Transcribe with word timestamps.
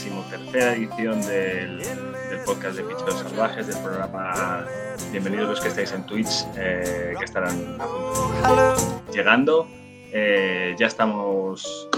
vigésimo 0.00 0.24
tercera 0.30 0.72
edición 0.72 1.20
del, 1.26 1.78
del 1.78 2.40
podcast 2.46 2.76
de 2.76 2.84
Picheros 2.84 3.20
Salvajes, 3.20 3.66
del 3.66 3.76
programa 3.82 4.64
Bienvenidos 5.12 5.50
los 5.50 5.60
que 5.60 5.68
estáis 5.68 5.92
en 5.92 6.06
Twitch, 6.06 6.46
eh, 6.56 7.14
que 7.18 7.24
estarán 7.26 7.76
llegando. 9.12 9.68
Eh, 10.10 10.74
ya 10.78 10.86
estamos 10.86 11.88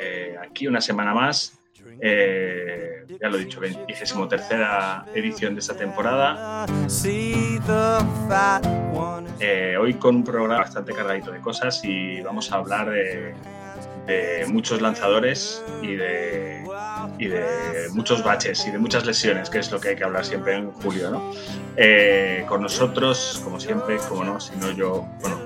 eh, 0.00 0.34
aquí 0.42 0.66
una 0.66 0.80
semana 0.80 1.12
más. 1.12 1.58
Eh, 2.00 3.04
ya 3.20 3.28
lo 3.28 3.36
he 3.36 3.40
dicho, 3.40 3.60
vigésimo 3.60 4.26
tercera 4.28 5.04
edición 5.14 5.54
de 5.54 5.60
esta 5.60 5.76
temporada. 5.76 6.64
Eh, 9.40 9.76
hoy 9.78 9.94
con 9.94 10.16
un 10.16 10.24
programa 10.24 10.58
bastante 10.58 10.94
cargadito 10.94 11.30
de 11.30 11.40
cosas 11.40 11.84
y 11.84 12.22
vamos 12.22 12.50
a 12.50 12.56
hablar 12.56 12.88
de, 12.88 13.34
de 14.06 14.46
muchos 14.48 14.80
lanzadores 14.80 15.62
y 15.80 15.94
de, 15.94 16.64
y 17.18 17.28
de 17.28 17.88
muchos 17.92 18.22
baches 18.24 18.66
y 18.66 18.70
de 18.70 18.78
muchas 18.78 19.06
lesiones, 19.06 19.48
que 19.50 19.58
es 19.58 19.70
lo 19.70 19.80
que 19.80 19.90
hay 19.90 19.96
que 19.96 20.04
hablar 20.04 20.24
siempre 20.24 20.54
en 20.54 20.70
julio. 20.72 21.10
¿no? 21.10 21.32
Eh, 21.76 22.44
con 22.48 22.62
nosotros, 22.62 23.40
como 23.44 23.60
siempre, 23.60 23.98
como 24.08 24.24
no, 24.24 24.40
si 24.40 24.56
no 24.56 24.70
yo, 24.72 25.06
bueno, 25.20 25.38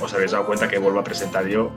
os 0.00 0.14
habéis 0.14 0.32
dado 0.32 0.46
cuenta 0.46 0.68
que 0.68 0.78
vuelvo 0.78 1.00
a 1.00 1.04
presentar 1.04 1.46
yo 1.46 1.72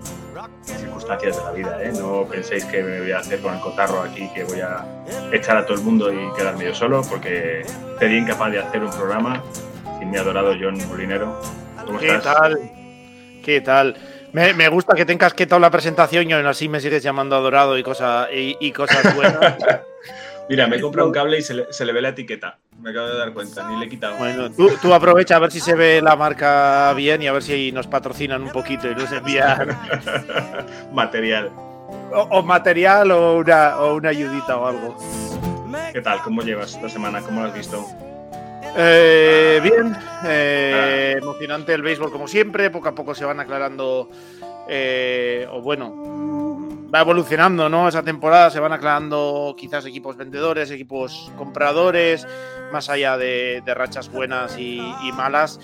circunstancias 0.64 1.38
de 1.38 1.44
la 1.44 1.52
vida. 1.52 1.84
¿eh? 1.84 1.92
No 1.98 2.28
penséis 2.30 2.66
que 2.66 2.84
me 2.84 3.02
voy 3.02 3.12
a 3.12 3.20
hacer 3.20 3.40
con 3.42 3.54
el 3.54 3.60
cotarro 3.60 4.02
aquí, 4.02 4.30
que 4.34 4.44
voy 4.44 4.62
a 4.62 4.86
echar 5.32 5.58
a 5.58 5.66
todo 5.66 5.78
el 5.78 5.84
mundo 5.84 6.12
y 6.12 6.32
quedarme 6.38 6.66
yo 6.66 6.76
solo, 6.76 7.02
porque 7.10 7.64
sería 8.00 8.20
incapaz 8.20 8.52
de 8.52 8.60
hacer 8.60 8.84
un 8.84 8.92
programa 8.92 9.44
sin 10.00 10.10
mi 10.10 10.18
adorado 10.18 10.54
John 10.60 10.78
Molinero. 10.88 11.42
¿Cómo 11.86 12.00
¿Qué 12.00 12.16
estás? 12.16 12.36
tal? 12.38 12.72
¿Qué 13.44 13.62
tal? 13.62 13.96
Me, 14.34 14.54
me 14.54 14.70
gusta 14.70 14.96
que 14.96 15.06
tengas 15.06 15.34
que 15.34 15.46
la 15.46 15.70
presentación 15.70 16.30
y 16.30 16.34
aún 16.34 16.46
así 16.46 16.70
me 16.70 16.80
sigues 16.80 17.04
llamando 17.04 17.36
adorado 17.36 17.78
y, 17.78 17.84
cosa, 17.84 18.28
y, 18.34 18.56
y 18.60 18.72
cosas 18.72 19.16
buenas. 19.16 19.56
Mira, 20.50 20.68
me 20.68 20.78
he 20.78 20.82
comprado 20.82 21.08
un 21.08 21.14
cable 21.14 21.38
y 21.38 21.42
se 21.42 21.54
le, 21.54 21.72
se 21.72 21.86
le 21.86 21.94
ve 21.94 22.02
la 22.02 22.10
etiqueta. 22.10 22.58
Me 22.82 22.90
acabo 22.90 23.08
de 23.08 23.18
dar 23.18 23.32
cuenta, 23.34 23.68
ni 23.70 23.78
le 23.80 23.86
he 23.86 23.90
quitado. 23.90 24.18
bueno, 24.18 24.52
tú, 24.52 24.72
tú 24.82 24.94
aprovecha 24.94 25.36
a 25.36 25.40
ver 25.40 25.52
si 25.52 25.60
se 25.60 25.76
ve 25.76 26.02
la 26.02 26.16
marca 26.16 26.92
bien 26.94 27.22
y 27.22 27.28
a 27.28 27.32
ver 27.32 27.44
si 27.44 27.72
nos 27.72 27.88
patrocinan 27.88 28.42
un 28.42 28.50
poquito 28.50 28.90
y 28.90 28.96
nos 28.96 29.12
envían 29.12 29.78
Material. 30.94 31.52
o, 32.14 32.28
o 32.32 32.42
material 32.44 33.12
o 33.12 33.38
una, 33.38 33.78
o 33.80 33.96
una 33.96 34.10
ayudita 34.10 34.58
o 34.58 34.68
algo. 34.68 34.98
¿Qué 35.94 36.02
tal? 36.02 36.22
¿Cómo 36.22 36.42
llevas 36.42 36.74
esta 36.76 36.90
semana? 36.90 37.22
¿Cómo 37.22 37.42
lo 37.42 37.48
has 37.48 37.54
visto? 37.54 37.86
Eh, 38.76 39.60
bien, 39.62 39.96
eh, 40.26 41.16
emocionante 41.18 41.74
el 41.74 41.82
béisbol 41.82 42.12
como 42.12 42.28
siempre, 42.28 42.70
poco 42.70 42.88
a 42.88 42.96
poco 42.96 43.14
se 43.14 43.26
van 43.26 43.40
aclarando, 43.40 44.10
eh, 44.68 45.46
o 45.52 45.62
bueno, 45.62 46.88
va 46.94 47.02
evolucionando, 47.02 47.68
¿no? 47.68 47.88
Esa 47.90 48.04
temporada 48.04 48.50
se 48.50 48.60
van 48.60 48.72
aclarando 48.72 49.56
quizás 49.58 49.86
equipos 49.86 50.16
vendedores, 50.16 50.72
equipos 50.72 51.32
compradores, 51.38 52.26
más 52.72 52.90
allá 52.90 53.18
de, 53.18 53.62
rachas 53.68 54.10
buenas 54.10 54.58
y, 54.58 54.82
malas. 55.16 55.60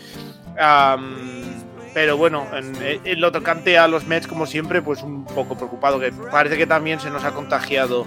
Pero 1.94 2.17
bueno, 2.17 2.46
en, 2.53 3.01
en 3.06 3.22
lo 3.22 3.31
tocante 3.31 3.78
a 3.78 3.88
los 3.88 4.06
Mets, 4.06 4.28
como 4.28 4.46
siempre, 4.46 4.81
pues 4.81 5.01
un 5.01 5.25
poco 5.25 5.56
preocupado, 5.56 6.00
que 6.00 6.12
parece 6.12 6.57
que 6.57 6.67
también 6.67 7.00
se 7.00 7.09
nos 7.09 7.23
ha 7.23 7.31
contagiado 7.31 8.06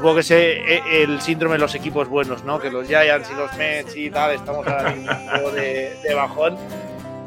supongo 0.00 0.14
que 0.14 0.20
ese, 0.20 0.76
e- 0.76 1.02
el 1.02 1.20
síndrome 1.20 1.56
de 1.56 1.58
los 1.58 1.74
equipos 1.74 2.08
buenos, 2.08 2.42
¿no? 2.42 2.58
Que 2.58 2.70
los 2.70 2.86
Giants 2.88 3.28
y 3.30 3.34
los 3.34 3.52
Mets 3.58 3.94
y 3.96 4.10
tal, 4.10 4.32
estamos 4.32 4.66
ahora 4.66 4.92
mismo 4.92 5.50
de, 5.50 5.94
de 6.02 6.14
bajón. 6.14 6.56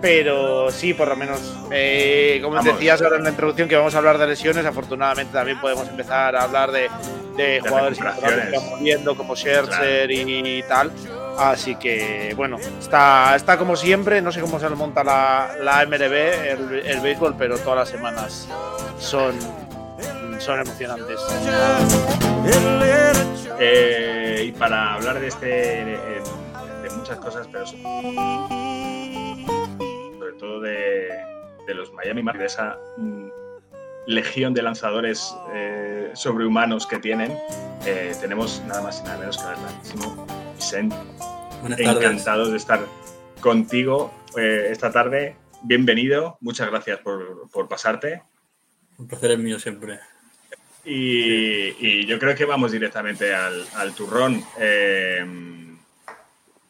Pero 0.02 0.72
sí, 0.72 0.96
por 0.96 1.08
lo 1.08 1.16
menos, 1.16 1.40
eh, 1.72 2.40
como 2.42 2.56
Vamos. 2.56 2.74
decías 2.74 3.00
ahora 3.04 3.18
en 3.18 3.24
la 3.26 3.30
introducción, 3.30 3.70
que 3.70 3.76
vamos 3.76 3.94
a 3.94 4.00
hablar 4.00 4.18
de 4.18 4.26
lesiones, 4.26 4.66
afortunadamente 4.66 5.32
también 5.32 5.62
podemos 5.62 5.88
empezar 5.88 6.36
a 6.36 6.44
hablar 6.44 6.72
de, 6.72 6.90
de 7.38 7.62
jugadores 7.62 8.00
importantes 8.00 8.50
que 8.50 8.58
van 8.58 8.70
muriendo, 8.70 9.16
como 9.16 9.36
Scherzer 9.36 10.10
y, 10.12 10.64
tal. 10.64 10.92
Así 11.38 11.76
que, 11.76 12.34
bueno, 12.36 12.58
está, 12.80 13.36
está 13.36 13.58
como 13.58 13.76
siempre, 13.76 14.20
no 14.22 14.32
sé 14.32 14.42
cómo 14.42 14.60
se 14.60 14.68
lo 14.70 14.76
monta 14.76 15.04
la, 15.04 15.52
la 15.62 15.86
MLB, 15.86 16.14
el, 16.14 16.82
el 16.86 17.00
béisbol, 17.00 17.36
pero 17.38 17.58
todas 17.60 17.80
las 17.80 17.90
semanas 17.90 18.50
son, 19.00 19.36
son 20.40 20.60
emocionantes. 20.62 21.20
Eh, 23.60 24.46
y 24.48 24.52
para 24.54 24.96
hablar 24.96 25.20
de 25.20 25.28
este, 25.28 25.46
de, 25.46 25.98
de 26.84 26.90
muchas 26.96 27.18
cosas, 27.20 27.48
pero 27.52 27.66
so- 27.66 27.78
sobre 30.20 30.34
todo 30.40 30.60
de, 30.62 31.10
de 31.68 31.74
los 31.74 31.92
Miami 31.94 32.24
Marlins, 32.24 32.42
de 32.42 32.48
esa 32.48 32.78
mm, 32.98 33.28
legión 34.08 34.54
de 34.54 34.62
lanzadores 34.64 35.34
eh, 35.54 36.12
sobrehumanos 36.14 36.88
que 36.88 37.00
tienen, 37.00 37.38
eh, 37.86 38.14
tenemos 38.20 38.62
nada 38.68 38.82
más 38.82 39.00
y 39.02 39.04
nada 39.04 39.18
menos 39.20 39.38
que 39.38 39.44
al 39.44 39.56
grandísimo 39.62 40.28
Vicente. 40.56 40.96
Buenas 41.62 41.80
tardes. 41.80 41.96
Encantados 42.04 42.52
de 42.52 42.58
estar 42.58 42.80
contigo 43.40 44.12
eh, 44.38 44.68
esta 44.72 44.92
tarde. 44.92 45.38
Bienvenido, 45.62 46.38
muchas 46.42 46.70
gracias 46.70 47.00
por, 47.00 47.50
por 47.52 47.70
pasarte. 47.70 48.24
Un 48.98 49.08
placer 49.08 49.32
es 49.32 49.40
mío 49.40 49.58
siempre. 49.60 50.00
Y, 50.86 51.76
y 51.80 52.06
yo 52.06 52.20
creo 52.20 52.36
que 52.36 52.46
vamos 52.46 52.72
directamente 52.72 53.34
al, 53.34 53.66
al 53.76 53.94
turrón. 53.94 54.44
Eh, 54.60 55.26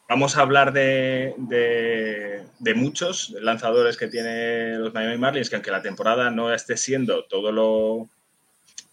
vamos 0.08 0.36
a 0.36 0.42
hablar 0.42 0.72
de, 0.72 1.34
de- 1.36 2.42
de 2.58 2.74
muchos 2.74 3.30
lanzadores 3.40 3.96
que 3.96 4.06
tiene 4.06 4.76
los 4.78 4.94
Miami 4.94 5.18
Marlins, 5.18 5.50
que 5.50 5.56
aunque 5.56 5.70
la 5.70 5.82
temporada 5.82 6.30
no 6.30 6.54
esté 6.54 6.76
siendo 6.76 7.24
todo 7.24 7.50
lo, 7.52 8.08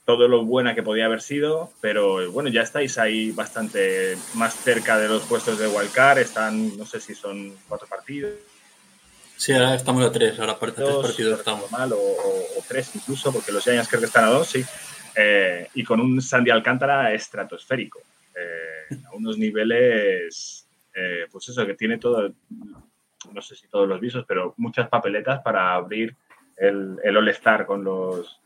todo 0.06 0.28
lo 0.28 0.44
buena 0.44 0.74
que 0.74 0.82
podía 0.84 1.06
haber 1.06 1.22
sido, 1.22 1.72
pero 1.82 2.32
bueno, 2.32 2.50
ya 2.50 2.64
estáis 2.64 2.98
ahí 2.98 3.32
bastante 3.32 4.18
más 4.34 4.56
cerca 4.56 4.98
de 4.98 5.08
los 5.08 5.22
puestos 5.24 5.60
de 5.60 5.68
Wildcard. 5.68 6.18
Están, 6.18 6.76
no 6.78 6.86
sé 6.86 7.00
si 7.00 7.14
son 7.14 7.56
cuatro 7.68 7.88
partidos. 7.88 8.32
Sí, 9.38 9.54
ahora 9.54 9.76
estamos 9.76 10.04
a 10.06 10.12
tres, 10.12 10.40
ahora 10.40 10.54
aparte 10.54 10.82
de 10.82 10.86
tres 10.88 10.96
dos, 10.96 11.06
partidos 11.08 11.40
estamos. 11.40 11.72
o- 11.72 12.60
o 12.60 12.64
tres 12.68 12.92
incluso, 12.96 13.32
porque 13.32 13.52
los 13.52 13.64
Giants 13.64 13.88
creo 13.88 14.00
que 14.02 14.08
están 14.08 14.26
a 14.26 14.30
dos, 14.30 14.48
sí. 14.48 14.64
Eh, 15.16 15.68
y 15.76 15.84
con 15.84 16.00
un 16.00 16.22
Sandy 16.22 16.52
Alcántara 16.52 17.14
estratosférico, 17.14 18.00
eh, 18.36 18.96
a 19.06 19.16
unos 19.16 19.38
niveles, 19.38 20.68
eh, 20.94 21.28
pues 21.32 21.50
eso, 21.50 21.66
que 21.66 21.76
tiene 21.76 21.98
todo, 21.98 22.34
no 23.34 23.42
sé 23.42 23.56
si 23.56 23.68
todos 23.68 23.88
los 23.88 24.00
visos, 24.00 24.26
pero 24.28 24.54
muchas 24.58 24.90
papeletas 24.90 25.42
para 25.42 25.74
abrir 25.74 26.16
el, 26.58 26.98
el 27.04 27.18
All-Star 27.18 27.66
con 27.66 27.84
los, 27.84 28.42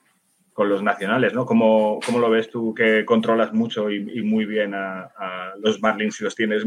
con 0.55 0.69
los 0.69 0.81
nacionales, 0.81 1.33
¿no? 1.33 1.45
¿Cómo, 1.45 1.99
cómo 2.05 2.17
lo 2.17 2.29
ves 2.29 2.49
tú 2.49 2.73
que 2.73 3.03
controlas 3.03 3.51
mucho 3.51 3.91
y, 3.91 4.21
muy 4.21 4.45
bien 4.45 4.73
a, 4.73 5.53
los 5.59 5.81
Marlins 5.81 6.21
y 6.21 6.23
los 6.23 6.33
tienes 6.33 6.63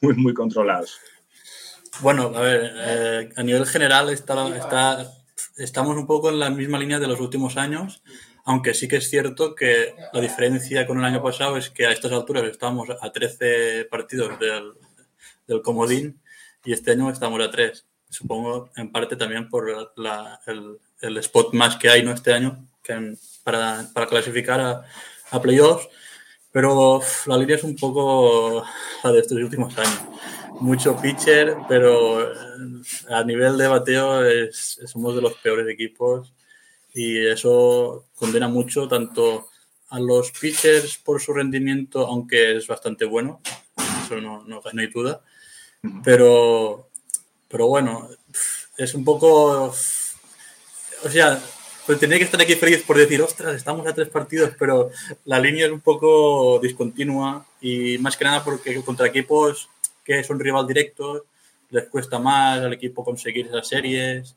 muy, 0.00 0.14
muy 0.14 0.32
controlados? 0.32 1.00
Bueno, 2.00 2.32
a 2.36 2.40
ver, 2.40 2.72
eh, 2.72 3.32
a 3.34 3.42
nivel 3.42 3.66
general 3.66 4.10
está, 4.10 4.56
está, 4.56 5.12
estamos 5.56 5.96
un 5.96 6.06
poco 6.06 6.30
en 6.30 6.38
la 6.38 6.50
misma 6.50 6.78
línea 6.78 7.00
de 7.00 7.08
los 7.08 7.20
últimos 7.20 7.56
años, 7.56 8.04
aunque 8.44 8.74
sí 8.74 8.88
que 8.88 8.96
es 8.96 9.08
cierto 9.08 9.54
que 9.54 9.94
la 10.12 10.20
diferencia 10.20 10.86
con 10.86 10.98
el 10.98 11.04
año 11.04 11.22
pasado 11.22 11.56
es 11.56 11.70
que 11.70 11.86
a 11.86 11.92
estas 11.92 12.12
alturas 12.12 12.44
estamos 12.44 12.88
a 13.00 13.12
13 13.12 13.86
partidos 13.90 14.38
del, 14.38 14.72
del 15.46 15.62
comodín 15.62 16.20
y 16.64 16.72
este 16.72 16.92
año 16.92 17.10
estamos 17.10 17.40
a 17.40 17.50
3. 17.50 17.86
Supongo 18.10 18.70
en 18.76 18.90
parte 18.92 19.16
también 19.16 19.48
por 19.48 19.92
la- 19.96 20.40
el, 20.46 20.78
el 21.00 21.16
spot 21.18 21.54
más 21.54 21.76
que 21.76 21.88
hay 21.88 22.02
¿no? 22.02 22.12
este 22.12 22.32
año 22.32 22.66
que 22.82 22.92
en- 22.92 23.18
para, 23.44 23.88
para 23.94 24.06
clasificar 24.06 24.60
a, 24.60 24.84
a 25.30 25.40
playoffs, 25.40 25.88
pero 26.50 27.00
la 27.26 27.36
línea 27.38 27.56
es 27.56 27.64
un 27.64 27.76
poco 27.76 28.64
la 29.02 29.12
de 29.12 29.20
estos 29.20 29.38
últimos 29.38 29.76
años 29.78 30.00
mucho 30.60 30.96
pitcher, 31.00 31.56
pero 31.68 32.22
eh, 32.22 32.34
a 33.08 33.24
nivel 33.24 33.56
de 33.56 33.66
bateo 33.66 34.24
es, 34.24 34.78
somos 34.86 35.16
de 35.16 35.22
los 35.22 35.32
peores 35.34 35.66
equipos 35.68 36.32
y 36.94 37.26
eso 37.26 38.06
condena 38.16 38.48
mucho 38.48 38.88
tanto 38.88 39.48
a 39.88 40.00
los 40.00 40.30
pitchers 40.32 40.96
por 40.98 41.20
su 41.20 41.32
rendimiento, 41.32 42.06
aunque 42.06 42.56
es 42.56 42.66
bastante 42.66 43.04
bueno, 43.04 43.40
eso 44.04 44.20
no, 44.20 44.42
no, 44.44 44.62
no 44.72 44.80
hay 44.80 44.86
duda, 44.88 45.22
pero, 46.02 46.88
pero 47.48 47.66
bueno, 47.66 48.08
es 48.76 48.94
un 48.94 49.04
poco, 49.04 49.74
o 51.04 51.08
sea, 51.10 51.40
pues 51.86 51.98
tenía 51.98 52.18
que 52.18 52.24
estar 52.24 52.40
aquí 52.40 52.54
feliz 52.54 52.82
por 52.84 52.96
decir, 52.96 53.20
ostras, 53.20 53.56
estamos 53.56 53.86
a 53.86 53.94
tres 53.94 54.08
partidos, 54.08 54.52
pero 54.58 54.90
la 55.24 55.38
línea 55.38 55.66
es 55.66 55.72
un 55.72 55.80
poco 55.80 56.58
discontinua 56.60 57.44
y 57.60 57.98
más 57.98 58.16
que 58.16 58.24
nada 58.24 58.44
porque 58.44 58.82
contra 58.82 59.08
equipos 59.08 59.68
que 60.04 60.22
son 60.24 60.38
rival 60.38 60.66
directos 60.66 61.22
les 61.70 61.88
cuesta 61.88 62.18
más 62.18 62.60
al 62.60 62.72
equipo 62.74 63.04
conseguir 63.04 63.46
esas 63.46 63.66
series. 63.66 64.36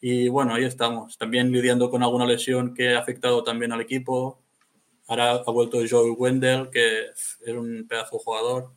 Y 0.00 0.28
bueno, 0.28 0.54
ahí 0.54 0.64
estamos. 0.64 1.16
También 1.18 1.50
lidiando 1.50 1.90
con 1.90 2.02
alguna 2.02 2.26
lesión 2.26 2.74
que 2.74 2.94
ha 2.94 2.98
afectado 2.98 3.42
también 3.42 3.72
al 3.72 3.80
equipo. 3.80 4.42
Ahora 5.08 5.32
ha 5.32 5.50
vuelto 5.50 5.78
Joe 5.88 6.10
Wendell, 6.10 6.70
que 6.70 7.06
es 7.06 7.38
un 7.46 7.86
pedazo 7.88 8.16
de 8.16 8.24
jugador. 8.24 8.72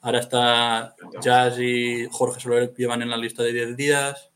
Ahora 0.00 0.20
está 0.20 0.94
Jazz 1.20 1.58
y 1.58 2.06
Jorge 2.10 2.40
Soler 2.40 2.74
llevan 2.74 3.02
en 3.02 3.10
la 3.10 3.16
lista 3.16 3.42
de 3.42 3.52
10 3.52 3.76
días. 3.76 4.30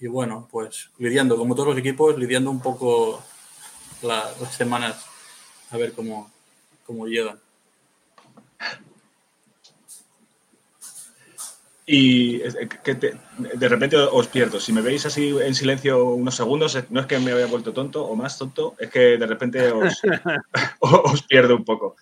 Y 0.00 0.06
bueno, 0.06 0.48
pues 0.50 0.90
lidiando, 0.98 1.36
como 1.36 1.54
todos 1.54 1.68
los 1.68 1.78
equipos, 1.78 2.18
lidiando 2.18 2.50
un 2.50 2.60
poco 2.60 3.22
las 4.02 4.34
semanas 4.54 5.06
a 5.70 5.76
ver 5.76 5.92
cómo, 5.92 6.30
cómo 6.84 7.06
llegan. 7.06 7.38
Y 11.84 12.38
que 12.84 12.94
de 12.94 13.68
repente 13.68 13.96
os 13.96 14.28
pierdo. 14.28 14.60
Si 14.60 14.72
me 14.72 14.82
veis 14.82 15.04
así 15.04 15.34
en 15.40 15.54
silencio 15.54 16.04
unos 16.04 16.36
segundos, 16.36 16.78
no 16.90 17.00
es 17.00 17.06
que 17.06 17.18
me 17.18 17.32
haya 17.32 17.46
vuelto 17.46 17.72
tonto 17.72 18.04
o 18.04 18.14
más 18.14 18.38
tonto, 18.38 18.76
es 18.78 18.88
que 18.88 19.18
de 19.18 19.26
repente 19.26 19.72
os, 19.72 20.00
os 20.80 21.22
pierdo 21.24 21.56
un 21.56 21.64
poco. 21.64 21.96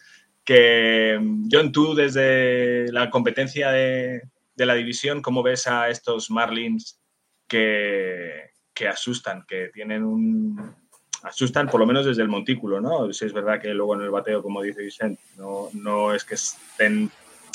Que, 0.45 1.19
John, 1.51 1.73
tú 1.73 1.95
desde 1.95 2.93
la 2.93 3.09
competencia 3.09 3.71
de, 3.71 4.23
de 4.55 4.67
la 4.67 4.75
división, 4.75 5.23
¿cómo 5.23 5.43
ves 5.43 5.67
a 5.67 5.89
estos 5.89 6.31
Marlins 6.31 7.01
que, 7.49 8.51
que 8.75 8.89
asustan, 8.89 9.45
que 9.47 9.71
tienen 9.73 10.05
un, 10.05 10.75
asustan 11.23 11.69
por 11.69 11.81
lo 11.81 11.87
menos 11.87 12.07
desde 12.07 12.23
el 12.23 12.29
montículo, 12.29 12.81
¿no? 12.81 13.13
Si 13.13 13.25
es 13.25 13.33
verdad 13.33 13.61
que 13.61 13.75
luego 13.75 13.95
en 13.95 14.03
el 14.03 14.11
bateo, 14.11 14.43
como 14.43 14.63
dice 14.63 14.83
Vicente, 14.83 15.23
no, 15.37 15.69
no 15.75 16.15
es 16.15 16.25
que 16.25 16.35
estén 16.35 17.11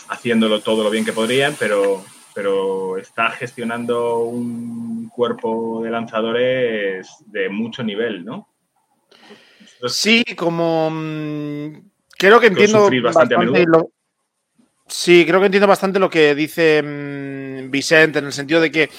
haciéndolo 0.10 0.62
todo 0.62 0.84
lo 0.84 0.90
bien 0.90 1.06
que 1.06 1.14
podrían, 1.14 1.56
pero, 1.58 2.04
pero 2.36 2.98
está 2.98 3.32
gestionando 3.32 4.20
un 4.20 5.10
cuerpo 5.10 5.82
de 5.82 5.90
lanzadores 5.90 7.08
de 7.28 7.48
mucho 7.48 7.82
nivel, 7.82 8.26
¿no? 8.26 8.50
sí, 9.88 10.24
como 10.36 10.90
mm, 10.92 11.92
creo 12.18 12.40
que 12.42 12.48
entiendo 12.48 12.90
bastante, 13.02 13.36
lo, 13.66 13.90
sí, 14.86 15.26
creo 15.26 15.40
que 15.40 15.46
entiendo 15.46 15.68
bastante 15.68 15.98
lo 15.98 16.10
que 16.10 16.36
dice 16.36 16.84
mm, 16.84 17.72
Vicente 17.72 18.20
en 18.20 18.26
el 18.26 18.34
sentido 18.34 18.60
de 18.60 18.72
que 18.72 18.90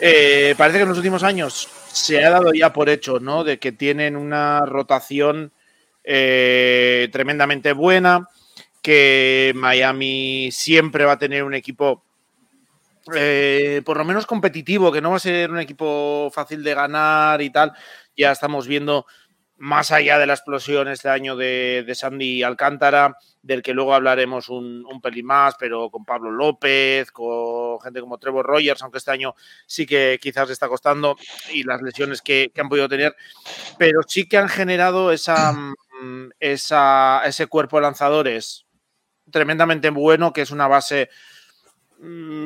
eh, 0.00 0.54
parece 0.58 0.78
que 0.78 0.82
en 0.82 0.88
los 0.90 0.98
últimos 0.98 1.22
años 1.22 1.68
se 1.92 2.22
ha 2.22 2.30
dado 2.30 2.52
ya 2.52 2.74
por 2.74 2.90
hecho, 2.90 3.20
¿no? 3.20 3.42
De 3.42 3.58
que 3.58 3.72
tienen 3.72 4.16
una 4.16 4.60
rotación 4.66 5.52
eh, 6.04 7.08
tremendamente 7.10 7.72
buena, 7.72 8.28
que 8.82 9.52
Miami 9.56 10.50
siempre 10.52 11.06
va 11.06 11.12
a 11.12 11.18
tener 11.18 11.42
un 11.42 11.54
equipo 11.54 12.05
eh, 13.14 13.82
por 13.84 13.98
lo 13.98 14.04
menos 14.04 14.26
competitivo, 14.26 14.90
que 14.90 15.00
no 15.00 15.10
va 15.10 15.16
a 15.16 15.20
ser 15.20 15.50
un 15.50 15.58
equipo 15.58 16.30
fácil 16.32 16.62
de 16.62 16.74
ganar 16.74 17.40
y 17.42 17.50
tal. 17.50 17.72
Ya 18.16 18.32
estamos 18.32 18.66
viendo 18.66 19.06
más 19.58 19.90
allá 19.90 20.18
de 20.18 20.26
la 20.26 20.34
explosión 20.34 20.88
este 20.88 21.08
año 21.08 21.36
de, 21.36 21.90
Sandy 21.94 22.42
Alcántara, 22.42 23.16
del 23.42 23.62
que 23.62 23.72
luego 23.72 23.94
hablaremos 23.94 24.48
un, 24.48 24.84
pelín 25.02 25.26
más, 25.26 25.54
pero 25.58 25.90
con 25.90 26.04
Pablo 26.04 26.30
López, 26.30 27.10
con 27.10 27.80
gente 27.80 28.00
como 28.00 28.18
Trevor 28.18 28.44
Rogers, 28.44 28.82
aunque 28.82 28.98
este 28.98 29.12
año 29.12 29.34
sí 29.66 29.86
que 29.86 30.18
quizás 30.20 30.50
está 30.50 30.68
costando 30.68 31.16
y 31.52 31.62
las 31.62 31.80
lesiones 31.80 32.20
que, 32.20 32.52
han 32.58 32.68
podido 32.68 32.88
tener, 32.88 33.16
pero 33.78 34.00
sí 34.06 34.28
que 34.28 34.36
han 34.36 34.48
generado 34.48 35.10
esa, 35.10 35.52
mm, 35.52 36.30
esa, 36.38 37.22
ese 37.24 37.46
cuerpo 37.46 37.76
de 37.76 37.82
lanzadores 37.82 38.66
tremendamente 39.30 39.90
bueno, 39.90 40.32
que 40.32 40.42
es 40.42 40.50
una 40.50 40.68
base 40.68 41.08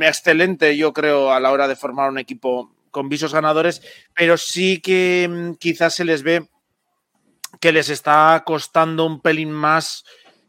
excelente, 0.02 0.76
yo 0.76 0.93
creo, 0.93 1.32
a 1.32 1.41
la 1.41 1.50
hora 1.50 1.69
de 1.69 1.76
formar 1.76 2.11
un 2.11 2.19
equipo 2.19 2.75
con 2.91 3.08
visos 3.08 3.32
ganadores, 3.32 3.82
pero 4.14 4.37
sí 4.37 4.81
que 4.81 5.29
mm, 5.31 5.55
quizás 5.55 5.94
se 5.94 6.05
les 6.05 6.23
ve 6.23 6.49
que 7.61 7.73
les 7.73 7.88
está 7.88 8.43
costando 8.47 9.05
un 9.05 9.20
pelín 9.20 9.50
más 9.50 10.05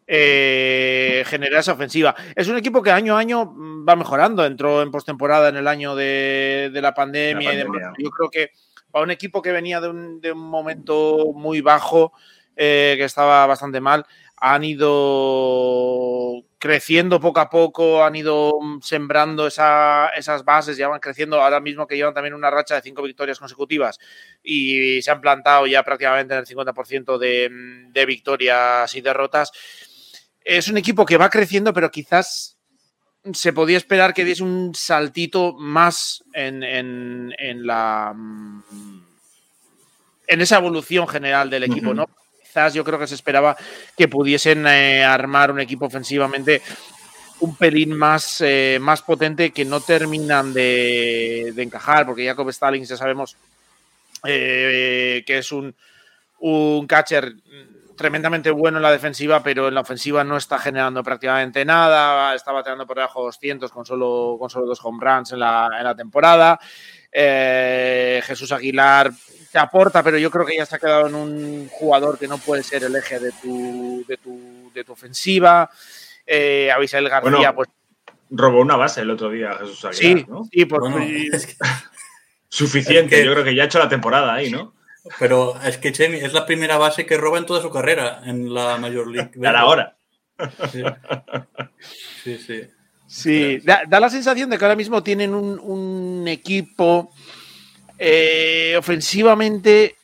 eh, 0.07 1.23
generar 1.27 1.61
esa 1.61 1.73
ofensiva. 1.73 2.15
Es 2.35 2.47
un 2.47 2.57
equipo 2.57 2.81
que 2.81 2.91
año 2.91 3.15
a 3.15 3.19
año 3.19 3.55
va 3.87 3.95
mejorando. 3.95 4.45
Entró 4.45 4.81
en 4.81 4.91
postemporada 4.91 5.49
en 5.49 5.55
el 5.55 5.67
año 5.67 5.95
de, 5.95 6.69
la, 6.73 6.93
pandemia 6.93 7.53
y 7.53 7.57
demás. 7.57 7.93
Yo 7.97 8.09
creo 8.09 8.29
que 8.29 8.51
para 8.91 9.03
un 9.03 9.11
equipo 9.11 9.41
que 9.41 9.51
venía 9.51 9.79
de 9.79 9.89
un, 9.89 10.21
momento 10.35 11.31
muy 11.33 11.61
bajo, 11.61 12.11
eh, 12.55 12.95
que 12.97 13.05
estaba 13.05 13.45
bastante 13.47 13.79
mal, 13.79 14.05
han 14.41 14.63
ido 14.63 16.43
creciendo 16.57 17.19
poco 17.19 17.39
a 17.39 17.49
poco, 17.49 18.03
han 18.03 18.15
ido 18.15 18.53
sembrando 18.81 19.45
esas 19.45 20.43
bases, 20.43 20.77
ya 20.77 20.87
van 20.87 20.99
creciendo, 20.99 21.39
ahora 21.39 21.59
mismo 21.59 21.85
que 21.85 21.95
llevan 21.95 22.15
también 22.15 22.33
una 22.33 22.49
racha 22.49 22.75
de 22.75 22.81
cinco 22.81 23.03
victorias 23.03 23.37
consecutivas 23.37 23.99
y 24.43 24.99
se 25.03 25.11
han 25.11 25.21
plantado 25.21 25.67
ya 25.67 25.83
prácticamente 25.83 26.33
en 26.33 26.39
el 26.39 26.45
50% 26.47 27.19
de, 27.19 27.49
de 27.91 28.05
victorias 28.07 28.93
y 28.95 29.01
derrotas. 29.01 29.51
Es 30.43 30.67
un 30.67 30.77
equipo 30.77 31.05
que 31.05 31.17
va 31.17 31.29
creciendo, 31.29 31.71
pero 31.71 31.91
quizás 31.91 32.57
se 33.33 33.53
podía 33.53 33.77
esperar 33.77 34.15
que 34.15 34.25
diese 34.25 34.41
un 34.41 34.73
saltito 34.73 35.53
más 35.53 36.23
en, 36.33 36.63
en, 36.63 37.65
la 37.67 38.15
en 40.27 40.41
esa 40.41 40.57
evolución 40.57 41.07
general 41.07 41.51
del 41.51 41.65
equipo, 41.65 41.93
¿no? 41.93 42.07
Quizás 42.51 42.73
yo 42.73 42.83
creo 42.83 42.99
que 42.99 43.07
se 43.07 43.15
esperaba 43.15 43.55
que 43.95 44.09
pudiesen 44.09 44.67
eh, 44.67 45.05
armar 45.05 45.51
un 45.51 45.61
equipo 45.61 45.85
ofensivamente 45.85 46.61
un 47.39 47.55
pelín 47.55 47.97
más, 47.97 48.41
eh, 48.41 48.77
más 48.81 49.01
potente 49.01 49.51
que 49.51 49.63
no 49.63 49.79
terminan 49.79 50.53
de, 50.53 51.53
encajar, 51.57 52.05
porque 52.05 52.25
Jacob 52.25 52.49
Stalin 52.49 52.83
ya 52.83 52.97
sabemos 52.97 53.37
eh, 54.25 55.23
que 55.25 55.37
es 55.37 55.51
un, 55.53 55.73
un 56.39 56.85
catcher 56.87 57.33
tremendamente 57.95 58.51
bueno 58.51 58.77
en 58.77 58.83
la 58.83 58.91
defensiva, 58.91 59.41
pero 59.41 59.69
en 59.69 59.73
la 59.73 59.81
ofensiva 59.81 60.23
no 60.23 60.35
está 60.35 60.59
generando 60.59 61.03
prácticamente 61.03 61.63
nada. 61.63 62.35
Está 62.35 62.51
bateando 62.51 62.85
por 62.85 62.97
debajo 62.97 63.21
de 63.21 63.25
200 63.27 63.71
con 63.71 63.85
solo, 63.85 64.35
con 64.37 64.49
solo 64.49 64.65
dos 64.65 64.79
home 64.83 64.99
runs 65.01 65.31
en 65.31 65.39
la, 65.39 65.69
en 65.77 65.83
la 65.83 65.95
temporada. 65.95 66.59
Jesús 67.11 68.51
Aguilar 68.51 69.11
te 69.51 69.59
aporta, 69.59 70.01
pero 70.01 70.17
yo 70.17 70.31
creo 70.31 70.45
que 70.45 70.55
ya 70.55 70.65
se 70.65 70.75
ha 70.75 70.79
quedado 70.79 71.07
en 71.07 71.15
un 71.15 71.67
jugador 71.69 72.17
que 72.17 72.27
no 72.27 72.37
puede 72.37 72.63
ser 72.63 72.83
el 72.83 72.95
eje 72.95 73.19
de 73.19 73.31
tu, 73.33 74.05
de 74.07 74.17
tu, 74.17 74.71
de 74.73 74.83
tu 74.83 74.93
ofensiva. 74.93 75.69
Eh, 76.25 76.71
Abisael 76.71 77.09
García, 77.09 77.53
pues. 77.53 77.67
Robó 78.29 78.61
una 78.61 78.77
base 78.77 79.01
el 79.01 79.09
otro 79.09 79.29
día, 79.29 79.53
Jesús 79.59 79.83
Aguilar, 79.83 80.19
sí, 80.19 80.25
¿no? 80.29 80.45
Sí, 80.49 80.65
pues, 80.65 81.57
Suficiente, 82.49 83.25
yo 83.25 83.33
creo 83.33 83.43
que 83.43 83.53
ya 83.53 83.63
ha 83.63 83.65
hecho 83.65 83.79
la 83.79 83.89
temporada 83.89 84.33
ahí, 84.33 84.49
¿no? 84.49 84.73
Pero 85.19 85.59
es 85.63 85.77
que 85.77 85.91
Chemi 85.91 86.17
es 86.17 86.31
la 86.31 86.45
primera 86.45 86.77
base 86.77 87.05
que 87.05 87.17
roba 87.17 87.37
en 87.37 87.45
toda 87.45 87.61
su 87.61 87.69
carrera 87.71 88.21
en 88.25 88.53
la 88.53 88.77
Major 88.77 89.07
League. 89.07 89.31
A 89.45 89.51
la 89.51 89.65
hora. 89.65 89.97
Sí, 92.23 92.37
sí. 92.37 92.61
sí. 93.07 93.57
Da, 93.59 93.99
la 93.99 94.09
sensación 94.09 94.49
de 94.49 94.57
que 94.57 94.65
ahora 94.65 94.75
mismo 94.75 95.01
tienen 95.03 95.33
un, 95.33 95.59
un 95.59 96.27
equipo 96.27 97.11
eh, 98.03 98.75
ofensivamente 98.79 99.95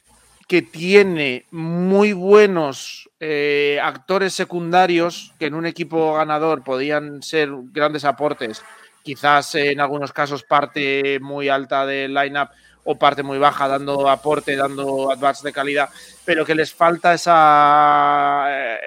que 0.48 0.62
tiene 0.62 1.46
muy 1.50 2.13
buenos 2.13 3.10
eh, 3.20 3.80
actores 3.82 4.36
secundarios 4.36 5.34
que 5.39 5.48
en 5.48 5.56
un 5.56 5.66
equipo 5.66 6.13
ganador 6.13 6.63
podían 6.63 7.24
ser 7.24 7.50
grandes 7.72 8.06
aportes, 8.06 8.62
quizás 9.01 9.56
en 9.56 9.82
algunos 9.82 10.13
casos 10.13 10.44
parte 10.44 11.20
muy 11.20 11.50
alta 11.50 11.88
del 11.88 12.13
lineup 12.13 12.50
o 12.84 13.00
parte 13.00 13.24
muy 13.24 13.39
baja 13.39 13.68
dando 13.68 14.08
aporte, 14.08 14.56
dando 14.56 15.10
advance 15.10 15.44
de 15.44 15.51
calidad, 15.51 15.89
pero 16.24 16.46
que 16.46 16.54
les 16.54 16.72
falta 16.72 17.16
esa 17.16 18.46
eh, 18.48 18.77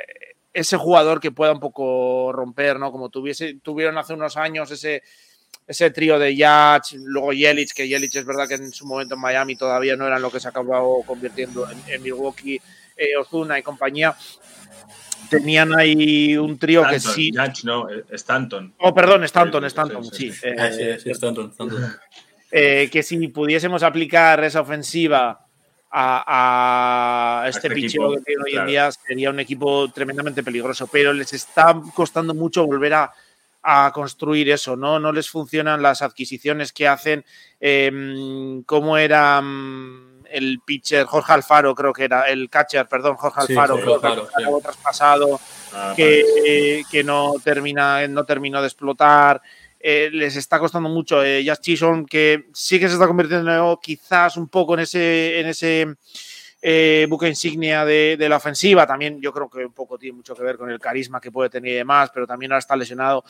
ese 0.52 0.76
jugador 0.76 1.18
que 1.18 1.32
pueda 1.32 1.50
un 1.50 1.60
poco 1.60 2.30
romper, 2.32 2.78
¿no? 2.78 2.92
Como 2.92 3.08
tuviese, 3.08 3.54
tuvieron 3.60 3.98
hace 3.98 4.14
unos 4.14 4.36
años 4.36 4.70
ese 4.70 5.02
ese 5.70 5.92
trío 5.92 6.18
de 6.18 6.34
Yach, 6.34 6.94
luego 6.94 7.32
Yelich, 7.32 7.72
que 7.72 7.86
Yelich 7.86 8.16
es 8.16 8.24
verdad 8.24 8.48
que 8.48 8.54
en 8.54 8.72
su 8.72 8.84
momento 8.84 9.14
en 9.14 9.20
Miami 9.20 9.54
todavía 9.54 9.94
no 9.94 10.04
eran 10.04 10.20
lo 10.20 10.28
que 10.28 10.40
se 10.40 10.48
acabó 10.48 11.04
convirtiendo 11.04 11.64
en, 11.86 12.02
Milwaukee, 12.02 12.60
eh, 12.96 13.16
Ozuna 13.16 13.56
y 13.56 13.62
compañía. 13.62 14.16
Tenían 15.28 15.72
ahí 15.78 16.36
un 16.36 16.58
trío 16.58 16.84
que 16.88 16.98
sí. 16.98 17.30
Yach, 17.32 17.62
no, 17.62 17.88
eh, 17.88 18.02
Stanton. 18.10 18.74
Oh, 18.78 18.92
perdón, 18.92 19.22
Stanton, 19.22 19.64
Stanton, 19.66 20.04
sí. 20.06 20.32
Ah, 20.58 20.72
sí, 20.72 20.82
sí, 20.98 21.10
Stanton, 21.10 21.50
Stanton. 21.50 21.96
Eh, 22.52 22.88
que 22.90 23.04
si 23.04 23.28
pudiésemos 23.28 23.84
aplicar 23.84 24.42
esa 24.42 24.62
ofensiva 24.62 25.46
a, 25.88 27.44
este, 27.46 27.68
este 27.68 27.70
picheo 27.70 28.10
que 28.16 28.22
tiene 28.22 28.42
hoy 28.44 28.56
en 28.56 28.66
día, 28.66 28.90
sería 28.90 29.30
un 29.30 29.38
equipo 29.38 29.88
tremendamente 29.92 30.42
peligroso. 30.42 30.88
Pero 30.88 31.12
les 31.12 31.32
está 31.32 31.80
costando 31.94 32.34
mucho 32.34 32.66
volver 32.66 32.94
a 32.94 33.12
a 33.62 33.90
construir 33.92 34.50
eso, 34.50 34.76
¿no? 34.76 34.98
No 34.98 35.12
les 35.12 35.28
funcionan 35.28 35.82
las 35.82 36.02
adquisiciones 36.02 36.72
que 36.72 36.88
hacen, 36.88 37.24
eh, 37.60 38.62
cómo 38.66 38.96
era 38.96 39.40
mm, 39.40 40.24
el 40.30 40.60
pitcher 40.64 41.06
Jorge 41.06 41.32
Alfaro, 41.32 41.74
creo 41.74 41.92
que 41.92 42.04
era, 42.04 42.28
el 42.28 42.48
catcher, 42.48 42.86
perdón, 42.88 43.16
Jorge 43.16 43.42
Sí, 43.46 43.52
Alfaro, 43.52 43.74
Jorge 43.74 43.98
creo 44.00 44.26
que 44.26 44.56
sí. 44.56 44.62
traspasado, 44.62 45.40
Ah, 45.72 45.92
que, 45.96 46.82
que 46.90 47.04
no 47.04 47.34
termina, 47.42 48.06
no 48.08 48.24
terminó 48.24 48.60
de 48.60 48.66
explotar. 48.66 49.40
Eh, 49.78 50.10
les 50.12 50.36
está 50.36 50.58
costando 50.58 50.88
mucho. 50.88 51.22
Eh, 51.24 51.46
Chisholm, 51.60 52.04
que 52.04 52.48
sí 52.52 52.78
que 52.78 52.88
se 52.88 52.94
está 52.94 53.06
convirtiendo 53.06 53.78
quizás 53.82 54.36
un 54.36 54.48
poco 54.48 54.74
en 54.74 54.80
ese, 54.80 55.40
en 55.40 55.46
ese 55.46 55.94
eh, 56.62 57.06
buque 57.08 57.26
insignia 57.26 57.84
de, 57.84 58.26
la 58.28 58.36
ofensiva. 58.36 58.86
También 58.86 59.20
yo 59.20 59.32
creo 59.32 59.48
que 59.48 59.64
un 59.64 59.72
poco 59.72 59.98
tiene 59.98 60.16
mucho 60.16 60.34
que 60.34 60.42
ver 60.42 60.58
con 60.58 60.70
el 60.70 60.78
carisma 60.78 61.20
que 61.20 61.32
puede 61.32 61.48
tener 61.48 61.72
y 61.72 61.76
demás, 61.76 62.10
pero 62.12 62.26
también 62.26 62.52
ahora 62.52 62.58
está 62.58 62.76
lesionado. 62.76 63.24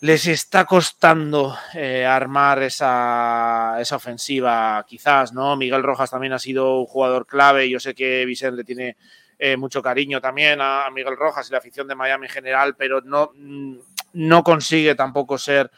Les 0.00 0.26
está 0.26 0.64
costando 0.64 1.56
eh, 1.74 2.04
armar 2.04 2.62
esa, 2.62 3.78
ofensiva, 3.92 4.84
quizás, 4.86 5.32
¿no? 5.32 5.56
Miguel 5.56 5.82
Rojas 5.82 6.10
también 6.10 6.32
ha 6.32 6.38
sido 6.38 6.80
un 6.80 6.86
jugador 6.86 7.26
clave. 7.26 7.70
Yo 7.70 7.78
sé 7.78 7.94
que 7.94 8.26
Vicente 8.26 8.56
le 8.56 8.64
tiene 8.64 8.96
eh, 9.38 9.56
mucho 9.56 9.80
cariño 9.80 10.20
también 10.20 10.58
a, 10.60 10.90
Miguel 10.92 11.16
Rojas 11.16 11.48
y 11.48 11.52
la 11.52 11.58
afición 11.58 11.86
de 11.86 11.94
Miami 11.94 12.26
en 12.26 12.32
general, 12.32 12.74
pero 12.76 13.00
no, 13.00 13.30
mm, 13.34 13.76
no 14.14 14.42
consigue 14.42 14.94
tampoco 14.94 15.38
ser 15.38 15.70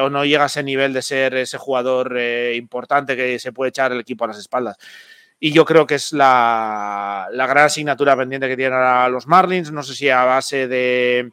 o 0.00 0.08
no 0.08 0.24
llega 0.24 0.44
a 0.44 0.46
ese 0.46 0.62
nivel 0.62 0.92
de 0.92 1.02
ser 1.02 1.34
ese 1.34 1.58
jugador 1.58 2.16
importante 2.54 3.16
que 3.16 3.36
se 3.40 3.50
puede 3.50 3.70
echar 3.70 3.90
el 3.90 3.98
equipo 3.98 4.24
a 4.24 4.28
las 4.28 4.38
espaldas. 4.38 4.78
Y 5.38 5.52
yo 5.52 5.64
creo 5.64 5.86
que 5.86 5.96
es 5.96 6.12
la, 6.12 7.28
la 7.30 7.46
gran 7.46 7.66
asignatura 7.66 8.16
pendiente 8.16 8.48
que 8.48 8.56
tienen 8.56 8.74
ahora 8.74 9.08
los 9.08 9.26
Marlins. 9.26 9.70
No 9.70 9.82
sé 9.82 9.94
si 9.94 10.08
a 10.08 10.24
base 10.24 10.66
de, 10.66 11.30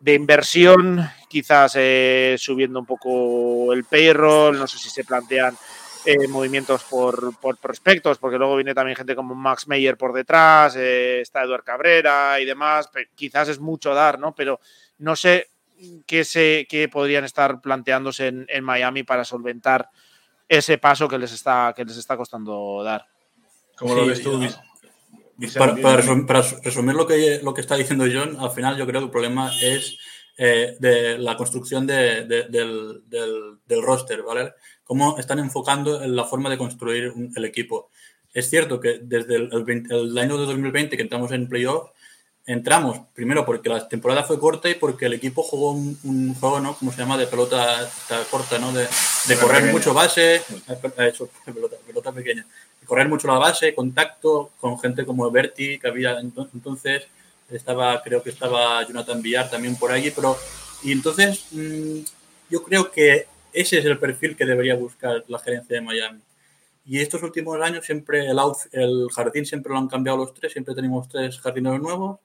de 0.00 0.14
inversión, 0.14 1.08
quizás 1.28 1.72
eh, 1.76 2.36
subiendo 2.38 2.78
un 2.78 2.86
poco 2.86 3.72
el 3.72 3.84
payroll, 3.84 4.58
no 4.58 4.66
sé 4.66 4.78
si 4.78 4.90
se 4.90 5.04
plantean 5.04 5.56
eh, 6.04 6.28
movimientos 6.28 6.84
por, 6.84 7.38
por, 7.38 7.58
prospectos, 7.58 8.18
porque 8.18 8.38
luego 8.38 8.56
viene 8.56 8.74
también 8.74 8.96
gente 8.96 9.16
como 9.16 9.34
Max 9.34 9.66
Meyer 9.66 9.96
por 9.96 10.12
detrás, 10.12 10.76
eh, 10.76 11.20
está 11.20 11.42
Eduard 11.42 11.64
Cabrera 11.64 12.40
y 12.40 12.44
demás. 12.44 12.88
Quizás 13.14 13.48
es 13.48 13.60
mucho 13.60 13.94
dar, 13.94 14.18
¿no? 14.18 14.34
Pero 14.34 14.60
no 14.98 15.16
sé 15.16 15.50
qué, 16.06 16.24
se, 16.24 16.66
qué 16.68 16.88
podrían 16.88 17.24
estar 17.24 17.60
planteándose 17.60 18.28
en, 18.28 18.46
en, 18.48 18.64
Miami 18.64 19.02
para 19.02 19.24
solventar 19.24 19.90
ese 20.48 20.78
paso 20.78 21.08
que 21.08 21.18
les 21.18 21.32
está, 21.32 21.72
que 21.76 21.84
les 21.84 21.96
está 21.96 22.16
costando 22.16 22.82
dar. 22.82 23.06
¿Cómo 23.78 23.94
sí, 23.94 24.00
lo 24.00 24.06
ves 24.06 24.22
tú? 24.22 24.40
Para, 25.56 25.76
para, 25.76 25.96
resumir, 25.98 26.26
para, 26.26 26.42
resumir, 26.64 26.94
lo 26.96 27.06
que, 27.06 27.40
lo 27.42 27.54
que 27.54 27.60
está 27.60 27.76
diciendo 27.76 28.06
John, 28.12 28.36
al 28.40 28.50
final 28.50 28.76
yo 28.76 28.86
creo 28.86 29.00
que 29.00 29.04
el 29.04 29.10
problema 29.10 29.52
es 29.62 29.96
eh, 30.36 30.76
de 30.80 31.16
la 31.18 31.36
construcción 31.36 31.86
de, 31.86 32.24
de, 32.24 32.44
del, 32.48 33.02
del, 33.06 33.58
del, 33.64 33.82
roster, 33.82 34.22
¿vale? 34.22 34.54
Cómo 34.82 35.16
están 35.16 35.38
enfocando 35.38 36.02
en 36.02 36.16
la 36.16 36.24
forma 36.24 36.50
de 36.50 36.58
construir 36.58 37.10
un, 37.10 37.32
el 37.36 37.44
equipo. 37.44 37.90
Es 38.32 38.50
cierto 38.50 38.80
que 38.80 38.98
desde 39.00 39.36
el, 39.36 39.48
el, 39.52 39.64
20, 39.64 39.94
el, 39.94 40.18
año 40.18 40.38
de 40.38 40.46
2020 40.46 40.96
que 40.96 41.02
entramos 41.04 41.30
en 41.30 41.48
playoff, 41.48 41.90
entramos 42.44 42.98
primero 43.14 43.44
porque 43.44 43.68
la 43.68 43.86
temporada 43.86 44.24
fue 44.24 44.40
corta 44.40 44.68
y 44.68 44.74
porque 44.74 45.06
el 45.06 45.12
equipo 45.12 45.44
jugó 45.44 45.72
un, 45.72 45.96
un 46.02 46.34
juego, 46.34 46.58
¿no? 46.58 46.76
Como 46.76 46.90
se 46.90 46.98
llama, 46.98 47.16
de 47.16 47.28
pelota 47.28 47.88
corta, 48.28 48.58
¿no? 48.58 48.72
De, 48.72 48.88
de 49.26 49.36
correr 49.36 49.56
pequeña. 49.58 49.72
mucho 49.72 49.94
base, 49.94 50.42
eso, 50.98 51.30
pelota, 51.44 51.76
pelota 51.86 52.10
pequeña 52.10 52.44
correr 52.88 53.08
mucho 53.08 53.28
la 53.28 53.38
base, 53.38 53.74
contacto 53.74 54.50
con 54.58 54.80
gente 54.80 55.04
como 55.04 55.30
Berti, 55.30 55.78
que 55.78 55.86
había 55.86 56.18
entonces, 56.18 57.06
estaba, 57.50 58.02
creo 58.02 58.22
que 58.22 58.30
estaba 58.30 58.82
Jonathan 58.86 59.22
Villar 59.22 59.48
también 59.48 59.76
por 59.76 59.92
allí, 59.92 60.10
pero, 60.10 60.36
y 60.82 60.90
entonces 60.90 61.46
mmm, 61.52 62.00
yo 62.50 62.64
creo 62.64 62.90
que 62.90 63.26
ese 63.52 63.78
es 63.78 63.84
el 63.84 63.98
perfil 63.98 64.36
que 64.36 64.46
debería 64.46 64.74
buscar 64.74 65.22
la 65.28 65.38
gerencia 65.38 65.76
de 65.76 65.82
Miami. 65.82 66.20
Y 66.84 67.00
estos 67.00 67.22
últimos 67.22 67.60
años 67.60 67.84
siempre 67.84 68.26
el, 68.26 68.38
out, 68.38 68.56
el 68.72 69.08
jardín 69.14 69.44
siempre 69.44 69.72
lo 69.72 69.78
han 69.78 69.88
cambiado 69.88 70.18
los 70.18 70.32
tres, 70.32 70.52
siempre 70.52 70.74
tenemos 70.74 71.08
tres 71.08 71.38
jardineros 71.38 71.80
nuevos. 71.80 72.18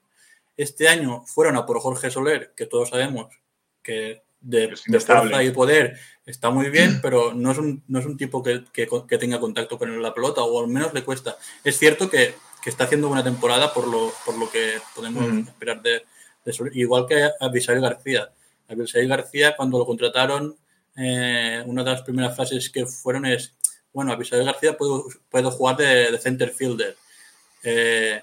Este 0.56 0.88
año 0.88 1.22
fueron 1.26 1.56
a 1.56 1.66
por 1.66 1.78
Jorge 1.80 2.10
Soler, 2.10 2.52
que 2.56 2.66
todos 2.66 2.88
sabemos 2.88 3.34
que 3.82 4.23
de, 4.44 4.74
de 4.86 5.00
fuerza 5.00 5.42
y 5.42 5.50
poder 5.50 5.98
está 6.26 6.50
muy 6.50 6.70
bien, 6.70 7.00
pero 7.02 7.34
no 7.34 7.52
es 7.52 7.58
un, 7.58 7.82
no 7.88 7.98
es 7.98 8.06
un 8.06 8.16
tipo 8.16 8.42
que, 8.42 8.64
que, 8.72 8.88
que, 9.08 9.18
tenga 9.18 9.40
contacto 9.40 9.78
con 9.78 10.00
la 10.00 10.14
pelota, 10.14 10.42
o 10.42 10.60
al 10.60 10.68
menos 10.68 10.94
le 10.94 11.04
cuesta. 11.04 11.36
Es 11.62 11.78
cierto 11.78 12.08
que, 12.08 12.34
que 12.62 12.70
está 12.70 12.84
haciendo 12.84 13.08
buena 13.08 13.24
temporada 13.24 13.72
por 13.74 13.86
lo, 13.86 14.12
por 14.24 14.38
lo 14.38 14.50
que 14.50 14.78
podemos 14.94 15.26
mm. 15.26 15.38
esperar 15.48 15.82
de, 15.82 16.04
de. 16.44 16.70
Igual 16.74 17.06
que 17.06 17.24
a 17.24 17.32
Abisail 17.40 17.80
García. 17.80 18.30
A 18.68 18.72
Abisail 18.72 19.08
García, 19.08 19.54
cuando 19.56 19.78
lo 19.78 19.86
contrataron, 19.86 20.56
eh, 20.96 21.62
una 21.66 21.84
de 21.84 21.90
las 21.90 22.02
primeras 22.02 22.34
frases 22.34 22.70
que 22.70 22.86
fueron 22.86 23.26
es, 23.26 23.54
bueno, 23.92 24.12
Abisail 24.12 24.44
García 24.44 24.76
puede, 24.76 25.02
puede 25.30 25.50
jugar 25.50 25.76
de, 25.76 26.10
de 26.10 26.18
center 26.18 26.50
fielder. 26.50 26.96
Eh, 27.62 28.22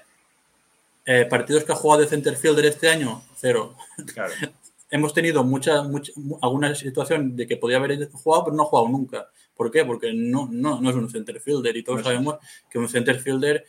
eh, 1.04 1.26
partidos 1.28 1.64
que 1.64 1.72
ha 1.72 1.76
jugado 1.76 2.02
de 2.02 2.08
center 2.08 2.36
fielder 2.36 2.66
este 2.66 2.88
año, 2.88 3.22
cero. 3.36 3.76
Claro. 4.12 4.32
Hemos 4.92 5.14
tenido 5.14 5.42
mucha, 5.42 5.82
mucha, 5.82 6.12
alguna 6.42 6.74
situación 6.74 7.34
de 7.34 7.46
que 7.46 7.56
podía 7.56 7.78
haber 7.78 8.10
jugado, 8.10 8.44
pero 8.44 8.56
no 8.56 8.64
ha 8.64 8.66
jugado 8.66 8.88
nunca. 8.90 9.26
¿Por 9.54 9.70
qué? 9.70 9.86
Porque 9.86 10.12
no, 10.12 10.50
no, 10.52 10.82
no 10.82 10.90
es 10.90 10.96
un 10.96 11.08
center 11.08 11.40
fielder 11.40 11.74
y 11.78 11.82
todos 11.82 12.00
no 12.00 12.04
sabemos 12.04 12.36
que 12.70 12.78
un 12.78 12.90
center 12.90 13.18
fielder 13.18 13.64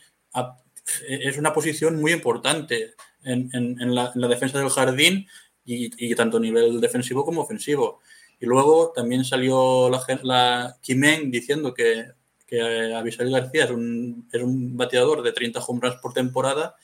es 1.07 1.37
una 1.37 1.53
posición 1.53 1.95
muy 1.95 2.11
importante 2.11 2.93
en, 3.23 3.49
en, 3.53 3.81
en, 3.81 3.95
la, 3.95 4.11
en 4.13 4.19
la, 4.19 4.27
defensa 4.27 4.59
del 4.59 4.69
jardín 4.69 5.25
y, 5.63 6.11
y, 6.11 6.13
tanto 6.13 6.35
a 6.35 6.41
nivel 6.41 6.81
defensivo 6.81 7.23
como 7.23 7.39
ofensivo. 7.39 8.01
Y 8.37 8.45
luego 8.45 8.91
también 8.93 9.23
salió 9.23 9.89
la, 9.89 10.03
la 10.23 10.77
Kimen 10.81 11.31
diciendo 11.31 11.73
que, 11.73 12.07
que 12.45 12.93
Abisail 12.93 13.31
García 13.31 13.63
es 13.63 13.71
un, 13.71 14.27
es 14.29 14.41
un 14.41 14.75
bateador 14.75 15.23
de 15.23 15.31
30 15.31 15.61
home 15.61 15.79
runs 15.81 16.01
por 16.01 16.11
temporada 16.11 16.75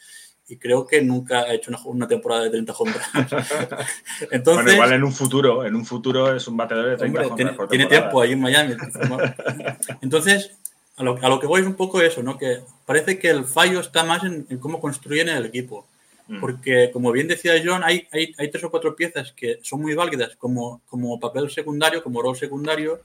y 0.50 0.58
creo 0.58 0.86
que 0.86 1.02
nunca 1.02 1.42
ha 1.42 1.54
hecho 1.54 1.70
una, 1.70 1.80
una 1.86 2.08
temporada 2.08 2.44
de 2.44 2.50
30 2.50 2.74
home 2.74 2.92
runs. 2.92 3.32
Entonces, 4.32 4.64
bueno, 4.64 4.72
igual 4.74 4.94
en 4.94 5.04
un 5.04 5.14
futuro, 5.14 5.66
en 5.66 5.76
un 5.76 5.86
futuro 5.86 6.36
es 6.36 6.48
un 6.48 6.58
bateador 6.58 6.90
de 6.90 6.98
30 6.98 7.22
hombre, 7.22 7.36
tiene, 7.36 7.68
tiene 7.70 7.86
tiempo 7.86 8.20
ahí 8.20 8.32
en 8.32 8.42
Miami. 8.42 8.74
Entonces, 10.02 10.52
a 10.98 11.04
lo, 11.04 11.18
a 11.22 11.30
lo, 11.30 11.40
que 11.40 11.46
voy 11.46 11.62
es 11.62 11.68
un 11.68 11.76
poco 11.76 12.02
eso, 12.02 12.24
¿no? 12.24 12.38
Que 12.38 12.62
parece 12.86 13.20
que 13.20 13.30
el 13.30 13.46
fallo 13.46 13.80
está 13.80 14.04
más 14.04 14.24
en, 14.24 14.48
en 14.50 14.58
cómo 14.58 14.82
construyen 14.82 15.30
el 15.30 15.46
equipo. 15.46 15.88
Mm. 16.28 16.40
Porque, 16.40 16.90
como 16.92 17.12
bien 17.12 17.28
decía 17.28 17.54
John, 17.64 17.84
hay, 17.84 18.08
hay, 18.12 18.34
hay, 18.38 18.50
tres 18.50 18.64
o 18.64 18.72
cuatro 18.72 18.96
piezas 18.96 19.32
que 19.32 19.60
son 19.62 19.82
muy 19.82 19.94
válidas 19.94 20.36
como, 20.36 20.82
como 20.90 21.20
papel 21.20 21.50
secundario, 21.50 22.04
como 22.04 22.22
rol 22.22 22.36
secundario, 22.36 23.02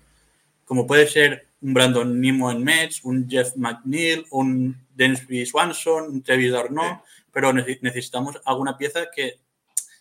como 0.64 0.86
puede 0.86 1.06
ser 1.06 1.46
un 1.60 1.74
Brandon 1.74 2.20
Nimo 2.20 2.50
en 2.50 2.62
Mets, 2.62 3.04
un 3.04 3.28
Jeff 3.28 3.56
McNeil, 3.56 4.26
un 4.30 4.76
Densby 4.94 5.46
Swanson, 5.46 6.04
un 6.04 6.22
Travis 6.22 6.52
Darno, 6.52 7.02
sí. 7.06 7.13
Pero 7.34 7.52
necesitamos 7.52 8.40
alguna 8.44 8.78
pieza 8.78 9.10
que, 9.14 9.40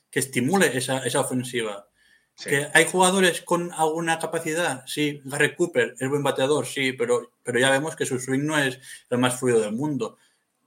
que 0.10 0.20
estimule 0.20 0.78
esa, 0.78 1.00
esa 1.00 1.20
ofensiva. 1.20 1.88
Sí. 2.36 2.50
¿Que 2.50 2.68
hay 2.74 2.86
jugadores 2.86 3.42
con 3.42 3.72
alguna 3.74 4.20
capacidad? 4.20 4.84
Sí, 4.86 5.22
Garrett 5.26 5.56
Cooper 5.56 5.96
es 6.00 6.10
buen 6.10 6.24
bateador, 6.24 6.66
sí, 6.66 6.94
pero, 6.94 7.34
pero 7.44 7.60
ya 7.60 7.70
vemos 7.70 7.96
que 7.96 8.06
su 8.06 8.20
swing 8.20 8.46
no 8.46 8.58
es 8.58 8.80
el 9.10 9.18
más 9.18 9.40
fluido 9.40 9.60
del 9.60 9.74
mundo. 9.74 10.18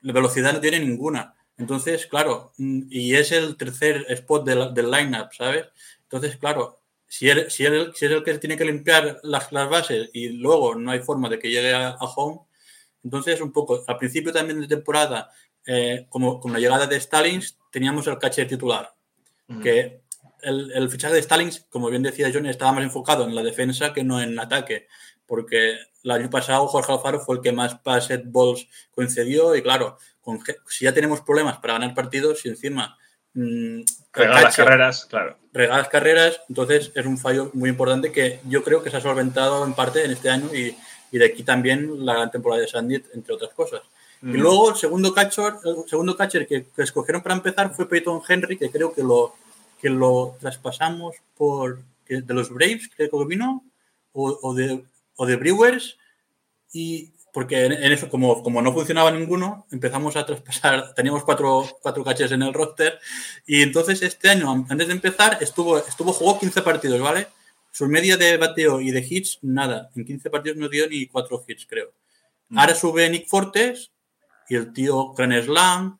La 0.02 0.12
velocidad 0.12 0.52
no 0.52 0.60
tiene 0.60 0.80
ninguna. 0.80 1.34
Entonces, 1.58 2.06
claro, 2.06 2.52
y 2.58 3.14
es 3.14 3.32
el 3.32 3.56
tercer 3.56 4.04
spot 4.10 4.44
del, 4.44 4.74
del 4.74 4.90
lineup, 4.90 5.32
¿sabes? 5.32 5.66
Entonces, 6.02 6.36
claro, 6.36 6.80
si 7.06 7.28
eres, 7.28 7.54
si, 7.54 7.64
eres, 7.64 7.96
si 7.96 8.04
eres 8.04 8.18
el 8.18 8.24
que 8.24 8.38
tiene 8.38 8.56
que 8.56 8.64
limpiar 8.64 9.20
las, 9.22 9.50
las, 9.52 9.70
bases 9.70 10.10
y 10.12 10.28
luego 10.28 10.74
no 10.74 10.90
hay 10.90 11.00
forma 11.00 11.28
de 11.28 11.38
que 11.38 11.50
llegue 11.50 11.72
a, 11.72 11.90
a 11.90 12.04
home, 12.04 12.40
entonces 13.02 13.40
un 13.40 13.52
poco, 13.52 13.84
al 13.86 13.98
principio 13.98 14.32
también 14.32 14.60
de 14.60 14.66
temporada, 14.66 15.30
eh, 15.66 16.06
como 16.08 16.40
con 16.40 16.52
la 16.52 16.58
llegada 16.58 16.86
de 16.86 17.00
Stallings, 17.00 17.58
teníamos 17.70 18.06
el 18.06 18.18
catcher 18.18 18.46
titular, 18.46 18.94
que 19.62 20.00
el, 20.42 20.72
el, 20.72 20.90
fichaje 20.90 21.14
de 21.14 21.22
Stallings, 21.22 21.66
como 21.70 21.88
bien 21.88 22.02
decía 22.02 22.30
John, 22.32 22.46
estaba 22.46 22.72
más 22.72 22.84
enfocado 22.84 23.24
en 23.24 23.34
la 23.34 23.42
defensa 23.42 23.92
que 23.92 24.04
no 24.04 24.20
en 24.20 24.38
ataque, 24.38 24.86
porque 25.26 25.76
el 26.02 26.10
año 26.10 26.30
pasado 26.30 26.66
Jorge 26.68 26.92
Alfaro 26.92 27.20
fue 27.20 27.36
el 27.36 27.42
que 27.42 27.52
más 27.52 27.74
pass 27.80 28.08
balls 28.24 28.68
concedió 28.92 29.54
y 29.56 29.62
claro, 29.62 29.98
con, 30.20 30.40
si 30.68 30.84
ya 30.84 30.92
tenemos 30.92 31.20
problemas 31.20 31.58
para 31.58 31.74
ganar 31.74 31.94
partidos 31.94 32.44
y 32.46 32.48
encima 32.48 32.96
mmm, 33.34 33.80
regalas 34.12 34.56
carreras, 34.56 35.04
claro. 35.06 35.38
Regalas 35.52 35.88
carreras, 35.88 36.40
entonces 36.48 36.92
es 36.94 37.06
un 37.06 37.18
fallo 37.18 37.50
muy 37.54 37.70
importante 37.70 38.12
que 38.12 38.40
yo 38.48 38.62
creo 38.62 38.82
que 38.82 38.90
se 38.90 38.98
ha 38.98 39.00
solventado 39.00 39.64
en 39.64 39.74
parte 39.74 40.04
en 40.04 40.12
este 40.12 40.30
año 40.30 40.54
y, 40.54 40.76
y 41.10 41.18
de 41.18 41.26
aquí 41.26 41.42
también 41.42 42.04
la 42.04 42.14
gran 42.14 42.30
temporada 42.30 42.62
de 42.62 42.68
Sandy, 42.68 43.02
entre 43.14 43.34
otras 43.34 43.52
cosas. 43.52 43.82
Mm. 44.26 44.34
Y 44.34 44.38
luego 44.38 44.70
el 44.70 44.76
segundo 44.76 45.14
catcher, 45.14 45.54
el 45.64 45.88
segundo 45.88 46.16
catcher 46.16 46.48
que, 46.48 46.66
que, 46.74 46.82
escogieron 46.82 47.22
para 47.22 47.36
empezar 47.36 47.72
fue 47.72 47.88
Peyton 47.88 48.20
Henry, 48.28 48.58
que 48.58 48.70
creo 48.70 48.92
que 48.92 49.04
lo, 49.04 49.36
que 49.80 49.88
lo 49.88 50.36
traspasamos 50.40 51.14
por 51.36 51.78
que 52.04 52.22
de 52.22 52.34
los 52.34 52.50
Braves, 52.50 52.90
creo 52.96 53.08
que 53.08 53.24
vino, 53.24 53.64
o, 54.12 54.36
o, 54.42 54.54
de, 54.54 54.84
o 55.14 55.26
de 55.26 55.36
Brewers, 55.36 55.96
y 56.72 57.10
porque 57.32 57.66
en, 57.66 57.72
en, 57.72 57.92
eso, 57.92 58.08
como, 58.08 58.42
como 58.42 58.60
no 58.62 58.72
funcionaba 58.72 59.12
ninguno, 59.12 59.64
empezamos 59.70 60.16
a 60.16 60.26
traspasar, 60.26 60.92
teníamos 60.96 61.22
cuatro, 61.22 61.64
cuatro 61.80 62.02
caches 62.02 62.32
en 62.32 62.42
el 62.42 62.52
roster, 62.52 62.98
y 63.46 63.62
entonces 63.62 64.02
este 64.02 64.28
año, 64.28 64.66
antes 64.68 64.88
de 64.88 64.92
empezar, 64.92 65.38
estuvo, 65.40 65.78
estuvo 65.78 66.12
jugó 66.12 66.40
15 66.40 66.62
partidos, 66.62 67.00
¿vale? 67.00 67.28
Su 67.70 67.86
media 67.86 68.16
de 68.16 68.38
bateo 68.38 68.80
y 68.80 68.90
de 68.90 69.06
hits, 69.08 69.38
nada. 69.42 69.90
En 69.94 70.04
15 70.04 70.30
partidos 70.30 70.56
no 70.56 70.68
dio 70.68 70.88
ni 70.88 71.06
cuatro 71.06 71.44
hits, 71.46 71.64
creo. 71.66 71.92
Ahora 72.54 72.74
sube 72.74 73.08
Nick 73.10 73.28
Fortes 73.28 73.90
y 74.48 74.56
el 74.56 74.72
tío 74.72 75.12
Grand 75.14 75.42
Slam, 75.42 75.98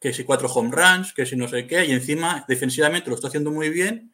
que 0.00 0.12
si 0.12 0.24
cuatro 0.24 0.48
home 0.48 0.70
runs, 0.70 1.12
que 1.12 1.26
si 1.26 1.36
no 1.36 1.48
sé 1.48 1.66
qué, 1.66 1.84
y 1.84 1.92
encima 1.92 2.44
defensivamente 2.48 3.08
lo 3.08 3.16
está 3.16 3.28
haciendo 3.28 3.50
muy 3.50 3.68
bien. 3.70 4.12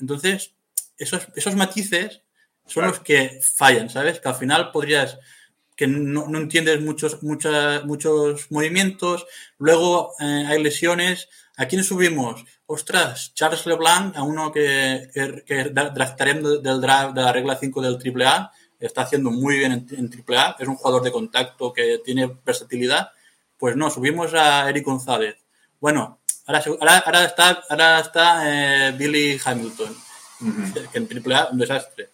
Entonces, 0.00 0.54
esos, 0.96 1.28
esos 1.36 1.54
matices 1.54 2.22
son 2.66 2.86
los 2.86 3.00
que 3.00 3.40
fallan, 3.42 3.90
¿sabes? 3.90 4.20
Que 4.20 4.28
al 4.28 4.34
final 4.34 4.70
podrías 4.72 5.18
que 5.78 5.86
no, 5.86 6.26
no 6.26 6.38
entiendes 6.38 6.80
muchos, 6.80 7.22
muchos 7.22 8.50
movimientos, 8.50 9.26
luego 9.58 10.12
eh, 10.18 10.44
hay 10.48 10.60
lesiones. 10.60 11.28
¿A 11.56 11.66
quién 11.66 11.84
subimos? 11.84 12.44
Ostras, 12.66 13.32
Charles 13.34 13.64
LeBlanc, 13.64 14.16
a 14.16 14.22
uno 14.24 14.50
que, 14.50 15.08
que, 15.14 15.44
que 15.46 15.64
draftaremos 15.70 16.62
del 16.64 16.80
draft 16.80 17.14
de 17.14 17.22
la 17.22 17.32
regla 17.32 17.56
5 17.56 17.80
del 17.80 17.98
AAA, 18.26 18.50
está 18.80 19.02
haciendo 19.02 19.30
muy 19.30 19.58
bien 19.58 19.72
en, 19.72 19.86
en 19.90 20.24
AAA, 20.26 20.56
es 20.58 20.68
un 20.68 20.76
jugador 20.76 21.02
de 21.02 21.12
contacto 21.12 21.72
que 21.72 22.00
tiene 22.04 22.30
versatilidad. 22.44 23.10
Pues 23.58 23.76
no, 23.76 23.90
subimos 23.90 24.34
a 24.34 24.68
Eric 24.68 24.84
González. 24.84 25.36
Bueno, 25.80 26.18
ahora, 26.46 26.62
ahora, 26.80 26.98
ahora 26.98 27.24
está, 27.24 27.62
ahora 27.68 28.00
está 28.00 28.42
eh, 28.88 28.92
Billy 28.92 29.40
Hamilton, 29.44 29.96
uh 30.40 30.44
-huh. 30.44 30.88
que 30.90 30.98
en 30.98 31.32
AAA 31.32 31.48
un 31.50 31.58
desastre. 31.58 32.10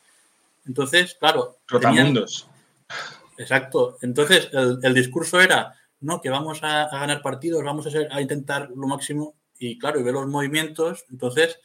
Entonces, 0.66 1.16
claro. 1.20 1.58
Rotamundos. 1.68 2.48
Tenían, 2.88 3.38
exacto. 3.38 3.98
Entonces, 4.00 4.48
el, 4.52 4.78
el, 4.82 4.94
discurso 4.94 5.40
era, 5.40 5.74
no, 6.00 6.20
que 6.20 6.30
vamos 6.30 6.62
a, 6.62 6.84
a 6.84 6.98
ganar 7.00 7.20
partidos, 7.20 7.62
vamos 7.62 7.86
a, 7.86 7.90
ser, 7.90 8.08
a, 8.10 8.20
intentar 8.20 8.70
lo 8.74 8.86
máximo. 8.86 9.34
Y 9.58 9.78
claro, 9.78 10.00
y 10.00 10.02
ve 10.02 10.12
los 10.12 10.26
movimientos, 10.26 11.04
entonces. 11.10 11.58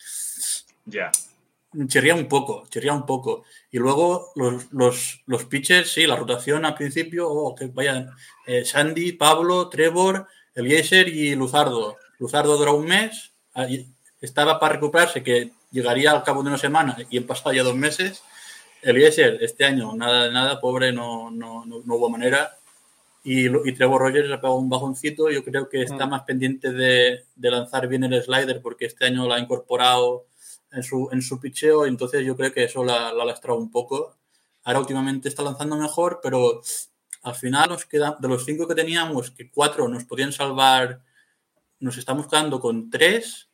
Ya. 0.86 1.12
Chirría 1.88 2.16
un 2.16 2.28
poco, 2.28 2.66
chirría 2.70 2.94
un 2.94 3.06
poco. 3.06 3.44
Y 3.70 3.78
luego 3.78 4.32
los, 4.36 4.72
los, 4.72 5.22
los 5.28 5.46
pitchers, 5.46 5.92
sí, 5.92 6.08
la 6.08 6.16
rotación 6.16 6.66
al 6.66 6.74
principio, 6.74 7.30
oh, 7.30 7.54
que 7.54 7.68
vayan 7.68 8.10
eh, 8.48 8.66
Sandy, 8.66 9.12
Pablo, 9.12 9.70
Trevor, 9.70 10.28
Eliezer 10.56 11.08
y 11.08 11.36
Luzardo. 11.36 11.98
Luzardo 12.18 12.58
duró 12.58 12.76
un 12.76 12.86
mes, 12.86 13.34
estaba 14.20 14.60
para 14.60 14.74
recuperarse, 14.76 15.22
que 15.22 15.52
llegaría 15.72 16.12
al 16.12 16.24
cabo 16.24 16.42
de 16.42 16.50
una 16.50 16.58
semana 16.58 16.98
y 17.10 17.20
han 17.20 17.26
pasado 17.26 17.54
ya 17.54 17.64
dos 17.64 17.76
meses. 17.76 18.24
Eliezer, 18.82 19.38
este 19.42 19.64
año, 19.66 19.94
nada, 19.96 20.32
nada, 20.32 20.60
pobre, 20.60 20.92
no, 20.92 21.30
no, 21.30 21.66
no, 21.66 21.82
no 21.86 21.96
hubo 21.96 22.10
manera. 22.10 22.58
Y, 23.24 23.48
y, 23.48 23.74
Trevor 23.74 24.02
Rogers 24.02 24.32
ha 24.32 24.38
pegado 24.38 24.56
un 24.56 24.70
bajoncito. 24.70 25.30
Yo 25.30 25.44
creo 25.44 25.70
que 25.70 25.84
está 25.84 26.08
más 26.08 26.24
pendiente 26.24 26.72
de, 26.72 27.26
de, 27.36 27.52
lanzar 27.52 27.88
bien 27.88 28.06
el 28.06 28.24
slider 28.24 28.62
porque 28.62 28.86
este 28.86 29.06
año 29.06 29.28
lo 29.28 29.34
ha 29.34 29.40
incorporado 29.40 30.26
en 30.72 30.84
su, 30.84 31.10
en 31.12 31.22
su 31.22 31.40
picheo. 31.40 31.86
Y 31.86 31.90
entonces 31.90 32.26
yo 32.26 32.36
creo 32.36 32.54
que 32.54 32.64
eso 32.64 32.84
la, 32.84 33.14
la 33.14 33.24
ha 33.24 33.26
lastrado 33.26 33.60
un 33.60 33.72
poco. 33.72 34.16
Ahora 34.64 34.80
últimamente 34.80 35.30
está 35.30 35.44
lanzando 35.44 35.78
mejor, 35.78 36.20
pero 36.22 36.62
al 37.24 37.36
final 37.36 37.70
nos 37.70 37.86
queda, 37.86 38.18
de 38.20 38.28
los 38.28 38.46
cinco 38.46 38.68
que 38.68 38.76
teníamos, 38.76 39.32
que 39.32 39.50
cuatro 39.50 39.88
nos 39.88 40.06
podían 40.06 40.32
salvar, 40.32 41.02
nos 41.80 41.98
estamos 41.98 42.28
quedando 42.28 42.60
con 42.60 42.90
tres 42.90 43.50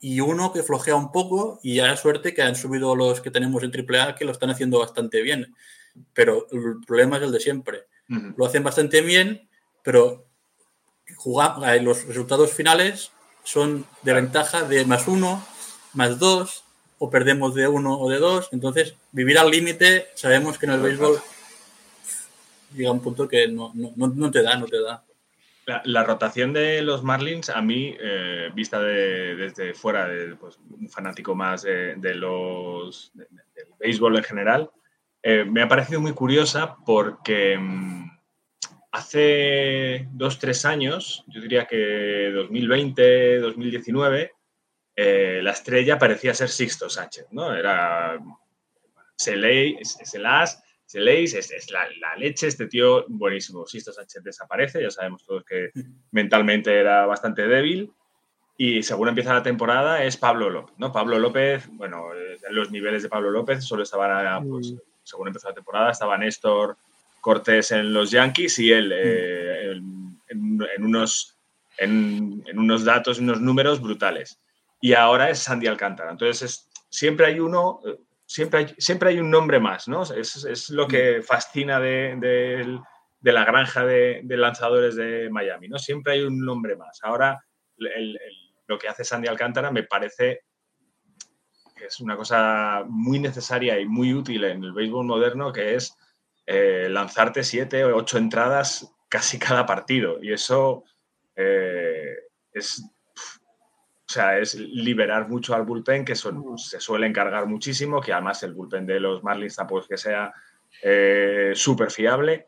y 0.00 0.20
uno 0.20 0.52
que 0.52 0.62
flojea 0.62 0.94
un 0.94 1.10
poco 1.10 1.58
y 1.62 1.76
ya 1.76 1.92
es 1.92 2.00
suerte 2.00 2.34
que 2.34 2.42
han 2.42 2.54
subido 2.54 2.94
los 2.94 3.20
que 3.20 3.30
tenemos 3.30 3.62
en 3.62 3.72
AAA 3.72 4.14
que 4.14 4.24
lo 4.24 4.32
están 4.32 4.50
haciendo 4.50 4.78
bastante 4.78 5.22
bien. 5.22 5.54
Pero 6.12 6.46
el 6.52 6.80
problema 6.86 7.16
es 7.16 7.24
el 7.24 7.32
de 7.32 7.40
siempre. 7.40 7.86
Uh 8.08 8.14
-huh. 8.14 8.34
Lo 8.36 8.46
hacen 8.46 8.62
bastante 8.62 9.00
bien, 9.00 9.48
pero 9.82 10.26
jugar, 11.16 11.82
los 11.82 12.06
resultados 12.06 12.52
finales 12.52 13.10
son 13.42 13.86
de 14.02 14.12
ventaja 14.12 14.62
de 14.62 14.84
más 14.84 15.08
uno, 15.08 15.44
más 15.94 16.18
dos, 16.18 16.64
o 16.98 17.10
perdemos 17.10 17.54
de 17.54 17.68
uno 17.68 17.98
o 17.98 18.10
de 18.10 18.18
dos. 18.18 18.48
Entonces, 18.52 18.94
vivir 19.12 19.38
al 19.38 19.50
límite, 19.50 20.08
sabemos 20.14 20.58
que 20.58 20.66
en 20.66 20.72
el 20.72 20.80
béisbol 20.80 21.18
llega 22.74 22.92
un 22.92 23.00
punto 23.00 23.28
que 23.28 23.48
no, 23.48 23.72
no, 23.74 23.92
no 23.96 24.30
te 24.30 24.42
da, 24.42 24.56
no 24.56 24.66
te 24.66 24.80
da. 24.82 25.04
La, 25.84 26.02
rotación 26.02 26.54
de 26.54 26.80
los 26.80 27.02
Marlins, 27.02 27.50
a 27.50 27.60
mí, 27.60 27.94
eh, 28.00 28.50
vista 28.54 28.80
de, 28.80 29.36
desde 29.36 29.74
fuera, 29.74 30.08
de, 30.08 30.34
pues, 30.34 30.58
un 30.70 30.88
fanático 30.88 31.34
más 31.34 31.62
de, 31.62 31.94
de 31.96 32.14
los 32.14 33.10
de, 33.12 33.26
del 33.54 33.66
béisbol 33.78 34.16
en 34.16 34.24
general, 34.24 34.70
eh, 35.22 35.44
me 35.44 35.60
ha 35.60 35.68
parecido 35.68 36.00
muy 36.00 36.12
curiosa 36.12 36.76
porque 36.86 37.58
mmm, 37.58 38.10
hace 38.92 40.08
dos, 40.12 40.38
tres 40.38 40.64
años, 40.64 41.24
yo 41.26 41.42
diría 41.42 41.66
que 41.66 42.30
2020, 42.34 43.40
2019, 43.40 44.32
eh, 45.00 45.40
la 45.42 45.52
estrella 45.52 45.96
parecía 45.96 46.34
ser 46.34 46.48
Sixto 46.48 46.90
Sánchez, 46.90 47.26
¿no? 47.30 47.54
Era 47.54 48.18
Seley, 49.14 49.76
es 49.80 50.14
el 50.14 50.26
as, 50.26 50.60
se 50.88 51.00
leéis, 51.00 51.34
es, 51.34 51.52
es 51.52 51.70
la, 51.70 51.86
la, 52.00 52.16
leche, 52.16 52.48
este 52.48 52.66
tío 52.66 53.04
buenísimo. 53.08 53.64
Sisto 53.64 53.92
Sánchez 53.92 54.24
desaparece, 54.24 54.82
ya 54.82 54.90
sabemos 54.90 55.24
todos 55.24 55.44
que 55.44 55.70
mentalmente 56.10 56.74
era 56.74 57.06
bastante 57.06 57.46
débil. 57.46 57.92
Y 58.56 58.82
según 58.82 59.08
empieza 59.08 59.34
la 59.34 59.42
temporada 59.44 60.02
es 60.02 60.16
Pablo 60.16 60.50
López, 60.50 60.74
¿no? 60.78 60.90
Pablo 60.90 61.18
López, 61.20 61.68
bueno, 61.70 62.08
los 62.50 62.72
niveles 62.72 63.04
de 63.04 63.08
Pablo 63.08 63.30
López 63.30 63.62
solo 63.64 63.84
estaban, 63.84 64.48
pues, 64.48 64.72
mm. 64.72 64.78
según 65.04 65.28
empezó 65.28 65.48
la 65.48 65.54
temporada, 65.54 65.92
estaba 65.92 66.18
Néstor 66.18 66.76
Cortés 67.20 67.70
en 67.70 67.92
los 67.92 68.10
Yankees 68.10 68.58
y 68.58 68.72
él 68.72 68.90
eh, 68.92 69.72
en, 69.72 70.18
en, 70.74 70.84
unos, 70.84 71.36
en, 71.76 72.42
en, 72.46 72.58
unos 72.58 72.84
datos, 72.84 73.20
unos 73.20 73.40
números 73.40 73.80
brutales. 73.80 74.40
Y 74.80 74.94
ahora 74.94 75.30
es 75.30 75.40
Sandy 75.40 75.66
Alcántara. 75.66 76.10
Entonces, 76.10 76.42
es, 76.42 76.70
siempre 76.88 77.26
hay 77.26 77.40
uno, 77.40 77.80
siempre 78.26 78.60
hay, 78.60 78.74
siempre 78.78 79.10
hay 79.10 79.18
un 79.18 79.30
nombre 79.30 79.60
más, 79.60 79.88
¿no? 79.88 80.02
Es, 80.02 80.44
es 80.44 80.70
lo 80.70 80.86
que 80.86 81.22
fascina 81.22 81.80
de, 81.80 82.16
de, 82.18 82.78
de 83.20 83.32
la 83.32 83.44
granja 83.44 83.84
de, 83.84 84.20
de, 84.24 84.36
lanzadores 84.36 84.96
de 84.96 85.28
Miami, 85.30 85.68
¿no? 85.68 85.78
Siempre 85.78 86.14
hay 86.14 86.22
un 86.22 86.44
nombre 86.44 86.76
más. 86.76 87.00
Ahora, 87.02 87.44
el, 87.76 87.86
el, 87.88 88.18
lo 88.66 88.78
que 88.78 88.88
hace 88.88 89.04
Sandy 89.04 89.28
Alcántara 89.28 89.70
me 89.70 89.82
parece 89.82 90.42
que 91.78 91.86
es 91.86 92.00
una 92.00 92.16
cosa 92.16 92.84
muy 92.86 93.18
necesaria 93.18 93.78
y 93.78 93.86
muy 93.86 94.12
útil 94.12 94.44
en 94.44 94.62
el 94.64 94.72
béisbol 94.72 95.06
moderno, 95.06 95.52
que 95.52 95.76
es 95.76 95.96
eh, 96.46 96.88
lanzarte 96.90 97.44
siete 97.44 97.84
o 97.84 97.96
ocho 97.96 98.18
entradas 98.18 98.92
casi 99.08 99.38
cada 99.38 99.64
partido. 99.64 100.22
Y 100.22 100.32
eso 100.32 100.84
eh, 101.36 102.14
es 102.52 102.84
o 104.08 104.12
sea, 104.12 104.38
es 104.38 104.54
liberar 104.54 105.28
mucho 105.28 105.54
al 105.54 105.64
bullpen, 105.64 106.02
que 106.02 106.14
son, 106.14 106.56
se 106.56 106.80
suele 106.80 107.06
encargar 107.06 107.46
muchísimo, 107.46 108.00
que 108.00 108.14
además 108.14 108.42
el 108.42 108.54
bullpen 108.54 108.86
de 108.86 109.00
los 109.00 109.22
Marlins 109.22 109.56
tampoco 109.56 109.82
es 109.82 109.88
que 109.88 109.96
sea 109.98 110.32
eh, 110.82 111.52
súper 111.54 111.90
fiable. 111.90 112.46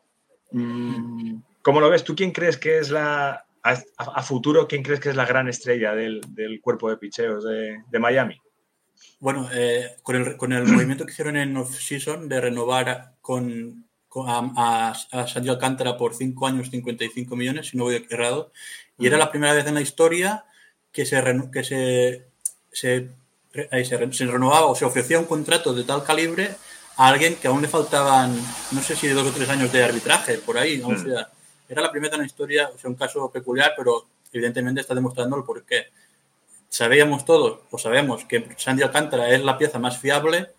Mm, 0.52 1.36
¿Cómo 1.60 1.82
lo 1.82 1.90
ves? 1.90 2.02
¿Tú 2.02 2.16
quién 2.16 2.32
crees 2.32 2.56
que 2.56 2.78
es 2.78 2.88
la, 2.90 3.44
a, 3.62 3.78
a 3.98 4.22
futuro, 4.22 4.66
quién 4.66 4.82
crees 4.82 5.00
que 5.00 5.10
es 5.10 5.16
la 5.16 5.26
gran 5.26 5.48
estrella 5.48 5.94
del, 5.94 6.22
del 6.28 6.62
cuerpo 6.62 6.88
de 6.88 6.96
picheos 6.96 7.44
de, 7.44 7.82
de 7.90 7.98
Miami? 7.98 8.40
Bueno, 9.18 9.46
eh, 9.52 9.96
con, 10.02 10.16
el, 10.16 10.38
con, 10.38 10.54
el, 10.54 10.64
movimiento 10.64 11.04
que 11.04 11.12
hicieron 11.12 11.36
en 11.36 11.54
off-season 11.58 12.26
de 12.26 12.40
renovar 12.40 13.16
con, 13.20 13.86
con 14.08 14.30
a, 14.30 14.94
a, 15.12 15.26
Sandy 15.26 15.50
Alcántara 15.50 15.98
por 15.98 16.14
5 16.14 16.46
años, 16.46 16.70
55 16.70 17.36
millones, 17.36 17.68
si 17.68 17.76
no 17.76 17.84
voy 17.84 18.06
errado, 18.08 18.50
y 18.98 19.06
era 19.06 19.18
la 19.18 19.30
primera 19.30 19.52
vez 19.52 19.66
en 19.66 19.74
la 19.74 19.82
historia 19.82 20.46
que 20.92 21.06
se, 21.06 21.22
que 21.52 21.64
se, 21.64 22.26
se, 22.72 23.08
se, 23.52 24.12
se, 24.12 24.26
renovaba 24.26 24.66
o 24.66 24.74
se 24.74 24.84
ofrecía 24.84 25.18
un 25.18 25.24
contrato 25.24 25.72
de 25.72 25.84
tal 25.84 26.04
calibre 26.04 26.54
a 26.96 27.08
alguien 27.08 27.36
que 27.36 27.48
aún 27.48 27.62
le 27.62 27.68
faltaban, 27.68 28.36
no 28.72 28.82
sé 28.82 28.96
si 28.96 29.08
dos 29.08 29.26
o 29.26 29.32
tres 29.32 29.48
años 29.48 29.72
de 29.72 29.84
arbitraje, 29.84 30.38
por 30.38 30.58
ahí. 30.58 30.78
Mm. 30.78 30.86
O 30.86 30.98
sea, 30.98 31.30
era 31.68 31.82
la 31.82 31.90
primera 31.90 32.14
en 32.16 32.22
la 32.22 32.26
historia, 32.26 32.70
o 32.74 32.78
sea, 32.78 32.90
un 32.90 32.96
caso 32.96 33.30
peculiar, 33.30 33.72
pero 33.76 34.06
evidentemente 34.32 34.80
está 34.80 34.94
demostrando 34.94 35.36
el 35.36 35.44
por 35.44 35.64
qué. 35.64 35.86
Sabíamos 36.68 37.24
todos, 37.24 37.60
o 37.70 37.78
sabemos, 37.78 38.24
que 38.24 38.48
Sandy 38.56 38.82
Alcántara 38.82 39.30
es 39.30 39.42
la 39.42 39.56
pieza 39.56 39.78
más 39.78 39.98
fiable, 39.98 40.50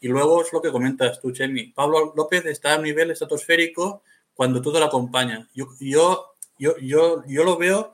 y 0.00 0.08
luego 0.08 0.42
es 0.42 0.52
lo 0.52 0.62
que 0.62 0.70
comentas 0.70 1.20
tú, 1.20 1.32
Chemi. 1.32 1.64
Pablo 1.68 2.12
López 2.16 2.46
está 2.46 2.74
a 2.74 2.76
un 2.76 2.84
nivel 2.84 3.10
estratosférico 3.10 4.02
cuando 4.34 4.62
todo 4.62 4.78
lo 4.78 4.86
acompaña. 4.86 5.48
Yo, 5.54 5.68
yo, 5.80 6.34
yo, 6.58 6.76
yo, 6.78 7.24
yo 7.26 7.44
lo 7.44 7.56
veo 7.56 7.92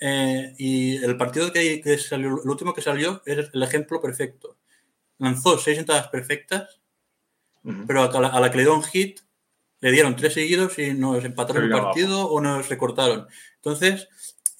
eh, 0.00 0.54
y 0.58 0.96
el 0.96 1.16
partido 1.16 1.52
que, 1.52 1.80
que, 1.80 1.98
salió, 1.98 2.40
el 2.42 2.48
último 2.48 2.74
que 2.74 2.82
salió 2.82 3.22
es 3.24 3.50
el 3.52 3.62
ejemplo 3.62 4.00
perfecto. 4.00 4.58
Lanzó 5.18 5.58
seis 5.58 5.78
entradas 5.78 6.08
perfectas, 6.08 6.80
uh 7.64 7.70
-huh. 7.70 7.84
pero 7.86 8.02
a 8.02 8.20
la, 8.20 8.28
a 8.28 8.40
la, 8.40 8.50
que 8.50 8.58
le 8.58 8.64
dio 8.64 8.74
un 8.74 8.82
hit, 8.82 9.20
le 9.80 9.92
dieron 9.92 10.16
tres 10.16 10.34
seguidos 10.34 10.78
y 10.78 10.92
nos 10.94 11.24
empataron 11.24 11.64
el 11.64 11.70
partido 11.70 12.20
abajo. 12.20 12.34
o 12.34 12.40
nos 12.40 12.68
recortaron. 12.68 13.26
Entonces, 13.56 14.08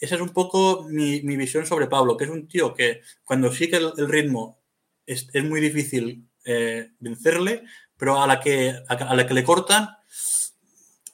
esa 0.01 0.15
es 0.15 0.21
un 0.21 0.31
poco 0.31 0.87
mi, 0.89 1.23
mi, 1.23 1.37
visión 1.37 1.67
sobre 1.67 1.87
Pablo, 1.87 2.17
que 2.17 2.25
es 2.25 2.31
un 2.31 2.49
tío 2.49 2.75
que 2.75 3.03
cuando 3.25 3.53
sigue 3.53 3.79
el, 3.79 3.93
el 3.97 4.09
ritmo 4.09 4.59
es, 5.07 5.29
es, 5.33 5.45
muy 5.45 5.61
difícil 5.61 6.29
eh, 6.45 6.91
vencerle, 7.01 7.65
pero 7.97 8.23
a 8.23 8.27
la, 8.27 8.41
que, 8.41 8.75
a, 8.89 8.95
a 8.95 9.15
la 9.15 9.27
que 9.27 9.35
le 9.35 9.45
cortan 9.45 9.89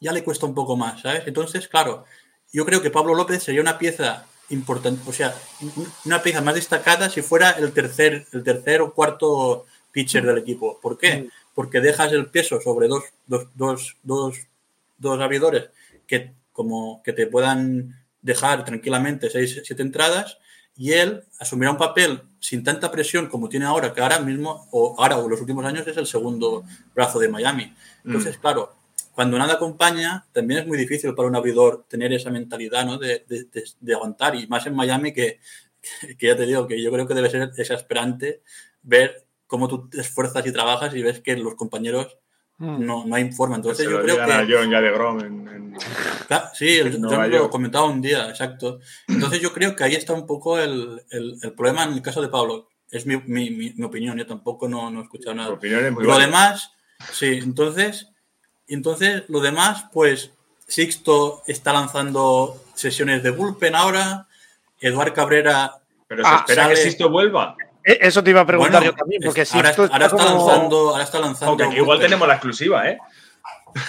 ya 0.00 0.12
le 0.12 0.24
cuesta 0.24 0.46
un 0.46 0.54
poco 0.54 0.76
más, 0.76 1.02
¿sabes? 1.02 1.22
Entonces, 1.26 1.68
claro, 1.68 2.04
yo 2.52 2.64
creo 2.66 2.82
que 2.82 2.90
Pablo 2.90 3.14
López 3.14 3.42
sería 3.42 3.60
una 3.60 3.78
pieza 3.78 4.26
importante, 4.50 5.02
o 5.08 5.12
sea, 5.12 5.34
una 6.04 6.22
pieza 6.22 6.40
más 6.40 6.54
destacada 6.54 7.08
si 7.08 7.22
fuera 7.22 7.52
el 7.52 7.72
tercer, 7.72 8.26
el 8.32 8.42
tercer 8.42 8.82
o 8.82 8.92
cuarto 8.92 9.66
pitcher 9.90 10.24
del 10.26 10.38
equipo. 10.38 10.78
¿Por 10.80 10.98
qué? 10.98 11.28
Porque 11.54 11.80
dejas 11.80 12.12
el 12.12 12.26
peso 12.26 12.60
sobre 12.60 12.88
dos, 12.88 13.04
dos, 13.26 13.48
dos, 13.54 13.96
dos 14.02 14.36
dos 15.02 15.20
abridores 15.20 15.68
que, 16.06 16.32
como, 16.52 17.02
que 17.02 17.12
te 17.12 17.26
puedan 17.26 17.98
dejar 18.22 18.64
tranquilamente 18.64 19.28
seis, 19.28 19.60
siete 19.64 19.82
entradas 19.82 20.38
y 20.76 20.92
él 20.92 21.24
asumirá 21.38 21.72
un 21.72 21.76
papel 21.76 22.22
sin 22.40 22.64
tanta 22.64 22.90
presión 22.90 23.26
como 23.26 23.48
tiene 23.48 23.66
ahora, 23.66 23.92
que 23.92 24.00
ahora 24.00 24.20
mismo, 24.20 24.68
o 24.70 24.94
ahora 24.98 25.18
o 25.18 25.24
en 25.24 25.30
los 25.30 25.40
últimos 25.40 25.64
años, 25.66 25.86
es 25.86 25.96
el 25.96 26.06
segundo 26.06 26.64
brazo 26.94 27.18
de 27.18 27.28
Miami. 27.28 27.74
Entonces, 28.04 28.38
claro, 28.38 28.74
cuando 29.12 29.38
nada 29.38 29.54
acompaña, 29.54 30.26
también 30.32 30.60
es 30.60 30.66
muy 30.66 30.78
difícil 30.78 31.14
para 31.14 31.28
un 31.28 31.36
abridor 31.36 31.84
tener 31.88 32.12
esa 32.12 32.30
mentalidad 32.30 32.84
¿no? 32.86 32.98
de, 32.98 33.24
de, 33.28 33.46
de, 33.80 33.94
aguantar, 33.94 34.34
y 34.34 34.46
más 34.46 34.66
en 34.66 34.74
Miami, 34.74 35.12
que, 35.12 35.38
que, 36.18 36.26
ya 36.26 36.36
te 36.36 36.46
digo, 36.46 36.66
que 36.66 36.82
yo 36.82 36.90
creo 36.90 37.06
que 37.06 37.14
debe 37.14 37.30
ser 37.30 37.50
exasperante 37.56 38.42
ver 38.82 39.26
cómo 39.46 39.68
tú 39.68 39.88
te 39.88 40.00
esfuerzas 40.00 40.46
y 40.46 40.52
trabajas 40.52 40.94
y 40.94 41.02
ves 41.02 41.20
que 41.20 41.36
los 41.36 41.54
compañeros 41.54 42.18
no, 42.58 43.04
no 43.04 43.14
hay 43.14 43.30
forma. 43.32 43.56
Entonces 43.56 43.88
yo 43.88 44.00
creo 44.00 44.16
que... 44.16 44.32
A 44.32 44.46
John 44.48 44.70
ya 44.70 44.80
de 44.80 44.92
Grom 44.92 45.20
en, 45.20 45.48
en... 45.48 45.76
Claro, 46.28 46.46
sí, 46.54 46.78
el, 46.78 47.00
yo 47.00 47.28
lo 47.28 47.50
comentaba 47.50 47.86
un 47.86 48.00
día, 48.00 48.28
exacto. 48.28 48.80
Entonces 49.08 49.40
yo 49.40 49.52
creo 49.52 49.74
que 49.74 49.84
ahí 49.84 49.94
está 49.94 50.12
un 50.12 50.26
poco 50.26 50.58
el, 50.58 51.02
el, 51.10 51.36
el 51.42 51.52
problema 51.52 51.84
en 51.84 51.94
el 51.94 52.02
caso 52.02 52.22
de 52.22 52.28
Pablo. 52.28 52.68
Es 52.90 53.06
mi, 53.06 53.16
mi, 53.16 53.50
mi, 53.50 53.84
opinión, 53.84 54.18
yo 54.18 54.26
tampoco 54.26 54.68
no, 54.68 54.90
no 54.90 55.00
he 55.00 55.02
escuchado 55.02 55.34
nada. 55.34 55.50
lo 55.50 56.08
vale. 56.08 56.26
demás, 56.26 56.72
sí, 57.10 57.40
entonces, 57.42 58.11
entonces 58.68 59.24
lo 59.28 59.40
demás, 59.40 59.86
pues 59.92 60.32
Sixto 60.66 61.42
está 61.46 61.72
lanzando 61.72 62.62
sesiones 62.74 63.22
de 63.22 63.30
bullpen 63.30 63.74
ahora, 63.74 64.26
Eduard 64.80 65.12
Cabrera... 65.12 65.76
Pero 66.06 66.24
se 66.24 66.30
ah, 66.30 66.36
espera 66.40 66.62
sale... 66.64 66.74
que 66.74 66.80
Sixto 66.82 67.08
vuelva. 67.10 67.56
Eh, 67.84 67.98
eso 68.02 68.22
te 68.22 68.30
iba 68.30 68.40
a 68.42 68.46
preguntar 68.46 68.80
bueno, 68.80 68.92
yo 68.92 68.96
también, 68.96 69.22
porque 69.24 69.44
si 69.44 69.56
ahora, 69.56 69.70
está, 69.70 70.08
como... 70.10 70.24
lanzando, 70.24 70.90
ahora 70.90 71.04
está 71.04 71.18
lanzando. 71.18 71.50
Aunque 71.50 71.64
aquí 71.64 71.76
igual 71.76 71.98
tenemos 72.00 72.28
la 72.28 72.34
exclusiva, 72.34 72.88
¿eh? 72.88 72.98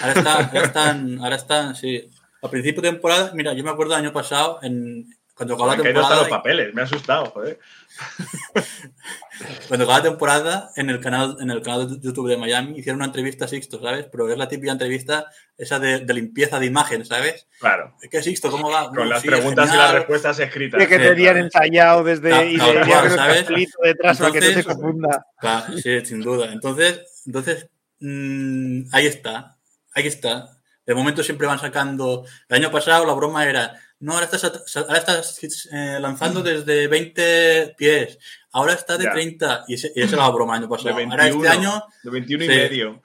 Ahora, 0.01 0.13
está, 0.13 0.36
ahora 0.45 0.65
están, 0.65 1.19
ahora 1.19 1.36
están, 1.36 1.75
sí. 1.75 2.09
A 2.41 2.49
principio 2.49 2.81
de 2.81 2.91
temporada, 2.91 3.31
mira, 3.33 3.53
yo 3.53 3.63
me 3.63 3.69
acuerdo 3.69 3.93
el 3.93 3.99
año 3.99 4.13
pasado, 4.13 4.59
en, 4.62 5.07
cuando 5.35 5.55
acabó 5.55 5.71
la 5.71 5.81
temporada. 5.81 6.15
los 6.17 6.29
papeles, 6.29 6.73
me 6.73 6.81
ha 6.81 6.85
asustado, 6.85 7.25
joder. 7.27 7.59
cuando 9.67 9.85
acabó 9.85 9.97
la 9.97 10.03
temporada, 10.03 10.71
en 10.75 10.89
el 10.89 10.99
canal, 10.99 11.37
en 11.39 11.49
el 11.49 11.61
canal 11.61 11.89
de 11.89 12.05
YouTube 12.05 12.29
de 12.29 12.37
Miami, 12.37 12.77
hicieron 12.77 12.97
una 12.97 13.07
entrevista 13.07 13.45
a 13.45 13.47
Sixto, 13.47 13.81
¿sabes? 13.81 14.05
Pero 14.11 14.31
es 14.31 14.37
la 14.37 14.47
típica 14.47 14.71
entrevista 14.71 15.25
esa 15.57 15.79
de, 15.79 15.99
de 15.99 16.13
limpieza 16.13 16.59
de 16.59 16.67
imagen, 16.67 17.03
¿sabes? 17.03 17.47
Claro. 17.59 17.95
¿Qué 18.11 18.21
Sixto? 18.21 18.51
¿Cómo 18.51 18.69
va? 18.69 18.89
Con 18.89 19.09
las 19.09 19.21
sí, 19.21 19.27
preguntas 19.27 19.73
y 19.73 19.77
las 19.77 19.93
respuestas 19.93 20.39
escritas. 20.39 20.79
De 20.79 20.87
que 20.87 20.99
te 20.99 21.09
tenían 21.09 21.37
ensayado 21.37 22.03
desde 22.03 22.49
y 22.49 22.57
de 22.57 22.81
cual, 22.85 23.09
¿sabes? 23.09 23.47
detrás 23.81 24.19
para 24.19 24.31
que 24.31 24.41
no 24.41 24.47
se 24.47 24.63
confunda. 24.63 25.25
Claro, 25.39 25.77
sí, 25.77 26.05
sin 26.05 26.21
duda. 26.21 26.51
Entonces, 26.53 27.23
entonces 27.25 27.69
mm, 27.99 28.83
ahí 28.91 29.07
está, 29.07 29.57
ahí 29.95 30.05
está. 30.05 30.57
De 30.85 30.93
momento 30.93 31.23
siempre 31.23 31.47
van 31.47 31.59
sacando. 31.59 32.25
El 32.49 32.57
año 32.57 32.71
pasado 32.71 33.05
la 33.05 33.13
broma 33.13 33.47
era, 33.47 33.73
no, 34.03 34.13
ahora 34.13 34.25
estás, 34.25 34.43
ahora 34.75 34.97
estás 34.97 35.39
eh, 35.71 35.97
lanzando 36.01 36.41
desde 36.43 36.87
20 36.87 37.75
pies, 37.77 38.17
ahora 38.51 38.73
está 38.73 38.97
de 38.97 39.05
Ya. 39.05 39.13
30 39.13 39.63
y, 39.69 39.75
ese, 39.75 39.91
y 39.95 40.01
esa 40.01 40.15
era 40.17 40.25
la 40.25 40.31
broma 40.31 40.55
año 40.55 40.63
De 40.63 40.69
pasado. 40.69 40.95
21, 40.95 41.13
Ahora 41.13 41.27
este 41.29 41.47
año, 41.47 41.83
de 42.03 42.09
21 42.11 42.43
y 42.43 42.47
Sí. 42.47 42.53
medio. 42.53 43.01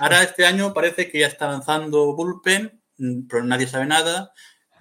ahora 0.00 0.22
este 0.22 0.44
año 0.46 0.74
parece 0.74 1.08
que 1.10 1.20
ya 1.20 1.28
está 1.28 1.46
lanzando 1.48 2.14
bullpen, 2.14 2.82
mm, 2.98 3.28
pero 3.28 3.44
nadie 3.44 3.66
sabe 3.68 3.86
nada. 3.86 4.32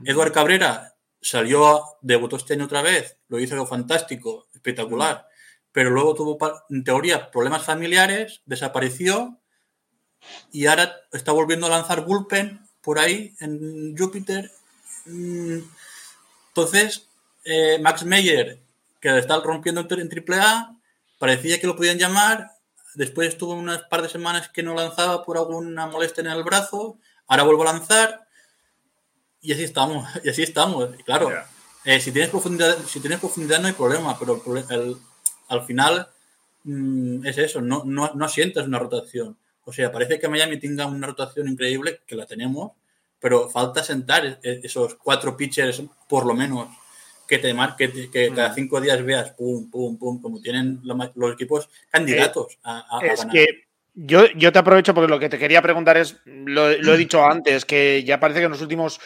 Eduard 0.06 0.32
Cabrera 0.34 0.96
salió, 1.22 1.84
debutó 2.02 2.38
este 2.38 2.54
año 2.54 2.66
otra 2.66 2.82
vez, 2.82 3.18
lo 3.28 3.40
hizo 3.40 3.66
fantástico, 3.68 4.48
espectacular, 4.54 5.28
pero 5.72 5.92
luego 5.92 6.16
tuvo, 6.16 6.38
en 6.70 6.84
teoría, 6.84 7.30
problemas 7.30 7.64
familiares, 7.64 8.42
desapareció 8.46 9.40
y 10.52 10.66
ahora 10.66 10.96
está 11.12 11.32
volviendo 11.32 11.68
a 11.68 11.70
lanzar 11.70 12.06
bullpen 12.06 12.62
por 12.82 12.98
ahí 12.98 13.36
en 13.40 13.96
Júpiter. 13.96 14.50
Mm, 15.10 15.60
Entonces, 16.50 17.08
eh, 17.46 17.80
Max 17.82 18.04
Meyer, 18.04 18.60
que 19.00 19.18
está 19.18 19.40
rompiendo 19.42 19.86
en 19.90 20.10
AAA, 20.10 20.76
parecía 21.18 21.60
que 21.60 21.68
lo 21.68 21.76
podían 21.76 21.98
llamar. 21.98 22.52
Después 22.96 23.30
estuvo 23.30 23.54
unas 23.54 23.84
par 23.84 24.02
de 24.02 24.10
semanas 24.10 24.50
que 24.50 24.64
no 24.64 24.74
lanzaba 24.74 25.24
por 25.24 25.38
alguna 25.38 25.88
molestia 25.88 26.22
en 26.22 26.28
el 26.28 26.44
brazo. 26.44 26.98
Ahora 27.28 27.44
vuelvo 27.44 27.64
a 27.64 27.74
lanzar. 27.74 28.28
Y 29.42 29.54
así 29.54 29.64
estamos. 29.64 30.08
Y 30.24 30.30
así 30.30 30.44
estamos. 30.44 30.90
Y 31.00 31.04
claro, 31.04 31.32
eh, 31.86 32.00
si 32.00 32.12
tienes 32.12 32.30
profundidad, 32.30 32.78
si 32.86 33.00
tienes 33.00 33.20
profundidad 33.20 33.60
no 33.60 33.68
hay 33.68 33.74
problema, 33.74 34.18
pero 34.20 34.42
el 34.70 34.98
al 35.50 35.66
final 35.66 36.08
mm, 36.64 37.26
es 37.26 37.38
eso, 37.38 37.62
no, 37.62 37.84
no, 37.86 38.12
no 38.14 38.30
sientas 38.30 38.66
una 38.66 38.80
rotación. 38.80 39.38
O 39.66 39.74
sea, 39.74 39.92
parece 39.92 40.20
que 40.20 40.30
Miami 40.30 40.58
tenga 40.58 40.86
una 40.86 41.08
rotación 41.08 41.48
increíble, 41.48 42.02
que 42.08 42.16
la 42.16 42.26
tenemos, 42.26 42.72
pero 43.20 43.50
falta 43.50 43.84
sentar 43.84 44.40
e- 44.42 44.62
esos 44.64 44.96
cuatro 44.96 45.36
pitchers, 45.36 45.84
por 46.08 46.26
lo 46.26 46.34
menos, 46.34 46.68
que 47.28 47.38
te 47.38 47.54
marque, 47.54 48.10
que, 48.12 48.34
cada 48.34 48.54
cinco 48.54 48.82
días 48.82 49.04
veas, 49.06 49.32
pum, 49.32 49.70
pum, 49.70 49.98
pum, 50.00 50.22
como 50.22 50.42
tienen 50.42 50.82
los 50.84 51.34
equipos 51.34 51.70
candidatos 51.90 52.58
a, 52.64 52.80
a- 52.80 53.00
a 53.00 53.06
Es 53.06 53.20
ganar. 53.20 53.34
que 53.34 53.48
yo, 53.94 54.26
yo 54.36 54.52
te 54.52 54.60
aprovecho 54.60 54.94
porque 54.94 55.10
lo 55.10 55.20
que 55.20 55.30
te 55.30 55.38
quería 55.38 55.62
preguntar 55.62 55.98
es, 55.98 56.18
lo, 56.26 56.76
lo 56.78 56.94
he 56.94 56.98
dicho 56.98 57.24
antes, 57.24 57.66
que 57.66 58.04
ya 58.04 58.20
parece 58.20 58.40
que 58.40 58.46
en 58.46 58.52
los 58.52 58.62
últimos 58.62 59.00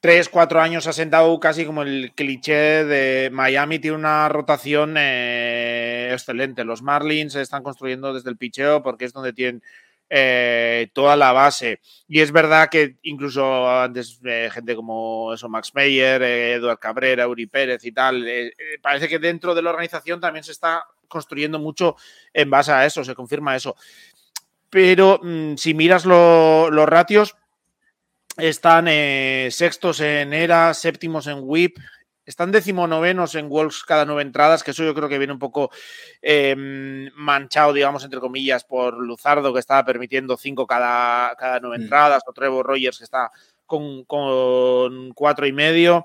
tres, 0.00 0.28
cuatro 0.28 0.60
años 0.60 0.86
ha 0.86 0.92
sentado 0.92 1.38
casi 1.40 1.66
como 1.66 1.82
el 1.82 2.12
cliché 2.14 2.84
de 2.84 3.30
Miami 3.32 3.80
tiene 3.80 3.96
una 3.96 4.28
rotación 4.28 4.94
eh, 4.96 6.10
excelente. 6.12 6.64
Los 6.64 6.82
Marlins 6.82 7.32
se 7.32 7.42
están 7.42 7.62
construyendo 7.62 8.14
desde 8.14 8.30
el 8.30 8.36
picheo 8.36 8.82
porque 8.82 9.04
es 9.04 9.12
donde 9.12 9.32
tienen 9.32 9.62
eh, 10.10 10.88
toda 10.92 11.16
la 11.16 11.32
base. 11.32 11.80
Y 12.06 12.20
es 12.20 12.32
verdad 12.32 12.68
que 12.70 12.96
incluso 13.02 13.70
antes 13.70 14.20
eh, 14.24 14.48
gente 14.52 14.74
como 14.74 15.32
eso, 15.34 15.48
Max 15.48 15.74
Meyer, 15.74 16.22
eh, 16.22 16.52
Eduard 16.54 16.78
Cabrera, 16.78 17.28
Uri 17.28 17.46
Pérez 17.46 17.84
y 17.84 17.92
tal, 17.92 18.26
eh, 18.26 18.52
parece 18.80 19.08
que 19.08 19.18
dentro 19.18 19.54
de 19.54 19.62
la 19.62 19.70
organización 19.70 20.20
también 20.20 20.44
se 20.44 20.52
está 20.52 20.84
construyendo 21.08 21.58
mucho 21.58 21.96
en 22.32 22.50
base 22.50 22.72
a 22.72 22.84
eso, 22.86 23.04
se 23.04 23.14
confirma 23.14 23.56
eso. 23.56 23.76
Pero 24.70 25.20
mm, 25.22 25.56
si 25.56 25.74
miras 25.74 26.04
lo- 26.04 26.70
los 26.70 26.88
ratios, 26.88 27.36
están 28.36 28.86
sextos 29.50 30.00
en 30.00 30.32
ERA, 30.32 30.72
séptimos 30.72 31.26
en 31.26 31.38
WIP, 31.42 31.76
están 32.28 32.52
decimonovenos 32.52 33.34
en 33.34 33.48
Wolves 33.48 33.82
cada 33.84 34.04
nueve 34.04 34.22
entradas, 34.22 34.62
que 34.62 34.72
eso 34.72 34.84
yo 34.84 34.94
creo 34.94 35.08
que 35.08 35.18
viene 35.18 35.32
un 35.32 35.38
poco 35.38 35.70
eh, 36.20 36.54
manchado, 37.14 37.72
digamos, 37.72 38.04
entre 38.04 38.20
comillas, 38.20 38.64
por 38.64 38.98
Luzardo, 38.98 39.52
que 39.52 39.60
estaba 39.60 39.84
permitiendo 39.84 40.36
cinco 40.36 40.66
cada, 40.66 41.34
cada 41.36 41.58
nueve 41.60 41.78
Mm. 41.78 41.82
entradas, 41.82 42.22
o 42.26 42.32
Trevor 42.32 42.66
Rogers, 42.66 42.98
que 42.98 43.04
está 43.04 43.30
con, 43.66 44.04
con 44.04 45.12
cuatro 45.14 45.46
y 45.46 45.52
medio. 45.52 46.04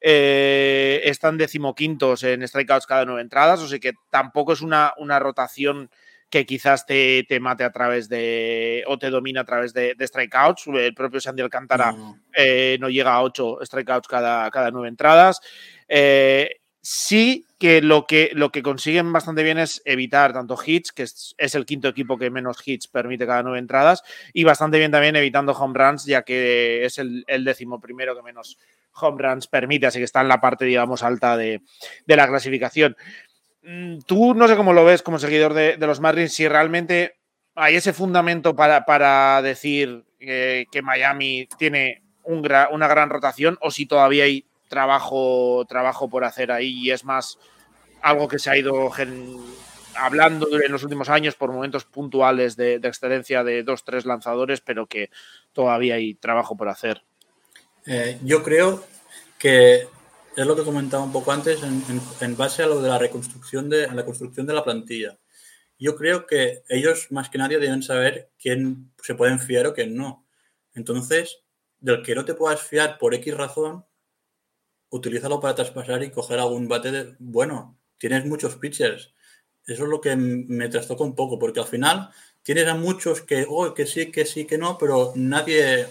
Eh, 0.00 1.02
están 1.04 1.36
decimoquintos 1.36 2.22
en 2.24 2.46
strikeouts 2.46 2.86
cada 2.86 3.04
nueve 3.04 3.20
entradas, 3.20 3.60
o 3.60 3.68
sea 3.68 3.78
que 3.78 3.92
tampoco 4.08 4.54
es 4.54 4.62
una, 4.62 4.94
una 4.96 5.18
rotación 5.18 5.90
que 6.30 6.46
quizás 6.46 6.86
te, 6.86 7.24
te 7.28 7.40
mate 7.40 7.64
a 7.64 7.72
través 7.72 8.08
de 8.08 8.84
o 8.86 8.98
te 8.98 9.10
domina 9.10 9.40
a 9.40 9.44
través 9.44 9.74
de, 9.74 9.94
de 9.96 10.06
strikeouts. 10.06 10.68
El 10.68 10.94
propio 10.94 11.20
Sandy 11.20 11.42
Alcántara 11.42 11.92
No. 11.92 12.18
eh, 12.34 12.78
no 12.80 12.88
llega 12.88 13.12
a 13.14 13.22
8 13.22 13.58
strikeouts 13.62 14.08
cada, 14.08 14.50
cada 14.50 14.70
9 14.70 14.88
entradas. 14.88 15.40
Eh, 15.88 16.60
sí 16.80 17.44
que 17.58 17.82
lo, 17.82 18.06
que 18.06 18.30
lo 18.32 18.50
que 18.50 18.62
consiguen 18.62 19.12
bastante 19.12 19.42
bien 19.42 19.58
es 19.58 19.82
evitar 19.84 20.32
tanto 20.32 20.56
hits, 20.64 20.92
que 20.92 21.02
es, 21.02 21.34
es 21.36 21.54
el 21.54 21.66
quinto 21.66 21.88
equipo 21.88 22.16
que 22.16 22.30
menos 22.30 22.66
hits 22.66 22.86
permite 22.88 23.26
cada 23.26 23.42
9 23.42 23.58
entradas, 23.58 24.02
y 24.32 24.44
bastante 24.44 24.78
bien 24.78 24.90
también 24.90 25.14
evitando 25.16 25.52
home 25.52 25.78
runs, 25.78 26.06
ya 26.06 26.22
que 26.22 26.86
es 26.86 26.96
el, 26.98 27.24
el 27.26 27.44
décimo 27.44 27.80
primero 27.80 28.16
que 28.16 28.22
menos 28.22 28.56
home 28.94 29.22
runs 29.22 29.46
permite, 29.46 29.86
así 29.86 29.98
que 29.98 30.04
está 30.04 30.22
en 30.22 30.28
la 30.28 30.40
parte, 30.40 30.64
digamos, 30.64 31.02
alta 31.02 31.36
de, 31.36 31.60
de 32.06 32.16
la 32.16 32.26
clasificación. 32.28 32.96
Mm, 33.62 33.98
Tú 34.06 34.34
no 34.34 34.48
sé 34.48 34.56
cómo 34.56 34.72
lo 34.72 34.84
ves 34.84 35.02
como 35.02 35.18
seguidor 35.18 35.54
de, 35.54 35.76
los 35.78 36.00
Marlins, 36.00 36.34
si 36.34 36.48
realmente 36.48 37.16
hay 37.54 37.76
ese 37.76 37.92
fundamento 37.92 38.54
para, 38.54 38.84
para 38.84 39.42
decir 39.42 40.04
que 40.18 40.82
Miami 40.82 41.48
tiene 41.58 42.02
una 42.24 42.88
gran 42.88 43.10
rotación 43.10 43.58
o 43.60 43.70
si 43.70 43.86
todavía 43.86 44.24
hay 44.24 44.44
trabajo, 44.68 45.64
trabajo 45.68 46.08
por 46.08 46.24
hacer 46.24 46.52
ahí 46.52 46.70
y 46.84 46.90
es 46.90 47.04
más 47.04 47.38
algo 48.02 48.28
que 48.28 48.38
se 48.38 48.50
ha 48.50 48.56
ido 48.56 48.90
hablando 49.96 50.48
en 50.60 50.72
los 50.72 50.84
últimos 50.84 51.08
años 51.08 51.34
por 51.34 51.52
momentos 51.52 51.84
puntuales 51.84 52.56
de, 52.56 52.78
de 52.78 52.88
excelencia 52.88 53.44
de 53.44 53.62
dos, 53.62 53.84
tres 53.84 54.06
lanzadores, 54.06 54.60
pero 54.60 54.86
que 54.86 55.10
todavía 55.52 55.96
hay 55.96 56.14
trabajo 56.14 56.56
por 56.56 56.68
hacer. 56.68 57.02
Eh, 57.86 58.18
yo 58.22 58.42
creo 58.42 58.84
que 59.38 59.88
es 60.40 60.46
lo 60.46 60.56
que 60.56 60.64
comentaba 60.64 61.02
un 61.02 61.12
poco 61.12 61.32
antes 61.32 61.60
en, 61.62 62.36
base 62.36 62.62
a 62.62 62.66
lo 62.66 62.80
de 62.80 62.88
la 62.88 62.98
reconstrucción 62.98 63.68
de 63.68 63.86
la 63.88 64.04
construcción 64.04 64.46
de 64.46 64.54
la 64.54 64.64
plantilla. 64.64 65.18
Yo 65.78 65.96
creo 65.96 66.26
que 66.26 66.62
ellos 66.68 67.08
más 67.10 67.28
que 67.28 67.38
nadie 67.38 67.58
deben 67.58 67.82
saber 67.82 68.30
quién 68.38 68.92
se 69.02 69.14
pueden 69.14 69.40
fiar 69.40 69.66
o 69.66 69.74
quién 69.74 69.96
no. 69.96 70.26
Entonces, 70.74 71.42
del 71.78 72.02
que 72.02 72.14
no 72.14 72.24
te 72.24 72.34
puedas 72.34 72.62
fiar 72.62 72.98
por 72.98 73.14
X 73.14 73.36
razón, 73.36 73.84
utilízalo 74.90 75.40
para 75.40 75.54
traspasar 75.54 76.02
y 76.02 76.10
coger 76.10 76.38
algún 76.38 76.68
bate 76.68 76.90
de, 76.90 77.16
bueno, 77.18 77.78
tienes 77.98 78.24
muchos 78.26 78.56
pitchers. 78.56 79.12
Eso 79.66 79.84
es 79.84 79.88
lo 79.88 80.00
que 80.00 80.16
me 80.16 80.68
trastoca 80.68 81.04
un 81.04 81.14
poco, 81.14 81.38
porque 81.38 81.60
al 81.60 81.66
final 81.66 82.10
tienes 82.42 82.66
a 82.66 82.74
muchos 82.74 83.22
que, 83.22 83.46
oh, 83.48 83.74
que 83.74 83.86
sí, 83.86 84.10
que 84.10 84.26
sí, 84.26 84.46
que 84.46 84.58
no, 84.58 84.78
pero 84.78 85.12
nadie, 85.16 85.86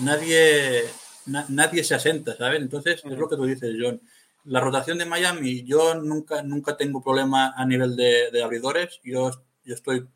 nadie, 0.00 0.84
nadie 1.26 1.84
se 1.84 1.94
asenta, 1.94 2.36
¿sabes? 2.36 2.60
Entonces, 2.60 3.02
es 3.04 3.18
lo 3.18 3.28
que 3.28 3.36
tú 3.36 3.44
dices, 3.44 3.74
John. 3.80 4.00
La 4.44 4.60
rotación 4.60 4.98
de 4.98 5.06
Miami, 5.06 5.64
yo 5.64 5.94
nunca, 5.94 6.42
nunca 6.42 6.76
tengo 6.76 7.02
problema 7.02 7.54
a 7.56 7.64
nivel 7.64 7.96
de, 7.96 8.30
de 8.30 8.42
abridores. 8.42 9.00
Yo, 9.02 9.30
yo 9.64 9.74
estoy, 9.74 10.06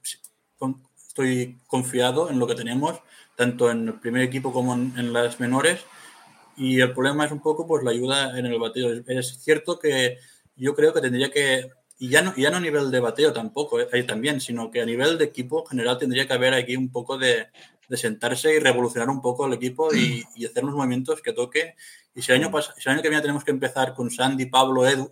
estoy 1.07 1.59
confiado 1.67 2.31
en 2.31 2.39
lo 2.39 2.47
que 2.47 2.55
tenemos, 2.55 3.01
tanto 3.37 3.71
en 3.71 3.89
el 3.89 3.95
primer 3.95 4.23
equipo 4.23 4.53
como 4.53 4.75
en, 4.75 5.13
las 5.13 5.41
menores. 5.41 5.81
Y 6.57 6.81
el 6.81 6.93
problema 6.93 7.25
es 7.25 7.33
un 7.33 7.41
poco 7.41 7.67
pues 7.67 7.83
la 7.85 7.91
ayuda 7.91 8.39
en 8.39 8.47
el 8.47 8.59
bateo. 8.59 9.03
Es 9.07 9.39
cierto 9.41 9.79
que 9.79 10.19
yo 10.57 10.75
creo 10.75 10.93
que 10.93 11.01
tendría 11.01 11.31
que 11.31 11.71
y 12.01 12.11
ya 12.11 12.23
no, 12.23 12.35
ya 12.37 12.51
no 12.51 12.59
a 12.59 12.61
nivel 12.61 12.91
de 12.93 13.01
bateo 13.01 13.33
tampoco, 13.33 13.81
eh, 13.81 13.89
ahí 13.93 14.05
también, 14.05 14.41
sino 14.41 14.71
que 14.71 14.81
a 14.81 14.87
nivel 14.87 15.19
de 15.19 15.25
equipo 15.25 15.67
general 15.67 15.99
tendría 15.99 16.29
que 16.29 16.33
haber 16.33 16.55
aquí 16.55 16.77
un 16.77 16.93
poco 16.93 17.19
de, 17.19 17.49
de 17.89 17.97
sentarse 17.97 18.55
y 18.55 18.59
revolucionar 18.59 19.09
un 19.09 19.23
poco 19.23 19.47
el 19.47 19.55
equipo 19.55 19.95
y, 19.95 20.25
y 20.37 20.47
hacer 20.47 20.65
unos 20.65 20.77
movimientos 20.77 21.23
que 21.23 21.33
toque. 21.33 21.75
Y 22.15 22.23
si 22.23 22.33
el, 22.33 22.43
año 22.43 22.53
si 22.61 22.89
el 22.89 22.95
año 22.95 23.03
que 23.03 23.09
viene 23.09 23.23
tenemos 23.23 23.45
que 23.45 23.51
empezar 23.51 23.95
con 23.95 24.11
Sandy, 24.11 24.47
Pablo, 24.47 24.87
Ed, 24.87 25.07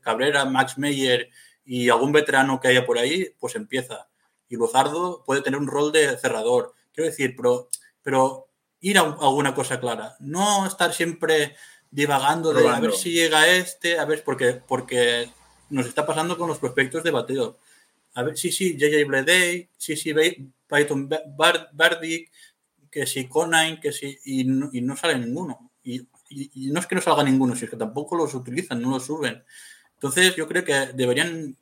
Cabrera, 0.00 0.44
Max 0.44 0.78
Meyer 0.78 1.28
y 1.64 1.88
algún 1.88 2.12
veterano 2.12 2.60
que 2.60 2.68
haya 2.68 2.86
por 2.86 2.98
ahí, 2.98 3.34
pues 3.38 3.56
empieza. 3.56 4.08
Y 4.48 4.56
Luzardo 4.56 5.24
puede 5.24 5.42
tener 5.42 5.58
un 5.58 5.66
rol 5.66 5.92
de 5.92 6.16
cerrador. 6.18 6.74
Quiero 6.92 7.10
decir, 7.10 7.34
pero, 7.36 7.68
pero 8.02 8.48
ir 8.80 8.98
a, 8.98 9.02
alguna 9.02 9.54
cosa 9.54 9.80
clara. 9.80 10.16
No 10.20 10.66
estar 10.66 10.92
siempre 10.92 11.56
divagando 11.90 12.52
de 12.52 12.68
a 12.68 12.80
ver 12.80 12.92
si 12.92 13.10
llega 13.10 13.48
este, 13.48 13.98
a 13.98 14.04
ver, 14.04 14.22
porque, 14.24 14.60
porque 14.66 15.30
nos 15.68 15.86
está 15.86 16.06
pasando 16.06 16.38
con 16.38 16.48
los 16.48 16.58
prospectos 16.58 17.02
de 17.02 17.10
bateo. 17.10 17.58
A 18.14 18.22
ver, 18.22 18.36
sí, 18.36 18.52
sí, 18.52 18.76
JJ 18.76 19.68
sí, 19.76 19.96
sí, 19.96 20.12
Python 20.72 21.08
Bardic, 21.72 22.30
que 22.90 23.06
si 23.06 23.28
Conine, 23.28 23.78
que 23.80 23.92
sí, 23.92 24.18
y 24.24 24.44
no, 24.44 24.70
y 24.72 24.80
no 24.80 24.96
sale 24.96 25.18
ninguno. 25.18 25.70
Y, 25.82 26.08
y, 26.30 26.70
no 26.70 26.80
es 26.80 26.86
que 26.86 26.94
no 26.94 27.00
salga 27.00 27.22
ninguno, 27.24 27.54
sino 27.54 27.70
que 27.70 27.76
tampoco 27.76 28.16
los 28.16 28.34
utilizan, 28.34 28.80
no 28.80 28.90
los 28.90 29.04
suben. 29.04 29.42
Entonces, 29.94 30.34
yo 30.36 30.48
creo 30.48 30.64
que 30.64 30.74
deberían 30.94 31.56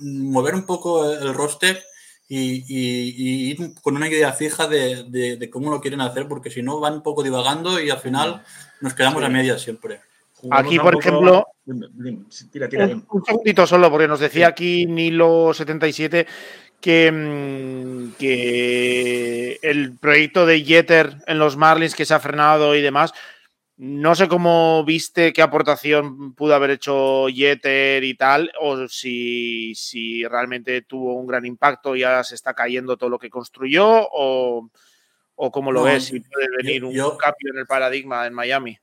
mover 0.00 0.54
un 0.54 0.66
poco 0.66 1.10
el 1.12 1.34
roster 1.34 1.82
y, 2.28 2.64
y, 2.68 3.50
ir 3.50 3.74
con 3.82 3.96
una 3.96 4.08
idea 4.08 4.32
fija 4.32 4.66
de, 4.66 5.04
de, 5.04 5.36
de, 5.36 5.50
cómo 5.50 5.70
lo 5.70 5.80
quieren 5.80 6.00
hacer, 6.00 6.26
porque 6.26 6.50
si 6.50 6.62
no 6.62 6.80
van 6.80 6.94
un 6.94 7.02
poco 7.02 7.22
divagando 7.22 7.80
y 7.80 7.90
al 7.90 7.98
final 7.98 8.42
nos 8.80 8.94
quedamos 8.94 9.20
sí. 9.20 9.26
a 9.26 9.28
medias 9.28 9.60
siempre. 9.60 10.00
Aquí, 10.50 10.78
por 10.78 10.98
ejemplo, 10.98 11.46
tira, 12.52 12.68
tira, 12.68 12.86
un, 12.86 13.06
un, 13.08 13.24
segundito 13.24 13.66
solo, 13.66 13.90
porque 13.90 14.08
nos 14.08 14.20
decía 14.20 14.48
aquí 14.48 14.86
Nilo77 14.86 16.26
que, 16.84 17.10
mm, 17.10 18.12
que, 18.18 19.58
el 19.62 19.96
proyecto 19.96 20.44
de 20.44 20.62
Jeter 20.62 21.16
en 21.26 21.38
los 21.38 21.56
Marlins 21.56 21.94
que 21.94 22.04
se 22.04 22.12
ha 22.12 22.20
frenado 22.20 22.76
y 22.76 22.82
demás. 22.82 23.14
No 23.78 24.14
sé 24.14 24.28
cómo 24.28 24.84
viste 24.84 25.32
qué 25.32 25.40
aportación 25.40 26.34
pudo 26.34 26.54
haber 26.54 26.72
hecho 26.72 27.26
Jeter 27.34 28.04
y 28.04 28.14
tal, 28.14 28.52
o 28.60 28.86
si, 28.86 29.74
si 29.74 30.24
realmente 30.24 30.82
tuvo 30.82 31.14
un 31.14 31.26
gran 31.26 31.46
impacto 31.46 31.96
y 31.96 32.00
ya 32.00 32.22
se 32.22 32.34
está 32.34 32.52
cayendo 32.52 32.98
todo 32.98 33.08
lo 33.08 33.18
que 33.18 33.30
construyó, 33.30 33.86
o, 33.88 34.68
o 35.36 35.50
cómo 35.50 35.72
lo 35.72 35.80
no, 35.80 35.86
ves, 35.86 36.04
si 36.04 36.20
puede 36.20 36.48
venir 36.58 36.82
yo, 36.92 37.12
un 37.12 37.16
cambio 37.16 37.50
en 37.50 37.60
el 37.60 37.66
paradigma 37.66 38.26
en 38.26 38.34
Miami. 38.34 38.78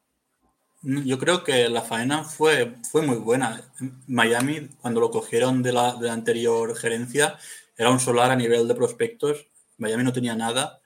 Yo 0.82 1.20
creo 1.20 1.44
que 1.44 1.70
la 1.70 1.84
faena 1.84 2.24
fue, 2.24 2.74
fue 2.90 3.04
muy 3.04 3.18
buena. 3.18 3.62
Miami, 4.08 4.70
cuando 4.82 5.00
lo 5.00 5.12
cogieron 5.12 5.62
de 5.62 5.72
la, 5.72 5.94
de 5.94 6.08
la 6.08 6.14
anterior 6.14 6.76
gerencia, 6.76 7.38
era 7.82 7.90
un 7.90 8.00
solar 8.00 8.30
a 8.30 8.36
nivel 8.36 8.68
de 8.68 8.76
prospectos. 8.76 9.48
Miami 9.80 10.04
no 10.04 10.14
tenía 10.14 10.36
nada 10.36 10.80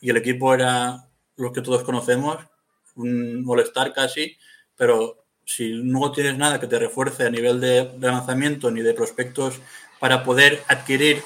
y 0.00 0.10
el 0.10 0.16
equipo 0.16 0.52
era 0.52 1.08
lo 1.36 1.52
que 1.52 1.60
todos 1.60 1.84
conocemos, 1.84 2.38
un 2.96 3.44
molestar 3.44 3.92
casi, 3.92 4.36
pero 4.76 5.24
si 5.44 5.80
no 5.80 6.10
tienes 6.10 6.36
nada 6.36 6.58
que 6.58 6.66
te 6.66 6.80
refuerce 6.80 7.24
a 7.24 7.30
nivel 7.30 7.60
de, 7.60 7.88
lanzamiento 8.00 8.72
ni 8.72 8.82
de 8.82 8.94
prospectos 8.94 9.60
para 10.00 10.24
poder 10.24 10.60
adquirir 10.66 11.22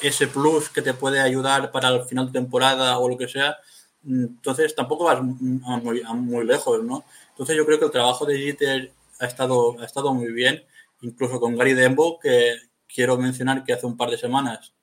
ese 0.00 0.26
plus 0.26 0.70
que 0.70 0.80
te 0.80 0.94
puede 0.94 1.20
ayudar 1.20 1.70
para 1.70 1.90
el 1.90 2.04
final 2.04 2.26
de 2.28 2.40
temporada 2.40 2.98
o 2.98 3.10
lo 3.10 3.18
que 3.18 3.28
sea, 3.28 3.58
entonces 4.06 4.74
tampoco 4.74 5.04
vas 5.04 5.20
muy, 5.22 6.02
muy 6.02 6.46
lejos, 6.46 6.82
¿no? 6.82 7.04
Entonces 7.28 7.54
yo 7.56 7.66
creo 7.66 7.78
que 7.78 7.84
el 7.84 7.90
trabajo 7.90 8.24
de 8.24 8.38
Jeter 8.38 8.90
ha 9.20 9.26
estado, 9.26 9.78
ha 9.80 9.84
estado 9.84 10.14
muy 10.14 10.32
bien, 10.32 10.64
incluso 11.02 11.38
con 11.40 11.56
Gary 11.56 11.74
Dembo, 11.74 12.18
que 12.18 12.56
quiero 12.86 13.16
mencionar 13.16 13.64
que 13.64 13.72
hace 13.72 13.86
un 13.86 13.96
par 13.96 14.10
de 14.10 14.18
semanas 14.18 14.74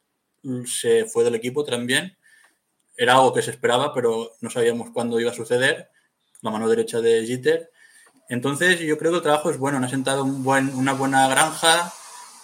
se 0.65 1.05
fue 1.05 1.23
del 1.23 1.35
equipo 1.35 1.63
también. 1.63 2.17
Era 2.95 3.13
algo 3.13 3.33
que 3.33 3.41
se 3.41 3.51
esperaba, 3.51 3.93
pero 3.93 4.31
no 4.41 4.49
sabíamos 4.49 4.91
cuándo 4.91 5.19
iba 5.19 5.31
a 5.31 5.35
suceder. 5.35 5.89
La 6.41 6.51
mano 6.51 6.69
derecha 6.69 7.01
de 7.01 7.25
Jeter. 7.25 7.71
Entonces 8.29 8.79
yo 8.79 8.97
creo 8.97 9.11
que 9.11 9.17
el 9.17 9.23
trabajo 9.23 9.49
es 9.49 9.57
bueno. 9.57 9.77
Han 9.77 9.89
sentado 9.89 10.23
un 10.23 10.43
buen, 10.43 10.73
una 10.75 10.93
buena 10.93 11.27
granja, 11.27 11.93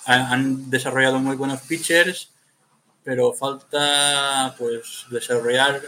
han, 0.06 0.70
desarrollado 0.70 1.20
muy 1.20 1.36
buenos 1.36 1.62
pitchers, 1.62 2.32
pero 3.04 3.34
falta 3.34 4.56
pues 4.58 5.06
desarrollar 5.10 5.82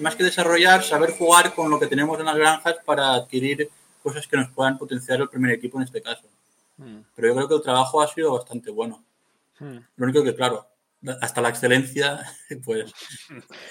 más 0.00 0.16
que 0.16 0.24
desarrollar, 0.24 0.82
saber 0.82 1.12
jugar 1.12 1.54
con 1.54 1.70
lo 1.70 1.80
que 1.80 1.86
tenemos 1.86 2.18
en 2.18 2.26
las 2.26 2.36
granjas 2.36 2.76
para 2.84 3.14
adquirir 3.14 3.70
cosas 4.02 4.26
que 4.26 4.36
nos 4.36 4.50
puedan 4.50 4.76
potenciar 4.76 5.20
el 5.20 5.28
primer 5.28 5.52
equipo 5.52 5.78
en 5.78 5.84
este 5.84 6.02
caso. 6.02 6.28
Mm. 6.80 7.00
Pero 7.14 7.28
yo 7.28 7.34
creo 7.34 7.48
que 7.48 7.54
el 7.56 7.62
trabajo 7.62 8.00
ha 8.00 8.08
sido 8.08 8.32
bastante 8.32 8.70
bueno. 8.70 9.04
Mm. 9.58 9.78
Lo 9.96 10.04
único 10.04 10.24
que, 10.24 10.34
claro, 10.34 10.66
hasta 11.20 11.40
la 11.40 11.50
excelencia, 11.50 12.20
pues 12.64 12.92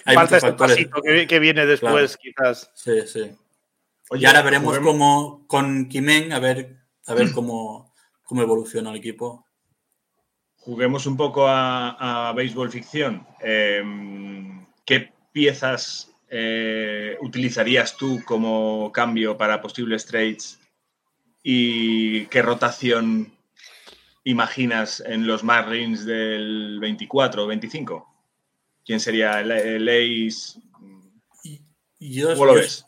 hay 0.05 0.15
Falta 0.15 0.37
este 0.37 0.53
pasito 0.53 1.01
que, 1.01 1.27
que, 1.27 1.39
viene 1.39 1.65
después, 1.65 2.17
claro. 2.17 2.17
quizás. 2.21 2.71
Sí, 2.75 3.01
sí. 3.07 3.31
Oye, 4.11 4.23
y 4.23 4.25
ahora 4.25 4.41
veremos 4.41 4.79
cómo 4.79 5.45
con 5.47 5.87
Kimen, 5.87 6.33
a 6.33 6.39
ver, 6.39 6.77
a 7.05 7.13
ver 7.13 7.31
cómo, 7.31 7.93
cómo 8.23 8.41
evoluciona 8.41 8.89
el 8.91 8.97
equipo. 8.97 9.45
Juguemos 10.55 11.05
un 11.05 11.17
poco 11.17 11.47
a, 11.47 12.29
a 12.29 12.33
béisbol 12.33 12.71
ficción. 12.71 13.25
Eh, 13.41 13.83
¿Qué 14.85 15.13
piezas 15.31 16.09
eh, 16.31 17.17
utilizarías 17.21 17.97
tú 17.97 18.21
como 18.23 18.91
cambio 18.91 19.35
para 19.35 19.61
posibles 19.61 20.05
trades 20.05 20.59
y 21.51 22.27
qué 22.27 22.43
rotación 22.43 23.33
imaginas 24.23 25.01
en 25.03 25.25
los 25.25 25.43
Marlins 25.43 26.05
del 26.05 26.77
24 26.79 27.43
o 27.43 27.47
25? 27.47 28.07
¿Quién 28.85 28.99
sería 28.99 29.39
el, 29.39 29.89
Ace? 29.89 30.59
Yo, 31.99 32.33
¿Cómo 32.33 32.45
lo 32.45 32.53
yo, 32.53 32.59
ves? 32.59 32.85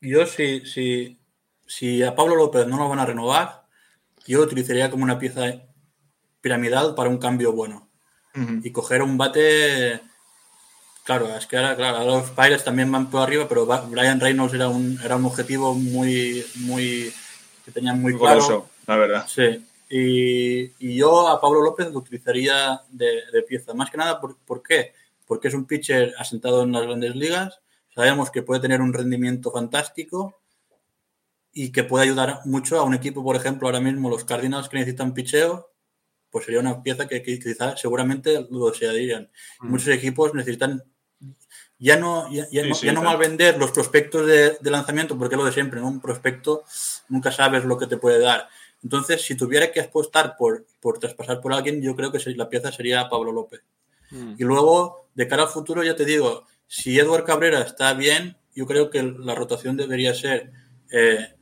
Yo, 0.00 0.26
si, 0.26 0.60
si, 0.66 1.18
si 1.66 2.04
a 2.04 2.14
Pablo 2.14 2.36
López 2.36 2.68
no 2.68 2.76
lo 2.76 2.88
van 2.88 3.00
a 3.00 3.06
renovar, 3.06 3.64
yo 4.24 4.40
utilizaría 4.40 4.88
como 4.88 5.02
una 5.02 5.18
pieza 5.18 5.60
piramidal 6.40 6.94
para 6.94 7.10
un 7.10 7.18
cambio 7.18 7.52
bueno. 7.52 7.90
Uh 8.36 8.38
-huh. 8.38 8.60
Y 8.62 8.70
coger 8.70 9.02
un 9.02 9.18
bate 9.18 10.00
Claro, 11.02 11.34
es 11.36 11.46
que 11.46 11.56
ahora, 11.56 11.74
claro, 11.74 12.04
los 12.04 12.30
Pirates 12.30 12.62
también 12.62 12.92
van 12.92 13.10
por 13.10 13.22
arriba, 13.22 13.48
pero 13.48 13.66
Brian 13.66 14.20
Reynolds 14.20 14.54
era 14.54 14.68
un, 14.68 15.00
era 15.02 15.16
un 15.16 15.24
objetivo 15.24 15.74
muy, 15.74 16.44
muy, 16.54 17.12
que 17.68 17.72
tenían 17.72 18.00
muy, 18.00 18.12
muy 18.12 18.20
claro. 18.20 18.40
Goloso, 18.40 18.70
la 18.86 18.96
verdad. 18.96 19.26
Sí. 19.28 19.64
Y, 19.90 20.72
y, 20.78 20.96
yo 20.96 21.28
a 21.28 21.40
Pablo 21.40 21.62
López 21.62 21.90
lo 21.92 21.98
utilizaría 21.98 22.80
de, 22.90 23.22
de 23.32 23.42
pieza. 23.42 23.74
Más 23.74 23.90
que 23.90 23.96
nada, 23.96 24.20
¿por, 24.20 24.36
¿por, 24.38 24.62
qué? 24.62 24.92
Porque 25.26 25.48
es 25.48 25.54
un 25.54 25.66
pitcher 25.66 26.14
asentado 26.18 26.62
en 26.62 26.72
las 26.72 26.82
grandes 26.82 27.14
ligas. 27.14 27.60
Sabemos 27.94 28.30
que 28.30 28.42
puede 28.42 28.60
tener 28.60 28.80
un 28.80 28.92
rendimiento 28.92 29.50
fantástico 29.50 30.40
y 31.52 31.72
que 31.72 31.84
puede 31.84 32.04
ayudar 32.04 32.40
mucho 32.44 32.78
a 32.78 32.82
un 32.84 32.94
equipo, 32.94 33.22
por 33.22 33.36
ejemplo, 33.36 33.68
ahora 33.68 33.80
mismo 33.80 34.10
los 34.10 34.24
Cardinals 34.24 34.68
que 34.68 34.78
necesitan 34.78 35.14
picheo, 35.14 35.70
pues 36.30 36.44
sería 36.44 36.60
una 36.60 36.82
pieza 36.82 37.08
que, 37.08 37.22
que 37.22 37.38
quizás 37.38 37.80
seguramente 37.80 38.46
lo 38.50 38.70
desearían. 38.70 39.30
Mm. 39.60 39.70
Muchos 39.70 39.88
equipos 39.88 40.34
necesitan 40.34 40.84
ya 41.78 41.96
no, 41.96 42.30
ya, 42.32 42.46
ya 42.50 42.62
sí, 42.62 42.68
no, 42.68 42.74
sí, 42.74 42.86
ya 42.86 42.92
no 42.92 43.02
mal 43.02 43.16
vender 43.16 43.58
los 43.58 43.70
prospectos 43.70 44.26
de, 44.26 44.58
de, 44.60 44.70
lanzamiento, 44.70 45.16
porque 45.16 45.34
es 45.34 45.38
lo 45.38 45.44
de 45.44 45.52
siempre, 45.52 45.80
¿no? 45.80 45.88
Un 45.88 46.00
prospecto 46.00 46.64
nunca 47.08 47.30
sabes 47.30 47.64
lo 47.64 47.78
que 47.78 47.86
te 47.86 47.96
puede 47.96 48.18
dar. 48.18 48.48
Entonces, 48.82 49.22
si 49.22 49.36
tuviera 49.36 49.70
que 49.72 49.80
apostar 49.80 50.36
por, 50.36 50.66
por 50.80 50.98
traspasar 50.98 51.40
por 51.40 51.52
alguien, 51.52 51.82
yo 51.82 51.94
creo 51.96 52.12
que 52.12 52.18
la 52.34 52.48
pieza 52.48 52.72
sería 52.72 53.08
Pablo 53.08 53.32
López. 53.32 53.62
Mm. 54.10 54.34
Y 54.38 54.44
luego, 54.44 55.08
de 55.14 55.28
cara 55.28 55.44
al 55.44 55.48
futuro, 55.48 55.82
ya 55.82 55.96
te 55.96 56.04
digo, 56.04 56.44
si 56.66 56.98
Edward 56.98 57.24
Cabrera 57.24 57.60
está 57.60 57.94
bien, 57.94 58.36
yo 58.54 58.66
creo 58.66 58.90
que 58.90 59.02
la 59.02 59.34
rotación 59.34 59.76
debería 59.76 60.14
ser 60.14 60.50
eh, 60.90 61.34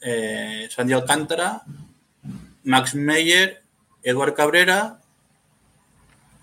eh, 0.00 0.68
Sandy 0.70 0.92
Alcántara, 0.92 1.62
Max 2.64 2.94
Meyer, 2.94 3.62
Edward 4.02 4.34
Cabrera 4.34 5.00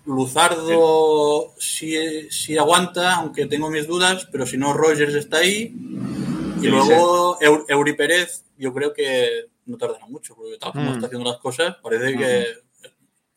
Luzardo 0.06 1.54
sí, 1.58 2.30
sí, 2.30 2.58
aguanta, 2.58 3.16
aunque 3.16 3.46
tengo 3.46 3.70
mis 3.70 3.86
dudas, 3.86 4.28
pero 4.30 4.46
si 4.46 4.58
no, 4.58 4.72
Rogers 4.72 5.14
está 5.14 5.38
ahí. 5.38 5.74
Y 6.60 6.66
luego 6.66 7.38
sí. 7.40 7.46
Eury 7.68 7.94
Pérez, 7.94 8.44
yo 8.58 8.72
creo 8.72 8.92
que 8.92 9.46
no 9.66 9.76
tardará 9.78 10.06
mucho, 10.06 10.34
porque 10.34 10.58
tal 10.58 10.72
como 10.72 10.90
mm. 10.90 10.94
está 10.94 11.06
haciendo 11.06 11.30
las 11.30 11.40
cosas, 11.40 11.76
parece 11.82 12.14
mm. 12.14 12.18
que 12.18 12.46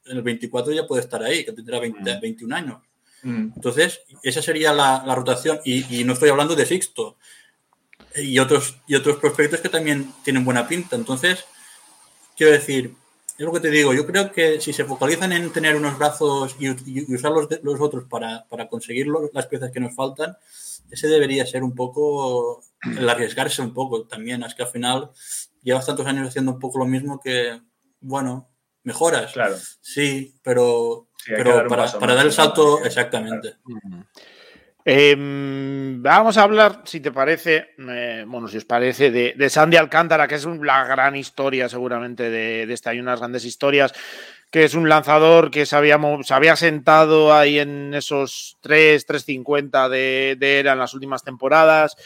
en 0.06 0.17
el 0.17 0.21
24 0.21 0.73
ya 0.73 0.88
puede 0.88 1.01
estar 1.01 1.23
ahí, 1.23 1.45
que 1.45 1.53
tendrá 1.53 1.80
20, 1.80 1.99
mm. 1.99 2.21
21 2.21 2.56
años. 2.56 2.82
Mm. 3.23 3.51
Entonces, 3.56 4.01
esa 4.23 4.41
sería 4.41 4.73
la, 4.73 5.03
la 5.06 5.15
rotación. 5.15 5.60
Y, 5.63 5.99
y 5.99 6.03
no 6.03 6.13
estoy 6.13 6.30
hablando 6.30 6.56
de 6.56 6.65
Sixto. 6.65 7.17
Y 8.15 8.39
otros, 8.39 8.77
y 8.88 8.95
otros 8.95 9.17
prospectos 9.17 9.62
que 9.62 9.69
también 9.69 10.12
tienen 10.23 10.43
buena 10.43 10.67
pinta. 10.67 10.95
Entonces, 10.95 11.45
quiero 12.36 12.51
decir, 12.51 12.93
es 13.38 13.45
lo 13.45 13.52
que 13.54 13.60
te 13.60 13.69
digo, 13.69 13.93
yo 13.93 14.06
creo 14.06 14.32
que 14.32 14.60
si 14.62 14.73
se 14.73 14.86
focalizan 14.86 15.32
en 15.32 15.52
tener 15.52 15.76
unos 15.76 15.97
brazos 15.97 16.56
y, 16.60 16.67
y 16.67 17.13
usar 17.15 17.32
los, 17.32 17.47
de- 17.50 17.60
los 17.63 17.80
otros 17.80 18.06
para, 18.10 18.45
para 18.47 18.67
conseguir 18.67 19.08
las 19.34 19.45
piezas 19.47 19.71
que 19.71 19.80
nos 19.80 19.95
faltan, 19.95 20.38
ese 20.89 21.08
debería 21.08 21.45
ser 21.45 21.63
un 21.63 21.76
poco 21.76 22.63
el 22.84 23.08
arriesgarse 23.10 23.62
un 23.62 23.73
poco 23.73 24.04
también. 24.04 24.43
Es 24.43 24.56
que 24.56 24.63
al 24.63 24.69
final 24.69 25.12
llevas 25.62 25.86
tantos 25.86 26.06
años 26.08 26.28
haciendo 26.30 26.52
un 26.54 26.60
poco 26.60 26.80
lo 26.80 26.86
mismo 26.86 27.19
que, 27.19 27.62
bueno, 28.00 28.50
mejoras. 28.84 29.34
Claro. 29.34 29.56
Sí, 29.82 30.36
pero, 30.41 31.08
Sí, 31.17 31.32
pero 31.36 31.67
para, 31.67 32.15
dar 32.15 32.26
el 32.26 32.32
salto, 32.32 32.80
que- 33.41 33.58
Em, 34.89 36.02
vamos 36.02 36.38
a 36.38 36.43
hablar, 36.43 36.84
si 36.86 37.02
te 37.02 37.12
parece, 37.12 37.71
eh, 37.78 38.23
bueno, 38.26 38.47
si 38.47 38.56
os 38.56 38.63
parece, 38.63 39.12
de, 39.12 39.34
de 39.36 39.50
Sandy 39.50 39.76
Alcántara, 39.76 40.30
que 40.30 40.36
es 40.36 40.45
la 40.45 40.86
gran 40.86 41.17
historia 41.17 41.67
seguramente 41.67 42.30
de, 42.30 42.65
de 42.65 42.73
este 42.73 42.91
año, 42.91 43.02
unas 43.02 43.19
grandes 43.19 43.43
historias, 43.43 43.91
que 44.50 44.63
es 44.63 44.76
un 44.76 44.88
lanzador 44.88 45.52
que 45.52 45.65
se 45.65 45.76
había, 45.76 46.00
se 46.23 46.34
había 46.34 46.56
sentado 46.56 47.34
ahí 47.34 47.60
en 47.60 47.93
esos 47.93 48.60
3, 48.62 49.06
3.50 49.06 49.89
de, 49.89 50.38
de 50.39 50.60
era 50.60 50.71
en 50.71 50.80
las 50.80 50.93
últimas 50.93 51.21
temporadas. 51.21 51.97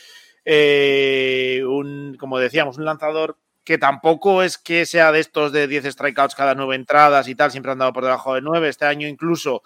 Eh, 0.43 1.61
un, 1.63 2.17
como 2.19 2.39
decíamos, 2.39 2.79
un 2.79 2.85
lanzador 2.85 3.37
que 3.63 3.77
tampoco 3.77 4.41
es 4.41 4.57
que 4.57 4.87
sea 4.87 5.11
de 5.11 5.19
estos 5.19 5.51
de 5.51 5.67
10 5.67 5.85
strikeouts 5.93 6.33
cada 6.33 6.55
9 6.55 6.73
entradas 6.73 7.27
y 7.27 7.35
tal, 7.35 7.51
siempre 7.51 7.69
ha 7.69 7.73
andado 7.73 7.93
por 7.93 8.05
debajo 8.05 8.33
de 8.33 8.41
9. 8.41 8.69
Este 8.69 8.85
año 8.85 9.07
incluso 9.07 9.61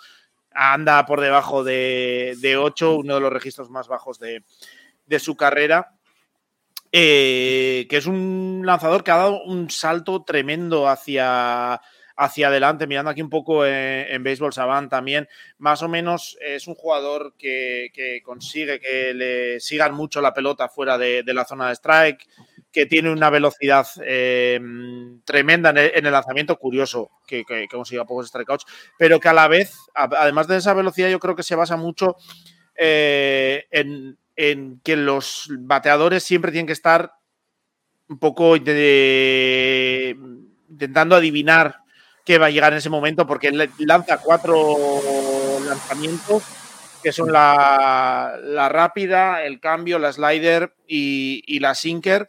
anda 0.55 1.05
por 1.05 1.21
debajo 1.21 1.63
de, 1.63 2.35
de 2.39 2.57
8, 2.57 2.95
uno 2.95 3.15
de 3.15 3.19
los 3.19 3.33
registros 3.33 3.69
más 3.69 3.87
bajos 3.87 4.17
de, 4.19 4.43
de 5.05 5.19
su 5.19 5.35
carrera. 5.35 5.91
Eh, 6.97 7.87
que 7.89 7.97
es 7.97 8.05
un 8.05 8.61
lanzador 8.65 9.03
que 9.03 9.11
ha 9.11 9.17
dado 9.17 9.43
un 9.43 9.69
salto 9.69 10.23
tremendo 10.23 10.87
hacia, 10.87 11.81
hacia 12.15 12.47
adelante, 12.47 12.87
mirando 12.87 13.11
aquí 13.11 13.21
un 13.21 13.29
poco 13.29 13.65
en, 13.65 14.23
Baseball 14.23 14.53
Savant 14.53 14.89
también, 14.89 15.27
más 15.57 15.83
o 15.83 15.89
menos 15.89 16.37
es 16.39 16.67
un 16.67 16.75
jugador 16.75 17.33
que, 17.37 17.89
que 17.93 18.21
consigue 18.23 18.79
que 18.79 19.13
le 19.13 19.59
sigan 19.59 19.93
mucho 19.93 20.21
la 20.21 20.33
pelota 20.33 20.69
fuera 20.69 20.97
de 20.97 21.23
la 21.25 21.43
zona 21.43 21.67
de 21.67 21.75
strike, 21.75 22.25
que 22.75 22.85
tiene 22.85 23.09
una 23.09 23.29
velocidad 23.29 23.87
eh, 24.05 24.59
tremenda 25.23 25.69
en 25.69 25.77
el, 25.77 25.91
en 25.95 26.05
el 26.05 26.11
lanzamiento, 26.11 26.57
curioso 26.57 27.09
que, 27.25 27.45
que, 27.45 27.69
que 27.69 27.77
consiga 27.77 28.03
pocos 28.03 28.27
strikeouts, 28.27 28.65
pero 28.99 29.17
que 29.21 29.29
a 29.29 29.33
la 29.33 29.47
vez, 29.47 29.77
además 29.93 30.49
de 30.49 30.57
esa 30.57 30.73
velocidad, 30.73 31.07
yo 31.07 31.21
creo 31.21 31.37
que 31.37 31.43
se 31.43 31.55
basa 31.55 31.77
mucho 31.77 32.17
eh, 32.75 33.63
en, 33.71 34.17
en 34.35 34.81
que 34.83 34.97
los 34.97 35.47
bateadores 35.57 36.23
siempre 36.23 36.51
tienen 36.51 36.67
que 36.67 36.73
estar 36.73 37.13
un 38.09 38.19
poco 38.19 38.57
intentando 38.57 38.65
adivinar 41.15 41.77
qué 42.25 42.37
va 42.37 42.47
a 42.47 42.49
llegar 42.49 42.73
en 42.73 42.79
ese 42.79 42.89
momento, 42.89 43.25
porque 43.25 43.53
lanza 43.79 44.17
cuatro 44.17 44.75
lanzamientos 45.65 46.43
que 47.01 47.13
son 47.13 47.31
la, 47.31 48.67
rápida, 48.69 49.43
el 49.43 49.61
cambio, 49.61 49.97
la 49.97 50.11
slider 50.11 50.75
y 50.85 51.59
la 51.61 51.73
sinker, 51.73 52.27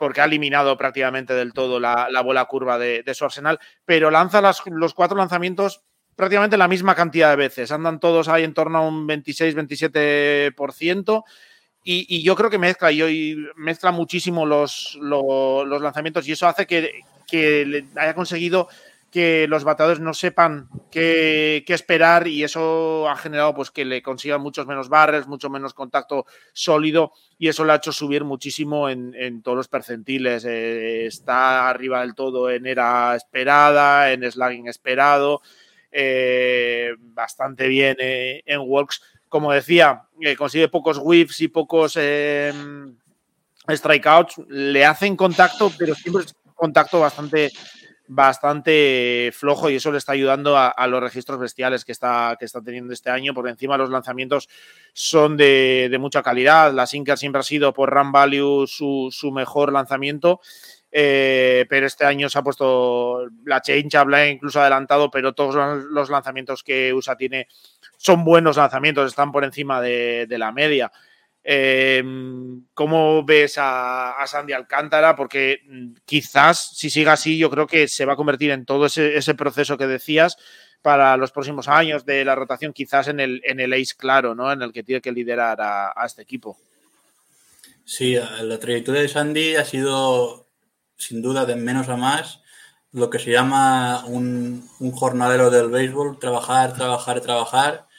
porque 0.00 0.22
ha 0.22 0.24
eliminado 0.24 0.78
prácticamente 0.78 1.34
del 1.34 1.52
todo 1.52 1.78
la, 1.78 2.08
la 2.10 2.22
bola 2.22 2.46
curva 2.46 2.78
de, 2.78 3.04
su 3.14 3.26
arsenal, 3.26 3.60
pero 3.84 4.10
lanza 4.10 4.40
los 4.40 4.94
cuatro 4.94 5.18
lanzamientos 5.18 5.82
prácticamente 6.16 6.56
la 6.56 6.68
misma 6.68 6.94
cantidad 6.94 7.28
de 7.28 7.36
veces. 7.36 7.70
Andan 7.70 8.00
todos 8.00 8.28
ahí 8.28 8.44
en 8.44 8.54
torno 8.54 8.78
a 8.78 8.88
un 8.88 9.06
26-27%. 9.06 11.22
Y, 11.84 12.22
yo 12.22 12.34
creo 12.34 12.48
que 12.48 12.58
mezcla, 12.58 12.90
y 12.92 13.02
hoy 13.02 13.46
mezcla 13.56 13.90
muchísimo 13.90 14.46
los, 14.46 14.96
lo- 15.00 15.66
los 15.66 15.82
lanzamientos 15.82 16.26
y 16.26 16.32
eso 16.32 16.46
hace 16.46 16.66
que, 16.66 17.02
que 17.26 17.84
haya 17.96 18.14
conseguido 18.14 18.68
que 19.10 19.46
los 19.48 19.64
bateadores 19.64 20.00
no 20.00 20.14
sepan 20.14 20.68
qué, 20.90 21.64
esperar 21.66 22.28
y 22.28 22.44
eso 22.44 23.08
ha 23.08 23.16
generado 23.16 23.54
pues 23.54 23.70
que 23.70 23.84
le 23.84 24.02
consigan 24.02 24.40
muchos 24.40 24.66
menos 24.66 24.88
barrels, 24.88 25.26
mucho 25.26 25.50
menos 25.50 25.74
contacto 25.74 26.26
sólido 26.52 27.12
y 27.38 27.48
eso 27.48 27.64
le 27.64 27.72
ha 27.72 27.76
hecho 27.76 27.92
subir 27.92 28.24
muchísimo 28.24 28.88
en, 28.88 29.42
todos 29.42 29.56
los 29.56 29.68
percentiles. 29.68 30.44
Eh, 30.44 31.06
está 31.06 31.68
arriba 31.68 32.00
del 32.00 32.14
todo 32.14 32.50
en 32.50 32.66
era 32.66 33.16
esperada, 33.16 34.12
en 34.12 34.30
slugging 34.30 34.68
esperado, 34.68 35.42
eh, 35.90 36.94
bastante 36.98 37.66
bien 37.66 37.96
eh, 37.98 38.42
en 38.46 38.60
walks. 38.60 39.02
Como 39.28 39.52
decía, 39.52 40.02
consigue 40.36 40.68
pocos 40.68 40.98
whiffs 41.00 41.40
y 41.40 41.48
pocos 41.48 41.98
strikeouts. 43.68 44.42
Le 44.48 44.84
hacen 44.84 45.16
contacto, 45.16 45.72
pero 45.78 45.94
siempre 45.94 46.24
es 46.24 46.34
contacto 46.54 47.00
bastante 47.00 47.50
bastante 48.12 49.30
flojo 49.32 49.70
y 49.70 49.76
eso 49.76 49.92
le 49.92 49.98
está 49.98 50.12
ayudando 50.12 50.58
a, 50.58 50.86
los 50.88 51.00
registros 51.00 51.38
bestiales 51.38 51.84
que 51.84 51.92
está, 51.92 52.36
que 52.36 52.44
está 52.44 52.60
teniendo 52.60 52.92
este 52.92 53.08
año. 53.08 53.32
Por 53.32 53.48
encima 53.48 53.78
los 53.78 53.88
lanzamientos 53.88 54.48
son 54.92 55.36
de, 55.36 55.96
mucha 56.00 56.20
calidad. 56.20 56.72
La 56.72 56.86
Sinker 56.86 57.16
siempre 57.16 57.38
ha 57.38 57.44
sido 57.44 57.72
por 57.72 57.90
Run 57.90 58.10
Value 58.10 58.66
su, 58.66 59.10
su 59.12 59.30
mejor 59.30 59.72
lanzamiento. 59.72 60.40
Eh, 60.90 61.66
pero 61.70 61.86
este 61.86 62.04
año 62.04 62.28
se 62.28 62.36
ha 62.36 62.42
puesto 62.42 63.28
la 63.44 63.60
change 63.60 63.96
habla 63.96 64.26
incluso 64.26 64.60
adelantado, 64.60 65.08
pero 65.08 65.32
todos 65.32 65.84
los 65.84 66.10
lanzamientos 66.10 66.64
que 66.64 66.92
USA 66.92 67.14
tiene 67.14 67.46
son 67.96 68.24
buenos 68.24 68.56
lanzamientos, 68.56 69.06
están 69.06 69.30
por 69.30 69.44
encima 69.44 69.80
de 69.80 70.26
la 70.36 70.50
media. 70.50 70.90
Eh, 71.42 72.02
¿Cómo 72.74 73.24
ves 73.24 73.54
a, 73.56 74.14
Sandy 74.26 74.52
Alcántara? 74.52 75.16
Porque 75.16 75.60
mm, 75.66 75.92
quizás, 76.04 76.76
si 76.76 76.90
sigue 76.90 77.10
así, 77.10 77.38
yo 77.38 77.50
creo 77.50 77.66
que 77.66 77.88
se 77.88 78.04
va 78.04 78.14
a 78.14 78.16
convertir 78.16 78.50
en 78.50 78.64
todo 78.64 78.86
ese, 78.86 79.34
proceso 79.34 79.78
que 79.78 79.86
decías 79.86 80.36
para 80.82 81.16
los 81.16 81.32
próximos 81.32 81.68
años 81.68 82.04
de 82.04 82.24
la 82.24 82.34
rotación, 82.34 82.72
quizás 82.72 83.08
en 83.08 83.20
el, 83.20 83.72
ace 83.72 83.94
claro, 83.96 84.34
¿no? 84.34 84.50
En 84.52 84.62
el 84.62 84.72
que 84.72 84.82
tiene 84.82 85.00
que 85.00 85.12
liderar 85.12 85.58
a, 85.60 86.06
este 86.06 86.22
equipo. 86.22 86.58
Sí, 87.84 88.16
la 88.42 88.58
trayectoria 88.58 89.02
de 89.02 89.08
Sandy 89.08 89.56
ha 89.56 89.64
sido, 89.64 90.48
sin 90.96 91.20
duda, 91.20 91.44
de 91.44 91.56
menos 91.56 91.88
a 91.88 91.96
más, 91.96 92.40
lo 92.92 93.10
que 93.10 93.18
se 93.18 93.30
llama 93.30 94.04
un, 94.06 94.68
un 94.78 94.92
jornalero 94.92 95.50
del 95.50 95.68
béisbol, 95.68 96.18
trabajar, 96.18 96.74
trabajar, 96.74 97.20
trabajar 97.20 97.89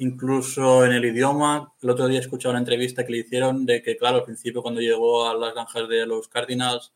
incluso 0.00 0.84
en 0.84 0.92
el 0.92 1.04
idioma. 1.04 1.72
El 1.80 1.90
otro 1.90 2.08
día 2.08 2.18
he 2.18 2.22
escuchado 2.22 2.52
una 2.52 2.58
entrevista 2.58 3.04
que 3.04 3.12
le 3.12 3.18
hicieron 3.18 3.66
de 3.66 3.82
que, 3.82 3.96
claro, 3.96 4.16
al 4.18 4.24
principio 4.24 4.62
cuando 4.62 4.80
llegó 4.80 5.28
a 5.28 5.34
las 5.34 5.54
granjas 5.54 5.88
de 5.88 6.06
los 6.06 6.28
Cardinals 6.28 6.92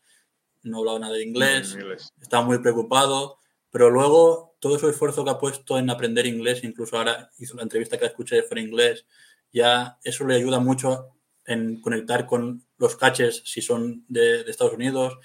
no 0.63 0.79
hablaba 0.79 0.99
nada 0.99 1.13
de 1.13 1.23
inglés, 1.23 1.73
inglés. 1.73 2.11
estaba 2.19 2.43
muy 2.43 2.57
preocupado, 2.57 3.37
pero 3.69 3.91
luego 3.91 4.55
todo 4.59 4.79
su 4.79 4.89
esfuerzo 4.89 5.23
que 5.23 5.29
ha 5.29 5.37
puesto 5.37 5.77
en 5.77 5.91
aprender 5.91 6.25
inglés, 6.25 6.63
incluso 6.63 6.97
ahora 6.97 7.29
hizo 7.37 7.55
la 7.55 7.61
entrevista 7.61 7.99
que 7.99 8.07
escuché 8.07 8.41
fue 8.41 8.59
en 8.59 8.69
inglés, 8.69 9.05
ya 9.53 9.99
eso 10.03 10.25
le 10.25 10.35
ayuda 10.35 10.59
mucho 10.59 11.09
en 11.45 11.79
conectar 11.81 12.25
con 12.25 12.65
los 12.79 12.95
catches 12.95 13.43
si 13.45 13.61
son 13.61 14.03
de, 14.07 14.43
de 14.43 14.49
Estados 14.49 14.73
Unidos, 14.73 15.19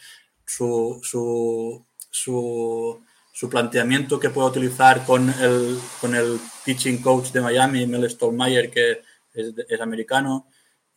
su, 0.45 1.01
su, 1.03 1.87
su 2.11 3.03
su 3.41 3.49
planteamiento 3.49 4.21
que 4.21 4.29
puede 4.29 4.51
utilizar 4.51 5.07
con 5.07 5.31
el, 5.31 5.79
con 5.99 6.15
el 6.15 6.39
pitching 6.63 7.01
coach 7.01 7.31
de 7.33 7.41
Miami, 7.41 7.87
Mel 7.87 8.11
Stolmeyer, 8.11 8.71
que 8.71 9.01
es, 9.33 9.81
americano. 9.81 10.47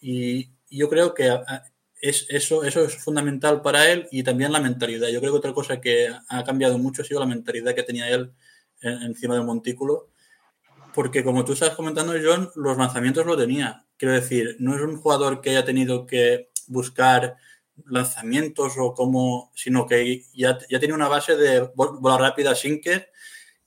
Y, 0.01 0.49
yo 0.69 0.89
creo 0.89 1.13
que 1.13 1.39
es, 2.01 2.25
eso, 2.27 2.65
eso 2.65 2.83
es 2.83 2.97
fundamental 2.97 3.61
para 3.61 3.89
él 3.89 4.09
y 4.11 4.23
también 4.23 4.51
la 4.51 4.59
mentalidad. 4.59 5.07
Yo 5.07 5.21
creo 5.21 5.31
que 5.31 5.37
otra 5.37 5.53
cosa 5.53 5.79
que 5.79 6.09
ha 6.27 6.43
cambiado 6.43 6.77
mucho 6.77 7.01
ha 7.01 7.05
sido 7.05 7.21
la 7.21 7.25
mentalidad 7.25 7.73
que 7.73 7.83
tenía 7.83 8.09
él 8.09 8.33
en, 8.81 9.03
encima 9.03 9.35
del 9.35 9.45
montículo. 9.45 10.09
Porque 10.93 11.23
como 11.23 11.45
tú 11.45 11.53
estás 11.53 11.77
comentando, 11.77 12.11
John, 12.21 12.51
los 12.55 12.77
lanzamientos 12.77 13.25
lo 13.25 13.37
tenía. 13.37 13.85
Quiero 13.95 14.15
decir, 14.15 14.57
no 14.59 14.75
es 14.75 14.81
un 14.81 14.97
jugador 14.97 15.39
que 15.39 15.51
haya 15.51 15.63
tenido 15.63 16.05
que 16.05 16.49
buscar 16.67 17.37
lanzamientos 17.85 18.73
o 18.77 18.93
como, 18.93 19.51
sino 19.55 19.85
que 19.85 20.25
ya, 20.33 20.57
ya 20.69 20.79
tenía 20.79 20.95
una 20.95 21.07
base 21.07 21.35
de 21.35 21.69
bola 21.75 22.17
rápida 22.17 22.55
sinker 22.55 23.09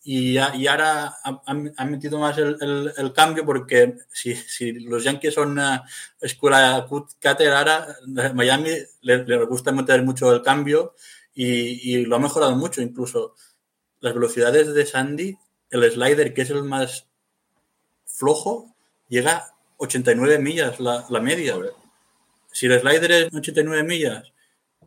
y, 0.08 0.34
ya, 0.34 0.54
y 0.54 0.68
ahora 0.68 1.16
han, 1.46 1.72
han 1.76 1.90
metido 1.90 2.20
más 2.20 2.38
el, 2.38 2.56
el, 2.60 2.92
el, 2.96 3.12
cambio 3.12 3.44
porque 3.44 3.96
si, 4.12 4.36
si 4.36 4.72
los 4.72 5.02
Yankees 5.02 5.34
son 5.34 5.50
una 5.50 5.82
escuela 6.20 6.86
cutter 6.88 7.52
ahora, 7.52 7.96
Miami 8.32 8.70
le, 9.00 9.24
le, 9.24 9.44
gusta 9.46 9.72
meter 9.72 10.04
mucho 10.04 10.32
el 10.32 10.42
cambio 10.42 10.94
y, 11.34 11.92
y, 11.92 12.04
lo 12.04 12.14
ha 12.14 12.20
mejorado 12.20 12.54
mucho 12.54 12.80
incluso. 12.80 13.34
Las 13.98 14.14
velocidades 14.14 14.72
de 14.72 14.86
Sandy, 14.86 15.36
el 15.70 15.90
slider 15.90 16.32
que 16.32 16.42
es 16.42 16.50
el 16.50 16.62
más 16.62 17.08
flojo, 18.04 18.76
llega 19.08 19.36
a 19.38 19.54
89 19.78 20.38
millas 20.38 20.78
la, 20.78 21.04
la 21.10 21.20
media. 21.20 21.56
Si 22.56 22.64
el 22.64 22.80
slider 22.80 23.12
es 23.12 23.34
89 23.34 23.82
millas, 23.82 24.32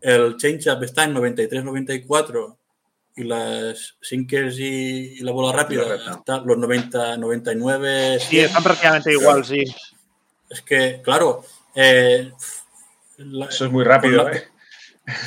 el 0.01 0.37
changeup 0.37 0.81
está 0.81 1.03
en 1.03 1.13
93-94 1.13 2.57
y 3.15 3.23
las 3.25 3.95
sinkers 4.01 4.57
y, 4.57 5.17
y 5.17 5.19
la 5.19 5.31
bola 5.31 5.55
rápida, 5.55 5.83
La 5.95 6.13
hasta 6.13 6.39
los 6.39 6.57
90, 6.57 7.17
99. 7.17 8.19
Sí, 8.19 8.39
están 8.39 8.63
prácticamente 8.63 9.11
igual, 9.11 9.45
sí. 9.45 9.63
Es 10.49 10.63
que, 10.63 10.99
claro, 11.03 11.43
eh, 11.75 12.31
la- 13.17 13.45
Eso 13.45 13.65
es 13.65 13.71
muy 13.71 13.83
rápido, 13.83 14.23
con 14.23 14.31
la, 14.31 14.37
¿eh? 14.39 14.43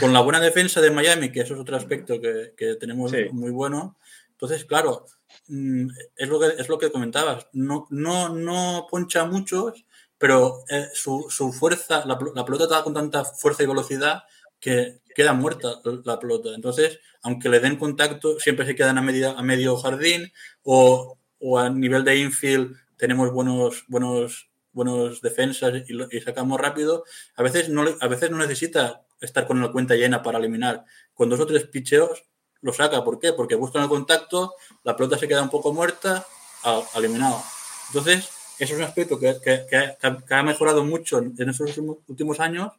con 0.01 0.12
la 0.12 0.20
buena 0.20 0.40
defensa 0.40 0.80
de 0.80 0.90
Miami, 0.90 1.30
que 1.30 1.43
eso 1.43 1.55
es 1.55 1.61
otro 1.61 1.76
aspecto 1.76 2.20
que, 2.20 2.55
que 2.57 2.74
tenemos 2.74 3.12
Sí. 3.12 3.26
muy 3.30 3.53
bueno, 3.53 3.97
entonces, 4.32 4.64
claro, 4.64 5.07
mm, 5.47 5.86
es 6.16 6.28
lo 6.28 6.40
que, 6.40 6.47
es 6.59 6.68
lo 6.68 6.76
que 6.78 6.90
comentabas, 6.90 7.47
no, 7.53 7.86
no, 7.90 8.30
no 8.30 8.88
poncha 8.90 9.20
a 9.20 9.26
muchos, 9.26 9.84
pero 10.23 10.62
eh, 10.68 10.87
su, 10.95 11.27
su 11.29 11.53
fuerza, 11.53 12.05
la, 12.07 12.16
la 12.35 12.45
pelota 12.45 12.64
está 12.64 12.85
con 12.85 12.95
tanta 12.95 13.25
fuerza 13.25 13.64
y 13.64 13.66
velocidad 13.66 14.23
que 14.61 15.01
queda 15.16 15.33
muerta 15.33 15.81
la 16.05 16.20
pelota. 16.20 16.51
Entonces, 16.55 17.01
aunque 17.23 17.49
le 17.49 17.59
den 17.59 17.77
contacto, 17.77 18.39
siempre 18.39 18.64
se 18.64 18.77
quedan 18.77 18.99
a, 18.99 19.03
media, 19.03 19.33
a 19.33 19.43
medio 19.43 19.77
jardín 19.77 20.33
o, 20.62 21.18
o 21.41 21.59
a 21.59 21.70
nivel 21.70 22.05
de 22.05 22.18
infield 22.18 22.77
tenemos 22.97 23.33
buenos, 23.33 23.85
buenos, 23.89 24.49
buenos 24.73 25.20
defensas 25.23 25.73
y, 25.89 26.16
y 26.16 26.20
sacamos 26.20 26.61
rápido. 26.61 27.03
A 27.35 27.43
veces, 27.43 27.68
no, 27.68 27.85
a 28.01 28.07
veces 28.07 28.31
no 28.31 28.39
necesita 28.39 29.03
estar 29.20 29.45
con 29.49 29.61
la 29.61 29.73
cuenta 29.73 29.97
llena 29.97 30.23
para 30.23 30.39
eliminar. 30.39 30.85
Con 31.14 31.31
dos 31.31 31.41
o 31.41 31.47
tres 31.47 31.64
picheos 31.66 32.23
lo 32.61 32.73
saca. 32.73 33.03
¿Por 33.03 33.18
qué? 33.18 33.33
Porque 33.33 33.57
buscan 33.57 33.83
el 33.83 33.89
contacto, 33.89 34.55
la 34.85 34.95
pelota 34.97 35.18
se 35.18 35.27
queda 35.27 35.43
un 35.43 35.51
poco 35.51 35.73
muerta, 35.73 36.25
a- 36.62 36.83
eliminado. 36.95 37.43
Entonces, 37.89 38.29
eso 38.59 38.74
es 38.74 38.78
un 38.78 38.82
aspecto 38.82 39.18
que, 39.18 39.28
ha- 39.30 40.42
mejorado 40.42 40.84
mucho 40.84 41.18
en 41.18 41.48
estos 41.48 41.76
últimos- 42.07 42.40
años. 42.40 42.72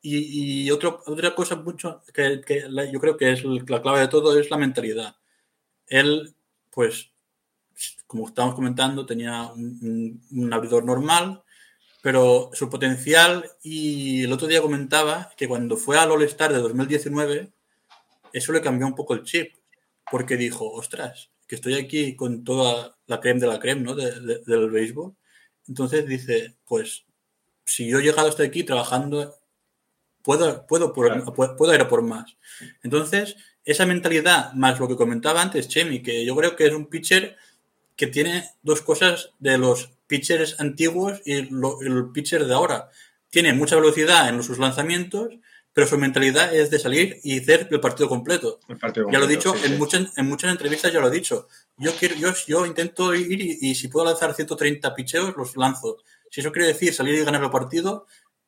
Y, 0.00 0.64
y 0.66 0.70
otra 0.70 1.34
cosa 1.34 1.56
mucho 1.56 2.02
que, 2.14 2.40
yo 2.92 3.00
creo 3.00 3.16
que 3.16 3.32
es 3.32 3.42
la 3.44 3.82
clave 3.82 4.00
de 4.00 4.08
todo 4.08 4.38
es 4.38 4.48
la 4.50 4.56
mentalidad. 4.56 5.16
Él, 5.86 6.34
pues, 6.70 7.10
como 8.06 8.28
estábamos 8.28 8.54
comentando, 8.54 9.06
tenía 9.06 9.50
un 9.54 10.50
abridor 10.52 10.84
normal, 10.84 11.42
pero 12.00 12.50
su 12.52 12.70
potencial, 12.70 13.50
y 13.62 14.22
el 14.24 14.32
otro 14.32 14.46
día 14.46 14.62
comentaba 14.62 15.30
que 15.36 15.48
cuando 15.48 15.76
fue 15.76 15.98
al 15.98 16.10
All-Star 16.12 16.52
de 16.52 16.60
2019, 16.60 17.50
eso 18.32 18.52
le 18.52 18.60
cambió 18.60 18.86
un 18.86 18.94
poco 18.94 19.14
el 19.14 19.24
chip, 19.24 19.52
porque 20.10 20.36
dijo, 20.36 20.70
ostras, 20.70 21.30
que 21.48 21.56
estoy 21.56 21.74
aquí 21.74 22.14
con 22.14 22.44
toda 22.44 22.96
la 23.06 23.20
creme 23.20 23.40
de 23.40 23.46
la 23.48 23.58
creme 23.58 23.80
¿no? 23.82 23.94
de- 23.94 24.20
de- 24.20 24.42
del 24.46 24.70
béisbol. 24.70 25.14
Entonces 25.66 26.06
dice, 26.06 26.56
pues, 26.66 27.04
si 27.64 27.88
yo 27.88 27.98
he 27.98 28.02
llegado 28.02 28.28
hasta 28.28 28.42
aquí 28.44 28.64
trabajando, 28.64 29.34
puedo, 30.22 30.66
puedo, 30.66 30.92
por- 30.92 31.06
Claro. 31.08 31.32
puedo, 31.34 31.56
puedo 31.56 31.74
ir 31.74 31.80
a 31.80 31.88
por 31.88 32.02
más. 32.02 32.36
Entonces, 32.82 33.36
esa 33.64 33.86
mentalidad, 33.86 34.52
más 34.52 34.78
lo 34.78 34.88
que 34.88 34.96
comentaba 34.96 35.42
antes 35.42 35.68
Chemi, 35.68 36.02
que 36.02 36.24
yo 36.24 36.36
creo 36.36 36.54
que 36.56 36.66
es 36.66 36.72
un 36.74 36.86
pitcher 36.86 37.36
que 37.96 38.06
tiene 38.06 38.44
dos 38.62 38.80
cosas 38.82 39.32
de 39.38 39.58
los 39.58 39.90
pitchers 40.06 40.60
antiguos 40.60 41.20
y 41.24 41.42
lo- 41.50 41.80
el 41.82 42.10
pitcher 42.12 42.44
de 42.46 42.54
ahora. 42.54 42.90
Tiene 43.30 43.52
mucha 43.52 43.76
velocidad 43.76 44.28
en 44.28 44.42
sus 44.42 44.58
lanzamientos, 44.58 45.34
pero 45.78 45.86
su 45.86 45.96
mentalidad 45.96 46.52
es 46.52 46.70
de 46.72 46.80
salir 46.80 47.20
y 47.22 47.38
hacer 47.38 47.68
el 47.70 47.78
partido 47.78 48.08
completo. 48.08 48.58
El 48.68 48.78
partido 48.78 49.06
Ya 49.12 49.20
lo 49.20 49.26
he 49.26 49.28
dicho, 49.28 49.54
sí, 49.54 49.60
en, 49.66 49.70
sí. 49.74 49.78
Muchas, 49.78 50.18
en 50.18 50.26
muchas 50.26 50.50
entrevistas 50.50 50.92
ya 50.92 50.98
lo 50.98 51.06
he 51.06 51.10
dicho. 51.12 51.46
Yo, 51.76 51.94
quiero, 51.94 52.16
yo, 52.16 52.32
yo 52.48 52.66
intento 52.66 53.14
ir 53.14 53.40
y, 53.40 53.58
y 53.60 53.76
si 53.76 53.86
puedo 53.86 54.04
lanzar 54.06 54.34
130 54.34 54.92
picheos, 54.96 55.36
los 55.36 55.56
lanzo. 55.56 55.98
Si 56.32 56.40
eso 56.40 56.50
quiere 56.50 56.66
decir 56.66 56.92
salir 56.92 57.14
y 57.14 57.22
ganar 57.24 57.44
el 57.44 57.50
partido, 57.50 58.06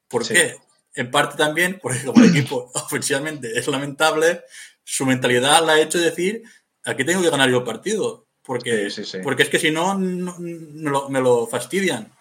¿por 0.09 0.25
Sí. 0.25 0.35
qué? 0.35 0.57
En 0.97 1.09
parte 1.13 1.37
también, 1.37 1.79
porque 1.81 2.03
como 2.05 2.21
el 2.25 2.31
equipo 2.31 2.69
ofensivamente 2.75 3.57
es 3.57 3.69
lamentable, 3.69 4.43
su 4.83 5.07
mentalidad 5.07 5.65
la 5.65 5.75
ha 5.75 5.81
hecho 5.81 6.01
decir, 6.01 6.43
aquí 6.85 7.05
tengo 7.05 7.23
que 7.23 7.31
ganar 7.31 7.49
yo 7.49 7.59
el 7.59 7.63
partido. 7.65 8.27
Porque, 8.43 8.89
porque 9.23 9.45
es 9.45 9.49
que 9.51 9.61
si 9.61 9.71
no, 9.71 9.97
no- 9.97 10.35
me, 10.41 10.91
lo, 10.91 11.09
me 11.09 11.21
lo 11.21 11.47
fastidian. 11.47 12.13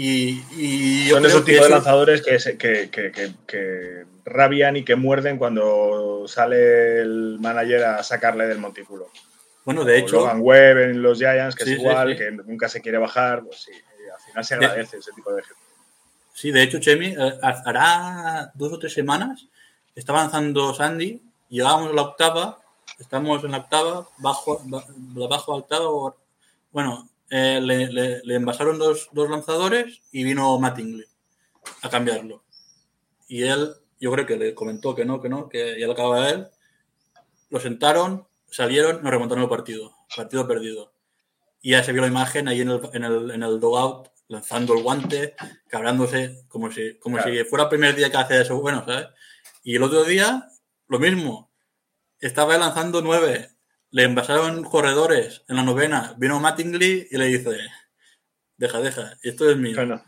Y, 0.00 0.44
y 0.56 1.08
Son 1.08 1.26
esos 1.26 1.44
tipos 1.44 1.64
de 1.64 1.70
lanzadores 1.70 2.22
que, 2.22 2.38
se- 2.38 2.56
que, 2.56 2.88
que- 2.88 3.10
que- 3.46 4.06
rabian 4.24 4.76
y 4.76 4.84
que 4.84 4.94
muerden 4.94 5.38
cuando 5.38 6.24
sale 6.28 7.00
el 7.00 7.38
manager 7.40 7.82
a 7.84 8.02
sacarle 8.04 8.46
del 8.46 8.58
montículo. 8.58 9.08
bueno, 9.64 9.84
de 9.84 9.94
O 9.94 9.96
hecho, 9.96 10.16
Logan 10.20 10.38
Webb 10.40 10.78
en 10.90 11.02
los 11.02 11.18
Giants, 11.18 11.56
que 11.56 11.64
Sí, 11.64 11.72
es 11.72 11.76
sí, 11.78 11.82
igual, 11.82 12.10
sí. 12.12 12.16
que 12.16 12.30
nunca 12.30 12.68
se 12.68 12.80
quiere 12.80 12.98
bajar. 12.98 13.42
Pues 13.42 13.62
sí, 13.62 13.72
al 13.72 14.20
final 14.20 14.44
se 14.44 14.56
De- 14.56 14.66
agradece 14.66 14.98
ese 14.98 15.10
tipo 15.12 15.32
de 15.32 15.42
gente. 15.42 15.62
Sí, 16.32 16.50
de 16.52 16.62
hecho, 16.62 16.78
Chemi, 16.78 17.06
eh, 17.18 17.38
hará 17.42 18.52
dos 18.54 18.72
o 18.72 18.78
tres 18.78 18.92
semanas, 18.92 19.46
está 19.96 20.12
avanzando 20.12 20.72
Sandy, 20.74 21.20
llegábamos 21.48 21.90
a 21.90 21.94
la 21.94 22.02
octava, 22.02 22.58
estamos 23.00 23.42
en 23.44 23.50
la 23.50 23.58
octava, 23.58 24.06
bajo, 24.18 24.60
ba- 24.66 24.84
la 25.16 25.26
bajo 25.26 25.54
octava, 25.54 26.14
bueno, 26.70 27.08
eh, 27.30 27.60
le, 27.62 27.92
le- 27.92 28.20
le 28.24 28.34
envasaron 28.34 28.78
dos, 28.78 29.08
dos 29.12 29.28
lanzadores 29.30 30.00
y 30.12 30.24
vino 30.24 30.58
Mattingly 30.58 31.04
a 31.82 31.90
cambiarlo. 31.90 32.42
Y 33.26 33.42
él, 33.42 33.74
yo 34.00 34.10
creo 34.12 34.26
que 34.26 34.36
le 34.36 34.54
comentó 34.54 34.94
que 34.94 35.04
no, 35.04 35.20
que 35.20 35.28
no, 35.28 35.48
que 35.48 35.78
ya 35.78 35.86
lo 35.86 35.92
acababa 35.92 36.30
él. 36.30 36.48
Lo 37.50 37.60
sentaron, 37.60 38.26
salieron, 38.50 39.02
nos 39.02 39.10
remontaron 39.10 39.44
el 39.44 39.50
partido. 39.50 39.94
Partido 40.16 40.46
perdido. 40.46 40.92
Y 41.60 41.72
ya 41.72 41.82
se 41.84 41.92
vio 41.92 42.02
la 42.02 42.08
imagen 42.08 42.48
ahí 42.48 42.60
en 42.62 42.70
el, 42.70 42.80
en 42.92 43.04
el, 43.04 43.30
en 43.32 43.42
el 43.42 43.58
dugout, 43.60 44.08
lanzando 44.28 44.74
el 44.74 44.82
guante, 44.82 45.34
cabrándose, 45.66 46.44
como 46.48 46.70
si, 46.70 46.94
como 46.98 47.16
Claro. 47.16 47.32
si 47.32 47.44
fuera 47.44 47.64
el 47.64 47.68
primer 47.70 47.94
día 47.96 48.10
que 48.10 48.16
hace 48.16 48.40
eso, 48.40 48.60
bueno, 48.60 48.84
¿sabes? 48.86 49.08
Y 49.64 49.76
el 49.76 49.82
otro 49.82 50.04
día, 50.04 50.48
lo 50.86 50.98
mismo. 50.98 51.50
Estaba 52.20 52.56
lanzando 52.58 53.02
nueve, 53.02 53.50
le 53.90 54.02
envasaron 54.04 54.64
corredores 54.64 55.42
en 55.48 55.56
la 55.56 55.62
novena, 55.62 56.14
vino 56.18 56.38
Mattingly 56.40 57.08
y 57.10 57.16
le 57.16 57.26
dice, 57.26 57.56
deja, 58.56 58.80
deja, 58.80 59.16
esto 59.22 59.50
es 59.50 59.56
mío. 59.56 59.76
Bueno, 59.76 60.04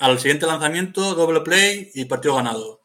Al 0.00 0.18
siguiente 0.20 0.46
lanzamiento, 0.46 1.14
doble 1.16 1.40
play 1.40 1.90
y 1.94 2.04
partido 2.04 2.36
ganado. 2.36 2.80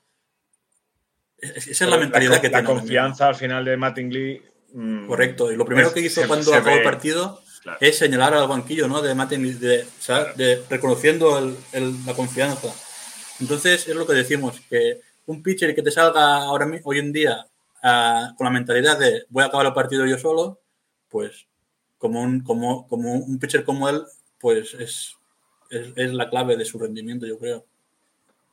Es- 1.37 1.67
Esa 1.67 1.83
es 1.85 1.89
la 1.89 1.97
pero 1.97 2.01
mentalidad 2.01 2.35
co- 2.37 2.41
que 2.41 2.49
La 2.49 2.59
tiene. 2.61 2.73
confianza 2.79 3.27
al 3.27 3.35
final 3.35 3.63
de 3.65 3.77
Mattingly. 3.77 4.41
mm, 4.75 5.05
Correcto. 5.07 5.51
Y 5.51 5.55
lo 5.55 5.65
primero 5.65 5.89
es- 5.89 5.93
que 5.93 5.99
hizo 5.99 6.21
se- 6.21 6.27
cuando 6.27 6.49
se 6.49 6.55
acabó 6.57 6.75
el 6.77 6.83
partido 6.83 7.39
Claro. 7.61 7.77
es 7.79 7.95
señalar 7.95 8.33
al 8.33 8.47
banquillo, 8.47 8.87
¿no? 8.87 9.03
De 9.03 9.13
Martin, 9.13 9.59
de, 9.59 9.85
de- 10.35 10.63
reconociendo 10.67 11.37
el- 11.37 11.55
el- 11.73 12.03
la 12.07 12.15
confianza. 12.15 12.73
Entonces, 13.39 13.87
es 13.87 13.95
lo 13.95 14.07
que 14.07 14.13
decimos, 14.13 14.59
que 14.69 15.01
un 15.27 15.43
pitcher 15.43 15.75
que 15.75 15.83
te 15.83 15.91
salga 15.91 16.37
ahora 16.37 16.67
hoy 16.83 16.97
en 16.97 17.11
día 17.13 17.45
con 17.83 18.45
la 18.45 18.49
mentalidad 18.49 18.97
de 18.97 19.25
voy 19.29 19.43
a 19.43 19.47
acabar 19.47 19.65
el 19.65 19.73
partido 19.73 20.05
yo 20.05 20.17
solo, 20.17 20.61
pues 21.09 21.47
como 21.97 22.21
un, 22.21 22.41
como, 22.41 22.87
como 22.87 23.13
un 23.13 23.39
pitcher 23.39 23.63
como 23.63 23.89
él, 23.89 24.03
pues 24.39 24.73
es, 24.73 25.17
es, 25.69 26.13
la 26.13 26.29
clave 26.29 26.57
de 26.57 26.65
su 26.65 26.79
rendimiento, 26.79 27.25
yo 27.25 27.37
creo. 27.37 27.65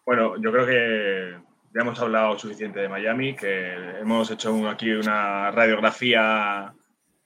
Bueno, 0.04 0.40
yo 0.40 0.52
creo 0.52 0.66
que 0.66 1.36
ya 1.74 1.80
hemos 1.80 1.98
hablado 2.00 2.38
suficiente 2.38 2.80
de 2.80 2.88
Miami, 2.88 3.34
que 3.34 3.74
hemos 4.00 4.30
hecho 4.30 4.68
aquí 4.68 4.90
una 4.90 5.50
radiografía 5.50 6.74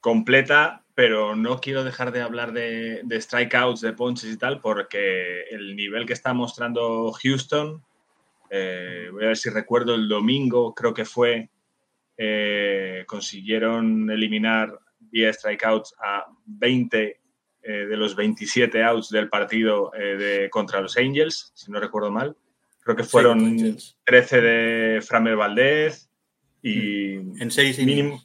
completa, 0.01 0.83
pero 0.95 1.35
no 1.37 1.61
quiero 1.61 1.85
dejar 1.85 2.13
de 2.13 2.23
hablar 2.23 2.53
de, 2.53 3.01
de 3.05 3.21
strikeouts, 3.21 3.81
de 3.81 3.93
ponches 3.93 4.31
y 4.31 4.39
tal, 4.39 4.61
porque 4.61 5.43
el 5.51 5.75
nivel 5.77 6.07
que 6.07 6.13
está 6.13 6.33
mostrando 6.33 7.13
Houston, 7.13 7.83
eh, 8.51 9.09
voy 9.11 9.25
a 9.25 9.29
ver 9.29 9.37
si 9.37 9.51
recuerdo 9.51 9.95
el 9.95 10.09
domingo, 10.09 10.75
creo 10.75 10.95
que 10.95 11.05
fue, 11.05 11.51
eh, 12.17 13.05
consiguieron 13.07 14.11
eliminar 14.11 14.79
vía 14.99 15.33
strikeouts 15.33 15.95
a 16.03 16.27
20 16.47 17.21
eh, 17.63 17.73
de 17.87 17.97
los 17.97 18.15
27 18.15 18.83
outs 18.83 19.09
del 19.11 19.29
partido 19.29 19.93
eh, 19.95 20.17
de, 20.17 20.51
contra 20.51 20.81
los 20.81 20.97
Angels, 20.97 21.53
si 21.55 21.71
no 21.71 21.81
recuerdo 21.81 22.11
mal. 22.11 22.37
Creo 22.81 22.97
que 22.97 23.05
fueron 23.05 23.45
Angels. 23.45 23.97
13 24.05 24.41
de 24.41 25.01
Framer 25.03 25.37
Valdez 25.37 26.11
y 26.63 27.15
En 27.15 27.51
seis 27.51 27.79
mínimo, 27.79 28.23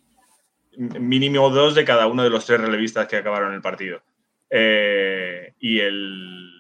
mínimo 0.77 1.49
dos 1.49 1.75
de 1.75 1.85
cada 1.85 2.07
uno 2.07 2.23
de 2.23 2.29
los 2.29 2.45
tres 2.45 2.59
relevistas 2.59 3.07
que 3.07 3.17
acabaron 3.17 3.53
el 3.53 3.61
partido. 3.61 4.01
Eh, 4.49 5.53
y 5.59 5.79
el, 5.79 6.51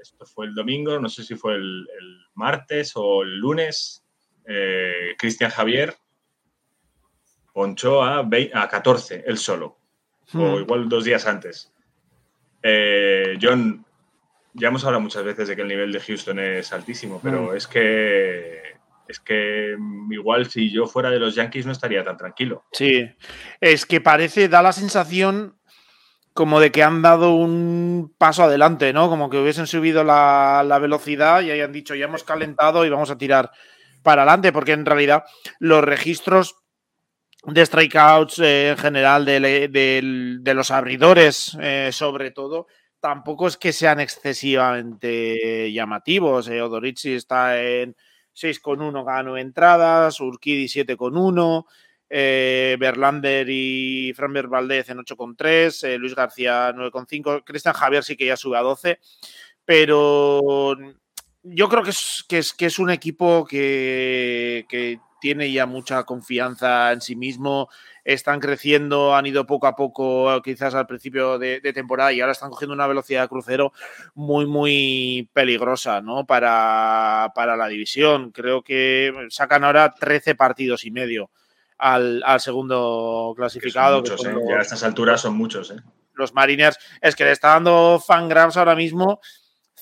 esto 0.00 0.26
fue 0.26 0.46
el 0.46 0.54
domingo, 0.54 0.98
no 0.98 1.08
sé 1.08 1.24
si 1.24 1.34
fue 1.34 1.54
el, 1.54 1.86
el 2.00 2.18
martes 2.34 2.92
o 2.94 3.22
el 3.22 3.36
lunes, 3.36 4.04
eh, 4.46 5.14
Cristian 5.18 5.50
Javier 5.50 5.94
ponchó 7.54 8.02
a, 8.02 8.20
20 8.22 8.54
a 8.58 8.68
14, 8.68 9.24
él 9.26 9.38
solo, 9.38 9.78
o 10.34 10.38
Hmm. 10.38 10.60
igual 10.60 10.88
dos 10.88 11.04
días 11.04 11.26
antes. 11.26 11.72
Eh, 12.62 13.38
John, 13.40 13.84
ya 14.54 14.68
hemos 14.68 14.84
hablado 14.84 15.00
muchas 15.00 15.24
veces 15.24 15.48
de 15.48 15.56
que 15.56 15.62
el 15.62 15.68
nivel 15.68 15.92
de 15.92 16.00
Houston 16.00 16.38
es 16.38 16.72
altísimo, 16.72 17.20
pero 17.22 17.52
Mm. 17.52 17.56
es 17.56 17.66
que 17.66 18.74
es 19.06 19.20
que 19.20 19.76
mm, 19.78 20.12
igual 20.14 20.50
si 20.50 20.70
yo 20.72 20.86
fuera 20.86 21.10
de 21.10 21.18
los 21.18 21.34
Yankees 21.34 21.66
no 21.66 21.72
estaría 21.72 22.02
tan 22.02 22.16
tranquilo. 22.16 22.64
Sí, 22.72 23.06
es 23.60 23.84
que 23.84 24.00
parece, 24.00 24.48
da 24.48 24.62
la 24.62 24.72
sensación 24.72 25.58
como 26.32 26.58
de 26.58 26.72
que 26.72 26.82
han 26.82 27.02
dado 27.02 27.34
un 27.34 28.12
paso 28.18 28.42
adelante, 28.44 28.92
¿no? 28.94 29.08
Como 29.10 29.28
que 29.30 29.36
hubiesen 29.36 29.66
subido 29.66 30.02
la, 30.04 30.64
la 30.66 30.78
velocidad 30.78 31.42
y 31.42 31.50
hayan 31.50 31.70
dicho, 31.70 31.94
ya 31.94 32.06
hemos 32.06 32.24
calentado 32.24 32.84
y 32.86 32.90
vamos 32.90 33.10
a 33.10 33.18
tirar 33.18 33.50
para 34.02 34.22
adelante, 34.22 34.52
porque 34.52 34.72
en 34.72 34.86
realidad 34.86 35.24
los 35.60 35.84
registros 35.84 36.56
de 37.46 37.66
strikeouts 37.66 38.38
eh, 38.40 38.70
en 38.70 38.76
general, 38.78 39.24
de, 39.24 39.68
de, 40.42 40.54
los 40.54 40.70
abridores 40.70 41.56
eh, 41.60 41.90
sobre 41.92 42.30
todo, 42.30 42.66
tampoco 43.00 43.46
es 43.46 43.58
que 43.58 43.72
sean 43.72 44.00
excesivamente 44.00 45.70
llamativos. 45.72 46.48
Eh. 46.48 46.62
Odorici 46.62 47.12
está 47.12 47.60
en 47.60 47.94
6,1 48.34 49.04
gano 49.04 49.36
entradas, 49.36 50.20
Urquidi 50.20 50.64
7,1, 50.64 51.66
eh, 52.08 52.76
Berlander 52.78 53.46
y 53.50 54.12
Franber 54.14 54.48
Valdez 54.48 54.88
en 54.88 54.98
8,3, 54.98 55.84
eh, 55.84 55.98
Luis 55.98 56.14
García 56.14 56.72
9,5, 56.72 57.44
Cristian 57.44 57.74
Javier 57.74 58.04
sí 58.04 58.16
que 58.16 58.26
ya 58.26 58.36
sube 58.36 58.56
a 58.56 58.62
12, 58.62 58.98
pero 59.64 60.74
yo 61.42 61.68
creo 61.68 61.82
que 61.82 61.90
es, 61.90 62.24
que 62.28 62.38
es, 62.38 62.54
que 62.54 62.66
es 62.66 62.78
un 62.78 62.90
equipo 62.90 63.44
que, 63.44 64.64
que 64.68 64.98
tiene 65.24 65.50
ya 65.50 65.64
mucha 65.64 66.04
confianza 66.04 66.92
en 66.92 67.00
sí 67.00 67.16
mismo, 67.16 67.70
están 68.04 68.40
creciendo, 68.40 69.16
han 69.16 69.24
ido 69.24 69.46
poco 69.46 69.66
a 69.66 69.74
poco 69.74 70.42
quizás 70.42 70.74
al 70.74 70.86
principio 70.86 71.38
de, 71.38 71.62
temporada 71.72 72.12
y 72.12 72.20
ahora 72.20 72.32
están 72.32 72.50
cogiendo 72.50 72.74
una 72.74 72.86
velocidad 72.86 73.22
de 73.22 73.28
crucero 73.28 73.72
muy, 74.14 74.44
muy 74.44 75.30
peligrosa 75.32 76.02
¿no? 76.02 76.26
para, 76.26 77.32
para 77.34 77.56
la 77.56 77.68
división. 77.68 78.32
Creo 78.32 78.62
que 78.62 79.14
sacan 79.30 79.64
ahora 79.64 79.94
13 79.98 80.34
partidos 80.34 80.84
y 80.84 80.90
medio 80.90 81.30
al, 81.78 82.22
segundo 82.36 83.32
clasificado. 83.34 84.02
Que 84.02 84.10
muchos, 84.10 84.26
¿eh? 84.26 84.54
a 84.58 84.60
estas 84.60 84.84
alturas 84.84 85.22
son 85.22 85.38
muchos. 85.38 85.70
¿eh? 85.70 85.76
Los 86.12 86.34
Mariners, 86.34 86.78
es 87.00 87.16
que 87.16 87.24
le 87.24 87.32
está 87.32 87.48
dando 87.48 87.98
Fangraphs 87.98 88.58
ahora 88.58 88.76
mismo 88.76 89.22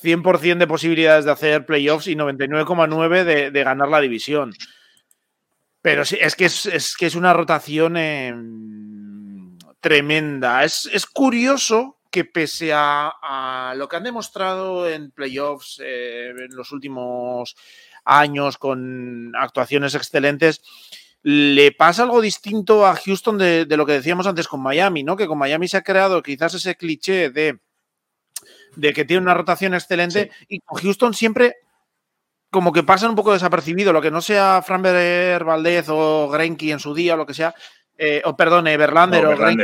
100% 0.01 0.57
de 0.57 0.67
posibilidades 0.67 1.25
de 1.25 1.31
hacer 1.31 1.65
playoffs 1.65 2.07
y 2.07 2.15
99,9% 2.15 3.25
de, 3.25 3.51
de 3.51 3.63
ganar 3.65 3.89
la 3.89 3.99
división. 3.99 4.53
Pero 5.83 6.05
sí, 6.05 6.17
es 6.19 6.35
que 6.37 6.45
es, 6.45 6.95
que 6.97 7.05
es 7.05 7.13
una 7.13 7.33
rotación 7.33 7.97
em, 7.97 9.57
tremenda. 9.81 10.63
Es, 10.63 11.05
curioso 11.11 11.99
que 12.09 12.23
pese 12.23 12.71
a, 12.73 13.73
lo 13.75 13.89
que 13.89 13.97
han 13.97 14.03
demostrado 14.03 14.87
en 14.87 15.11
playoffs 15.11 15.81
eh, 15.83 16.29
en 16.29 16.55
los 16.55 16.71
últimos 16.71 17.57
años 18.05 18.57
con 18.57 19.33
actuaciones 19.35 19.93
excelentes, 19.93 20.61
le 21.21 21.73
pasa 21.73 22.03
algo 22.03 22.21
distinto 22.21 22.87
a 22.87 22.95
Houston 22.95 23.37
de, 23.37 23.65
lo 23.69 23.85
que 23.85 23.93
decíamos 23.93 24.25
antes 24.25 24.47
con 24.47 24.61
Miami, 24.61 25.03
¿no? 25.03 25.17
Que 25.17 25.27
con 25.27 25.37
Miami 25.37 25.67
se 25.67 25.75
ha 25.75 25.83
creado 25.83 26.23
quizás 26.23 26.53
ese 26.53 26.77
cliché 26.77 27.29
de, 27.29 27.59
de 28.77 28.93
que 28.93 29.03
tiene 29.03 29.23
una 29.23 29.33
rotación 29.33 29.73
excelente 29.73 30.31
y 30.47 30.59
con 30.59 30.81
Houston 30.81 31.13
siempre 31.13 31.57
como 32.53 32.71
que 32.71 32.83
pasan 32.83 33.09
un 33.09 33.15
poco 33.15 33.33
desapercibido, 33.33 33.91
lo 33.91 34.01
que 34.01 34.11
no 34.11 34.21
sea 34.21 34.61
Framber 34.61 35.43
Valdez 35.43 35.87
o 35.89 36.29
Grenky 36.29 36.71
en 36.71 36.79
su 36.79 36.93
día, 36.93 37.15
lo 37.15 37.25
que 37.25 37.33
sea, 37.33 37.53
eh, 37.97 38.21
o 38.23 38.37
perdón, 38.37 38.65
Verlander 38.65 39.25
o 39.25 39.35
Grenky 39.35 39.63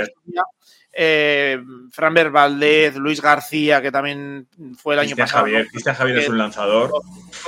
eh, 0.91 1.61
Framber 1.91 2.31
Valdez, 2.31 2.95
Luis 2.95 3.21
García, 3.21 3.79
que 3.79 3.91
también 3.91 4.47
fue 4.75 4.95
el 4.95 5.01
año 5.01 5.15
pasado. 5.15 5.43
Javier, 5.43 5.67
Cristian 5.67 5.95
Javier 5.95 6.17
es 6.17 6.29
un 6.29 6.39
lanzador 6.39 6.91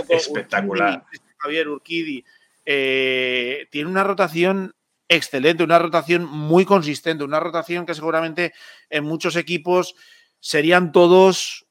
espectacular. 0.07 1.03
Javier 1.37 1.67
Urquidi 1.67 2.23
eh, 2.63 3.67
tiene 3.71 3.89
una 3.89 4.03
rotación 4.03 4.75
excelente, 5.09 5.63
una 5.63 5.79
rotación 5.79 6.23
muy 6.25 6.65
consistente, 6.65 7.23
una 7.23 7.39
rotación 7.39 7.87
que 7.87 7.95
seguramente 7.95 8.53
en 8.91 9.03
muchos 9.05 9.35
equipos 9.35 9.95
serían 10.39 10.91
todos 10.91 11.65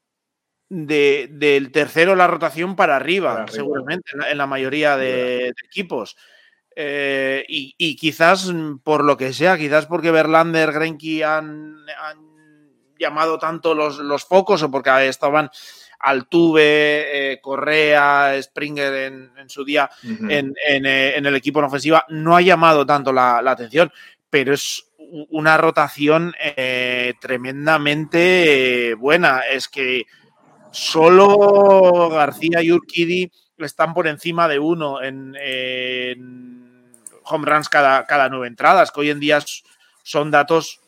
del 0.70 1.72
tercero 1.72 2.14
la 2.14 2.28
rotación 2.28 2.76
para 2.76 2.94
arriba, 2.96 3.44
seguramente, 3.50 4.12
en 4.30 4.38
la, 4.38 4.46
mayoría 4.46 4.96
de, 4.96 5.48
equipos. 5.64 6.16
Eh, 6.76 7.44
y, 7.48 7.96
quizás 7.96 8.52
por 8.84 9.04
lo 9.04 9.16
que 9.16 9.32
sea, 9.32 9.58
quizás 9.58 9.86
porque 9.86 10.12
Verlander, 10.12 10.72
Grenky 10.72 11.22
han, 11.24 11.74
llamado 12.98 13.38
tanto 13.38 13.74
los, 13.74 14.24
focos 14.24 14.62
o 14.62 14.70
porque 14.70 15.08
estaban 15.08 15.50
Altuve, 15.98 17.32
eh, 17.32 17.40
Correa, 17.42 18.40
Springer 18.40 18.94
en, 18.94 19.50
su 19.50 19.64
día 19.64 19.90
eh, 20.28 20.52
en, 20.68 21.26
el 21.26 21.34
equipo 21.34 21.58
en 21.58 21.64
ofensiva, 21.64 22.04
no 22.08 22.36
ha 22.36 22.42
llamado 22.42 22.86
tanto 22.86 23.12
la, 23.12 23.38
atención, 23.38 23.90
pero 24.30 24.54
es 24.54 24.86
una 25.30 25.56
rotación 25.56 26.32
tremendamente 27.20 28.94
buena. 28.94 29.40
Es 29.40 29.66
que 29.66 30.06
Solo 30.70 32.08
García 32.10 32.62
y 32.62 32.72
Urquidi 32.72 33.30
están 33.58 33.92
por 33.94 34.06
encima 34.06 34.48
de 34.48 34.58
uno 34.58 35.02
en, 35.02 35.34
home 37.24 37.46
runs 37.46 37.68
cada, 37.68 38.06
cada 38.06 38.28
nueve 38.28 38.48
entradas, 38.48 38.90
que 38.90 39.00
hoy 39.00 39.10
en 39.10 39.20
día 39.20 39.40
son 40.02 40.30
datos 40.30 40.80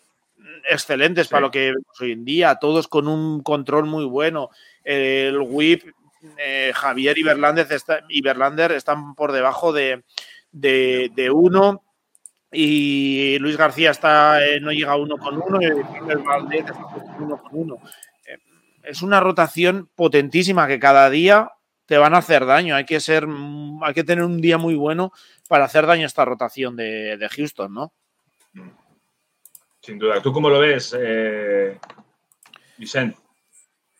excelentes 0.68 1.28
para 1.28 1.42
lo 1.42 1.50
que 1.50 1.72
vemos 1.72 2.00
hoy 2.00 2.12
en 2.12 2.24
día, 2.24 2.56
todos 2.56 2.88
con 2.88 3.08
un 3.08 3.42
control 3.42 3.86
muy 3.86 4.04
bueno. 4.04 4.50
El 4.84 5.38
whip, 5.38 5.84
eh, 6.38 6.72
Javier 6.74 7.18
y 7.18 7.22
Berlander, 7.22 7.66
y 8.08 8.22
Berlander 8.22 8.72
están 8.72 9.14
por 9.14 9.32
debajo 9.32 9.72
de, 9.72 10.02
uno 11.32 11.82
y 12.50 13.38
Luis 13.38 13.56
García 13.56 13.90
está 13.90 14.44
eh, 14.46 14.60
no 14.60 14.72
llega 14.72 14.92
a 14.92 14.96
uno 14.96 15.16
con 15.16 15.40
uno 15.40 15.62
y 15.62 15.64
el 15.64 16.18
Valdez 16.18 16.66
está 16.66 16.86
uno 17.18 17.38
con 17.38 17.50
uno 17.52 17.78
es 18.82 19.02
una 19.02 19.20
rotación 19.20 19.88
potentísima 19.94 20.66
que 20.66 20.78
cada 20.78 21.08
día 21.10 21.52
te 21.86 21.98
van 21.98 22.14
a 22.14 22.18
hacer 22.18 22.46
daño. 22.46 22.74
Hay 22.74 22.84
que 22.84 23.00
ser, 23.00 23.26
hay 23.82 23.94
que 23.94 24.04
tener 24.04 24.24
un 24.24 24.40
día 24.40 24.58
muy 24.58 24.74
bueno 24.74 25.12
para 25.48 25.64
hacer 25.64 25.86
daño 25.86 26.04
a 26.04 26.06
esta 26.06 26.24
rotación 26.24 26.76
de, 26.76 27.28
Houston, 27.36 27.74
¿no? 27.74 27.92
Sin 29.80 29.98
duda. 29.98 30.22
¿Tú 30.22 30.32
cómo 30.32 30.48
lo 30.48 30.60
ves, 30.60 30.96
eh, 30.98 31.78
Vicente? 32.78 33.18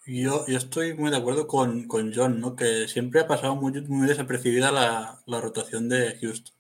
Yo, 0.07 0.45
yo, 0.47 0.59
estoy 0.59 0.95
muy 0.95 1.11
de 1.11 1.17
acuerdo 1.17 1.47
con, 1.47 1.87
John, 1.89 2.41
¿no? 2.41 2.57
que 2.57 2.89
siempre 2.89 3.21
ha 3.21 3.29
pasado 3.29 3.55
muy, 3.55 3.73
muy 3.83 4.09
desapercibida 4.09 4.73
la, 4.73 5.23
la, 5.27 5.41
rotación 5.41 5.89
de 5.89 6.19
Houston. 6.21 6.55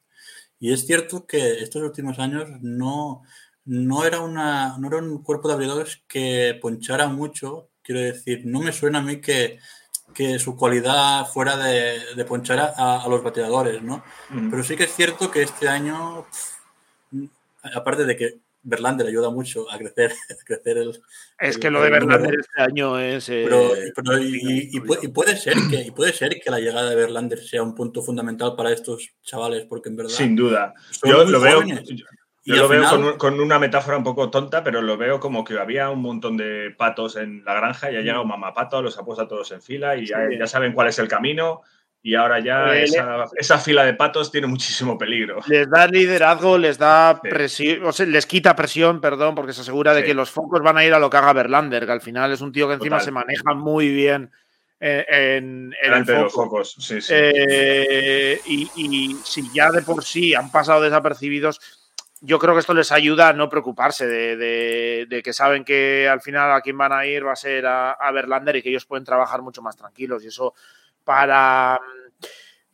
Y 0.61 0.73
es 0.73 0.87
cierto 0.87 1.27
que 1.27 1.59
estos 1.59 1.83
últimos 1.83 2.21
años 2.21 2.49
no, 2.61 3.23
no, 3.65 4.05
era, 4.05 4.21
una, 4.21 4.79
no 4.79 4.87
era 4.87 4.99
un 4.99 5.23
cuerpo 5.25 5.49
de 5.49 5.55
abridores 5.55 6.05
que 6.07 6.57
ponchara 6.61 7.09
mucho 7.09 7.72
Quiero 7.83 8.01
decir, 8.01 8.43
no 8.45 8.61
me 8.61 8.73
suena 8.73 8.99
a 8.99 9.03
mí 9.03 9.21
que, 9.21 9.59
su 10.39 10.57
cualidad 10.57 11.27
fuera 11.27 11.57
de, 11.57 12.25
ponchar 12.25 12.75
a, 12.77 13.05
los 13.09 13.23
bateadores, 13.23 13.83
¿no? 13.83 14.05
Pero 14.51 14.63
sí 14.63 14.77
que 14.77 14.85
es 14.85 14.95
cierto 14.95 15.31
que 15.31 15.43
este 15.43 15.69
año, 15.69 16.27
aparte 17.75 18.05
de 18.05 18.17
que 18.17 18.39
Verlander 18.65 19.09
ayuda 19.09 19.31
mucho 19.31 19.69
a 19.71 19.79
crecer, 19.79 20.13
a 20.31 20.45
crecer 20.45 20.79
el. 20.79 21.03
Es 21.39 21.59
que 21.59 21.71
lo 21.71 21.83
de 21.83 21.91
Verlander 21.91 22.39
este 22.39 22.63
año 22.63 22.99
es. 22.99 23.29
Eh, 23.29 23.45
y, 24.21 24.81
puede, 25.09 25.37
ser 25.37 25.55
que, 25.69 25.93
puede 25.93 26.13
ser 26.13 26.41
que 26.41 26.51
la 26.51 26.61
llegada 26.61 26.91
de 26.91 26.97
Verlander 26.97 27.41
sea 27.41 27.63
un 27.63 27.75
punto 27.75 28.03
fundamental 28.03 28.55
para 28.57 28.73
estos 28.73 29.11
chavales, 29.23 29.67
porque 29.69 29.89
en 29.89 29.97
verdad. 29.97 30.13
Sin 30.13 30.37
duda. 30.37 30.75
Yo 31.05 31.25
lo 31.25 31.41
veo. 31.41 31.63
Yo 32.45 32.57
lo 32.57 32.69
veo 32.69 33.19
con, 33.19 33.39
una 33.39 33.59
metáfora 33.59 33.97
un 33.97 34.03
poco 34.03 34.29
tonta, 34.29 34.65
pero 34.65 34.83
lo 34.83 34.97
veo 34.97 35.21
como 35.21 35.45
que 35.45 35.59
había 35.59 35.91
un 35.91 36.03
montón 36.03 36.37
de 36.37 36.75
patos 36.77 37.17
en 37.17 37.45
la 37.45 37.55
granja 37.55 37.91
y 37.91 37.97
ha 37.97 38.01
llegado 38.01 38.25
mamá 38.25 38.53
pato, 38.53 38.83
los 38.83 38.99
ha 38.99 39.05
puesto 39.05 39.23
a 39.23 39.29
todos 39.29 39.53
en 39.53 39.63
fila 39.63 39.97
y 39.97 40.07
ya, 40.07 40.47
saben 40.47 40.73
cuál 40.73 40.89
es 40.89 40.99
el 40.99 41.07
camino. 41.07 41.63
Y 42.05 42.17
ahora 42.17 42.41
ya 42.41 42.75
esa, 42.75 43.59
fila 43.59 43.85
de 43.85 43.95
patos 43.95 44.33
tiene 44.33 44.49
muchísimo 44.49 44.99
peligro. 44.99 45.39
Les 45.47 45.71
da 45.71 45.87
liderazgo, 45.87 46.59
les 46.59 46.77
da 46.77 47.21
presión, 47.23 47.85
o 47.85 47.93
sea, 47.93 48.07
les 48.07 48.27
quita 48.27 48.57
presión, 48.57 49.01
perdón, 49.01 49.37
porque 49.37 49.53
se 49.53 49.61
asegura 49.61 49.95
de 49.95 50.03
que 50.03 50.13
los 50.13 50.29
focos 50.29 50.63
van 50.63 50.79
a 50.79 50.85
ir 50.85 50.93
a 50.95 50.99
lo 50.99 51.09
que 51.09 51.19
haga 51.19 51.33
Verlander, 51.33 51.87
que 51.87 51.93
al 51.93 52.01
final 52.01 52.33
es 52.33 52.41
un 52.41 52.51
tío 52.51 52.67
que 52.67 52.75
encima 52.75 52.99
se 52.99 53.13
maneja 53.13 53.55
muy 53.55 53.93
bien 53.93 54.33
en, 54.81 55.73
el 55.81 56.05
de 56.05 56.23
los 56.23 56.33
focos. 56.33 56.75
Sí, 56.77 57.01
sí. 57.01 57.15
Eh, 57.17 58.41
y, 58.47 58.69
y 58.75 59.17
si 59.23 59.49
ya 59.55 59.71
de 59.71 59.83
por 59.83 60.03
sí 60.03 60.35
han 60.35 60.51
pasado 60.51 60.81
desapercibidos 60.81 61.82
yo 62.25 62.39
creo 62.39 62.55
que 62.55 62.61
esto 62.61 62.73
les 62.73 62.93
ayuda 62.93 63.29
a 63.29 63.33
no 63.33 63.49
preocuparse 63.49 64.07
de, 64.07 65.23
que 65.25 65.33
saben 65.33 65.65
que 65.65 66.09
al 66.09 66.21
final 66.21 66.53
a 66.53 66.61
quien 66.61 66.79
van 66.79 66.93
a 66.93 67.05
ir 67.05 67.27
va 67.27 67.33
a 67.33 67.37
ser 67.37 67.67
a, 67.67 67.93
a, 67.93 68.13
Verlander 68.13 68.57
y 68.57 68.63
que 68.63 68.71
ellos 68.71 68.87
pueden 68.87 69.05
trabajar 69.05 69.43
mucho 69.43 69.61
más 69.61 69.77
tranquilos. 69.77 70.23
Y 70.23 70.29
eso 70.29 70.55
para, 71.03 71.81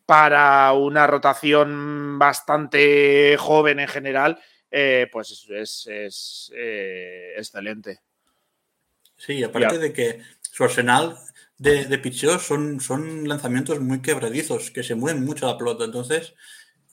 para 0.04 0.72
una 0.74 1.06
rotación 1.06 2.18
bastante 2.18 3.36
joven 3.38 3.80
en 3.80 3.88
general, 3.88 4.38
eh, 4.70 5.08
pues 5.10 5.46
es, 5.48 6.50
eh, 6.54 7.32
excelente. 7.36 8.00
Sí, 9.16 9.42
aparte 9.42 9.78
de 9.78 9.92
que 9.94 10.20
su 10.40 10.62
arsenal 10.62 11.16
de, 11.56 11.86
de 11.86 12.38
son, 12.38 12.80
son 12.80 13.26
lanzamientos 13.26 13.80
muy 13.80 14.02
quebradizos, 14.02 14.70
que 14.70 14.82
se 14.82 14.94
mueven 14.94 15.24
mucho 15.24 15.46
la 15.46 15.56
pelota. 15.56 15.84
Entonces, 15.84 16.34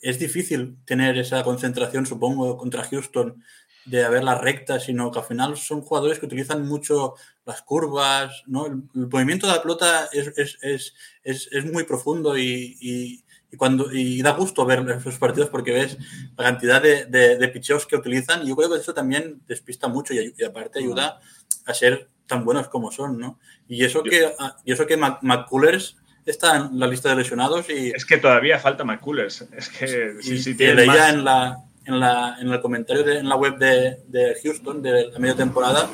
es 0.05 0.19
difícil 0.19 0.77
tener 0.85 1.17
esa 1.17 1.43
concentración, 1.43 2.05
supongo, 2.05 2.57
contra 2.57 2.83
Houston 2.83 3.43
de 3.85 4.03
haber 4.03 4.23
las 4.23 4.39
rectas, 4.39 4.83
sino 4.83 5.09
que 5.09 5.17
al 5.17 5.25
final 5.25 5.57
son 5.57 5.81
jugadores 5.81 6.19
que 6.19 6.27
utilizan 6.27 6.67
mucho 6.67 7.15
las 7.43 7.63
curvas, 7.63 8.43
¿no? 8.45 8.67
El, 8.67 8.83
movimiento 8.93 9.47
de 9.47 9.53
la 9.53 9.63
pelota 9.63 10.07
es, 10.11 11.65
muy 11.71 11.85
profundo 11.85 12.37
y, 12.37 12.77
y, 12.79 13.57
cuando, 13.57 13.91
y 13.91 14.21
da 14.21 14.33
gusto 14.33 14.63
ver 14.63 14.87
esos 14.91 15.17
partidos 15.17 15.49
porque 15.49 15.71
ves 15.71 15.97
la 16.37 16.43
cantidad 16.43 16.83
de, 16.83 17.05
de, 17.05 17.47
picheos 17.47 17.87
que 17.87 17.95
utilizan 17.95 18.43
y 18.43 18.49
yo 18.49 18.55
creo 18.55 18.69
que 18.69 18.77
eso 18.77 18.93
también 18.93 19.41
despista 19.47 19.87
mucho 19.87 20.13
y, 20.13 20.35
aparte 20.43 20.77
ayuda 20.77 21.19
a 21.65 21.73
ser 21.73 22.11
tan 22.27 22.45
buenos 22.45 22.67
como 22.67 22.91
son, 22.91 23.17
¿no? 23.17 23.39
Y 23.67 23.83
eso 23.83 24.03
que, 24.03 24.31
ah, 24.37 24.57
y 24.65 24.71
eso 24.71 24.85
que 24.85 24.97
McCullers 24.97 25.97
está 26.25 26.57
en 26.57 26.79
la 26.79 26.87
lista 26.87 27.09
de 27.09 27.15
lesionados 27.15 27.69
y... 27.69 27.91
Es 27.91 28.05
que 28.05 28.17
todavía 28.17 28.59
falta 28.59 28.83
McCullers. 28.83 29.47
Es 29.55 29.69
que 29.69 30.15
sí, 30.21 30.37
sí, 30.39 30.53
leía 30.55 31.09
en, 31.09 31.23
la, 31.23 31.57
en, 31.85 31.99
la, 31.99 32.37
en 32.39 32.49
el 32.49 32.59
comentario 32.61 33.03
de, 33.03 33.19
en 33.19 33.29
la 33.29 33.35
web 33.35 33.57
de, 33.57 33.97
de 34.07 34.35
Houston 34.43 34.81
de 34.81 35.09
la 35.11 35.19
media 35.19 35.35
temporada 35.35 35.89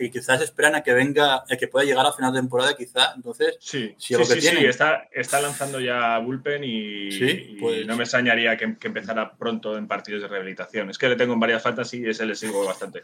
que 0.00 0.10
quizás 0.10 0.40
esperan 0.40 0.74
a 0.74 0.82
que 0.82 0.94
venga, 0.94 1.44
a 1.48 1.56
que 1.58 1.68
pueda 1.68 1.84
llegar 1.84 2.06
a 2.06 2.12
final 2.12 2.32
de 2.32 2.40
temporada, 2.40 2.74
quizá. 2.74 3.12
Entonces, 3.14 3.58
sí, 3.60 3.94
sí, 3.98 4.14
sí, 4.24 4.40
sí, 4.40 4.64
está, 4.64 5.08
está 5.12 5.42
lanzando 5.42 5.78
ya 5.78 6.18
Bullpen 6.18 6.62
y, 6.64 7.58
pues 7.60 7.86
no 7.86 7.96
me 7.96 8.04
extrañaría 8.04 8.56
que, 8.56 8.64
empezara 8.64 9.36
pronto 9.36 9.76
en 9.76 9.86
partidos 9.86 10.22
de 10.22 10.28
rehabilitación. 10.28 10.88
Es 10.88 10.96
que 10.96 11.10
le 11.10 11.16
tengo 11.16 11.34
en 11.34 11.40
varias 11.40 11.62
fantasy 11.62 11.98
y 11.98 12.08
ese 12.08 12.24
le 12.24 12.34
sigo 12.34 12.64
bastante. 12.64 13.02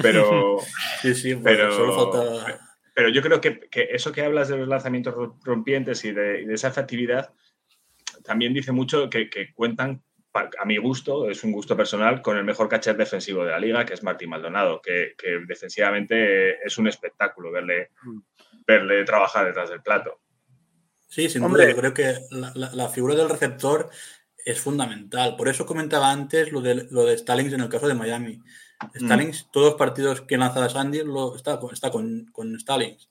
Pero, 0.00 0.56
sí, 1.02 1.14
sí, 1.14 1.34
pues 1.34 1.44
pero, 1.44 1.76
solo 1.76 2.10
falta... 2.10 2.71
pero 2.94 3.08
yo 3.08 3.22
creo 3.22 3.40
que, 3.40 3.60
que, 3.60 3.88
eso 3.90 4.12
que 4.12 4.22
hablas 4.22 4.48
de 4.48 4.58
los 4.58 4.68
lanzamientos 4.68 5.14
rompientes 5.42 6.04
y 6.04 6.12
de, 6.12 6.44
de 6.44 6.54
esa 6.54 6.68
efectividad 6.68 7.32
también 8.24 8.54
dice 8.54 8.72
mucho 8.72 9.08
que, 9.10 9.28
que 9.28 9.52
cuentan 9.52 10.02
a 10.34 10.64
mi 10.64 10.78
gusto, 10.78 11.28
es 11.28 11.44
un 11.44 11.52
gusto 11.52 11.76
personal, 11.76 12.22
con 12.22 12.36
el 12.36 12.44
mejor 12.44 12.68
catcher 12.68 12.96
defensivo 12.96 13.44
de 13.44 13.50
la 13.50 13.58
liga, 13.58 13.84
que 13.84 13.94
es 13.94 14.02
Martín 14.02 14.30
Maldonado, 14.30 14.80
que, 14.80 15.14
defensivamente 15.46 16.64
es 16.66 16.78
un 16.78 16.88
espectáculo 16.88 17.50
verle, 17.50 17.90
mm. 18.02 18.18
verle 18.66 19.04
trabajar 19.04 19.46
detrás 19.46 19.68
del 19.68 19.82
plato. 19.82 20.20
Sí, 21.08 21.28
sin 21.28 21.46
duda, 21.46 21.68
yo 21.68 21.76
creo 21.76 21.92
que 21.92 22.14
la, 22.30 22.88
figura 22.88 23.14
del 23.14 23.28
receptor 23.28 23.90
es 24.44 24.58
fundamental. 24.58 25.36
Por 25.36 25.48
eso 25.48 25.66
comentaba 25.66 26.10
antes 26.10 26.50
lo 26.50 26.62
de, 26.62 26.86
lo 26.90 27.04
de 27.04 27.18
Stallings 27.18 27.52
en 27.52 27.60
el 27.60 27.68
caso 27.68 27.86
de 27.86 27.94
Miami. 27.94 28.40
Mm. 28.94 29.06
Stallings, 29.06 29.48
todos 29.52 29.70
los 29.70 29.74
partidos 29.76 30.20
que 30.22 30.36
lanza 30.36 30.68
Sandy 30.68 31.02
lo, 31.04 31.36
está, 31.36 31.58
está 31.72 31.90
con, 31.90 32.26
con 32.32 32.58
Stallings. 32.58 33.08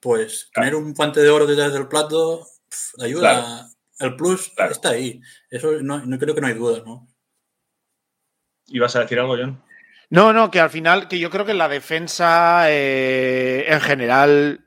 Pues 0.00 0.50
tener 0.54 0.74
un 0.74 0.94
guante 0.94 1.20
de 1.20 1.28
oro 1.28 1.46
detrás 1.46 1.72
del 1.72 1.88
plato 1.88 2.46
ayuda 2.98 3.68
el 4.00 4.16
plus 4.16 4.52
está 4.70 4.90
ahí. 4.90 5.20
Eso 5.50 5.72
no, 5.82 6.02
creo 6.18 6.34
que 6.34 6.40
no 6.40 6.46
hay 6.46 6.54
duda, 6.54 6.82
¿no? 6.84 7.06
¿Ibas 8.66 8.96
a 8.96 9.00
decir 9.00 9.18
algo, 9.18 9.36
John? 9.36 9.62
No, 10.08 10.32
no, 10.32 10.50
que 10.50 10.58
al 10.58 10.70
final, 10.70 11.06
que 11.06 11.18
yo 11.18 11.30
creo 11.30 11.44
que 11.44 11.54
la 11.54 11.68
defensa 11.68 12.64
eh, 12.70 13.66
en 13.68 13.80
general, 13.80 14.64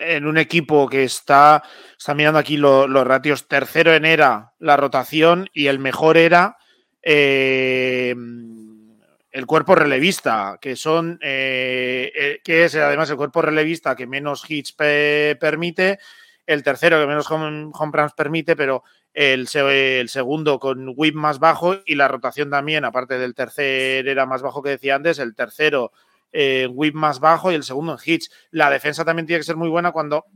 en 0.00 0.26
un 0.26 0.36
equipo 0.36 0.88
que 0.88 1.04
está, 1.04 1.62
está 1.96 2.14
mirando 2.14 2.38
aquí 2.38 2.56
los 2.56 3.06
ratios, 3.06 3.46
tercero 3.46 3.94
en 3.94 4.04
era 4.04 4.52
la 4.58 4.76
rotación 4.76 5.48
y 5.52 5.68
el 5.68 5.78
mejor 5.78 6.16
era 6.16 6.58
eh, 7.02 8.14
el 9.32 9.46
cuerpo 9.46 9.74
relevista, 9.74 10.58
que 10.60 10.76
son, 10.76 11.18
eh, 11.22 12.40
que 12.44 12.64
es 12.64 12.74
además 12.76 13.10
el 13.10 13.16
cuerpo 13.16 13.42
relevista 13.42 13.96
que 13.96 14.06
menos 14.06 14.48
hits 14.48 14.72
permite 14.72 15.98
el 16.46 16.62
tercero 16.62 17.00
que 17.00 17.06
menos 17.06 17.30
home, 17.30 17.70
runs 17.72 18.12
permite, 18.14 18.56
pero 18.56 18.82
el, 19.14 19.48
el, 19.54 20.08
segundo 20.08 20.58
con 20.58 20.92
whip 20.96 21.14
más 21.14 21.38
bajo 21.38 21.76
y 21.84 21.94
la 21.94 22.08
rotación 22.08 22.50
también, 22.50 22.84
aparte 22.84 23.18
del 23.18 23.34
tercer 23.34 24.06
era 24.08 24.26
más 24.26 24.42
bajo 24.42 24.62
que 24.62 24.70
decía 24.70 24.96
antes, 24.96 25.18
el 25.18 25.34
tercero 25.34 25.92
eh, 26.32 26.66
whip 26.70 26.94
más 26.94 27.20
bajo 27.20 27.52
y 27.52 27.54
el 27.54 27.62
segundo 27.62 27.92
en 27.92 27.98
hits. 28.04 28.30
La 28.50 28.70
defensa 28.70 29.04
también 29.04 29.26
tiene 29.26 29.40
que 29.40 29.44
ser 29.44 29.56
muy 29.56 29.68
buena 29.68 29.92
cuando, 29.92 30.26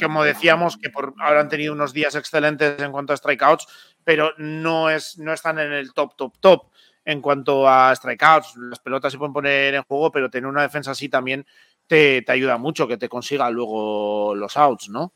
como 0.00 0.22
decíamos, 0.22 0.76
que 0.76 0.90
por, 0.90 1.14
ahora 1.18 1.40
han 1.40 1.48
tenido 1.48 1.72
unos 1.72 1.92
días 1.92 2.14
excelentes 2.14 2.80
en 2.80 2.92
cuanto 2.92 3.12
a 3.12 3.16
strikeouts, 3.16 3.66
pero 4.04 4.32
no, 4.38 4.90
es, 4.90 5.18
no 5.18 5.32
están 5.32 5.58
en 5.58 5.72
el 5.72 5.92
top, 5.92 6.16
top, 6.16 6.38
top 6.38 6.62
en 7.04 7.20
cuanto 7.20 7.68
a 7.68 7.94
strikeouts. 7.94 8.56
Las 8.56 8.80
pelotas 8.80 9.12
se 9.12 9.18
pueden 9.18 9.32
poner 9.32 9.74
en 9.74 9.82
juego, 9.82 10.10
pero 10.10 10.30
tener 10.30 10.48
una 10.48 10.62
defensa 10.62 10.90
así 10.90 11.08
también 11.08 11.46
te, 11.86 12.22
te 12.22 12.32
ayuda 12.32 12.58
mucho 12.58 12.86
que 12.86 12.96
te 12.98 13.08
consiga 13.08 13.50
luego 13.50 14.34
los 14.34 14.56
outs, 14.56 14.88
¿no? 14.88 15.12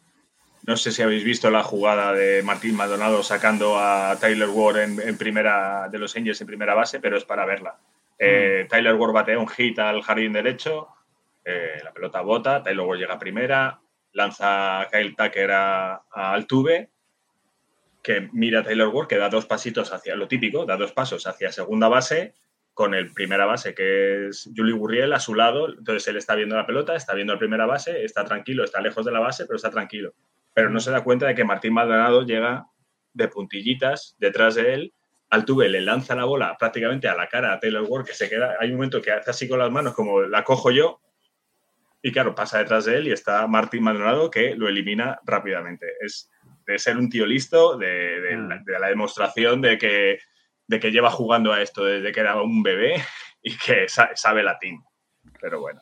No 0.64 0.76
sé 0.76 0.92
si 0.92 1.02
habéis 1.02 1.24
visto 1.24 1.50
la 1.50 1.64
jugada 1.64 2.12
de 2.12 2.42
Martín 2.44 2.76
Maldonado 2.76 3.22
sacando 3.24 3.76
a 3.78 4.16
Tyler 4.20 4.48
Ward 4.48 4.78
en, 4.78 5.18
primera 5.18 5.88
de 5.88 5.98
los 5.98 6.16
Angels 6.16 6.40
en 6.40 6.46
primera 6.46 6.74
base, 6.74 7.00
pero 7.00 7.16
es 7.16 7.24
para 7.24 7.44
verla. 7.44 7.78
Eh, 8.16 8.62
mm. 8.64 8.68
Tyler 8.68 8.94
Ward 8.94 9.12
batea 9.12 9.38
un 9.40 9.48
hit 9.48 9.80
al 9.80 10.02
jardín 10.02 10.32
derecho, 10.32 10.88
eh, 11.44 11.80
la 11.82 11.92
pelota 11.92 12.20
bota, 12.20 12.62
Tyler 12.62 12.86
Ward 12.86 13.00
llega 13.00 13.14
a 13.14 13.18
primera, 13.18 13.80
lanza 14.12 14.82
a 14.82 14.88
Kyle 14.88 15.16
Tucker 15.16 15.50
a, 15.50 16.02
Altuve, 16.12 16.90
que 18.02 18.28
mira 18.32 18.60
a 18.60 18.62
Taylor 18.64 18.88
Ward, 18.88 19.08
que 19.08 19.18
da 19.18 19.28
dos 19.28 19.46
pasitos 19.46 19.92
hacia 19.92 20.16
lo 20.16 20.28
típico, 20.28 20.66
da 20.66 20.76
dos 20.76 20.92
pasos 20.92 21.26
hacia 21.26 21.52
segunda 21.52 21.88
base, 21.88 22.34
con 22.74 22.94
el 22.94 23.12
primera 23.12 23.46
base, 23.46 23.74
que 23.74 24.28
es 24.28 24.50
Julie 24.56 24.74
Gurriel, 24.74 25.12
a 25.12 25.20
su 25.20 25.34
lado. 25.34 25.68
Entonces 25.68 26.08
él 26.08 26.16
está 26.16 26.34
viendo 26.34 26.56
la 26.56 26.66
pelota, 26.66 26.96
está 26.96 27.14
viendo 27.14 27.34
la 27.34 27.38
primera 27.38 27.66
base, 27.66 28.04
está 28.04 28.24
tranquilo, 28.24 28.64
está 28.64 28.80
lejos 28.80 29.04
de 29.04 29.12
la 29.12 29.20
base, 29.20 29.44
pero 29.46 29.56
está 29.56 29.70
tranquilo 29.70 30.14
pero 30.54 30.70
no 30.70 30.80
se 30.80 30.90
da 30.90 31.04
cuenta 31.04 31.26
de 31.26 31.34
que 31.34 31.44
Martín 31.44 31.72
Maldonado 31.72 32.22
llega 32.22 32.66
de 33.12 33.28
puntillitas 33.28 34.16
detrás 34.18 34.54
de 34.54 34.74
él. 34.74 34.94
Altuve 35.30 35.68
le 35.68 35.80
lanza 35.80 36.14
la 36.14 36.24
bola 36.24 36.56
prácticamente 36.58 37.08
a 37.08 37.16
la 37.16 37.28
cara 37.28 37.54
a 37.54 37.60
Taylor 37.60 37.86
Ward, 37.88 38.06
que 38.06 38.14
se 38.14 38.28
queda. 38.28 38.56
Hay 38.60 38.68
un 38.68 38.76
momento 38.76 39.00
que 39.00 39.12
hace 39.12 39.30
así 39.30 39.48
con 39.48 39.58
las 39.58 39.70
manos, 39.70 39.94
como 39.94 40.22
la 40.22 40.44
cojo 40.44 40.70
yo, 40.70 41.00
y 42.02 42.12
claro, 42.12 42.34
pasa 42.34 42.58
detrás 42.58 42.84
de 42.84 42.98
él 42.98 43.08
y 43.08 43.12
está 43.12 43.46
Martín 43.46 43.84
Maldonado 43.84 44.30
que 44.30 44.54
lo 44.56 44.68
elimina 44.68 45.20
rápidamente. 45.24 45.86
Es 46.00 46.30
de 46.66 46.78
ser 46.78 46.96
un 46.96 47.08
tío 47.08 47.26
listo, 47.26 47.76
de, 47.76 48.36
mm. 48.36 48.64
la, 48.80 48.88
demostración 48.88 49.60
de 49.60 49.78
que, 49.78 50.18
de 50.66 50.80
que 50.80 50.90
lleva 50.90 51.10
jugando 51.10 51.52
a 51.52 51.62
esto 51.62 51.84
desde 51.84 52.12
que 52.12 52.20
era 52.20 52.40
un 52.40 52.62
bebé 52.62 53.02
y 53.42 53.56
que 53.56 53.86
sabe, 53.88 54.42
latín. 54.42 54.82
Pero 55.40 55.60
bueno, 55.60 55.80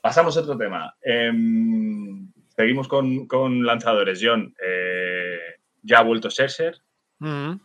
pasamos 0.00 0.36
a 0.36 0.40
otro 0.40 0.56
tema. 0.56 0.94
Em, 1.02 2.32
Seguimos 2.56 2.88
con, 2.88 3.66
lanzadores. 3.66 4.18
John, 4.22 4.54
eh, 4.64 5.38
ya 5.82 5.98
ha 5.98 6.02
vuelto 6.02 6.30
Scherzer. 6.30 6.80
Mm. 7.18 7.56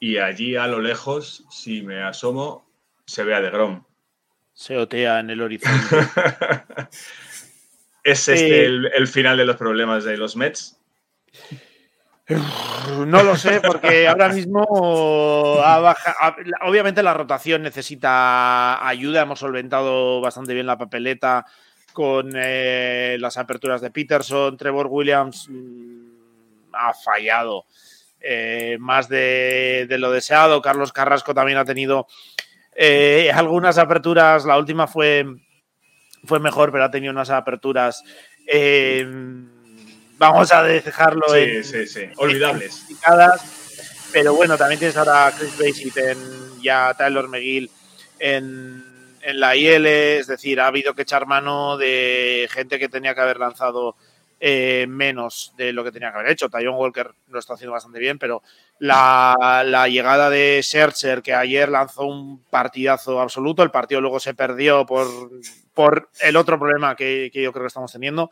Y 0.00 0.18
allí 0.18 0.56
a 0.56 0.66
lo 0.66 0.80
lejos, 0.80 1.44
si 1.50 1.82
me 1.82 2.02
asomo, 2.02 2.70
se 3.06 3.24
ve 3.24 3.34
a 3.34 3.40
Grom. 3.40 3.84
Se 4.52 4.76
otea 4.76 5.20
en 5.20 5.30
el 5.30 5.40
horizonte. 5.40 5.96
¿Es 8.04 8.28
este 8.28 8.66
eh, 8.66 8.90
el, 8.94 9.08
final 9.08 9.38
de 9.38 9.46
los 9.46 9.56
problemas 9.56 10.04
de 10.04 10.18
los 10.18 10.36
Mets? 10.36 10.78
No 13.06 13.22
lo 13.22 13.36
sé, 13.36 13.60
porque 13.60 14.06
ahora 14.06 14.28
mismo 14.28 14.62
obviamente 16.62 17.02
la 17.02 17.14
rotación 17.14 17.62
necesita 17.62 18.86
ayuda. 18.86 19.22
Hemos 19.22 19.40
solventado 19.40 20.20
bastante 20.20 20.54
bien 20.54 20.66
la 20.66 20.78
papeleta 20.78 21.46
con 21.92 22.32
eh, 22.34 23.16
las 23.20 23.38
aperturas 23.38 23.80
de 23.80 23.90
Peterson, 23.90 24.56
Trevor 24.56 24.88
Williams 24.88 25.48
mm, 25.48 26.06
ha 26.72 26.92
fallado 26.92 27.66
eh, 28.20 28.76
más 28.80 29.08
de, 29.08 29.86
lo 29.90 30.10
deseado. 30.10 30.60
Carlos 30.60 30.92
Carrasco 30.92 31.32
también 31.34 31.58
ha 31.58 31.64
tenido 31.64 32.06
eh, 32.74 33.30
algunas 33.32 33.78
aperturas. 33.78 34.44
La 34.44 34.58
última 34.58 34.86
fue, 34.86 35.24
fue 36.24 36.40
mejor, 36.40 36.72
pero 36.72 36.84
ha 36.84 36.90
tenido 36.90 37.12
unas 37.12 37.30
aperturas. 37.30 38.02
Vamos 40.30 40.52
a 40.52 40.62
dejarlo 40.62 41.26
sí, 41.32 41.64
sí, 41.64 41.86
sí. 41.86 42.10
olvidables. 42.16 42.84
pero 44.12 44.34
bueno, 44.34 44.56
también 44.56 44.78
tienes 44.78 44.96
ahora 44.96 45.26
a 45.26 45.32
Chris 45.32 45.58
Basic 45.58 45.96
en 45.96 46.62
ya 46.62 46.94
Tyler 46.94 47.28
McGill 47.28 47.70
en 48.18 48.94
en 49.24 49.40
la 49.40 49.56
IL, 49.56 49.86
es 49.86 50.26
decir, 50.26 50.60
ha 50.60 50.66
habido 50.66 50.94
que 50.94 51.02
echar 51.02 51.26
mano 51.26 51.78
de 51.78 52.46
gente 52.50 52.78
que 52.78 52.90
tenía 52.90 53.14
que 53.14 53.22
haber 53.22 53.38
lanzado 53.38 53.96
eh, 54.38 54.84
menos 54.86 55.54
de 55.56 55.72
lo 55.72 55.82
que 55.82 55.92
tenía 55.92 56.12
que 56.12 56.18
haber 56.18 56.32
hecho. 56.32 56.50
Tyon 56.50 56.74
Walker 56.74 57.10
lo 57.28 57.38
está 57.38 57.54
haciendo 57.54 57.72
bastante 57.72 57.98
bien, 57.98 58.18
pero 58.18 58.42
la, 58.78 59.86
llegada 59.90 60.28
de 60.28 60.60
Scherzer, 60.62 61.22
que 61.22 61.32
ayer 61.32 61.70
lanzó 61.70 62.04
un 62.04 62.42
partidazo 62.50 63.20
absoluto, 63.20 63.62
el 63.62 63.70
partido 63.70 64.02
luego 64.02 64.20
se 64.20 64.34
perdió 64.34 64.84
por, 64.84 65.08
por 65.72 66.10
el 66.20 66.36
otro 66.36 66.58
problema 66.58 66.94
que, 66.94 67.30
yo 67.32 67.52
creo 67.52 67.64
que 67.64 67.68
estamos 67.68 67.92
teniendo. 67.92 68.30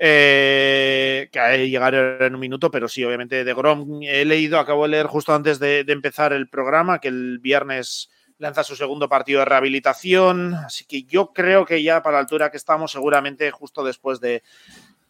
Eh, 0.00 1.28
que 1.32 1.40
a 1.40 1.56
llegar 1.56 1.94
en 1.94 2.34
un 2.34 2.40
minuto, 2.40 2.70
pero 2.70 2.86
sí, 2.86 3.04
obviamente 3.04 3.42
de 3.42 3.54
Grom 3.54 4.00
he 4.02 4.24
leído, 4.24 4.60
acabo 4.60 4.84
de 4.84 4.90
leer 4.90 5.06
justo 5.06 5.34
antes 5.34 5.58
de 5.58 5.84
empezar 5.88 6.32
el 6.32 6.48
programa, 6.48 7.00
que 7.00 7.08
el 7.08 7.40
viernes 7.40 8.08
lanza 8.38 8.62
su 8.62 8.76
segundo 8.76 9.08
partido 9.08 9.40
de 9.40 9.46
rehabilitación, 9.46 10.54
así 10.54 10.84
que 10.84 11.02
yo 11.02 11.32
creo 11.32 11.66
que 11.66 11.82
ya 11.82 12.02
para 12.02 12.14
la 12.14 12.20
altura 12.20 12.50
que 12.50 12.56
estamos, 12.56 12.92
seguramente 12.92 13.50
justo 13.50 13.84
después 13.84 14.20
del 14.20 14.42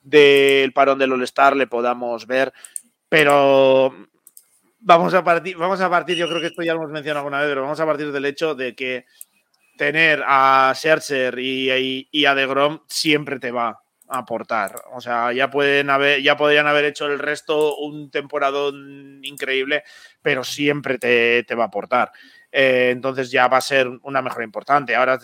de, 0.02 0.72
parón 0.74 0.98
del 0.98 1.12
All-Star 1.12 1.54
le 1.54 1.66
podamos 1.66 2.26
ver, 2.26 2.52
pero 3.08 3.94
vamos 4.80 5.12
a 5.12 5.22
partir, 5.22 5.56
vamos 5.56 5.80
a 5.80 5.90
partir, 5.90 6.16
yo 6.16 6.26
creo 6.28 6.40
que 6.40 6.46
esto 6.46 6.62
ya 6.62 6.72
lo 6.72 6.80
hemos 6.80 6.92
mencionado 6.92 7.20
alguna 7.20 7.40
vez, 7.40 7.50
pero 7.50 7.62
vamos 7.62 7.80
a 7.80 7.86
partir 7.86 8.10
del 8.10 8.24
hecho 8.24 8.54
de 8.54 8.74
que 8.74 9.04
tener 9.76 10.24
a 10.26 10.72
Scherzer 10.74 11.38
y, 11.38 12.08
y, 12.10 12.24
a 12.24 12.34
DeGrom 12.34 12.80
siempre 12.88 13.38
te 13.38 13.52
va. 13.52 13.80
Aportar. 14.08 14.82
O 14.92 15.00
sea, 15.00 15.32
ya 15.32 15.50
pueden 15.50 15.90
haber, 15.90 16.22
ya 16.22 16.36
podrían 16.36 16.66
haber 16.66 16.86
hecho 16.86 17.06
el 17.06 17.18
resto 17.18 17.76
un 17.76 18.10
temporadón 18.10 19.20
increíble, 19.22 19.84
pero 20.22 20.44
siempre 20.44 20.98
te, 20.98 21.54
va 21.54 21.64
a 21.64 21.66
aportar. 21.66 22.12
Eh, 22.50 22.90
entonces 22.92 23.30
ya 23.30 23.48
va 23.48 23.58
a 23.58 23.62
ser 23.62 23.88
una 24.02 24.22
mejora 24.22 24.44
importante. 24.44 24.96
Ahora 24.96 25.18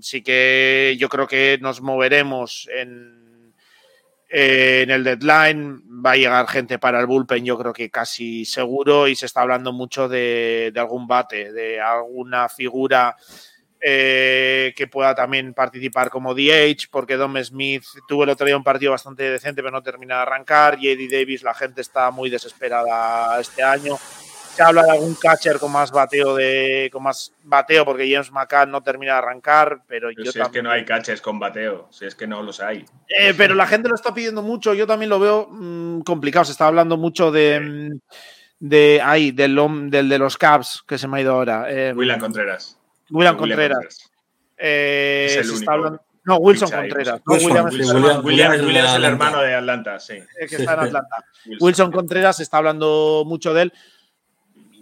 sí 0.00 0.22
que 0.22 0.96
yo 0.98 1.08
creo 1.08 1.26
que 1.26 1.58
nos 1.60 1.80
moveremos 1.80 2.68
en, 2.72 3.54
en 4.28 4.90
el 4.90 5.04
deadline. 5.04 5.82
Va 6.04 6.12
a 6.12 6.16
llegar 6.16 6.48
gente 6.48 6.78
para 6.78 7.00
el 7.00 7.06
bullpen, 7.06 7.44
yo 7.44 7.58
creo 7.58 7.72
que 7.72 7.90
casi 7.90 8.44
seguro, 8.44 9.08
y 9.08 9.16
se 9.16 9.26
está 9.26 9.42
hablando 9.42 9.72
mucho 9.72 10.08
de 10.08 10.72
algún 10.76 11.06
bate, 11.06 11.52
de 11.52 11.80
alguna 11.80 12.48
figura 12.48 13.16
eh, 13.82 14.74
que 14.76 14.86
pueda 14.86 15.14
también 15.14 15.54
participar 15.54 16.10
como 16.10 16.34
DH, 16.34 16.88
porque 16.90 17.16
Dom 17.16 17.36
Smith 17.42 17.84
tuvo 18.06 18.24
el 18.24 18.30
otro 18.30 18.46
día 18.46 18.56
un 18.56 18.64
partido 18.64 18.92
bastante 18.92 19.22
decente, 19.30 19.62
pero 19.62 19.70
no 19.70 19.82
termina 19.82 20.16
de 20.16 20.22
arrancar. 20.22 20.78
Y 20.80 20.88
Eddie 20.88 21.08
Davis, 21.08 21.42
la 21.42 21.54
gente 21.54 21.80
está 21.80 22.10
muy 22.10 22.28
desesperada 22.28 23.40
este 23.40 23.62
año. 23.62 23.96
Se 24.54 24.62
habla 24.62 24.82
de 24.82 24.90
algún 24.90 25.14
catcher 25.14 25.58
con 25.58 25.72
más 25.72 25.92
bateo 25.92 26.34
de 26.34 26.90
con 26.92 27.04
más 27.04 27.32
bateo 27.44 27.84
porque 27.84 28.10
James 28.10 28.32
McCann 28.32 28.70
no 28.70 28.82
termina 28.82 29.12
de 29.12 29.18
arrancar, 29.18 29.82
pero, 29.86 30.10
yo 30.10 30.30
si 30.30 30.40
es 30.40 30.48
que 30.48 30.60
no 30.60 30.70
hay 30.70 30.84
catchers 30.84 31.20
con 31.20 31.38
bateo, 31.38 31.88
si 31.90 32.04
es 32.04 32.16
que 32.16 32.26
no 32.26 32.42
los 32.42 32.60
hay. 32.60 32.84
Eh, 33.08 33.32
pero 33.36 33.54
la 33.54 33.66
gente 33.66 33.88
lo 33.88 33.94
está 33.94 34.12
pidiendo 34.12 34.42
mucho, 34.42 34.74
yo 34.74 34.88
también 34.88 35.08
lo 35.08 35.20
veo 35.20 35.48
mm, 35.48 36.00
complicado, 36.00 36.44
se 36.44 36.52
está 36.52 36.66
hablando 36.66 36.96
mucho 36.96 37.30
de 37.30 37.60
mm, 37.60 37.98
de 38.58 39.00
ahí 39.02 39.30
del, 39.30 39.58
del 39.88 40.08
de 40.08 40.18
los 40.18 40.36
Cavs 40.36 40.84
que 40.86 40.98
se 40.98 41.08
me 41.08 41.18
ha 41.18 41.20
ido 41.22 41.32
ahora. 41.32 41.66
Eh, 41.70 41.92
William 41.94 42.20
Contreras. 42.20 42.79
William, 43.10 43.36
Contreras. 43.36 44.10
Eh, 44.56 45.26
es 45.30 45.36
el 45.36 45.50
único. 45.50 46.00
No, 46.24 46.36
Wilson 46.36 46.70
Contreras. 46.70 47.20
William, 47.26 47.68
es, 47.68 48.94
el 48.94 49.04
hermano 49.04 49.40
de 49.40 49.54
Atlanta, 49.54 49.98
sí. 49.98 50.18
que 50.48 50.56
está 50.56 50.74
en 50.74 50.80
Atlanta. 50.80 51.24
Wilson. 51.60 51.90
Contreras 51.90 52.36
se 52.36 52.42
está 52.42 52.58
hablando 52.58 53.24
mucho 53.26 53.54
de 53.54 53.62
él. 53.62 53.72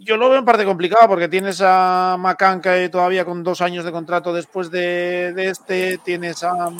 Yo 0.01 0.17
lo 0.17 0.29
veo 0.31 0.39
en 0.39 0.45
parte 0.45 0.65
complicado 0.65 1.07
porque 1.09 1.29
tienes 1.29 1.61
a 1.63 2.17
Macanca 2.19 2.91
todavía 2.91 3.25
con 3.25 3.45
dos 3.45 3.61
años 3.61 3.85
de 3.85 3.93
contrato 3.93 4.33
después 4.33 4.71
de, 4.71 5.33
este. 5.37 5.99
Tienes 5.99 6.43
a, 6.43 6.71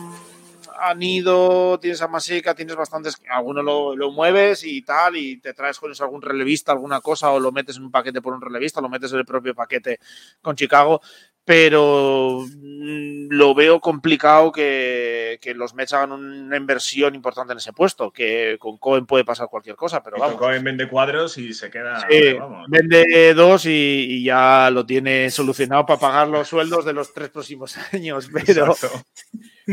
a, 0.81 0.95
Nido, 0.95 1.79
tienes 1.79 2.03
a 2.03 2.09
Masica, 2.09 2.55
tienes 2.55 2.75
bastantes. 2.75 3.17
Alguno 3.31 3.63
lo, 3.63 3.95
lo, 3.95 4.11
mueves 4.11 4.65
y 4.65 4.83
tal, 4.83 5.17
y 5.17 5.39
te 5.39 5.53
traes 5.53 5.79
con 5.79 5.93
eso 5.93 6.05
algún 6.05 6.23
relevista, 6.23 6.73
alguna 6.73 7.01
cosa, 7.01 7.31
o 7.31 7.39
lo 7.39 7.53
metes 7.53 7.77
en 7.77 7.85
un 7.85 7.91
paquete 7.91 8.23
por 8.23 8.35
un 8.35 8.41
relevista, 8.41 8.81
lo 8.81 8.89
metes 8.89 9.13
en 9.13 9.19
el 9.19 9.27
propio 9.27 9.55
paquete 9.55 9.99
con 10.41 10.57
Chicago 10.57 11.01
pero 11.49 12.45
mm, 12.47 13.29
lo 13.31 13.55
veo 13.55 13.81
complicado 13.81 14.53
que, 14.53 15.41
los 15.55 15.73
Mets 15.73 15.95
hagan 15.95 16.13
una 16.13 16.59
inversión 16.59 17.15
importante 17.15 17.53
en 17.53 17.59
ese 17.59 17.73
puesto, 17.73 18.11
que 18.11 18.59
con 18.61 18.77
Cohen 18.77 19.07
puede 19.07 19.25
pasar 19.25 19.49
cualquier 19.49 19.75
cosa, 19.75 20.03
pero 20.03 20.19
vamos. 20.19 20.37
Cohen 20.37 20.63
vende 20.63 20.91
cuadros 20.91 21.39
y 21.39 21.55
se 21.55 21.71
queda. 21.71 22.07
Sí, 22.07 22.37
vende 22.69 23.33
dos 23.33 23.65
y, 23.65 24.23
ya 24.23 24.69
lo 24.71 24.85
tiene 24.85 25.31
solucionado 25.31 25.87
para 25.87 25.99
pagar 25.99 26.29
los 26.29 26.49
sueldos 26.49 26.85
de 26.85 26.93
los 26.93 27.15
tres 27.15 27.31
próximos 27.31 27.79
años, 27.95 28.29
pero, 28.31 28.77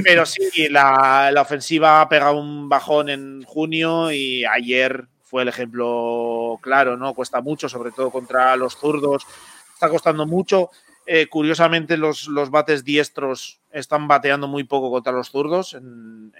pero 0.01 0.25
sí, 0.25 0.69
la, 0.69 1.29
la 1.33 1.41
ofensiva 1.41 1.99
ha 1.99 2.07
pegado 2.07 2.39
un 2.39 2.69
bajón 2.69 3.09
en 3.09 3.43
junio 3.43 4.13
y 4.13 4.45
ayer 4.45 5.07
fue 5.23 5.41
el 5.41 5.49
ejemplo 5.49 6.57
claro, 6.61 6.95
¿no? 6.95 7.13
Cuesta 7.13 7.41
mucho, 7.41 7.67
sobre 7.67 7.91
todo 7.91 8.11
contra 8.11 8.55
los 8.55 8.77
zurdos, 8.77 9.27
está 9.73 9.89
costando 9.89 10.25
mucho. 10.25 10.69
Eh, 11.05 11.27
curiosamente, 11.27 11.97
los, 11.97 12.27
los, 12.27 12.49
bates 12.49 12.83
diestros 12.83 13.59
están 13.71 14.07
bateando 14.07 14.47
muy 14.47 14.63
poco 14.63 14.89
contra 14.89 15.13
los 15.13 15.29
zurdos 15.29 15.73
en, 15.73 16.31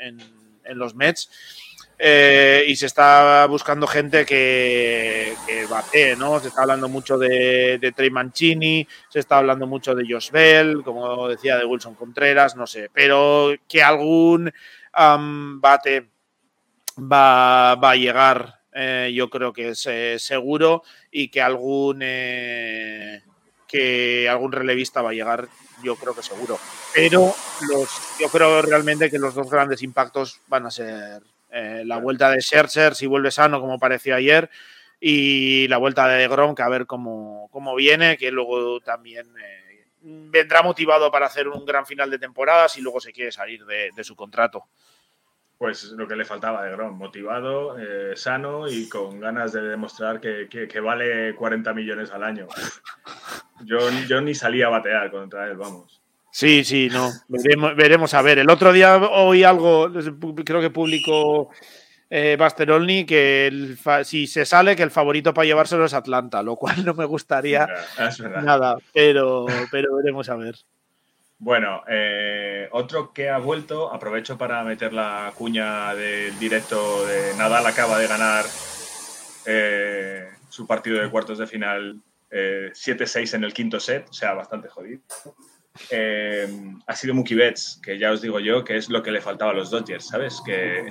los 0.74 0.96
Mets. 0.96 1.30
Eh, 1.98 2.66
y 2.68 2.76
se 2.76 2.88
está 2.88 3.46
buscando 3.46 3.88
gente 3.88 4.26
que, 4.26 5.34
que 5.48 5.66
batee, 5.68 6.18
¿no? 6.18 6.40
Se 6.40 6.50
está 6.50 6.64
hablando 6.64 6.90
mucho 6.90 7.18
de, 7.18 7.78
de, 7.80 7.92
Trey 7.94 8.10
Mancini, 8.10 8.86
se 9.10 9.20
está 9.20 9.38
hablando 9.38 9.66
mucho 9.66 9.96
de 9.96 10.06
Josh 10.10 10.32
Bell, 10.32 10.82
como 10.84 11.30
decía, 11.30 11.58
de 11.58 11.64
Wilson 11.64 11.96
Contreras, 11.96 12.58
no 12.58 12.68
sé, 12.68 12.90
pero 12.92 13.54
que 13.70 13.82
algún 13.82 14.52
bate 14.92 16.10
va, 17.00 17.72
a 17.74 17.96
llegar, 17.96 18.62
eh, 18.74 19.12
yo 19.14 19.30
creo 19.30 19.54
que 19.54 19.70
es 19.70 19.88
seguro, 20.18 20.84
y 21.12 21.30
que 21.30 21.42
algún 21.42 22.02
que 23.76 24.30
algún 24.30 24.52
relevista 24.52 25.02
va 25.02 25.10
a 25.10 25.14
llegar, 25.14 25.48
yo 25.84 25.96
creo 25.96 26.16
que 26.16 26.24
seguro. 26.24 26.58
Pero 26.94 27.34
los, 27.70 27.90
yo 28.20 28.30
creo 28.30 28.62
realmente 28.62 29.10
que 29.10 29.20
los 29.20 29.36
dos 29.36 29.50
grandes 29.50 29.84
impactos 29.84 30.40
van 30.48 30.66
a 30.66 30.72
ser 30.72 31.22
eh, 31.52 31.84
la 31.86 31.98
vuelta 31.98 32.30
de 32.30 32.42
Scherzer, 32.42 32.96
si 32.96 33.06
vuelve 33.06 33.32
sano, 33.32 33.60
como 33.60 33.80
pareció 33.80 34.16
ayer, 34.16 34.50
y 35.00 35.68
la 35.68 35.78
vuelta 35.78 36.08
de 36.08 36.28
Gronk, 36.28 36.60
a 36.62 36.70
ver 36.70 36.86
cómo, 36.86 37.50
cómo 37.52 37.76
viene, 37.76 38.18
que 38.18 38.32
luego 38.32 38.80
también 38.80 39.28
eh, 39.38 39.86
vendrá 40.02 40.62
motivado 40.62 41.12
para 41.12 41.26
hacer 41.26 41.48
un 41.48 41.66
gran 41.66 41.86
final 41.86 42.10
de 42.10 42.20
temporada 42.20 42.70
si 42.70 42.82
luego 42.82 43.00
se 43.00 43.12
quiere 43.12 43.32
salir 43.32 43.66
de, 43.66 43.90
de 43.96 44.04
su 44.04 44.16
contrato. 44.16 44.66
Pues 45.58 45.84
lo 45.92 46.06
que 46.08 46.18
le 46.18 46.26
faltaba 46.26 46.66
de 46.66 46.72
Grom, 46.72 46.98
motivado, 46.98 47.78
eh, 47.80 48.16
sano 48.18 48.68
y 48.68 48.90
con 48.90 49.22
ganas 49.22 49.54
de 49.54 49.62
demostrar 49.62 50.20
que, 50.20 50.50
que, 50.50 50.80
vale 50.82 51.34
40 51.36 51.74
millones 51.74 52.12
al 52.12 52.24
año. 52.24 52.48
Yo, 53.64 53.78
yo 54.08 54.22
ni 54.22 54.36
salía 54.36 54.68
a 54.68 54.70
batear 54.70 55.12
contra 55.12 55.48
él, 55.48 55.58
vamos. 55.58 56.02
Sí, 56.32 56.66
sí, 56.66 56.90
no. 56.92 57.12
Veremos, 57.30 58.14
a 58.14 58.22
ver. 58.22 58.40
El 58.40 58.50
otro 58.50 58.74
día 58.74 58.98
oí 58.98 59.44
algo, 59.44 59.90
creo 60.44 60.60
que 60.60 60.70
publicó 60.70 61.50
eh, 62.10 62.36
Basterolni, 62.38 63.06
que 63.06 63.78
si 64.04 64.28
se 64.28 64.46
sale, 64.46 64.76
que 64.76 64.84
el 64.84 64.92
favorito 64.92 65.34
para 65.34 65.46
llevárselo 65.46 65.86
es 65.86 65.94
Atlanta, 65.94 66.44
lo 66.44 66.58
cual 66.58 66.84
no 66.84 66.94
me 66.94 67.06
gustaría 67.06 67.66
nada, 68.44 68.78
pero, 68.94 69.46
pero 69.72 69.96
veremos 69.96 70.28
a 70.28 70.36
ver. 70.36 70.56
Bueno, 71.38 71.84
eh, 71.88 72.68
otro 72.72 73.14
que 73.14 73.30
ha 73.30 73.38
vuelto, 73.38 73.94
aprovecho 73.94 74.38
para 74.38 74.64
meter 74.64 74.94
la 74.94 75.32
cuña 75.36 75.94
del 75.96 76.38
directo 76.40 77.06
de 77.06 77.34
Nadal 77.38 77.66
acaba 77.66 77.98
de 77.98 78.08
ganar 78.08 78.46
eh, 79.46 80.30
su 80.50 80.66
partido 80.66 81.02
de 81.02 81.10
cuartos 81.10 81.38
de 81.38 81.48
final 81.48 82.02
7-6 82.36 83.34
eh, 83.34 83.36
en 83.38 83.44
el 83.44 83.54
quinto 83.54 83.80
set, 83.80 84.08
o 84.10 84.14
sea, 84.14 84.34
bastante 84.34 84.68
jodido. 84.68 85.02
ha 86.88 86.96
sido 86.96 87.14
Mookie 87.14 87.36
Betts, 87.36 87.80
que 87.84 87.98
ya 87.98 88.12
os 88.12 88.22
digo 88.22 88.40
yo 88.40 88.64
que 88.64 88.78
es 88.78 88.90
lo 88.90 89.02
que 89.02 89.12
le 89.12 89.22
faltaba 89.22 89.52
a 89.52 89.54
los 89.56 89.70
Dodgers, 89.72 90.08
¿sabes? 90.08 90.42
Que, 90.46 90.86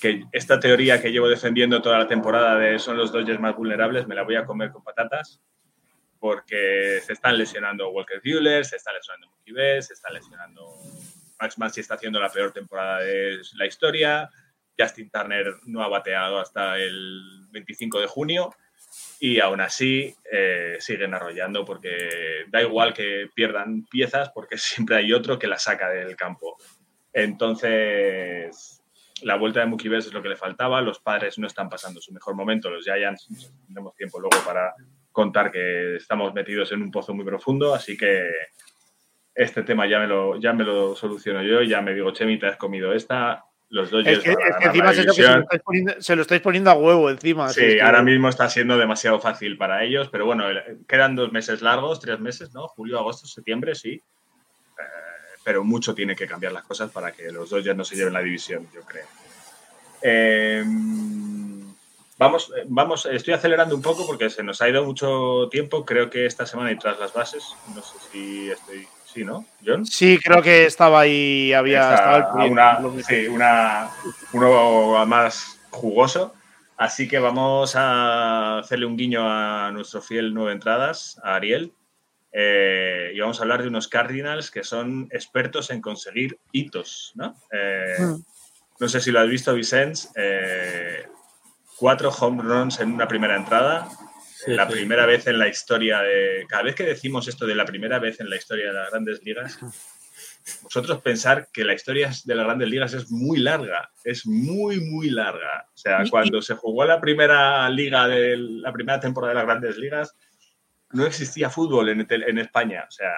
que 0.00 0.24
esta 0.32 0.60
teoría 0.60 1.00
que 1.00 1.12
llevo 1.12 1.28
defendiendo 1.28 1.82
toda 1.82 1.98
la 1.98 2.06
temporada 2.06 2.56
de 2.58 2.78
son 2.78 2.96
los 2.96 3.12
Dodgers 3.12 3.40
más 3.40 3.56
vulnerables, 3.56 4.06
me 4.06 4.14
la 4.14 4.22
voy 4.22 4.36
a 4.36 4.44
comer 4.44 4.70
con 4.70 4.82
patatas 4.82 5.40
porque 6.18 7.00
se 7.04 7.12
están 7.12 7.36
lesionando 7.36 7.90
Walker 7.90 8.20
Buehler, 8.24 8.64
se 8.64 8.76
está 8.76 8.92
lesionando 8.92 9.28
Mookie 9.28 9.52
Betts, 9.52 9.88
se 9.88 9.94
está 9.94 10.10
lesionando 10.10 10.74
Max 11.38 11.58
Mansi 11.58 11.80
está 11.80 11.94
haciendo 11.94 12.18
la 12.18 12.30
peor 12.30 12.52
temporada 12.52 13.00
de 13.00 13.40
la 13.56 13.66
historia, 13.66 14.30
Justin 14.78 15.10
Turner 15.10 15.54
no 15.66 15.82
ha 15.82 15.88
bateado 15.88 16.40
hasta 16.40 16.78
el 16.78 17.46
25 17.50 18.00
de 18.00 18.06
junio 18.06 18.54
y 19.26 19.40
aún 19.40 19.62
así 19.62 20.14
eh, 20.30 20.76
siguen 20.80 21.14
arrollando 21.14 21.64
porque 21.64 22.44
da 22.48 22.60
igual 22.60 22.92
que 22.92 23.30
pierdan 23.34 23.86
piezas 23.86 24.28
porque 24.34 24.58
siempre 24.58 24.96
hay 24.96 25.14
otro 25.14 25.38
que 25.38 25.46
la 25.46 25.58
saca 25.58 25.88
del 25.88 26.14
campo. 26.14 26.58
Entonces, 27.10 28.82
la 29.22 29.36
vuelta 29.36 29.60
de 29.60 29.66
Mookie 29.66 29.88
Betts 29.88 30.08
es 30.08 30.12
lo 30.12 30.20
que 30.20 30.28
le 30.28 30.36
faltaba, 30.36 30.82
los 30.82 30.98
padres 30.98 31.38
no 31.38 31.46
están 31.46 31.70
pasando 31.70 32.02
su 32.02 32.12
mejor 32.12 32.34
momento, 32.34 32.68
los 32.68 32.84
Giants, 32.84 33.54
tenemos 33.66 33.94
tiempo 33.94 34.20
luego 34.20 34.36
para 34.44 34.74
contar 35.10 35.50
que 35.50 35.96
estamos 35.96 36.34
metidos 36.34 36.72
en 36.72 36.82
un 36.82 36.90
pozo 36.90 37.14
muy 37.14 37.24
profundo, 37.24 37.72
así 37.72 37.96
que 37.96 38.28
este 39.34 39.62
tema 39.62 39.86
ya 39.86 40.00
me 40.00 40.06
lo, 40.06 40.38
ya 40.38 40.52
me 40.52 40.64
lo 40.64 40.94
soluciono 40.94 41.42
yo, 41.42 41.62
ya 41.62 41.80
me 41.80 41.94
digo, 41.94 42.10
Chemi, 42.10 42.38
te 42.38 42.48
has 42.48 42.58
comido 42.58 42.92
esta, 42.92 43.46
los 43.70 43.90
dos 43.90 44.06
es 44.06 44.20
que, 44.20 44.30
es 44.30 44.36
que 44.36 44.66
encima 44.66 44.92
se, 44.92 45.04
lo 46.16 46.22
estáis 46.22 46.42
poniendo, 46.42 46.70
a 46.70 46.74
huevo 46.74 47.10
encima. 47.10 47.48
Sí, 47.48 47.80
ahora 47.80 48.02
mismo 48.02 48.28
está 48.28 48.48
siendo 48.48 48.78
demasiado 48.78 49.20
fácil 49.20 49.56
para 49.56 49.82
ellos, 49.82 50.08
pero 50.10 50.26
bueno, 50.26 50.44
quedan 50.86 51.16
dos 51.16 51.32
meses 51.32 51.62
largos, 51.62 52.00
tres 52.00 52.20
meses, 52.20 52.52
¿no? 52.54 52.68
Julio, 52.68 52.98
agosto, 52.98 53.26
septiembre, 53.26 53.74
sí. 53.74 53.92
Eh, 53.94 54.82
pero 55.44 55.64
mucho 55.64 55.94
tiene 55.94 56.14
que 56.14 56.26
cambiar 56.26 56.52
las 56.52 56.64
cosas 56.64 56.90
para 56.90 57.12
que 57.12 57.32
los 57.32 57.50
dos 57.50 57.64
ya 57.64 57.74
no 57.74 57.84
se 57.84 57.96
lleven 57.96 58.12
la 58.12 58.22
división, 58.22 58.68
yo 58.72 58.82
creo. 58.82 59.06
Eh, 60.02 60.64
Vamos, 62.16 62.52
eh, 62.56 62.64
vamos, 62.68 63.06
estoy 63.06 63.34
acelerando 63.34 63.74
un 63.74 63.82
poco 63.82 64.06
porque 64.06 64.30
se 64.30 64.42
nos 64.42 64.62
ha 64.62 64.68
ido 64.68 64.84
mucho 64.84 65.48
tiempo. 65.50 65.84
Creo 65.84 66.10
que 66.10 66.26
esta 66.26 66.46
semana 66.46 66.70
y 66.70 66.78
tras 66.78 66.98
las 66.98 67.12
bases. 67.12 67.44
No 67.74 67.82
sé 67.82 67.98
si 68.10 68.50
estoy. 68.50 68.86
Sí, 69.14 69.24
¿no, 69.24 69.46
John? 69.64 69.86
Sí, 69.86 70.18
creo 70.18 70.42
que 70.42 70.66
estaba 70.66 71.00
ahí. 71.00 71.52
Había 71.52 72.26
una, 72.34 72.80
sí, 73.06 73.28
una, 73.28 73.88
uno 74.32 75.06
más 75.06 75.60
jugoso. 75.70 76.34
Así 76.76 77.06
que 77.06 77.20
vamos 77.20 77.76
a 77.76 78.58
hacerle 78.58 78.86
un 78.86 78.96
guiño 78.96 79.22
a 79.24 79.70
nuestro 79.70 80.02
fiel 80.02 80.34
nueve 80.34 80.52
entradas, 80.52 81.20
a 81.22 81.36
Ariel. 81.36 81.72
Eh, 82.32 83.12
y 83.14 83.20
vamos 83.20 83.38
a 83.38 83.42
hablar 83.44 83.62
de 83.62 83.68
unos 83.68 83.86
Cardinals 83.86 84.50
que 84.50 84.64
son 84.64 85.06
expertos 85.12 85.70
en 85.70 85.80
conseguir 85.80 86.40
hitos, 86.50 87.12
¿no? 87.14 87.36
Eh, 87.52 87.94
mm. 88.00 88.24
no 88.80 88.88
sé 88.88 89.00
si 89.00 89.12
lo 89.12 89.20
has 89.20 89.28
visto, 89.28 89.54
Vicens, 89.54 90.10
eh, 90.16 91.06
cuatro 91.78 92.10
home 92.10 92.42
runs 92.42 92.80
en 92.80 92.92
una 92.92 93.06
primera 93.06 93.36
entrada. 93.36 93.88
Sí, 94.44 94.52
la 94.52 94.66
sí. 94.66 94.72
primera 94.74 95.06
vez 95.06 95.26
en 95.26 95.38
la 95.38 95.48
historia 95.48 96.00
de. 96.00 96.44
Cada 96.48 96.62
vez 96.64 96.74
que 96.74 96.84
decimos 96.84 97.28
esto 97.28 97.46
de 97.46 97.54
la 97.54 97.64
primera 97.64 97.98
vez 97.98 98.20
en 98.20 98.28
la 98.28 98.36
historia 98.36 98.68
de 98.68 98.74
las 98.74 98.90
grandes 98.90 99.22
ligas, 99.24 99.58
vosotros 100.62 101.00
pensar 101.00 101.48
que 101.52 101.64
la 101.64 101.74
historia 101.74 102.10
de 102.24 102.34
las 102.34 102.44
grandes 102.44 102.68
ligas 102.68 102.92
es 102.92 103.10
muy 103.10 103.38
larga, 103.38 103.90
es 104.04 104.26
muy, 104.26 104.80
muy 104.80 105.10
larga. 105.10 105.66
O 105.72 105.76
sea, 105.76 106.04
cuando 106.10 106.42
se 106.42 106.54
jugó 106.54 106.84
la 106.84 107.00
primera 107.00 107.68
liga 107.70 108.06
de 108.06 108.36
la 108.36 108.72
primera 108.72 109.00
temporada 109.00 109.32
de 109.32 109.38
las 109.38 109.46
grandes 109.46 109.78
ligas, 109.78 110.14
no 110.92 111.06
existía 111.06 111.50
fútbol 111.50 111.88
en, 111.88 112.06
en 112.08 112.38
España. 112.38 112.84
O 112.86 112.90
sea, 112.90 113.10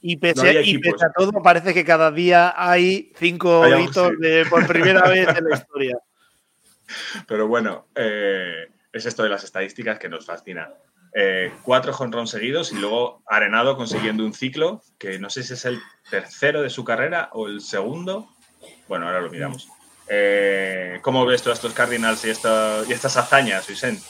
Y 0.00 0.16
pese, 0.16 0.62
y 0.62 0.78
pese 0.78 1.06
a 1.06 1.12
todo, 1.16 1.42
parece 1.42 1.72
que 1.72 1.84
cada 1.84 2.10
día 2.10 2.54
hay 2.56 3.12
cinco 3.16 3.66
hitos 3.66 4.10
sí. 4.10 4.16
de, 4.20 4.46
por 4.46 4.66
primera 4.66 5.08
vez 5.08 5.28
en 5.28 5.44
la 5.44 5.56
historia. 5.56 5.98
Pero 7.28 7.48
bueno, 7.48 7.88
eh, 7.94 8.68
es 8.96 9.06
esto 9.06 9.22
de 9.22 9.28
las 9.28 9.44
estadísticas 9.44 9.98
que 9.98 10.08
nos 10.08 10.26
fascina. 10.26 10.70
Eh, 11.14 11.52
cuatro 11.62 11.92
jonrón 11.94 12.26
seguidos 12.26 12.72
y 12.72 12.76
luego 12.76 13.22
Arenado 13.26 13.76
consiguiendo 13.76 14.24
un 14.24 14.34
ciclo 14.34 14.82
que 14.98 15.18
no 15.18 15.30
sé 15.30 15.42
si 15.42 15.54
es 15.54 15.64
el 15.64 15.80
tercero 16.10 16.60
de 16.62 16.68
su 16.70 16.84
carrera 16.84 17.30
o 17.32 17.46
el 17.48 17.60
segundo. 17.60 18.28
Bueno, 18.88 19.06
ahora 19.06 19.20
lo 19.20 19.30
miramos. 19.30 19.68
Eh, 20.08 20.98
¿Cómo 21.02 21.24
ves 21.24 21.42
todos 21.42 21.56
estos 21.58 21.72
Cardinals 21.72 22.24
y, 22.24 22.30
esta- 22.30 22.82
y 22.88 22.92
estas 22.92 23.16
hazañas, 23.16 23.66
Vicente? 23.66 24.02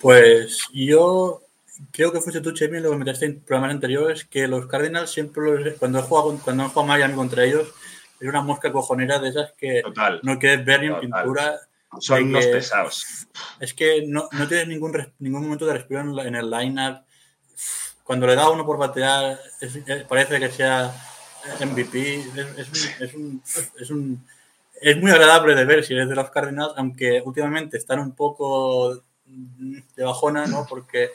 Pues 0.00 0.60
yo 0.72 1.42
creo 1.90 2.12
que 2.12 2.20
fuiste 2.20 2.40
tú, 2.40 2.52
Chemi, 2.52 2.80
lo 2.80 2.90
que 2.90 2.96
metiste 2.96 3.26
en 3.26 3.40
programas 3.40 3.72
anteriores, 3.72 4.24
que 4.24 4.46
los 4.46 4.66
Cardinals 4.66 5.10
siempre, 5.10 5.42
los- 5.64 5.74
cuando 5.78 5.98
he 5.98 6.02
jugado, 6.02 6.38
cuando 6.44 6.68
jugado 6.68 6.84
Miami 6.88 7.14
contra 7.14 7.44
ellos, 7.44 7.68
es 8.20 8.28
una 8.28 8.40
mosca 8.42 8.72
cojonera 8.72 9.18
de 9.18 9.28
esas 9.30 9.52
que 9.52 9.82
Total. 9.82 10.20
no 10.22 10.38
quieres 10.38 10.64
ver 10.64 10.80
ni 10.80 10.86
en 10.86 11.00
pintura. 11.00 11.58
Son 12.00 12.32
que- 12.32 12.46
pesados. 12.48 13.26
Es 13.60 13.72
que 13.74 14.04
no, 14.06 14.28
no 14.32 14.48
tienes 14.48 14.68
ningún, 14.68 14.92
ningún 15.18 15.42
momento 15.42 15.66
de 15.66 15.74
respiro 15.74 16.00
en, 16.00 16.18
en 16.26 16.34
el 16.34 16.50
line-up. 16.50 17.00
Cuando 18.04 18.26
le 18.26 18.34
da 18.36 18.48
uno 18.50 18.64
por 18.66 18.78
batear, 18.78 19.38
es- 19.60 19.76
es- 19.76 20.04
parece 20.04 20.38
que 20.38 20.50
sea 20.50 20.94
MVP. 21.60 22.20
Es, 22.56 22.58
es 22.58 22.68
un- 22.68 23.04
es 23.04 23.14
un- 23.14 23.42
es 23.80 23.90
un- 23.90 24.28
es 24.80 24.96
muy 24.98 25.10
agradable 25.10 25.54
de 25.54 25.64
ver 25.64 25.84
si 25.84 25.94
eres 25.94 26.08
de 26.08 26.14
los 26.14 26.30
Cardinals, 26.30 26.74
aunque 26.76 27.22
últimamente 27.24 27.78
están 27.78 27.98
un 28.00 28.14
poco 28.14 29.02
de 29.26 30.04
bajona, 30.04 30.46
¿no? 30.46 30.66
Porque 30.68 31.10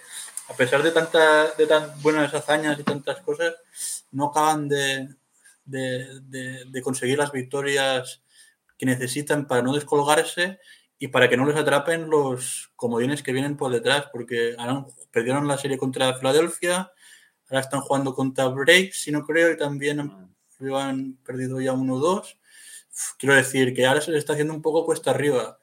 a 0.49 0.53
pesar 0.53 0.81
de, 0.83 0.91
tanta, 0.91 1.51
de 1.51 1.67
tan 1.67 2.01
buenas 2.01 2.33
hazañas 2.33 2.77
y 2.79 2.83
tantas 2.83 3.19
cosas, 3.21 3.53
no 4.11 4.25
acaban 4.31 4.67
de, 4.67 5.07
de- 5.63 6.19
de- 6.21 6.65
de 6.65 6.81
conseguir 6.81 7.17
las 7.19 7.31
victorias 7.31 8.21
que 8.81 8.85
necesitan 8.87 9.45
para 9.45 9.61
no 9.61 9.73
descolgarse 9.75 10.57
y 10.97 11.09
para 11.09 11.29
que 11.29 11.37
no 11.37 11.45
les 11.45 11.55
atrapen 11.55 12.09
los 12.09 12.71
comodines 12.75 13.21
que 13.21 13.31
vienen 13.31 13.55
por 13.55 13.71
detrás, 13.71 14.05
porque 14.11 14.55
ahora 14.57 14.87
perdieron 15.11 15.47
la 15.47 15.59
serie 15.59 15.77
contra 15.77 16.15
Filadelfia, 16.15 16.91
ahora 17.47 17.59
están 17.59 17.81
jugando 17.81 18.15
contra 18.15 18.47
Breaks, 18.47 19.03
si 19.03 19.11
no 19.11 19.23
creo, 19.23 19.51
y 19.51 19.57
también 19.57 19.99
han, 19.99 20.33
han 20.75 21.13
perdido 21.23 21.61
ya 21.61 21.73
1-2. 21.73 22.37
Quiero 23.19 23.35
decir 23.35 23.75
que 23.75 23.85
ahora 23.85 24.01
se 24.01 24.09
les 24.09 24.17
está 24.17 24.33
haciendo 24.33 24.55
un 24.55 24.63
poco 24.63 24.83
cuesta 24.83 25.11
arriba. 25.11 25.59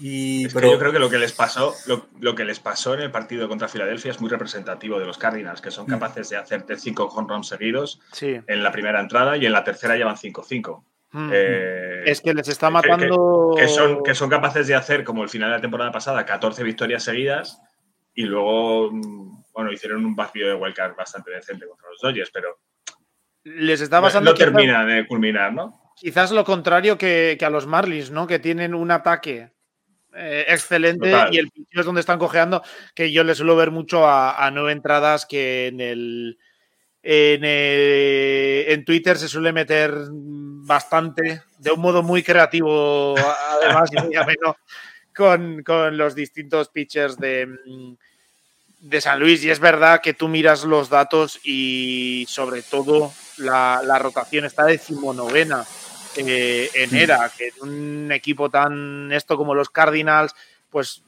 Y, 0.00 0.46
Es 0.46 0.54
pero 0.54 0.66
que 0.66 0.72
yo 0.72 0.78
creo 0.80 0.92
que 0.92 0.98
lo 0.98 1.10
que 1.10 1.18
les 1.18 1.32
pasó, 1.32 1.74
lo, 1.86 2.06
lo 2.18 2.34
que 2.34 2.44
les 2.44 2.58
pasó 2.58 2.94
en 2.94 3.02
el 3.02 3.12
partido 3.12 3.48
contra 3.48 3.68
Filadelfia 3.68 4.10
es 4.10 4.20
muy 4.20 4.30
representativo 4.30 4.98
de 4.98 5.06
los 5.06 5.16
Cardinals, 5.16 5.60
que 5.60 5.70
son 5.70 5.86
Mm. 5.86 5.90
capaces 5.90 6.28
de 6.30 6.36
hacerte 6.38 6.76
cinco 6.76 7.04
home 7.04 7.28
runs 7.32 7.46
seguidos 7.46 8.00
Sí. 8.12 8.36
en 8.48 8.62
la 8.64 8.72
primera 8.72 9.00
entrada 9.00 9.36
y 9.36 9.46
en 9.46 9.52
la 9.52 9.62
tercera 9.62 9.94
llevan 9.96 10.16
5-5. 10.16 10.84
Mm. 11.10 11.30
Eh, 11.32 12.02
es 12.06 12.20
que 12.20 12.34
les 12.34 12.48
está 12.48 12.66
que- 12.68 12.72
matando. 12.72 13.54
que 13.56 13.66
son, 13.68 14.02
que 14.02 14.14
son 14.14 14.28
capaces 14.28 14.66
de 14.66 14.74
hacer, 14.74 15.04
como 15.04 15.22
el 15.22 15.28
final 15.28 15.50
de 15.50 15.56
la 15.56 15.60
temporada 15.62 15.90
pasada, 15.90 16.24
14 16.26 16.62
victorias 16.62 17.02
seguidas 17.02 17.60
y 18.14 18.24
luego, 18.24 18.90
mm, 18.92 19.44
bueno, 19.52 19.72
hicieron 19.72 20.04
un 20.04 20.14
vacío 20.14 20.46
de 20.46 20.54
wildcard 20.54 20.94
bastante 20.96 21.30
decente 21.30 21.66
contra 21.66 21.88
los 21.90 22.00
Dodgers, 22.00 22.30
pero 22.32 22.58
Les 23.44 23.80
está 23.80 23.96
no, 23.98 24.02
pasando 24.02 24.30
no 24.30 24.34
quizás- 24.36 24.52
termina 24.52 24.84
de 24.84 25.06
culminar, 25.06 25.52
¿no? 25.52 25.80
quizás 25.96 26.30
lo 26.30 26.44
contrario 26.44 26.96
que, 26.98 27.36
que 27.38 27.44
a 27.44 27.50
los 27.50 27.66
Marlins, 27.66 28.10
¿no? 28.12 28.26
Que 28.28 28.38
tienen 28.38 28.72
un 28.74 28.90
ataque 28.92 29.50
eh, 30.14 30.44
excelente 30.48 31.10
Total. 31.10 31.34
y 31.34 31.38
el 31.38 31.50
es 31.70 31.84
donde 31.86 32.00
están 32.00 32.18
cojeando, 32.18 32.62
que 32.94 33.10
yo 33.12 33.24
les 33.24 33.36
suelo 33.38 33.56
ver 33.56 33.70
mucho 33.72 34.06
a, 34.06 34.44
a 34.46 34.50
nueve 34.50 34.72
entradas 34.72 35.26
que 35.26 35.66
en 35.68 35.80
el 35.80 36.38
en, 37.02 37.40
eh, 37.44 38.66
en 38.68 38.84
Twitter 38.84 39.16
se 39.16 39.28
suele 39.28 39.52
meter 39.52 39.92
bastante, 40.10 41.42
de 41.58 41.70
un 41.70 41.80
modo 41.80 42.02
muy 42.02 42.22
creativo, 42.22 43.14
además, 43.16 43.90
y 43.92 44.02
muy 44.02 44.16
ameno, 44.16 44.56
con, 45.14 45.62
con 45.62 45.96
los 45.96 46.14
distintos 46.14 46.68
pitchers 46.68 47.16
de, 47.16 47.46
mm, 47.46 47.94
de 48.80 49.00
San 49.00 49.18
Luis. 49.18 49.42
Y 49.44 49.50
es 49.50 49.60
verdad 49.60 50.00
que 50.00 50.14
tú 50.14 50.28
miras 50.28 50.64
los 50.64 50.90
datos 50.90 51.40
y 51.44 52.26
sobre 52.28 52.62
todo 52.62 53.12
la, 53.38 53.80
la 53.84 53.98
rotación 53.98 54.44
está 54.44 54.64
decimonovena 54.64 55.64
eh, 56.16 56.70
en 56.74 56.96
era, 56.96 57.30
que 57.36 57.48
en 57.48 57.68
un 57.68 58.12
equipo 58.12 58.50
tan 58.50 59.12
esto 59.12 59.36
como 59.36 59.54
los 59.54 59.70
Cardinals, 59.70 60.34
pues 60.70 61.02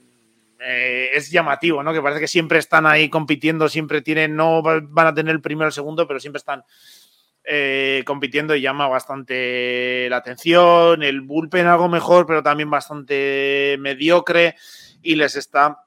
eh, 0.62 1.10
es 1.14 1.30
llamativo, 1.30 1.82
¿no? 1.82 1.92
Que 1.92 2.02
parece 2.02 2.20
que 2.20 2.28
siempre 2.28 2.58
están 2.58 2.86
ahí 2.86 3.08
compitiendo, 3.08 3.68
siempre 3.68 4.02
tienen, 4.02 4.36
no 4.36 4.62
va- 4.62 4.80
van 4.82 5.06
a 5.08 5.14
tener 5.14 5.34
el 5.34 5.40
primero 5.40 5.66
o 5.66 5.68
el 5.68 5.72
segundo, 5.72 6.06
pero 6.06 6.20
siempre 6.20 6.38
están 6.38 6.64
eh, 7.44 8.02
compitiendo 8.06 8.54
y 8.54 8.60
llama 8.60 8.86
bastante 8.88 10.08
la 10.10 10.18
atención. 10.18 11.02
El 11.02 11.22
bullpen 11.22 11.66
algo 11.66 11.88
mejor, 11.88 12.26
pero 12.26 12.42
también 12.42 12.70
bastante 12.70 13.76
mediocre 13.80 14.56
y 15.02 15.14
les 15.16 15.36
está 15.36 15.78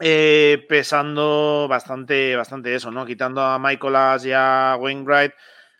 eh, 0.00 0.64
pesando 0.68 1.66
bastante, 1.68 2.34
bastante 2.34 2.74
eso, 2.74 2.90
¿no? 2.90 3.04
Quitando 3.04 3.42
a 3.42 3.58
Michaelas 3.58 4.24
y 4.24 4.32
a 4.32 4.76
Wainwright, 4.80 5.32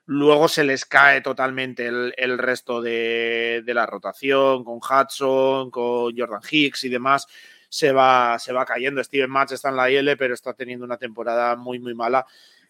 luego 0.04 0.48
se 0.48 0.64
les 0.64 0.84
cae 0.84 1.22
totalmente 1.22 1.86
el, 1.86 2.38
resto 2.38 2.82
de 2.82 3.62
la 3.66 3.86
rotación, 3.86 4.64
con 4.64 4.76
Hudson, 4.76 5.70
con 5.70 6.16
Jordan 6.16 6.42
Hicks 6.48 6.84
y 6.84 6.88
demás. 6.90 7.26
Se 7.72 7.90
va, 7.90 8.38
se 8.38 8.52
va 8.52 8.66
cayendo. 8.66 9.02
Steven 9.02 9.30
Match 9.30 9.52
está 9.52 9.70
en 9.70 9.76
la 9.76 9.90
IL, 9.90 10.14
pero 10.18 10.34
está 10.34 10.52
teniendo 10.52 10.84
una 10.84 10.98
temporada 10.98 11.56
muy, 11.56 11.78
muy 11.78 11.94
mala. 11.94 12.26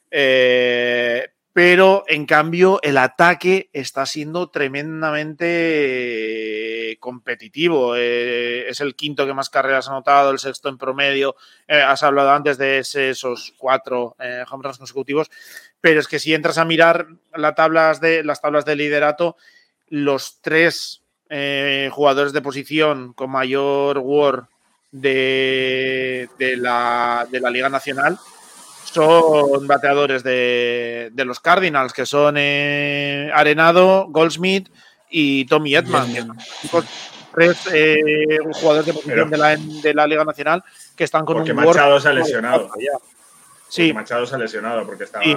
Eh, 0.08 1.28
pero 1.52 2.04
en 2.08 2.24
cambio 2.24 2.80
el 2.82 2.96
ataque 2.96 3.68
está 3.74 4.06
siendo 4.06 4.48
tremendamente 4.48 6.92
eh, 6.92 6.98
competitivo. 6.98 7.94
Eh, 7.94 8.68
es 8.68 8.80
el 8.80 8.94
quinto 8.94 9.26
que 9.26 9.34
más 9.34 9.50
carreras 9.50 9.88
ha 9.88 9.90
anotado, 9.90 10.30
el 10.30 10.38
sexto 10.38 10.70
en 10.70 10.78
promedio. 10.78 11.36
Has 11.68 12.02
hablado 12.02 12.30
antes 12.30 12.56
de 12.56 12.78
esos 12.78 13.52
cuatro 13.58 14.16
eh, 14.18 14.44
home 14.50 14.64
runs 14.64 14.78
consecutivos, 14.78 15.30
pero 15.80 16.00
es 16.00 16.08
que 16.08 16.18
si 16.18 16.32
entras 16.32 16.56
a 16.56 16.64
mirar 16.64 17.06
las 17.34 17.54
tablas 17.54 18.00
de, 18.00 18.24
las 18.24 18.40
tablas 18.40 18.64
de 18.64 18.76
liderato, 18.76 19.36
los 19.88 20.40
tres 20.40 21.00
jugadores 21.90 22.34
de 22.34 22.42
posición 22.42 23.14
con 23.14 23.30
mayor 23.30 23.98
WAR 23.98 24.48
de, 24.92 26.28
de 26.38 26.56
la, 26.56 27.26
de 27.30 27.40
la 27.40 27.50
Liga 27.50 27.68
Nacional 27.68 28.18
son 28.84 29.66
bateadores 29.66 30.22
de, 30.22 31.08
de 31.12 31.24
los 31.24 31.40
Cardinals, 31.40 31.92
que 31.94 32.04
son 32.04 32.34
eh, 32.38 33.30
Arenado, 33.34 34.06
Goldsmith 34.10 34.68
y 35.10 35.46
Tommy 35.46 35.74
Edman. 35.76 36.06
son 36.14 36.36
los 36.72 36.84
tres 37.34 37.56
eh, 37.72 38.38
jugadores 38.52 38.84
de 38.86 38.92
posición 38.92 39.30
Pero- 39.30 39.30
de, 39.30 39.38
la, 39.38 39.56
de 39.56 39.94
la 39.94 40.06
Liga 40.06 40.24
Nacional 40.24 40.62
que 40.94 41.04
están 41.04 41.24
con 41.24 41.36
Porque 41.38 41.52
un 41.52 41.64
Machado 41.64 41.98
se 41.98 42.08
ha 42.08 42.12
lesionado. 42.12 42.68
ya. 42.78 42.92
Sí. 43.72 43.92
Machado 43.94 44.26
se 44.26 44.34
ha 44.34 44.38
lesionado 44.38 44.84
porque 44.84 45.04
estaba. 45.04 45.24
Sí, 45.24 45.34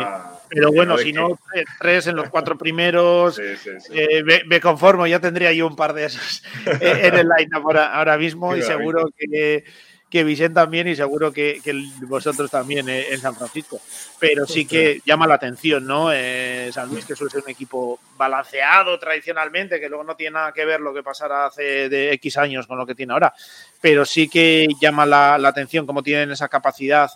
pero 0.49 0.71
bueno, 0.73 0.97
si 0.97 1.13
no, 1.13 1.39
tres- 1.79 2.07
en 2.07 2.17
los 2.17 2.29
cuatro 2.29 2.57
primeros, 2.57 3.35
Sí, 3.37 3.55
sí, 3.55 3.69
sí. 3.79 3.93
eh, 3.93 4.23
me, 4.23 4.43
me 4.45 4.59
conformo, 4.59 5.07
ya 5.07 5.21
tendría 5.21 5.53
yo 5.53 5.65
un 5.67 5.75
par 5.77 5.93
de 5.93 6.03
esos 6.05 6.43
eh, 6.81 7.01
en 7.03 7.15
el 7.15 7.27
line 7.29 7.49
ahora, 7.53 7.93
ahora 7.93 8.17
mismo 8.17 8.53
y 8.55 8.61
seguro 8.61 9.09
que, 9.17 9.63
que 10.09 10.23
Vicente 10.25 10.55
también 10.55 10.85
y 10.89 10.95
seguro 10.97 11.31
que, 11.31 11.61
que 11.63 11.73
vosotros 12.07 12.51
también 12.51 12.89
eh, 12.89 13.07
en 13.13 13.19
San 13.21 13.35
Francisco. 13.37 13.79
Pero 14.19 14.45
sí 14.45 14.65
que 14.65 14.99
llama 15.05 15.27
la 15.27 15.35
atención, 15.35 15.87
¿no? 15.87 16.09
Eh, 16.11 16.69
San 16.73 16.89
Luis, 16.89 17.05
que 17.05 17.15
suele 17.15 17.31
ser 17.31 17.41
un 17.43 17.49
equipo 17.49 17.99
balanceado 18.17 18.99
tradicionalmente, 18.99 19.79
que 19.79 19.87
luego 19.87 20.03
no 20.03 20.15
tiene 20.17 20.31
nada 20.33 20.51
que 20.51 20.65
ver 20.65 20.81
lo 20.81 20.93
que 20.93 21.03
pasara 21.03 21.45
hace 21.45 21.87
de 21.87 22.11
X 22.15 22.37
años 22.37 22.67
con 22.67 22.77
lo 22.77 22.85
que 22.85 22.95
tiene 22.95 23.13
ahora, 23.13 23.33
pero 23.79 24.03
sí 24.03 24.27
que 24.27 24.67
llama 24.81 25.05
la, 25.05 25.37
la 25.37 25.47
atención 25.47 25.85
cómo 25.85 26.03
tienen 26.03 26.31
esa 26.31 26.49
capacidad 26.49 27.09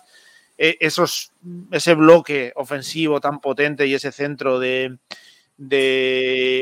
esos, 0.62 1.32
ese 1.70 1.94
bloque 1.94 2.52
ofensivo 2.54 3.18
tan 3.18 3.40
potente 3.40 3.86
y 3.86 3.94
ese 3.94 4.12
centro 4.12 4.58
de, 4.58 4.98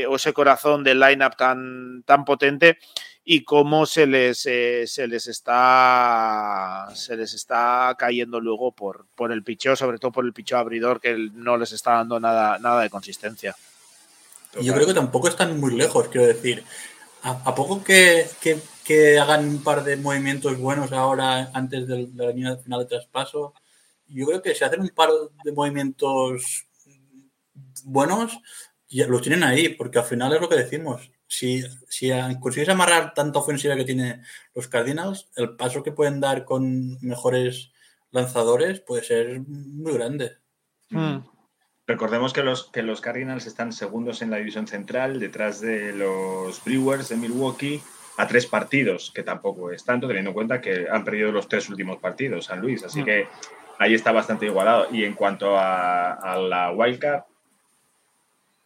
o 0.08 0.16
ese 0.16 0.32
corazón 0.32 0.84
del 0.84 1.00
lineup 1.00 1.36
tan, 1.36 2.04
tan 2.04 2.24
potente 2.24 2.78
y 3.24 3.42
cómo 3.42 3.86
se 3.86 4.06
les, 4.06 4.46
eh, 4.46 4.84
se 4.86 5.08
les 5.08 5.26
está 5.26 6.88
se 6.94 7.16
les 7.16 7.34
está 7.34 7.94
cayendo 7.98 8.40
luego 8.40 8.72
por, 8.72 9.06
por 9.14 9.32
el 9.32 9.42
picheo, 9.42 9.74
sobre 9.74 9.98
todo 9.98 10.12
por 10.12 10.24
el 10.24 10.32
picheo 10.32 10.58
abridor 10.58 11.00
que 11.00 11.14
no 11.34 11.56
les 11.56 11.72
está 11.72 11.94
dando 11.94 12.20
nada, 12.20 12.58
nada 12.58 12.82
de 12.82 12.90
consistencia. 12.90 13.56
Yo 14.60 14.72
creo 14.74 14.86
que 14.86 14.94
tampoco 14.94 15.28
están 15.28 15.58
muy 15.58 15.74
lejos, 15.74 16.08
quiero 16.08 16.26
decir. 16.26 16.64
a, 17.22 17.54
poco 17.54 17.82
que, 17.82 18.26
hagan 19.20 19.48
un 19.48 19.62
par 19.62 19.84
de 19.84 19.96
movimientos 19.96 20.56
buenos 20.56 20.92
ahora 20.92 21.50
antes 21.52 21.86
de, 21.86 22.08
la 22.14 22.30
línea 22.30 22.56
final 22.56 22.80
de 22.80 22.86
traspaso, 22.86 23.54
yo 24.08 24.26
creo 24.26 24.42
que 24.42 24.54
si 24.54 24.64
hacen 24.64 24.80
un 24.80 24.88
par 24.88 25.10
de 25.44 25.52
movimientos 25.52 26.66
buenos, 27.84 28.38
ya 28.88 29.06
los 29.06 29.22
tienen 29.22 29.42
ahí, 29.42 29.70
porque 29.70 29.98
al 29.98 30.04
final 30.04 30.32
es 30.32 30.40
lo 30.40 30.48
que 30.48 30.56
decimos. 30.56 31.10
Si, 31.26 31.62
si 31.88 32.10
consigues 32.40 32.70
amarrar 32.70 33.12
tanta 33.12 33.38
ofensiva 33.38 33.76
que 33.76 33.84
tiene 33.84 34.22
los 34.54 34.68
Cardinals, 34.68 35.28
el 35.36 35.56
paso 35.56 35.82
que 35.82 35.92
pueden 35.92 36.20
dar 36.20 36.44
con 36.44 36.98
mejores 37.00 37.70
lanzadores 38.10 38.80
puede 38.80 39.04
ser 39.04 39.40
muy 39.46 39.92
grande. 39.92 40.38
Hmm. 40.88 41.18
Recordemos 41.86 42.32
que 42.32 42.42
los, 42.42 42.70
que 42.70 42.82
los 42.82 43.00
Cardinals 43.00 43.46
están 43.46 43.72
segundos 43.72 44.22
en 44.22 44.30
la 44.30 44.38
división 44.38 44.66
central, 44.66 45.20
detrás 45.20 45.60
de 45.60 45.92
los 45.92 46.62
Brewers 46.64 47.08
de 47.08 47.16
Milwaukee, 47.16 47.82
a 48.18 48.26
tres 48.26 48.46
partidos, 48.46 49.12
que 49.14 49.22
tampoco 49.22 49.70
es 49.70 49.84
tanto, 49.84 50.06
teniendo 50.06 50.30
en 50.30 50.34
cuenta 50.34 50.60
que 50.60 50.86
han 50.90 51.04
perdido 51.04 51.30
los 51.30 51.48
tres 51.48 51.68
últimos 51.68 51.98
partidos, 51.98 52.46
San 52.46 52.60
Luis. 52.60 52.84
Así 52.84 53.02
hmm. 53.02 53.04
que 53.04 53.28
ahí 53.78 53.94
está 53.94 54.12
bastante 54.12 54.46
igualado. 54.46 54.88
Y 54.92 55.04
en 55.04 55.14
cuanto 55.14 55.56
a, 55.56 56.12
a 56.14 56.36
la 56.36 56.72
wildcard, 56.72 57.22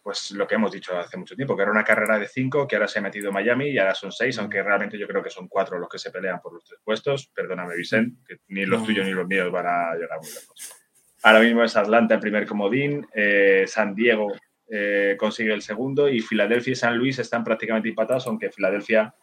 pues 0.02 0.32
lo 0.32 0.48
que 0.48 0.56
hemos 0.56 0.72
dicho 0.72 0.98
hace 0.98 1.16
mucho 1.16 1.36
tiempo, 1.36 1.56
que 1.56 1.62
era 1.62 1.70
una 1.70 1.84
carrera 1.84 2.18
de 2.18 2.26
cinco, 2.26 2.66
que 2.66 2.74
ahora 2.74 2.88
se 2.88 2.98
ha 2.98 3.02
metido 3.02 3.30
Miami 3.30 3.68
y 3.68 3.78
ahora 3.78 3.94
son 3.94 4.10
seis, 4.10 4.36
aunque 4.38 4.62
realmente 4.62 4.98
yo 4.98 5.06
creo 5.06 5.22
que 5.22 5.30
son 5.30 5.46
cuatro 5.46 5.78
los 5.78 5.88
que 5.88 5.98
se 5.98 6.10
pelean 6.10 6.40
por 6.40 6.54
los 6.54 6.64
tres 6.64 6.80
puestos. 6.82 7.28
Perdóname, 7.28 7.76
Vicente, 7.76 8.20
que 8.26 8.40
ni 8.48 8.66
los 8.66 8.84
tuyos 8.84 9.06
ni 9.06 9.12
los 9.12 9.26
míos 9.26 9.50
van 9.52 9.66
a 9.66 9.94
llegar 9.94 10.18
muy 10.18 10.28
lejos. 10.28 10.74
Ahora 11.22 11.38
mismo 11.38 11.62
es 11.62 11.76
Atlanta 11.76 12.14
el 12.14 12.20
primer 12.20 12.46
comodín, 12.46 13.06
eh, 13.14 13.64
San 13.68 13.94
Diego 13.94 14.32
eh, 14.68 15.16
consigue 15.16 15.52
el 15.52 15.62
segundo 15.62 16.08
y 16.08 16.18
Filadelfia 16.20 16.72
y 16.72 16.76
San 16.76 16.96
Luis 16.96 17.20
están 17.20 17.44
prácticamente 17.44 17.88
empatados, 17.88 18.26
aunque 18.26 18.50
Filadelfia 18.50 19.14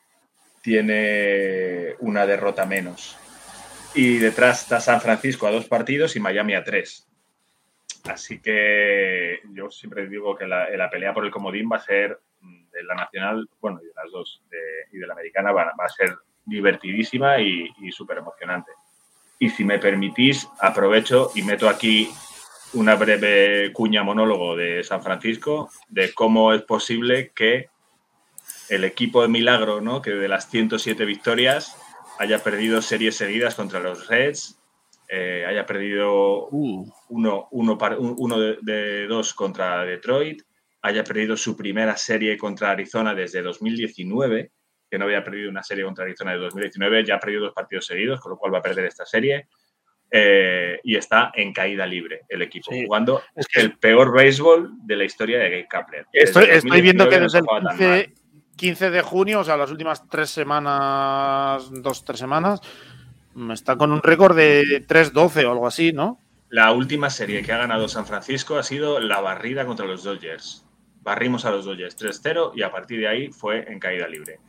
tiene 0.61 1.95
una 1.99 2.25
derrota 2.25 2.65
menos. 2.65 3.17
Y 3.95 4.17
detrás 4.17 4.63
está 4.63 4.79
San 4.79 5.01
Francisco 5.01 5.47
a 5.47 5.51
dos 5.51 5.65
partidos 5.65 6.15
y 6.15 6.19
Miami 6.19 6.53
a 6.53 6.63
tres. 6.63 7.09
Así 8.05 8.39
que 8.39 9.39
yo 9.53 9.69
siempre 9.69 10.07
digo 10.07 10.35
que 10.35 10.47
la, 10.47 10.89
pelea 10.89 11.13
por 11.13 11.25
el 11.25 11.31
comodín 11.31 11.69
va 11.71 11.77
a 11.77 11.81
ser 11.81 12.19
mm, 12.41 12.69
de 12.71 12.83
la 12.83 12.95
nacional, 12.95 13.49
bueno, 13.59 13.79
y 13.81 13.87
de 13.87 13.93
las 13.95 14.11
dos, 14.11 14.41
y 14.91 14.97
de 14.97 15.07
la 15.07 15.13
americana, 15.13 15.51
va, 15.51 15.63
a 15.63 15.89
ser 15.89 16.15
divertidísima 16.45 17.39
y, 17.39 17.69
súper 17.91 18.19
emocionante. 18.19 18.71
Y 19.39 19.49
si 19.49 19.63
me 19.63 19.79
permitís, 19.79 20.47
aprovecho 20.59 21.31
y 21.35 21.41
meto 21.43 21.69
aquí 21.69 22.09
una 22.73 22.95
breve 22.95 23.71
cuña 23.73 24.03
monólogo 24.03 24.55
de 24.55 24.83
San 24.83 25.01
Francisco 25.01 25.69
de 25.87 26.13
cómo 26.13 26.53
es 26.53 26.61
posible 26.61 27.31
que 27.33 27.69
el 28.69 28.83
equipo 28.83 29.21
de 29.23 29.27
Milagro, 29.27 29.81
¿no? 29.81 30.01
que 30.01 30.11
de 30.11 30.27
las 30.27 30.49
107 30.49 31.03
victorias 31.05 31.75
haya 32.19 32.43
perdido 32.43 32.81
series 32.81 33.15
seguidas 33.15 33.55
contra 33.55 33.79
los 33.79 34.07
Reds, 34.07 34.59
eh, 35.07 35.45
haya 35.47 35.65
perdido 35.65 36.49
uh. 36.49 36.85
uno, 37.07 37.47
uno, 37.51 37.77
uno 37.97 38.39
de, 38.39 39.07
dos 39.07 39.33
contra 39.33 39.85
Detroit, 39.85 40.43
haya 40.81 41.03
perdido 41.05 41.37
su 41.37 41.55
primera 41.55 41.95
serie 41.95 42.37
contra 42.37 42.71
Arizona 42.71 43.15
desde 43.15 43.41
2019, 43.41 44.51
que 44.91 44.97
no 44.99 45.05
había 45.05 45.23
perdido 45.23 45.49
una 45.49 45.63
serie 45.63 45.85
contra 45.85 46.03
Arizona 46.03 46.33
de 46.33 46.39
2019, 46.39 47.05
ya 47.05 47.15
ha 47.15 47.19
perdido 47.19 47.45
dos 47.45 47.53
partidos 47.53 47.85
seguidos, 47.85 48.19
con 48.19 48.31
lo 48.31 48.37
cual 48.37 48.53
va 48.53 48.59
a 48.59 48.63
perder 48.63 48.85
esta 48.85 49.05
serie. 49.05 49.47
Eh, 50.11 50.79
y 50.83 50.95
está 50.95 51.31
en 51.35 51.53
caída 51.53 51.85
libre 51.85 52.21
el 52.27 52.41
equipo, 52.41 52.71
jugando 52.71 53.21
el 53.53 53.77
peor 53.77 54.11
béisbol 54.11 54.71
de 54.83 54.95
la 54.95 55.03
historia 55.03 55.37
de 55.37 55.49
Gabe 55.51 55.67
Kapler. 55.69 56.05
Estoy, 56.11 56.81
viendo 56.81 57.07
que 57.07 57.19
desde 57.19 57.39
el 57.39 57.45
15, 57.45 58.13
de 58.59 59.01
junio, 59.01 59.39
o 59.39 59.43
sea, 59.43 59.57
las 59.57 59.71
últimas 59.71 60.07
tres 60.09 60.29
semanas, 60.29 61.69
dos, 61.71 62.03
tres 62.03 62.19
semanas, 62.19 62.61
Está 63.53 63.77
con 63.77 63.91
un 63.91 64.01
récord 64.01 64.35
de 64.35 64.85
3-12 64.85 65.45
o 65.45 65.51
algo 65.51 65.67
así, 65.67 65.93
¿no? 65.93 66.19
La 66.49 66.71
última 66.71 67.09
serie 67.09 67.41
que 67.41 67.53
ha 67.53 67.57
ganado 67.57 67.87
San 67.87 68.05
Francisco 68.05 68.57
ha 68.57 68.63
sido 68.63 68.99
la 68.99 69.21
barrida 69.21 69.65
contra 69.65 69.85
los 69.85 70.03
Dodgers. 70.03 70.65
Barrimos 71.03 71.45
a 71.45 71.51
los 71.51 71.65
Dodgers 71.65 71.97
3-0 71.97 72.51
y 72.55 72.63
a 72.63 72.71
partir 72.71 72.99
de 72.99 73.07
ahí 73.07 73.29
fue 73.29 73.71
en 73.71 73.79
caída 73.79 74.07
libre. 74.07 74.39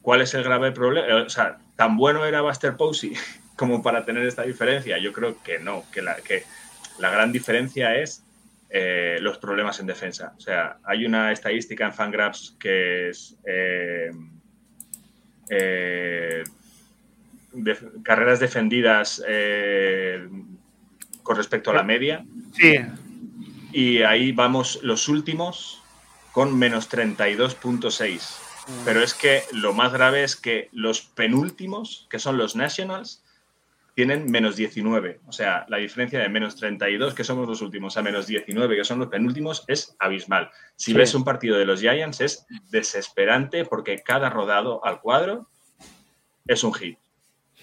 ¿Cuál 0.00 0.22
es 0.22 0.32
el 0.34 0.42
grave 0.42 0.72
problema? 0.72 1.24
O 1.24 1.28
sea, 1.28 1.58
¿tan 1.76 1.96
bueno 1.96 2.24
era 2.24 2.40
Buster 2.40 2.76
Posey 2.76 3.14
como 3.56 3.82
para 3.82 4.04
tener 4.04 4.24
esta 4.26 4.42
diferencia? 4.42 4.96
Yo 4.98 5.12
creo 5.12 5.42
que 5.42 5.58
no, 5.58 5.84
que 5.92 6.00
la, 6.00 6.16
que 6.16 6.44
la 6.98 7.10
gran 7.10 7.32
diferencia 7.32 7.96
es 7.96 8.23
eh, 8.76 9.18
los 9.20 9.38
problemas 9.38 9.78
en 9.78 9.86
defensa. 9.86 10.34
O 10.36 10.40
sea, 10.40 10.78
hay 10.82 11.06
una 11.06 11.30
estadística 11.30 11.86
en 11.86 11.92
Fangraphs 11.92 12.56
que 12.58 13.08
es 13.08 13.36
eh, 13.46 14.10
eh, 15.48 16.42
carreras 18.02 18.40
defendidas 18.40 19.22
con 21.22 21.36
respecto 21.36 21.70
a 21.70 21.74
la 21.74 21.84
media. 21.84 22.26
Sí. 22.52 22.74
Y 23.70 24.02
ahí 24.02 24.32
vamos 24.32 24.80
los 24.82 25.06
últimos 25.08 25.80
con 26.32 26.58
menos 26.58 26.90
32.6. 26.90 28.38
Mm. 28.66 28.84
Pero 28.84 29.04
es 29.04 29.14
que 29.14 29.44
lo 29.52 29.72
más 29.72 29.92
grave 29.92 30.24
es 30.24 30.34
que 30.34 30.68
los 30.72 31.00
penúltimos, 31.00 32.08
que 32.10 32.18
son 32.18 32.38
los 32.38 32.56
Nationals, 32.56 33.23
tienen 33.94 34.30
menos 34.30 34.56
19. 34.56 35.20
O 35.26 35.32
sea, 35.32 35.64
la 35.68 35.76
diferencia 35.76 36.18
de 36.18 36.28
menos 36.28 36.56
32, 36.56 37.14
que 37.14 37.24
somos 37.24 37.48
los 37.48 37.62
últimos, 37.62 37.96
a 37.96 38.02
menos 38.02 38.26
19, 38.26 38.76
que 38.76 38.84
son 38.84 38.98
los 38.98 39.08
penúltimos, 39.08 39.64
es 39.68 39.96
abismal. 40.00 40.50
Si 40.74 40.92
ves 40.92 41.14
un 41.14 41.24
partido 41.24 41.56
de 41.56 41.64
los 41.64 41.80
Giants, 41.80 42.20
es 42.20 42.46
desesperante 42.70 43.64
porque 43.64 44.02
cada 44.02 44.30
rodado 44.30 44.84
al 44.84 45.00
cuadro 45.00 45.48
es 46.46 46.64
un 46.64 46.74
hit. 46.74 46.98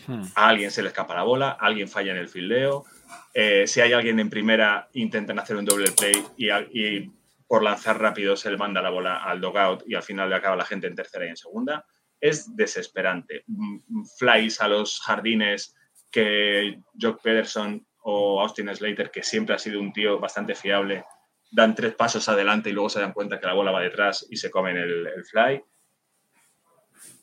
Hmm. 0.07 0.23
A 0.35 0.47
alguien 0.47 0.71
se 0.71 0.81
le 0.81 0.87
escapa 0.87 1.13
la 1.13 1.23
bola, 1.23 1.51
alguien 1.51 1.89
falla 1.89 2.11
en 2.11 2.17
el 2.17 2.29
fildeo. 2.29 2.85
Eh, 3.33 3.67
si 3.67 3.81
hay 3.81 3.91
alguien 3.91 4.19
en 4.19 4.29
primera, 4.29 4.87
intentan 4.93 5.37
hacer 5.37 5.57
un 5.57 5.65
doble 5.65 5.91
play 5.91 6.13
y, 6.37 7.11
por 7.45 7.63
lanzar 7.63 7.99
rápido 7.99 8.37
se 8.37 8.49
le 8.49 8.55
manda 8.55 8.81
la 8.81 8.89
bola 8.89 9.17
al 9.25 9.41
dogout 9.41 9.83
y 9.85 9.95
al 9.95 10.03
final 10.03 10.29
le 10.29 10.35
acaba 10.35 10.55
la 10.55 10.63
gente 10.63 10.87
en 10.87 10.95
tercera 10.95 11.25
y 11.25 11.29
en 11.29 11.35
segunda. 11.35 11.85
Es 12.21 12.55
desesperante. 12.55 13.43
Mm, 13.47 14.05
flies 14.17 14.61
a 14.61 14.69
los 14.69 15.01
jardines 15.01 15.75
que 16.11 16.79
Jock 16.99 17.21
Pederson 17.21 17.85
o 18.03 18.41
Austin 18.41 18.73
Slater, 18.75 19.11
que 19.11 19.23
siempre 19.23 19.55
ha 19.55 19.59
sido 19.59 19.79
un 19.79 19.93
tío 19.93 20.19
bastante 20.19 20.55
fiable, 20.55 21.05
dan 21.51 21.75
tres 21.75 21.95
pasos 21.95 22.27
adelante 22.29 22.69
y 22.69 22.73
luego 22.73 22.89
se 22.89 22.99
dan 22.99 23.13
cuenta 23.13 23.39
que 23.39 23.47
la 23.47 23.53
bola 23.53 23.71
va 23.71 23.81
detrás 23.81 24.25
y 24.29 24.37
se 24.37 24.51
comen 24.51 24.77
el 24.77 25.25
fly 25.29 25.63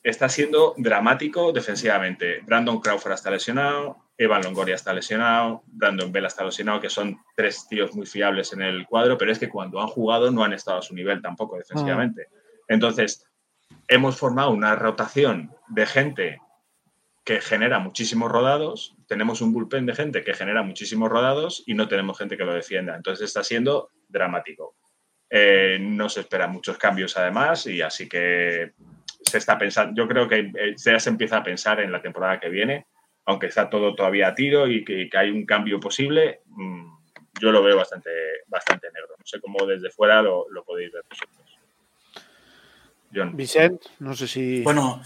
está 0.03 0.29
siendo 0.29 0.73
dramático 0.77 1.51
defensivamente. 1.51 2.41
Brandon 2.41 2.79
Crawford 2.79 3.13
está 3.13 3.31
lesionado, 3.31 3.97
Evan 4.17 4.41
Longoria 4.43 4.75
está 4.75 4.93
lesionado, 4.93 5.63
Brandon 5.67 6.11
Bell 6.11 6.25
está 6.25 6.43
lesionado, 6.43 6.79
que 6.79 6.89
son 6.89 7.19
tres 7.35 7.67
tíos 7.67 7.93
muy 7.93 8.05
fiables 8.05 8.53
en 8.53 8.61
el 8.61 8.85
cuadro, 8.85 9.17
pero 9.17 9.31
es 9.31 9.39
que 9.39 9.49
cuando 9.49 9.79
han 9.81 9.87
jugado 9.87 10.31
no 10.31 10.43
han 10.43 10.53
estado 10.53 10.79
a 10.79 10.81
su 10.81 10.93
nivel 10.93 11.21
tampoco 11.21 11.57
defensivamente. 11.57 12.27
Entonces, 12.67 13.25
hemos 13.87 14.17
formado 14.17 14.51
una 14.51 14.75
rotación 14.75 15.51
de 15.67 15.85
gente 15.85 16.41
que 17.29 17.41
genera 17.41 17.77
muchísimos 17.77 18.31
rodados, 18.31 18.95
tenemos 19.05 19.39
un 19.41 19.53
bullpen 19.53 19.85
de 19.85 19.93
gente 19.93 20.23
que 20.23 20.33
genera 20.33 20.63
muchísimos 20.63 21.11
rodados 21.11 21.61
y 21.67 21.75
no 21.75 21.87
tenemos 21.87 22.17
gente 22.17 22.35
que 22.35 22.43
lo 22.43 22.55
defienda. 22.55 22.95
Entonces 22.95 23.27
está 23.27 23.43
siendo 23.43 23.91
dramático. 24.07 24.77
Eh, 25.29 25.77
no 25.79 26.09
se 26.09 26.21
esperan 26.21 26.51
muchos 26.51 26.79
cambios 26.79 27.15
además 27.17 27.67
y 27.67 27.83
así 27.83 28.09
que 28.09 28.71
se 29.21 29.37
está 29.37 29.59
pensando, 29.59 29.93
yo 29.95 30.07
creo 30.07 30.27
que 30.27 30.39
eh, 30.39 30.75
ya 30.75 30.99
se 30.99 31.11
empieza 31.11 31.37
a 31.37 31.43
pensar 31.43 31.79
en 31.81 31.91
la 31.91 32.01
temporada 32.01 32.39
que 32.39 32.49
viene, 32.49 32.87
aunque 33.25 33.45
está 33.45 33.69
todo 33.69 33.93
todavía 33.93 34.29
a 34.29 34.33
tiro 34.33 34.67
y 34.67 34.83
que, 34.83 35.07
hay 35.13 35.29
un 35.29 35.45
cambio 35.45 35.79
posible, 35.79 36.41
mm, 36.47 36.97
yo 37.39 37.51
lo 37.51 37.61
veo 37.61 37.77
bastante, 37.77 38.09
bastante 38.47 38.87
negro. 38.87 39.13
No 39.19 39.25
sé 39.27 39.39
cómo 39.39 39.67
desde 39.67 39.91
fuera 39.91 40.23
lo, 40.23 40.47
podéis 40.65 40.91
ver 40.91 41.03
vosotros. 41.07 41.59
John. 43.13 43.37
Vicente, 43.37 43.87
no 43.99 44.15
sé 44.15 44.27
si. 44.27 44.63
Bueno, 44.63 44.99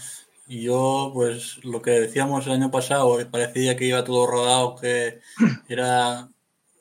yo, 0.46 1.10
pues 1.14 1.64
lo 1.64 1.82
que 1.82 1.92
decíamos 1.92 2.46
el 2.46 2.52
año 2.52 2.70
pasado, 2.70 3.16
que 3.18 3.26
parecía 3.26 3.76
que 3.76 3.86
iba 3.86 4.04
todo 4.04 4.26
rodado, 4.26 4.76
que 4.76 5.20
era 5.68 6.28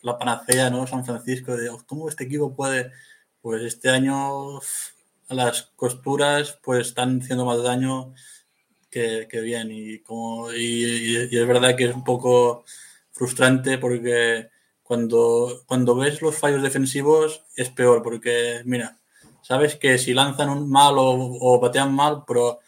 la 0.02 0.18
panacea, 0.18 0.70
¿no? 0.70 0.88
San 0.88 1.06
Francisco, 1.06 1.56
de 1.56 1.72
cómo 1.88 2.10
este 2.10 2.26
equipo 2.26 2.56
puede. 2.56 2.92
Pues 3.42 3.64
este 3.64 3.90
año 3.90 4.60
las 5.30 5.64
costuras 5.76 6.60
pues 6.64 6.88
están 6.88 7.22
haciendo 7.22 7.46
más 7.46 7.64
daño 7.64 8.14
que, 8.90 9.28
bien 9.42 9.70
y, 9.72 10.00
como, 10.00 10.54
y, 10.54 11.16
es 11.32 11.48
verdad 11.48 11.76
que 11.76 11.86
es 11.86 11.96
un 11.96 12.04
poco 12.04 12.64
frustrante 13.12 13.80
porque 13.80 14.50
cuando, 14.84 15.64
cuando 15.66 15.96
ves 15.96 16.22
los 16.22 16.38
fallos 16.38 16.62
defensivos 16.62 17.44
es 17.56 17.70
peor 17.70 18.04
porque 18.04 18.62
mira, 18.66 18.98
sabes 19.42 19.76
que 19.78 19.98
si 19.98 20.14
lanzan 20.14 20.50
un 20.50 20.70
mal 20.70 20.96
o, 21.00 21.38
o 21.42 21.60
batean 21.60 21.94
mal, 21.94 22.24
pero, 22.28 22.60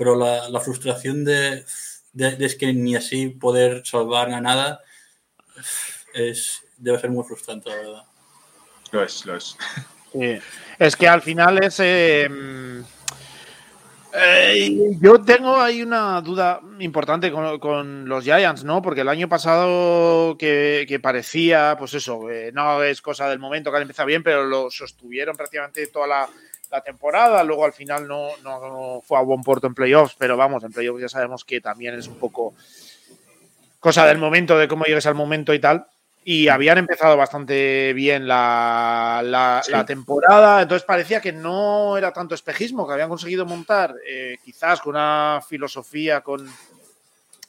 pero 0.00 0.16
la, 0.16 0.60
frustración 0.60 1.26
de, 1.26 1.62
de, 2.14 2.36
es 2.40 2.54
que 2.54 2.72
ni 2.72 2.96
así 2.96 3.28
poder 3.28 3.82
salvar 3.84 4.32
a 4.32 4.40
nada 4.40 4.80
es, 6.14 6.62
debe 6.78 6.98
ser 6.98 7.10
muy 7.10 7.22
frustrante, 7.22 7.68
la 7.68 7.76
verdad. 7.76 8.04
Lo 8.92 9.02
es, 9.02 9.26
lo 9.26 9.36
es. 9.36 9.56
Es 10.78 10.96
que 10.96 11.06
al 11.06 11.20
final 11.20 11.62
es. 11.62 11.80
Em, 11.80 12.82
Eh, 14.12 14.96
yo 15.00 15.20
tengo 15.20 15.60
ahí 15.60 15.82
una 15.82 16.20
duda 16.20 16.60
importante 16.80 17.30
con, 17.30 18.08
los 18.08 18.24
Giants, 18.24 18.64
¿no? 18.64 18.82
Porque 18.82 19.02
el 19.02 19.08
año 19.08 19.28
pasado 19.28 20.36
que, 20.36 20.98
parecía, 21.02 21.76
pues 21.78 21.92
eso, 21.94 22.22
no 22.54 22.82
es 22.82 23.02
cosa 23.02 23.28
del 23.28 23.38
momento 23.38 23.70
que 23.70 23.76
han 23.76 23.82
empezado 23.82 24.06
bien, 24.06 24.22
pero 24.22 24.46
lo 24.46 24.70
sostuvieron 24.70 25.36
prácticamente 25.36 25.86
toda 25.88 26.06
la, 26.08 26.28
temporada. 26.80 27.42
Luego 27.42 27.64
al 27.64 27.72
final 27.72 28.06
no, 28.06 28.28
no, 28.44 29.00
fue 29.04 29.18
a 29.18 29.22
buen 29.22 29.42
puerto 29.42 29.66
en 29.66 29.74
playoffs, 29.74 30.14
pero 30.16 30.36
vamos, 30.36 30.62
en 30.62 30.72
playoffs 30.72 31.00
ya 31.00 31.08
sabemos 31.08 31.44
que 31.44 31.60
también 31.60 31.94
es 31.94 32.06
un 32.06 32.18
poco 32.18 32.54
cosa 33.80 34.06
del 34.06 34.18
momento, 34.18 34.56
de 34.56 34.68
cómo 34.68 34.84
llegues 34.84 35.06
al 35.06 35.14
momento 35.14 35.52
y 35.52 35.58
tal 35.58 35.86
y 36.24 36.48
habían 36.48 36.78
empezado 36.78 37.16
bastante 37.16 37.92
bien 37.94 38.28
la, 38.28 39.22
la, 39.24 39.86
temporada, 39.86 40.60
entonces 40.60 40.86
parecía 40.86 41.20
que 41.20 41.32
no 41.32 41.96
era 41.96 42.12
tanto 42.12 42.34
espejismo, 42.34 42.86
que 42.86 42.92
habían 42.92 43.08
conseguido 43.08 43.46
montar, 43.46 43.94
eh, 44.06 44.36
quizás 44.44 44.80
con 44.80 44.90
una 44.90 45.40
filosofía 45.46 46.20
con, 46.20 46.46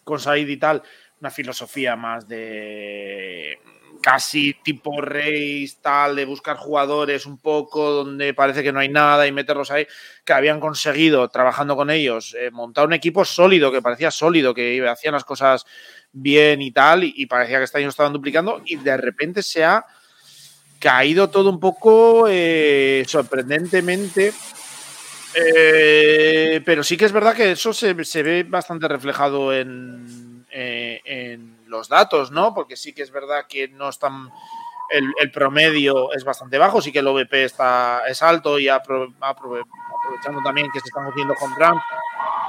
con 0.03 0.19
Said 0.19 0.47
y 0.47 0.57
tal, 0.57 0.81
una 1.19 1.29
filosofía 1.29 1.95
más 1.95 2.27
de 2.27 3.59
casi 4.01 4.55
tipo 4.63 4.99
Reis, 4.99 5.77
tal, 5.81 6.15
de 6.15 6.25
buscar 6.25 6.57
jugadores 6.57 7.25
un 7.25 7.37
poco 7.37 7.91
donde 7.91 8.33
parece 8.33 8.63
que 8.63 8.71
no 8.71 8.79
hay 8.79 8.89
nada 8.89 9.27
y 9.27 9.31
meterlos 9.31 9.71
ahí, 9.71 9.87
que 10.25 10.33
habían 10.33 10.59
conseguido, 10.59 11.29
trabajando 11.29 11.75
con 11.75 11.89
ellos, 11.89 12.35
eh, 12.37 12.51
montar 12.51 12.87
un 12.87 12.93
equipo 12.93 13.23
sólido, 13.23 13.71
que 13.71 13.81
parecía 13.81 14.11
sólido, 14.11 14.53
que 14.53 14.85
hacían 14.87 15.13
las 15.13 15.23
cosas 15.23 15.65
bien 16.11 16.61
y 16.61 16.71
tal, 16.71 17.03
y, 17.03 17.25
parecía 17.27 17.59
que 17.59 17.65
este 17.65 17.77
año 17.77 17.89
estaban 17.89 18.13
duplicando, 18.13 18.61
y 18.65 18.75
de 18.75 18.97
repente 18.97 19.43
se 19.43 19.63
ha 19.63 19.85
caído 20.79 21.29
todo 21.29 21.49
un 21.49 21.59
poco 21.59 22.25
eh, 22.27 23.05
sorprendentemente. 23.07 24.33
Eh, 25.33 26.61
pero 26.65 26.83
sí 26.83 26.97
que 26.97 27.05
es 27.05 27.13
verdad 27.13 27.35
que 27.35 27.51
eso 27.51 27.71
se, 27.71 27.93
ve 27.93 28.43
bastante 28.43 28.87
reflejado 28.87 29.53
en, 29.53 30.45
los 31.71 31.89
datos, 31.89 32.29
¿no? 32.29 32.53
Porque 32.53 32.75
sí 32.75 32.93
que 32.93 33.01
es 33.01 33.11
verdad 33.11 33.45
que 33.49 33.67
no 33.69 33.89
están. 33.89 34.29
El, 34.89 35.31
promedio 35.31 36.11
es 36.11 36.25
bastante 36.25 36.57
bajo, 36.57 36.81
sí 36.81 36.91
que 36.91 36.99
el 36.99 37.07
OVP 37.07 37.45
está, 37.45 38.01
es 38.09 38.21
alto 38.21 38.59
y 38.59 38.67
aprovechando 38.67 40.41
también 40.43 40.69
que 40.69 40.81
se 40.81 40.87
están 40.89 41.07
haciendo 41.07 41.33
con 41.35 41.55
runs, 41.55 41.81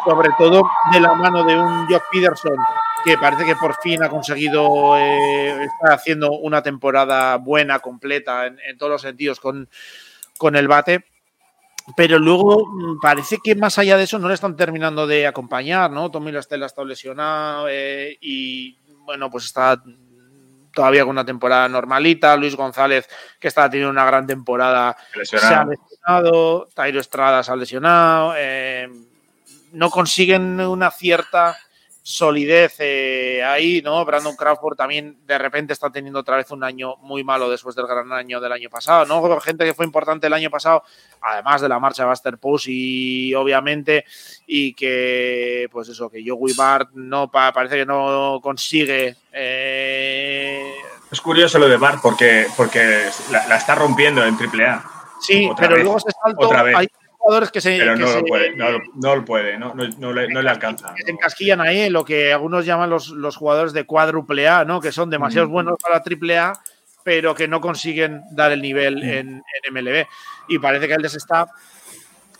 sobre 0.05 0.29
todo 0.37 0.69
de 0.93 0.99
la 0.99 1.15
mano 1.15 1.45
de 1.45 1.57
un 1.57 1.87
Jock 1.87 2.03
Peterson 2.11 2.57
que 3.05 3.17
parece 3.17 3.45
que 3.45 3.55
por 3.55 3.77
fin 3.81 4.03
ha 4.03 4.09
conseguido 4.09 4.97
eh, 4.97 5.65
estar 5.65 5.93
haciendo 5.93 6.33
una 6.33 6.65
temporada 6.65 7.37
buena, 7.37 7.79
completa, 7.79 8.47
en, 8.47 8.77
todos 8.77 8.91
los 8.91 9.03
sentidos 9.03 9.39
con, 9.39 9.69
con 10.37 10.57
el 10.57 10.69
bate. 10.69 11.05
Pero 11.97 12.19
luego 12.19 12.67
mm, 12.67 13.01
parece 13.01 13.39
que 13.43 13.57
más 13.57 13.79
allá 13.79 13.97
de 13.97 14.05
eso 14.05 14.19
no 14.19 14.29
le 14.29 14.35
están 14.35 14.57
terminando 14.57 15.07
de 15.07 15.27
acompañar, 15.27 15.91
¿no? 15.91 16.11
Tommy 16.11 16.31
Lastela 16.31 16.67
está 16.67 16.85
lesionado 16.85 17.67
eh, 17.69 18.17
y, 18.21 18.79
bueno, 19.05 19.31
pues 19.31 19.45
está 19.45 19.83
todavía 20.73 21.03
con 21.03 21.11
una 21.11 21.25
temporada 21.25 21.69
normalita. 21.69 22.37
Luis 22.37 22.57
González, 22.57 23.09
que 23.39 23.49
está 23.49 23.69
teniendo 23.69 23.91
una 23.91 24.05
gran 24.05 24.27
temporada, 24.27 24.97
se 25.23 25.37
ha 25.37 25.65
lesionado. 25.65 26.69
Tairo 26.75 27.01
Estrada 27.01 27.43
se 27.43 27.53
ha 27.53 27.57
lesionado. 27.57 28.35
Eh, 28.37 28.89
no 29.73 29.91
consiguen 29.91 30.61
una 30.61 30.91
cierta 30.91 31.57
solidez 32.05 32.75
eh, 32.81 33.45
ahí, 33.45 33.81
¿no? 33.81 34.05
Brandon 34.05 34.35
Crawford 34.35 34.77
también 34.77 35.19
de 35.25 35.39
repente 35.39 35.73
está 35.73 35.91
teniendo 35.91 36.19
otra 36.19 36.37
vez 36.37 36.51
un 36.51 36.65
año 36.65 36.97
muy 36.97 37.23
malo 37.23 37.49
después 37.49 37.77
del 37.77 37.87
gran 37.87 38.13
año 38.13 38.41
del 38.41 38.51
año 38.51 38.69
pasado, 38.69 39.07
¿no? 39.07 39.41
Gente 39.41 39.65
que 39.65 39.73
fue 39.73 39.87
importante 39.87 40.27
el 40.27 40.33
año 40.33 40.51
pasado, 40.51 40.83
además 41.21 41.61
de 41.61 41.69
la 41.69 41.79
marcha 41.79 42.03
de 42.03 42.09
Buster 42.09 42.39
Puss 42.39 42.65
y 42.67 43.33
obviamente, 43.35 44.05
y 44.47 44.75
que, 44.75 45.69
pues 45.71 45.89
eso, 45.89 46.11
que 46.11 46.25
Joey 46.27 46.55
Bart 46.55 46.91
no 46.95 47.31
parece 47.31 47.77
que 47.77 47.87
no 47.87 48.41
consigue. 48.43 49.15
Eh, 49.33 50.75
es 51.11 51.21
curioso 51.21 51.61
lo 51.61 51.69
de 51.69 51.77
Bart 51.77 52.01
porque, 52.03 52.47
porque 52.57 53.05
la, 53.31 53.57
está 53.57 53.77
rompiendo 53.77 54.27
en 54.27 54.35
AAA. 54.35 54.85
Sí, 55.21 55.49
pero 55.57 55.77
luego 55.77 56.01
se 56.01 56.11
salto. 56.11 56.47
Otra 56.49 56.65
vez 56.65 56.89
jugadores 57.23 57.51
que 57.51 57.61
se. 57.61 57.79
Pero 57.79 57.97
no, 57.97 58.13
lo, 58.13 58.25
puede, 58.25 58.57
no, 58.57 58.71
lo 59.17 59.25
puede, 59.25 59.59
no, 59.59 60.13
le, 60.13 60.51
alcanza. 60.51 60.93
Que 60.95 61.05
se 61.05 61.11
encasquillan 61.13 61.61
ahí, 61.61 61.89
lo 61.89 62.05
que 62.05 62.33
algunos 62.33 62.67
llaman 62.67 62.91
los, 62.91 63.09
los 63.09 63.37
jugadores 63.37 63.73
de 63.73 63.85
cuádruple 63.85 64.49
A, 64.49 64.65
¿no? 64.65 64.81
Que 64.81 64.93
son 64.93 65.09
demasiado 65.09 65.49
mm. 65.49 65.53
buenos 65.53 65.79
para 65.81 66.03
triple 66.03 66.39
A, 66.39 66.53
pero 67.05 67.35
que 67.35 67.49
no 67.49 67.61
consiguen 67.61 68.23
dar 68.33 68.53
el 68.53 68.61
nivel 68.61 68.97
mm. 68.97 69.09
en, 69.09 69.43
MLB. 69.71 70.07
Y 70.49 70.59
parece 70.59 70.89
que 70.89 70.95
él 70.95 71.03
les 71.03 71.15
está 71.15 71.47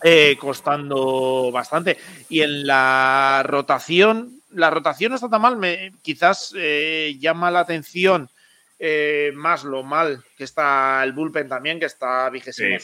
eh, 0.03 0.37
costando 0.39 1.51
bastante. 1.53 1.97
Y 2.29 2.43
en 2.43 2.67
la 2.67 3.43
rotación, 3.47 4.41
la 4.51 4.71
rotación 4.71 5.11
no 5.11 5.17
está 5.17 5.29
tan 5.29 5.43
mal, 5.43 5.57
me, 5.57 5.93
quizás 6.03 6.53
eh, 6.57 7.17
llama 7.21 7.51
la 7.51 7.61
atención. 7.61 8.29
Eh, 8.85 9.31
más 9.37 9.63
lo 9.63 9.85
mal 9.85 10.25
que 10.37 10.43
está 10.43 11.05
el 11.05 11.13
bullpen 11.13 11.49
también, 11.49 11.79
que 11.79 11.87
está 11.87 12.29
vigésimo 12.31 12.81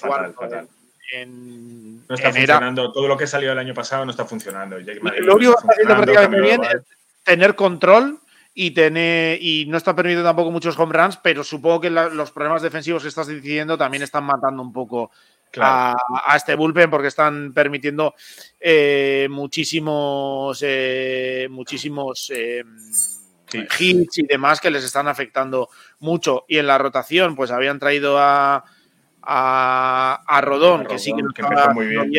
no 1.27 2.15
está 2.15 2.33
funcionando. 2.33 2.93
Todo 2.93 3.09
lo 3.09 3.17
que 3.17 3.27
salió 3.27 3.53
el 3.53 3.59
año 3.59 3.75
pasado 3.75 4.05
no 4.05 4.11
está 4.11 4.25
funcionando. 4.25 4.79
lo 4.79 5.37
único 5.37 5.53
que 5.53 5.61
está 5.61 5.73
haciendo 5.73 5.95
prácticamente 5.97 6.41
bien 6.41 6.65
es 6.65 6.83
tener 7.25 7.55
control 7.55 8.19
y 8.55 8.73
tener 8.73 9.39
y 9.41 9.67
no 9.67 9.77
está 9.77 9.95
permitiendo 9.95 10.29
tampoco 10.29 10.51
muchos 10.51 10.79
home 10.79 10.93
runs, 10.93 11.17
pero 11.23 11.45
supongo 11.45 11.81
que 11.81 11.91
los 11.91 12.31
problemas 12.33 12.63
defensivos 12.63 13.03
que 13.03 13.09
estás 13.09 13.29
diciendo 13.29 13.79
también 13.79 14.03
están 14.03 14.25
matando 14.25 14.63
un 14.63 14.73
poco 14.73 15.11
a, 15.57 15.97
este 16.37 16.55
bullpen 16.55 16.91
porque 16.91 17.09
están 17.09 17.53
permitiendo 17.53 18.15
eh, 18.61 19.29
muchísimos 19.31 20.59
eh, 20.63 21.47
muchísimos 21.51 22.31
eh, 22.35 22.63
hits 23.79 24.19
y 24.19 24.27
demás 24.27 24.61
que 24.61 24.71
les 24.71 24.85
están 24.85 25.09
afectando 25.09 25.69
mucho 26.01 26.45
y 26.49 26.59
en 26.59 26.67
la 26.67 26.79
rotación 26.79 27.35
pues 27.35 27.51
habían 27.51 27.79
traído 27.79 28.19
a 28.19 28.65
a, 29.31 30.41
Rodón, 30.43 30.87
que 30.87 30.99
sí 30.99 31.13
que, 31.13 31.43
empezó 31.43 31.75
muy 31.75 31.87
bien, 31.87 32.11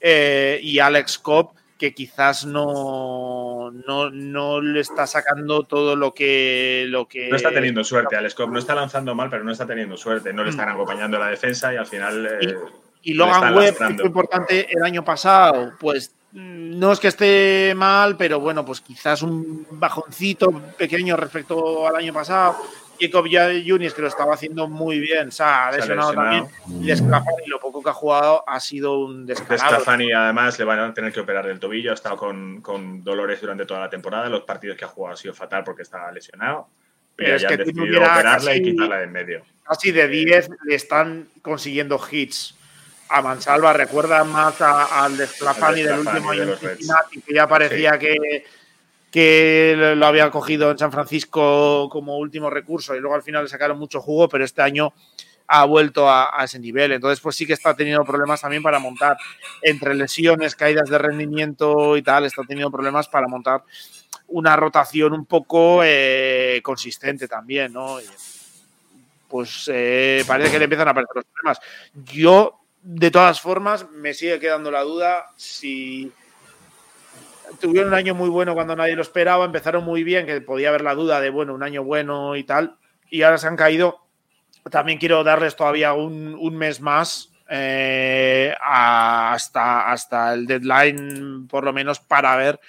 eh, 0.00 0.60
y 0.62 0.78
Alex 0.78 1.18
Cobb, 1.18 1.50
que 1.76 1.94
quizás 1.94 2.46
no, 2.46 3.70
no, 3.72 4.60
le 4.60 4.80
está 4.80 5.06
sacando 5.06 5.64
todo 5.64 5.96
lo 5.96 6.14
que, 6.14 6.84
lo 6.88 7.08
que. 7.08 7.28
No 7.28 7.36
está 7.36 7.52
teniendo 7.52 7.82
suerte, 7.82 8.16
Alex 8.16 8.34
Cobb. 8.34 8.50
No 8.50 8.58
está 8.58 8.74
lanzando 8.74 9.14
mal, 9.14 9.30
pero 9.30 9.44
no 9.44 9.52
está 9.52 9.66
teniendo 9.66 9.96
suerte. 9.96 10.32
No 10.32 10.44
le 10.44 10.50
están 10.50 10.68
mm. 10.68 10.72
acompañando 10.72 11.18
la 11.18 11.28
defensa 11.28 11.72
y 11.72 11.76
al 11.76 11.86
final. 11.86 12.26
Eh, 12.40 12.56
y, 13.02 13.14
Logan 13.14 13.56
Webb, 13.56 13.78
que 13.78 13.94
fue 13.94 14.06
importante 14.06 14.68
el 14.70 14.82
año 14.82 15.04
pasado, 15.04 15.72
pues 15.78 16.14
mm, 16.32 16.78
no 16.78 16.92
es 16.92 17.00
que 17.00 17.08
esté 17.08 17.74
mal, 17.76 18.16
pero 18.16 18.40
bueno, 18.40 18.64
pues 18.64 18.80
quizás 18.80 19.22
un 19.22 19.66
bajoncito 19.70 20.50
pequeño 20.76 21.16
respecto 21.16 21.86
al 21.86 21.96
año 21.96 22.12
pasado. 22.12 22.56
Jacob 23.00 23.26
Junis, 23.26 23.94
que 23.94 24.02
lo 24.02 24.08
estaba 24.08 24.34
haciendo 24.34 24.68
muy 24.68 24.98
bien, 24.98 25.30
se 25.30 25.42
ha 25.42 25.70
lesionado, 25.70 26.12
también. 26.12 26.46
Y 26.80 26.90
y 26.90 27.48
lo 27.48 27.60
poco 27.60 27.82
que 27.82 27.90
ha 27.90 27.94
jugado 27.94 28.44
ha 28.46 28.60
sido 28.60 28.98
un 28.98 29.26
descalabro. 29.26 29.76
Scafani, 29.76 30.12
además, 30.12 30.58
le 30.58 30.64
van 30.64 30.80
a 30.80 30.94
tener 30.94 31.12
que 31.12 31.20
operar 31.20 31.46
del 31.46 31.60
tobillo. 31.60 31.90
Ha 31.90 31.94
estado 31.94 32.16
con, 32.16 32.60
con, 32.60 33.02
dolores 33.04 33.40
durante 33.40 33.64
toda 33.66 33.80
la 33.80 33.90
temporada. 33.90 34.28
Los 34.28 34.42
partidos 34.42 34.76
que 34.76 34.84
ha 34.84 34.88
jugado 34.88 35.14
ha 35.14 35.16
sido 35.16 35.34
fatal 35.34 35.64
porque 35.64 35.82
estaba 35.82 36.10
lesionado. 36.12 36.68
Pero 37.16 37.36
es 37.36 37.44
que 37.44 37.54
han 37.54 37.58
decidido 37.58 38.00
operarla 38.00 38.54
y 38.54 38.62
quitarla 38.62 38.98
de 38.98 39.04
en 39.04 39.12
medio. 39.12 39.42
Casi 39.64 39.90
de 39.90 40.08
10 40.08 40.50
le 40.64 40.74
están 40.74 41.28
consiguiendo 41.42 42.00
hits 42.10 42.56
a 43.08 43.22
Mansalva. 43.22 43.72
Recuerda 43.72 44.24
más 44.24 44.60
al 44.60 45.16
de 45.16 45.26
Scafani 45.26 45.82
del 45.82 46.00
último 46.00 46.30
año 46.30 46.56
que 46.58 47.34
ya 47.34 47.48
parecía 47.48 47.98
que 47.98 48.44
que 49.10 49.94
lo 49.96 50.06
había 50.06 50.30
cogido 50.30 50.70
en 50.70 50.78
San 50.78 50.92
Francisco 50.92 51.88
como 51.90 52.18
último 52.18 52.50
recurso 52.50 52.94
y 52.94 53.00
luego 53.00 53.14
al 53.14 53.22
final 53.22 53.44
le 53.44 53.48
sacaron 53.48 53.78
mucho 53.78 54.00
jugo, 54.00 54.28
pero 54.28 54.44
este 54.44 54.62
año 54.62 54.92
ha 55.46 55.64
vuelto 55.64 56.10
a, 56.10 56.30
ese 56.44 56.58
nivel. 56.58 56.92
Entonces, 56.92 57.20
pues 57.20 57.34
sí 57.34 57.46
que 57.46 57.54
está 57.54 57.74
teniendo 57.74 58.04
problemas 58.04 58.42
también 58.42 58.62
para 58.62 58.78
montar 58.78 59.16
entre 59.62 59.94
lesiones, 59.94 60.54
caídas 60.54 60.90
de 60.90 60.98
rendimiento 60.98 61.96
y 61.96 62.02
tal, 62.02 62.26
está 62.26 62.42
teniendo 62.42 62.70
problemas 62.70 63.08
para 63.08 63.28
montar 63.28 63.62
una 64.28 64.56
rotación 64.56 65.14
un 65.14 65.24
poco 65.24 65.80
eh, 65.82 66.60
consistente 66.62 67.26
también, 67.26 67.72
¿no? 67.72 67.98
pues 69.28 69.70
eh, 69.72 70.24
parece 70.26 70.50
que 70.50 70.58
le 70.58 70.64
empiezan 70.64 70.88
a 70.88 70.90
aparecer 70.92 71.16
los 71.16 71.24
problemas. 71.26 71.60
Yo, 72.12 72.60
de 72.82 73.10
todas 73.10 73.40
formas, 73.40 73.88
me 73.90 74.14
sigue 74.14 74.38
quedando 74.40 74.70
la 74.70 74.82
duda 74.82 75.26
si 75.36 76.12
tuvieron 77.60 77.88
un 77.88 77.94
año 77.94 78.14
muy 78.14 78.28
bueno 78.28 78.54
cuando 78.54 78.76
nadie 78.76 78.96
lo 78.96 79.02
esperaba, 79.02 79.44
empezaron 79.44 79.84
muy 79.84 80.04
bien, 80.04 80.26
que 80.26 80.40
podía 80.40 80.68
haber 80.68 80.82
la 80.82 80.94
duda 80.94 81.20
de, 81.20 81.30
bueno, 81.30 81.54
un 81.54 81.62
año 81.62 81.84
bueno 81.84 82.36
y 82.36 82.44
tal, 82.44 82.76
y 83.10 83.22
ahora 83.22 83.38
se 83.38 83.46
han 83.46 83.56
caído. 83.56 84.04
También 84.70 84.98
quiero 84.98 85.24
darles 85.24 85.56
todavía 85.56 85.94
un, 85.94 86.56
mes 86.56 86.80
más 86.80 87.32
eh, 87.48 88.54
hasta, 88.60 89.90
hasta 89.90 90.34
el 90.34 90.46
deadline, 90.46 91.48
por 91.48 91.64
lo 91.64 91.72
menos, 91.72 92.00
para 92.00 92.36
ver, 92.36 92.60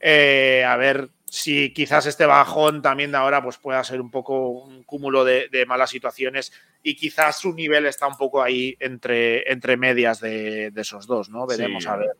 eh, 0.00 0.64
a 0.66 0.76
ver 0.76 1.10
si 1.24 1.72
quizás 1.72 2.06
este 2.06 2.26
bajón 2.26 2.80
también 2.80 3.10
de 3.10 3.16
ahora 3.16 3.42
pues 3.42 3.58
pueda 3.58 3.82
ser 3.82 4.00
un 4.00 4.10
poco 4.10 4.50
un 4.50 4.84
cúmulo 4.84 5.24
de, 5.24 5.64
malas 5.66 5.90
situaciones 5.90 6.52
y 6.82 6.94
quizás 6.94 7.40
su 7.40 7.52
nivel 7.52 7.86
está 7.86 8.06
un 8.06 8.16
poco 8.16 8.42
ahí 8.42 8.76
entre, 8.78 9.50
entre 9.50 9.76
medias 9.76 10.20
de, 10.20 10.72
esos 10.76 11.06
dos, 11.06 11.30
¿no? 11.30 11.46
Veremos 11.46 11.86
a 11.86 11.96
ver 11.96 12.16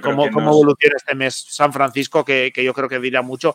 cómo, 0.00 0.30
cómo 0.30 0.46
nos- 0.46 0.56
evoluciona 0.56 0.96
este 0.96 1.14
mes 1.14 1.34
San 1.48 1.72
Francisco, 1.72 2.24
que, 2.24 2.52
que 2.54 2.62
yo 2.64 2.72
creo 2.74 2.88
que 2.88 2.98
dirá 3.00 3.22
mucho. 3.22 3.54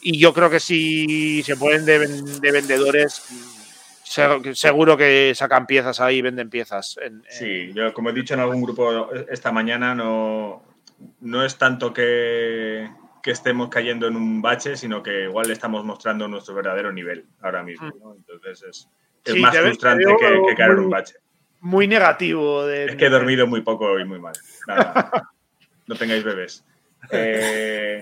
Y 0.00 0.18
yo 0.18 0.34
creo 0.34 0.50
que 0.50 0.60
si 0.60 1.42
se 1.44 1.56
ponen 1.56 1.84
de, 1.84 1.98
de 2.40 2.50
vendedores, 2.52 3.22
mm, 3.30 3.62
se- 4.02 4.54
seguro 4.54 4.96
que 4.96 5.32
sacan 5.34 5.66
piezas 5.66 6.00
ahí, 6.00 6.20
venden 6.22 6.50
piezas. 6.50 6.98
en- 7.00 7.14
en- 7.16 7.24
Sí, 7.30 7.72
yo 7.74 7.92
como 7.92 8.10
he 8.10 8.12
dicho 8.12 8.34
en 8.34 8.40
algún 8.40 8.62
grupo 8.62 9.10
esta 9.30 9.52
mañana, 9.52 9.94
no, 9.94 10.62
no 11.20 11.44
es 11.44 11.56
tanto 11.56 11.92
que, 11.92 12.88
que 13.22 13.30
estemos 13.30 13.68
cayendo 13.68 14.08
en 14.08 14.16
un 14.16 14.42
bache, 14.42 14.76
sino 14.76 15.02
que 15.02 15.24
igual 15.24 15.46
le 15.46 15.52
estamos 15.52 15.84
mostrando 15.84 16.26
nuestro 16.26 16.54
verdadero 16.54 16.92
nivel 16.92 17.24
ahora 17.40 17.62
mismo. 17.62 17.90
¿no? 18.00 18.14
Entonces 18.14 18.62
es, 18.68 18.88
es 19.24 19.34
Sí, 19.34 19.40
más 19.40 19.56
frustrante 19.56 20.04
que, 20.18 20.40
que 20.48 20.54
caer 20.56 20.72
en 20.72 20.78
un 20.80 20.90
bache. 20.90 21.14
Muy 21.60 21.86
negativo. 21.86 22.66
De, 22.66 22.86
Es 22.86 22.96
que 22.96 23.06
he 23.06 23.08
dormido 23.08 23.46
muy 23.46 23.60
poco 23.60 23.96
y 24.00 24.04
muy 24.04 24.18
mal. 24.18 24.32
Nada, 24.66 25.30
no 25.92 25.98
tengáis 25.98 26.24
bebés. 26.24 26.64
Eh, 27.10 28.00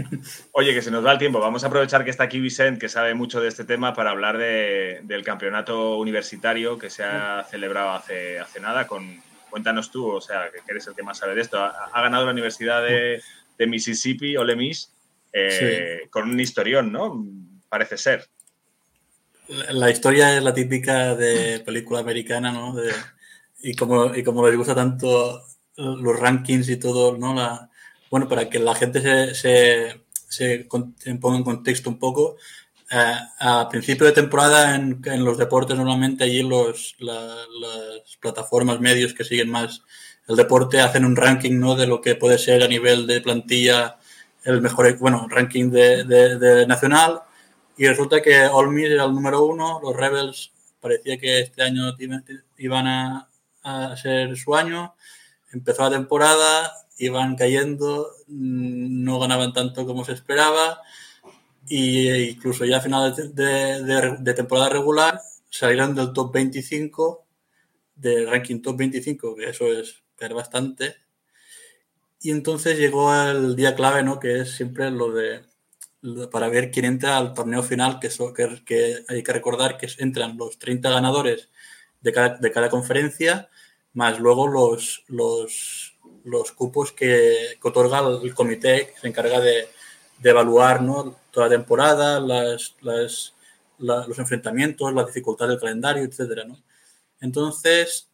oye, 0.52 0.74
que 0.74 0.82
se 0.82 0.90
nos 0.90 1.02
va 1.04 1.12
el 1.12 1.18
tiempo. 1.18 1.40
Vamos 1.40 1.64
a 1.64 1.68
aprovechar 1.68 2.04
que 2.04 2.10
está 2.10 2.24
aquí 2.24 2.38
Vicent, 2.38 2.78
que 2.78 2.90
sabe 2.90 3.14
mucho 3.14 3.40
de 3.40 3.48
este 3.48 3.64
tema, 3.64 3.94
para 3.94 4.10
hablar 4.10 4.36
de- 4.36 5.00
del 5.04 5.24
campeonato 5.24 5.96
universitario 5.96 6.76
que 6.78 6.90
se 6.90 7.02
ha 7.02 7.42
celebrado 7.50 7.92
hace, 7.92 8.38
hace 8.38 8.60
nada. 8.60 8.86
Con, 8.86 9.22
cuéntanos 9.48 9.90
tú, 9.90 10.06
o 10.06 10.20
sea, 10.20 10.50
que 10.52 10.60
eres 10.70 10.86
el 10.86 10.94
que 10.94 11.02
más 11.02 11.16
sabe 11.16 11.34
de 11.34 11.40
esto. 11.40 11.58
Ha, 11.58 11.86
ha 11.90 12.02
ganado 12.02 12.26
la 12.26 12.32
Universidad 12.32 12.82
de, 12.84 13.22
de 13.56 13.66
Mississippi, 13.66 14.36
Ole 14.36 14.54
Miss, 14.54 14.92
eh, 15.32 16.02
con 16.10 16.28
un 16.28 16.38
historión, 16.38 16.92
¿no? 16.92 17.24
Parece 17.70 17.96
ser. 17.96 18.28
La, 19.48 19.72
la 19.72 19.90
historia 19.90 20.36
es 20.36 20.42
la 20.42 20.52
típica 20.52 21.14
de 21.16 21.60
película 21.60 22.00
americana, 22.00 22.52
¿no? 22.52 22.74
De- 22.74 22.92
y, 23.62 23.74
como, 23.74 24.14
y 24.14 24.22
como 24.22 24.46
les 24.46 24.58
gusta 24.58 24.74
tanto 24.74 25.42
los 25.76 26.20
rankings 26.20 26.68
y 26.68 26.76
todo, 26.76 27.16
¿no? 27.16 27.32
La, 27.32 27.69
bueno, 28.10 28.28
para 28.28 28.48
que 28.50 28.58
la 28.58 28.74
gente 28.74 29.00
se, 29.00 29.34
se, 29.34 30.00
se 30.28 30.68
se 30.98 31.14
ponga 31.16 31.36
en 31.38 31.44
contexto 31.44 31.90
un 31.90 31.98
poco, 31.98 32.36
eh, 32.90 33.14
a 33.38 33.68
principio 33.68 34.06
de 34.06 34.12
temporada 34.12 34.74
en, 34.74 35.00
en 35.04 35.24
los 35.24 35.38
deportes 35.38 35.76
normalmente 35.76 36.24
allí 36.24 36.42
los, 36.42 36.96
la- 36.98 37.36
las 37.60 38.16
plataformas, 38.20 38.80
medios 38.80 39.14
que 39.14 39.24
siguen 39.24 39.50
más 39.50 39.82
el 40.28 40.36
deporte 40.36 40.80
hacen 40.80 41.04
un 41.04 41.16
ranking, 41.16 41.58
¿no? 41.58 41.74
De 41.76 41.86
lo 41.86 42.00
que 42.00 42.14
puede 42.14 42.38
ser 42.38 42.62
a 42.62 42.68
nivel 42.68 43.06
de 43.06 43.20
plantilla 43.20 43.98
el 44.44 44.60
mejor, 44.60 44.96
bueno, 44.98 45.26
ranking 45.28 45.70
de, 45.70 46.04
de- 46.04 46.38
de 46.38 46.66
nacional 46.66 47.20
y 47.76 47.86
resulta 47.86 48.20
que 48.22 48.48
Miss 48.70 48.90
era 48.90 49.04
el 49.04 49.14
número 49.14 49.44
uno, 49.44 49.80
los 49.82 49.96
Rebels 49.96 50.52
parecía 50.80 51.18
que 51.18 51.40
este 51.40 51.62
año 51.62 51.94
iban 52.58 52.86
a, 52.86 53.28
a 53.62 53.96
ser 53.96 54.36
su 54.36 54.54
año, 54.54 54.94
empezó 55.52 55.82
la 55.82 55.90
temporada, 55.90 56.72
iban 56.98 57.36
cayendo, 57.36 58.10
mm, 58.28 59.04
no 59.04 59.18
ganaban 59.18 59.52
tanto 59.52 59.86
como 59.86 60.04
se 60.04 60.12
esperaba 60.12 60.80
e 61.68 62.32
incluso 62.34 62.64
ya 62.64 62.78
a 62.78 62.80
final 62.80 63.14
de, 63.14 64.34
temporada 64.34 64.68
regular 64.70 65.20
salieron 65.48 65.94
del 65.94 66.12
top 66.12 66.32
25, 66.32 67.26
del 67.94 68.28
ranking 68.28 68.60
top 68.60 68.76
25, 68.76 69.36
que 69.36 69.50
eso 69.50 69.66
es 69.66 70.02
caer 70.16 70.34
bastante. 70.34 70.96
Y 72.20 72.30
entonces 72.30 72.78
llegó 72.78 73.14
el 73.14 73.56
día 73.56 73.74
clave, 73.74 74.02
¿no? 74.02 74.18
Que 74.20 74.40
es 74.40 74.50
siempre 74.50 74.90
lo 74.90 75.12
de 75.12 75.42
para 76.32 76.48
ver 76.48 76.70
quién 76.70 76.86
entra 76.86 77.18
al 77.18 77.34
torneo 77.34 77.62
final, 77.62 78.00
que, 78.00 78.06
eso, 78.06 78.32
que 78.32 79.04
hay 79.06 79.22
que 79.22 79.32
recordar 79.32 79.76
que 79.76 79.86
entran 79.98 80.36
los 80.38 80.58
30 80.58 80.90
ganadores 80.90 81.50
de 82.00 82.12
cada, 82.12 82.38
de 82.38 82.50
cada 82.50 82.70
conferencia, 82.70 83.50
más 83.94 84.18
luego 84.20 84.46
los, 84.48 85.04
los, 85.08 85.96
los 86.24 86.52
cupos 86.52 86.92
que, 86.92 87.58
que 87.60 87.68
otorga 87.68 88.00
el, 88.22 88.34
comité 88.34 88.92
que 88.94 89.00
se 89.00 89.08
encarga 89.08 89.40
de, 89.40 89.68
de 90.18 90.30
evaluar 90.30 90.82
¿no? 90.82 91.16
toda 91.30 91.46
la 91.46 91.56
temporada, 91.56 92.20
las, 92.20 92.76
las, 92.82 93.34
la- 93.78 94.06
los 94.06 94.18
enfrentamientos, 94.18 94.92
la 94.94 95.04
dificultad 95.04 95.48
del 95.48 95.58
calendario, 95.60 96.04
etcétera, 96.04 96.44
¿no? 96.44 96.58
Entonces, 97.20 98.08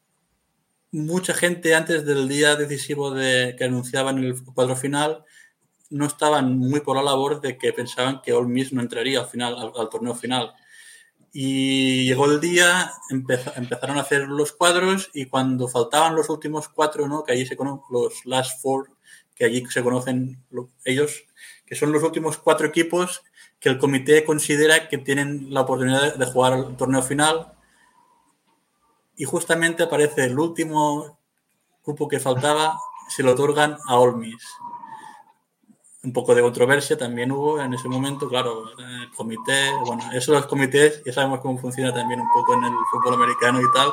mucha 0.93 1.35
gente 1.35 1.75
antes 1.75 2.05
del 2.07 2.29
día 2.29 2.57
decisivo 2.57 3.11
de, 3.11 3.55
que 3.57 3.65
anunciaban 3.65 4.19
el 4.19 4.43
cuadro 4.55 4.77
final 4.77 5.25
no 5.91 6.07
estaban 6.07 6.59
muy 6.59 6.81
por 6.81 6.97
la 6.97 7.03
labor 7.03 7.41
de 7.41 7.57
que 7.59 7.73
pensaban 7.73 8.21
que 8.23 8.33
All 8.33 8.49
Miss 8.49 8.73
no 8.73 8.81
entraría 8.83 9.21
al 9.21 9.27
final 9.27 9.55
al, 9.57 9.73
al 9.77 9.89
torneo 9.89 10.15
final. 10.15 10.53
Y 11.39 12.07
llegó 12.07 12.25
el 12.25 12.41
día, 12.41 12.93
empeza- 13.11 13.53
empezaron 13.57 13.99
a 13.99 14.01
hacer 14.01 14.27
los 14.27 14.53
cuadros 14.53 15.11
y 15.13 15.27
cuando 15.27 15.69
faltaban 15.69 16.15
los 16.17 16.31
últimos 16.31 16.71
cuatro, 16.71 17.07
¿no? 17.09 17.25
que 17.25 17.33
allí 17.33 17.45
se 17.45 17.59
conocen 17.59 17.83
los 17.91 18.25
last 18.25 18.63
four, 18.63 18.89
que 19.35 19.45
allí 19.45 19.67
se 19.67 19.83
conocen 19.83 20.43
lo- 20.49 20.71
ellos, 20.87 21.27
que 21.67 21.75
son 21.75 21.93
los 21.93 22.03
últimos 22.03 22.39
cuatro 22.39 22.67
equipos 22.67 23.23
que 23.61 23.69
el 23.69 23.77
comité 23.77 24.25
considera 24.25 24.89
que 24.89 24.97
tienen 24.97 25.53
la 25.53 25.61
oportunidad 25.61 26.15
de 26.15 26.25
jugar 26.25 26.55
el 26.55 26.75
torneo 26.79 27.03
final. 27.03 27.53
Y 29.15 29.25
justamente 29.27 29.83
aparece 29.83 30.25
el 30.25 30.39
último 30.39 31.19
cupo 31.83 32.09
que 32.09 32.19
faltaba, 32.19 32.79
se 33.11 33.23
lo 33.23 33.33
otorgan 33.33 33.77
a 33.87 33.99
All 33.99 34.17
Miss 34.17 34.43
un 36.07 36.13
poco 36.13 36.35
de 36.37 36.43
controversia 36.43 36.97
también 36.97 37.33
hubo 37.33 37.61
en 37.61 37.75
ese 37.75 37.89
momento, 37.89 38.29
claro, 38.29 38.71
el 38.79 39.11
comité, 39.11 39.73
bueno, 39.85 40.05
eso 40.13 40.33
los 40.33 40.47
comités, 40.47 41.03
ya 41.05 41.13
sabemos 41.13 41.41
cómo 41.41 41.59
funciona 41.59 41.93
también 41.93 42.21
un 42.21 42.33
poco 42.33 42.55
en 42.55 42.63
el 42.63 42.73
fútbol 42.93 43.15
americano 43.15 43.61
y 43.61 43.65
tal. 43.75 43.93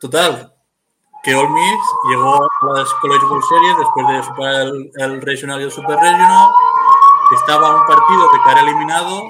Total, 0.00 0.54
que 1.22 1.34
Miss 1.34 1.80
llegó 2.08 2.36
a 2.36 2.78
las 2.78 2.92
College 2.94 3.26
World 3.26 3.44
Series 3.44 3.76
después 3.78 4.08
de 4.08 4.22
superar 4.22 4.66
el, 4.94 5.20
Regional 5.20 5.60
y 5.60 5.64
el 5.64 5.70
Super 5.70 5.96
Regional, 5.96 6.48
estaba 7.34 7.78
un 7.78 7.86
partido 7.86 8.22
de 8.32 8.38
quedar 8.42 8.66
eliminado 8.66 9.22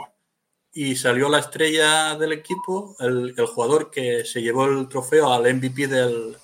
y 0.73 0.95
salió 0.95 1.29
la 1.29 1.41
estrella 1.41 2.15
del 2.15 2.33
equipo, 2.33 2.95
el, 3.01 3.35
jugador 3.53 3.91
que 3.91 4.25
se 4.25 4.43
llevó 4.43 4.67
el 4.67 4.89
trofeo 4.89 5.33
al 5.33 5.53
MVP 5.53 5.89
del, 5.89 6.37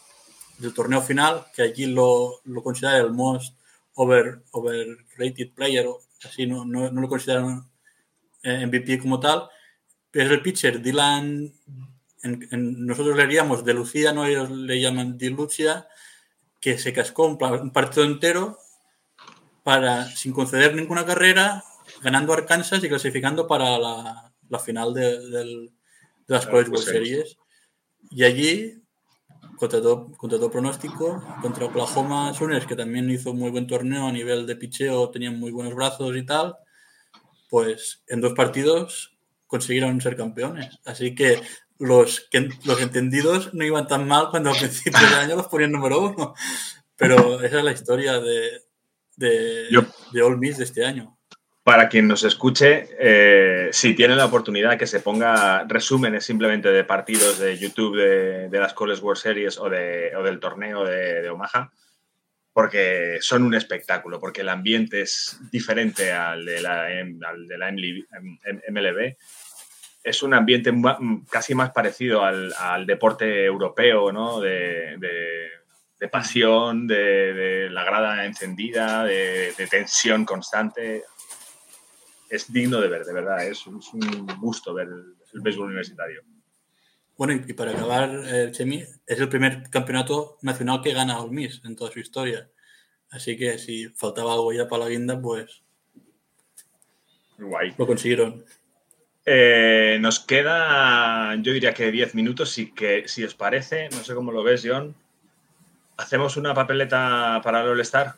del 0.59 0.75
torneo 0.75 1.03
final, 1.03 1.47
que 1.55 1.63
allí 1.63 1.87
lo, 1.87 2.41
lo 2.45 2.65
considera 2.65 2.97
el 2.97 3.13
most 3.13 3.55
over, 3.95 4.43
overrated 4.53 5.53
player, 5.55 5.87
o 5.87 6.01
así 6.25 6.47
no, 6.47 6.65
no, 6.65 6.91
no 6.91 7.01
lo 7.01 7.09
consideran 7.09 7.69
eh, 8.43 8.67
MVP 8.67 8.99
como 8.99 9.21
tal, 9.21 9.49
pero 10.11 10.27
es 10.27 10.33
el 10.33 10.43
pitcher 10.43 10.81
Dylan, 10.83 11.53
en, 12.23 12.49
en- 12.51 12.87
nosotros 12.87 13.17
le 13.17 13.23
diríamos 13.27 13.65
de 13.65 13.75
Lucía, 13.75 14.13
no 14.13 14.25
ellos 14.27 14.51
le 14.51 14.81
llaman 14.81 15.19
Di 15.19 15.29
Lucia, 15.31 15.87
que 16.61 16.79
se 16.79 16.93
cascó 16.93 17.27
un, 17.27 17.39
un 17.43 17.71
partido 17.73 18.05
entero 18.05 18.59
para, 19.63 20.07
sin 20.07 20.33
conceder 20.33 20.75
ninguna 20.75 21.05
carrera, 21.07 21.63
ganando 22.03 22.33
Arkansas 22.33 22.83
y 22.83 22.89
clasificando 22.89 23.47
para 23.47 23.79
la, 23.79 24.33
la 24.49 24.59
final 24.59 24.93
de, 24.95 25.29
del- 25.29 25.71
de 26.27 26.35
las 26.35 26.47
College 26.47 26.71
World 26.71 26.85
Series. 26.93 27.37
Y 28.11 28.25
allí 28.25 28.82
contra 29.63 29.81
todo, 29.81 30.11
contra 30.17 30.39
todo 30.39 30.51
pronóstico, 30.51 31.23
contra 31.41 31.67
Oklahoma 31.67 32.35
Sooners, 32.35 32.67
que 32.67 32.75
también 32.75 33.09
hizo 33.09 33.33
muy 33.33 33.49
buen 33.49 33.69
torneo 33.69 34.09
a 34.09 34.11
nivel 34.11 34.45
de 34.45 34.57
picheo, 34.57 35.09
tenían 35.11 35.39
muy 35.39 35.53
buenos 35.53 35.77
brazos 35.77 36.17
y 36.17 36.27
tal, 36.27 36.57
pues 37.49 38.03
en 38.09 38.21
dos 38.21 38.33
partidos 38.33 39.17
consiguieron 39.47 40.01
ser 40.01 40.17
campeones. 40.17 40.81
Así 40.85 41.15
que 41.15 41.41
los, 41.79 42.27
que, 42.29 42.49
los 42.65 42.83
entendidos 42.83 43.55
no 43.55 43.65
iban 43.65 43.87
tan 43.87 44.09
mal 44.09 44.31
cuando 44.31 44.51
al 44.51 44.59
principio 44.59 44.99
del 44.99 45.15
año 45.15 45.37
los 45.37 45.47
ponían 45.47 45.71
número 45.71 46.07
uno. 46.07 46.35
Pero 46.97 47.41
esa 47.41 47.59
es 47.59 47.65
la 47.65 47.71
historia 47.71 48.19
de, 48.19 48.63
de, 49.15 49.69
de 50.13 50.23
All 50.23 50.39
Miss 50.39 50.59
de 50.59 50.65
este 50.65 50.85
año. 50.85 51.17
Para 51.65 51.89
quien 51.89 52.09
nos 52.09 52.25
escuche, 52.25 52.89
eh, 52.99 53.69
si 53.71 53.95
tiene 53.95 54.17
la 54.17 54.25
oportunidad 54.25 54.77
que 54.77 54.89
se 54.89 54.99
ponga 54.99 55.65
resúmenes 55.69 56.25
simplemente 56.25 56.71
de 56.71 56.83
partidos 56.83 57.39
de 57.39 57.57
YouTube 57.57 57.97
de, 57.97 58.49
de 58.49 58.59
las 58.59 58.73
College 58.75 59.01
World 59.01 59.23
Series 59.23 59.59
o, 59.59 59.71
de, 59.71 60.11
o 60.17 60.25
del 60.25 60.41
torneo 60.41 60.85
de, 60.85 61.23
de 61.23 61.31
Omaha, 61.31 61.71
porque 62.53 63.19
son 63.21 63.45
un 63.45 63.55
espectáculo, 63.55 64.19
porque 64.19 64.41
el 64.41 64.49
ambiente 64.49 65.03
es 65.03 65.39
diferente 65.53 66.11
al 66.11 66.45
de 66.45 66.61
la, 66.61 66.87
al 66.87 67.47
de 67.47 67.59
la 67.59 67.71
MLB. 67.71 69.17
Es 70.03 70.25
un 70.25 70.35
ambiente 70.35 70.73
casi 71.31 71.55
más 71.55 71.71
parecido 71.71 72.25
al, 72.25 72.53
al 72.59 72.87
deporte 72.87 73.45
europeo, 73.45 74.11
¿no? 74.11 74.41
De, 74.41 74.97
de- 74.99 75.63
pasión, 76.11 76.89
de, 76.89 77.69
la 77.71 77.85
grada 77.85 78.25
encendida, 78.25 79.05
de 79.05 79.55
tensión 79.71 80.25
constante 80.25 81.05
es 82.35 82.53
digno 82.53 82.81
de 82.81 82.89
ver, 82.89 83.05
de 83.05 83.13
verdad. 83.13 83.47
Es, 83.47 83.67
un- 83.67 83.79
es 83.79 83.93
un 83.95 84.27
gusto 84.41 84.73
ver 84.75 84.89
el, 84.89 85.15
el 85.35 85.41
béisbol 85.41 85.67
universitario. 85.67 86.23
Bueno, 87.17 87.35
y, 87.47 87.53
para 87.53 87.73
acabar, 87.73 88.11
eh, 88.27 88.51
Chemi, 88.53 88.83
es 89.07 89.21
el 89.21 89.29
primer 89.29 89.69
campeonato 89.71 90.39
nacional 90.43 90.81
que 90.83 90.93
gana 90.95 91.21
All 91.21 91.31
Miss 91.31 91.61
en 91.65 91.77
toda 91.77 91.91
su 91.93 92.01
historia. 92.01 92.49
Así 93.11 93.37
que 93.37 93.59
si 93.59 93.89
faltaba 93.91 94.33
algo 94.33 94.53
ya 94.53 94.67
para 94.67 94.85
la 94.85 94.91
guinda, 94.91 95.21
pues 95.21 95.63
Guay. 97.39 97.75
lo 97.77 97.87
consiguieron. 97.87 98.45
Eh, 99.25 99.99
nos 100.01 100.21
queda, 100.21 101.35
yo 101.37 101.53
diría 101.53 101.75
que 101.75 101.93
10 101.93 102.15
minutos, 102.15 102.57
y 102.59 102.73
que 102.73 103.07
si 103.07 103.23
os 103.25 103.35
parece, 103.35 103.89
no 103.91 104.03
sé 104.03 104.15
cómo 104.15 104.33
lo 104.33 104.43
ves, 104.43 104.63
John. 104.67 104.95
Hacemos 105.99 106.37
una 106.37 106.55
papeleta 106.55 107.41
para 107.45 107.61
el 107.63 107.69
All-Star. 107.69 108.15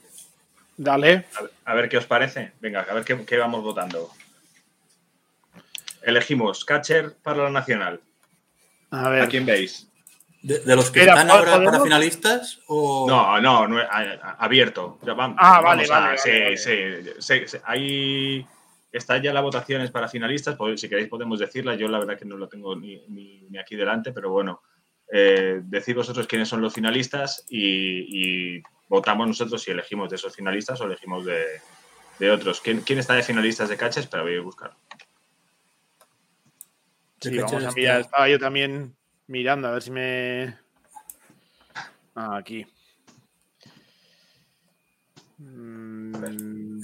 Dale. 0.76 1.26
A, 1.64 1.70
a 1.72 1.74
ver 1.74 1.88
qué 1.88 1.96
os 1.98 2.06
parece. 2.06 2.52
Venga, 2.60 2.80
a 2.88 2.94
ver 2.94 3.05
qué, 3.05 3.24
qué 3.24 3.36
vamos 3.38 3.62
votando. 3.62 4.10
Elegimos 6.02 6.64
catcher 6.64 7.14
para 7.22 7.44
la 7.44 7.51
nacional. 7.51 8.01
A 8.90 9.06
¿A 9.06 9.09
ver. 9.09 9.28
quién 9.28 9.46
veis? 9.46 9.88
¿De, 10.42 10.59
de 10.59 10.76
los 10.76 10.90
que 10.90 11.01
están 11.01 11.30
ahora 11.30 11.62
para 11.64 11.80
finalistas 11.80 12.60
o...? 12.66 13.06
No, 13.09 13.40
no, 13.40 13.66
no, 13.66 13.78
a- 13.78 13.84
a- 13.88 14.36
abierto. 14.44 14.98
Ya 15.02 15.14
vam- 15.14 15.34
Ah, 15.38 15.60
vamos 15.62 15.88
vale, 15.88 15.94
a- 15.94 16.01
vale, 16.06 16.18
sí, 16.18 16.30
vale, 16.30 16.56
sí, 16.59 17.10
sí, 17.18 17.42
sí. 17.46 17.56
Ahí 17.64 18.46
están 18.92 19.22
ya 19.22 19.32
las 19.32 19.42
votaciones 19.42 19.90
para 19.90 20.09
finalistas. 20.09 20.56
pues, 20.56 20.78
si 20.80 20.88
queréis 20.88 21.09
podemos 21.09 21.38
decirla. 21.38 21.74
Yo 21.76 21.88
la 21.88 21.98
verdad 21.98 22.18
que 22.18 22.26
no 22.26 22.36
lo 22.36 22.48
tengo 22.48 22.76
ni, 22.76 23.02
ni- 23.09 23.46
ni 23.48 23.59
aquí 23.59 23.74
delante, 23.74 24.12
pero 24.12 24.30
bueno, 24.30 24.60
eh, 25.10 25.60
decid 25.64 25.94
vosotros 25.96 26.26
quiénes 26.26 26.48
son 26.48 26.60
los 26.60 26.74
finalistas 26.74 27.46
y, 27.48 28.56
y 28.59 28.62
votamos 28.89 29.27
nosotros 29.27 29.62
si 29.62 29.70
elegimos 29.70 30.11
de 30.11 30.16
esos 30.16 30.35
finalistas 30.35 30.81
o 30.81 30.85
elegimos 30.85 31.24
de, 31.24 31.44
de 32.19 32.31
otros. 32.31 32.61
¿Quién, 32.61 32.81
quién 32.81 32.98
está 32.98 33.15
de 33.15 33.23
finalistas 33.23 33.69
de 33.69 33.77
catches? 33.77 34.06
Pero 34.06 34.24
voy 34.24 34.36
a 34.36 34.43
buscar. 34.43 34.77
Sí, 37.20 37.39
vamos 37.39 37.65
a 37.65 37.73
mirar. 37.73 38.01
Estaba 38.01 38.28
yo 38.28 38.39
también 38.39 38.97
mirando 39.27 39.69
a 39.69 39.73
ver 39.73 39.82
si 39.82 39.90
me. 39.90 40.59
Ah, 42.15 42.36
aquí. 42.36 42.66
Mm, 45.39 46.15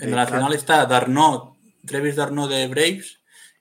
En 0.03 0.11
la 0.11 0.17
nacional 0.17 0.53
está 0.55 0.87
Darno, 0.87 1.57
Travis 1.87 2.17
Darno 2.17 2.49
de 2.49 2.67
Braves 2.69 3.21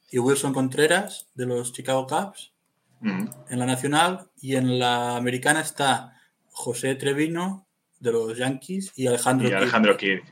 y 0.09 0.19
Wilson 0.19 0.53
Contreras 0.53 1.27
de 1.35 1.45
los 1.45 1.73
Chicago 1.73 2.07
Cubs. 2.07 2.53
Mm. 3.01 3.27
En 3.49 3.59
la 3.59 3.65
nacional 3.65 4.29
y 4.41 4.55
en 4.55 4.79
la 4.79 5.15
americana 5.15 5.61
está 5.61 6.19
José 6.49 6.95
Trevino 6.95 7.67
de 7.99 8.11
los 8.11 8.37
Yankees 8.37 8.91
y 8.95 9.07
Alejandro 9.07 9.49
Y. 9.49 9.53
Alejandro 9.53 9.97
Kirk, 9.97 10.23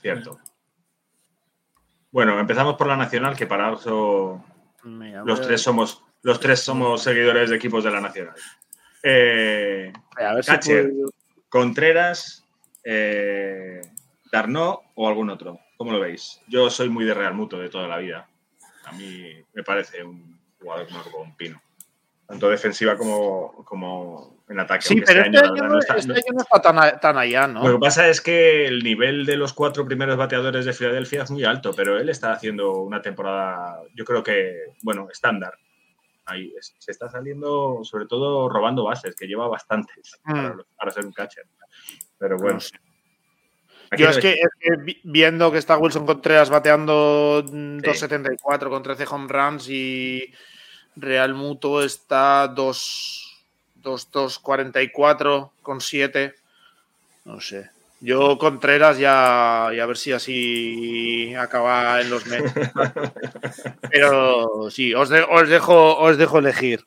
cierto. 0.00 0.38
Bueno, 2.10 2.38
empezamos 2.38 2.76
por 2.76 2.86
la 2.86 2.96
nacional, 2.96 3.36
que 3.36 3.46
para 3.46 3.72
eso 3.72 4.42
los 5.24 5.40
tres 5.42 5.60
somos 5.62 6.02
los 6.22 6.40
tres 6.40 6.60
somos 6.60 7.02
seguidores 7.02 7.50
de 7.50 7.56
equipos 7.56 7.84
de 7.84 7.90
la 7.90 8.00
nacional. 8.00 8.34
Eh, 9.02 9.92
a 10.16 10.34
ver 10.34 10.44
si 10.44 10.50
catcher. 10.50 10.90
puedo- 10.90 11.10
Contreras, 11.48 12.44
eh, 12.82 13.80
Darno 14.32 14.80
o 14.96 15.08
algún 15.08 15.30
otro. 15.30 15.60
¿Cómo 15.76 15.92
lo 15.92 16.00
veis? 16.00 16.40
Yo 16.48 16.68
soy 16.70 16.88
muy 16.88 17.04
de 17.04 17.14
Real 17.14 17.34
Muto 17.34 17.58
de 17.58 17.68
toda 17.68 17.86
la 17.86 17.98
vida. 17.98 18.28
A 18.86 18.92
mí 18.92 19.24
me 19.54 19.62
parece 19.62 20.02
un 20.02 20.40
jugador 20.60 20.88
como 21.04 21.18
un 21.24 21.36
pino. 21.36 21.60
Tanto 22.26 22.48
defensiva 22.50 22.96
como, 22.96 23.64
como 23.64 24.42
en 24.48 24.58
ataque. 24.60 24.82
Sí, 24.88 25.00
pero 25.00 25.20
este 25.20 25.28
este 25.28 25.38
año, 25.38 25.38
año, 25.38 25.44
la 25.46 25.52
verdad, 25.52 25.66
no, 25.68 25.72
no 25.74 25.78
está- 25.78 25.94
este 25.96 26.08
no- 26.08 26.14
año 26.14 26.24
no 26.34 26.40
está 26.42 26.60
tan, 26.60 27.00
tan 27.00 27.18
allá, 27.18 27.46
¿no? 27.46 27.62
Lo 27.68 27.74
que 27.74 27.80
pasa 27.80 28.08
es 28.08 28.20
que 28.20 28.66
el 28.66 28.82
nivel 28.82 29.24
de 29.26 29.36
los 29.36 29.52
cuatro 29.52 29.84
primeros 29.86 30.16
bateadores 30.16 30.64
de 30.64 30.72
Filadelfia 30.72 31.22
es 31.22 31.30
muy 31.30 31.44
alto, 31.44 31.72
pero 31.76 31.98
él 31.98 32.08
está 32.08 32.32
haciendo 32.32 32.78
una 32.80 33.00
temporada, 33.00 33.80
yo 33.94 34.04
creo 34.04 34.22
que, 34.24 34.72
bueno, 34.82 35.08
estándar. 35.10 35.54
Ahí 36.24 36.52
es- 36.58 36.74
se 36.78 36.90
está 36.90 37.08
saliendo, 37.08 37.80
sobre 37.84 38.06
todo, 38.06 38.48
robando 38.48 38.82
bases, 38.82 39.14
que 39.14 39.26
lleva 39.28 39.46
bastantes 39.46 40.18
para, 40.24 40.54
Mm. 40.54 40.62
para 40.76 40.90
ser 40.90 41.06
un 41.06 41.12
catcher. 41.12 41.44
Pero 42.18 42.36
bueno. 42.38 42.58
Yo 43.96 44.08
es 44.10 44.18
que, 44.18 44.32
es 44.32 44.48
que 44.58 44.70
vi- 44.82 45.00
viendo 45.04 45.52
que 45.52 45.58
está 45.58 45.78
Wilson 45.78 46.04
Contreras 46.06 46.50
bateando 46.50 47.44
mm, 47.46 47.78
Sí. 47.78 47.86
2.74 47.86 48.68
con 48.68 48.82
13 48.82 49.04
home 49.08 49.28
runs 49.28 49.68
y 49.70 50.34
Real 50.96 51.34
Muto 51.34 51.82
está 51.82 52.48
2 52.48 53.22
2 53.76 54.10
2.44 54.12 55.50
con 55.62 55.80
7. 55.80 56.34
No 57.24 57.40
sé. 57.40 57.70
Yo 58.00 58.36
Contreras 58.38 58.98
ya, 58.98 59.70
ya 59.74 59.82
a 59.82 59.86
ver 59.86 59.96
si 59.96 60.12
así 60.12 61.34
acaba 61.34 62.00
en 62.00 62.10
los 62.10 62.26
Mets. 62.26 62.52
Pero 63.90 64.70
sí, 64.70 64.94
os, 64.94 65.08
de- 65.08 65.22
os 65.22 65.48
dejo 65.48 65.96
os 65.98 66.16
dejo 66.18 66.38
elegir. 66.38 66.84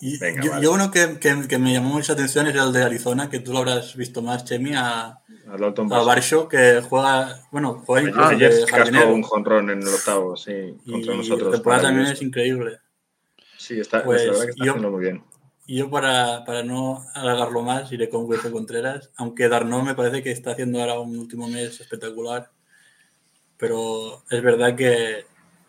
Y 0.00 0.18
Venga, 0.18 0.42
yo, 0.42 0.50
vale. 0.50 0.64
yo 0.64 0.72
uno 0.72 0.90
que, 0.90 1.18
que- 1.20 1.46
que 1.46 1.58
me 1.58 1.72
llamó 1.72 1.90
mucha 1.90 2.14
atención 2.14 2.48
es 2.48 2.56
el 2.56 2.72
de 2.72 2.82
Arizona, 2.82 3.30
que 3.30 3.38
tú 3.38 3.52
lo 3.52 3.58
habrás 3.58 3.94
visto 3.94 4.20
más, 4.20 4.44
Chemi, 4.44 4.74
a, 4.74 5.04
a 5.06 5.20
a. 5.56 6.02
Barshow, 6.04 6.48
que 6.48 6.82
juega, 6.88 7.38
bueno, 7.52 7.80
juega 7.86 8.08
incluso 8.08 8.30
de 8.30 8.66
jardinero. 8.66 9.14
un 9.14 9.22
jonrón 9.22 9.70
en 9.70 9.80
el 9.82 9.88
octavo, 9.88 10.36
sí, 10.36 10.52
Y 10.84 10.90
contra 10.90 11.12
la 11.12 11.18
nosotros. 11.18 11.52
temporada 11.52 11.82
también 11.82 12.08
es 12.08 12.20
increíble. 12.20 12.78
Sí, 13.62 13.78
está, 13.78 14.02
Pues, 14.02 14.26
la 14.26 14.32
verdad 14.32 14.44
que 14.46 14.50
está 14.50 14.64
yo- 14.64 14.72
haciendo 14.72 14.90
muy 14.90 15.00
bien. 15.00 15.24
Yo 15.68 15.88
para, 15.88 16.44
para 16.44 16.64
no 16.64 17.06
alargarlo 17.14 17.62
más 17.62 17.92
iré 17.92 18.08
con 18.08 18.24
Wilson 18.26 18.50
Contreras, 18.50 19.10
aunque 19.14 19.48
Darno 19.48 19.84
me 19.84 19.94
parece 19.94 20.20
que 20.20 20.32
está 20.32 20.50
haciendo 20.50 20.80
ahora 20.80 20.98
un 20.98 21.16
último 21.16 21.46
mes 21.46 21.80
espectacular, 21.80 22.50
pero 23.56 24.24
es 24.28 24.42
verdad 24.42 24.74
que, 24.74 25.24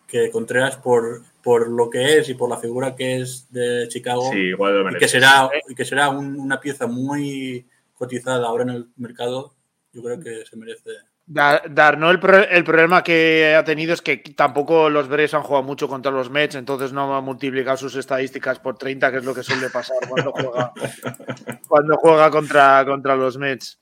que 0.08 0.32
Contreras 0.32 0.78
por, 0.78 1.22
por 1.44 1.70
lo 1.70 1.92
que 1.92 2.18
es 2.18 2.30
y 2.30 2.34
por 2.34 2.50
la 2.50 2.58
figura 2.58 2.96
que 2.96 3.18
es 3.22 3.52
de 3.52 3.88
Chicago 3.88 4.32
Sí, 4.32 4.40
igual 4.40 4.92
y 4.96 4.98
que 4.98 5.08
será, 5.08 5.52
y 5.70 5.76
que 5.76 5.86
será 5.86 6.10
un- 6.10 6.40
una 6.40 6.60
pieza 6.60 6.88
muy 6.88 7.68
cotizada 7.94 8.48
ahora 8.48 8.64
en 8.64 8.70
el 8.72 8.90
mercado, 8.98 9.54
yo 9.92 10.02
creo 10.02 10.20
que 10.20 10.44
se 10.44 10.56
merece. 10.58 10.90
Dar, 11.26 11.74
Darno, 11.74 12.12
el, 12.12 12.20
pro- 12.20 12.48
el 12.50 12.64
problema 12.66 13.02
que 13.02 13.56
ha 13.58 13.64
tenido 13.64 13.94
es 13.94 14.02
que 14.02 14.18
tampoco 14.18 14.90
los 14.90 15.08
Braves 15.08 15.34
han 15.34 15.44
jugado 15.44 15.64
mucho 15.64 15.88
contra 15.88 16.12
los 16.12 16.30
Mets, 16.30 16.56
entonces 16.56 16.92
no 16.92 17.16
ha 17.16 17.22
multiplicado 17.22 17.78
sus 17.78 17.96
estadísticas 17.96 18.60
por 18.60 18.78
30, 18.78 19.10
que 19.10 19.18
es 19.20 19.26
lo 19.26 19.34
que 19.34 19.42
suele 19.44 19.70
pasar 19.70 19.98
cuando 20.10 20.32
juega, 20.34 20.74
cuando 21.68 21.96
juega 21.98 22.30
contra, 22.30 22.84
contra 22.86 23.16
los 23.16 23.38
Mets. 23.38 23.80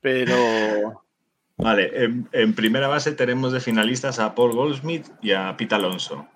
Pero 0.00 1.02
Vale, 1.56 1.90
en, 2.04 2.28
en 2.32 2.54
primera 2.54 2.88
base 2.88 3.12
tenemos 3.12 3.52
de 3.52 3.60
finalistas 3.60 4.18
a 4.18 4.34
Paul 4.34 4.52
Goldsmith 4.52 5.06
y 5.22 5.32
a 5.32 5.56
Pete 5.56 5.74
Alonso. 5.74 6.26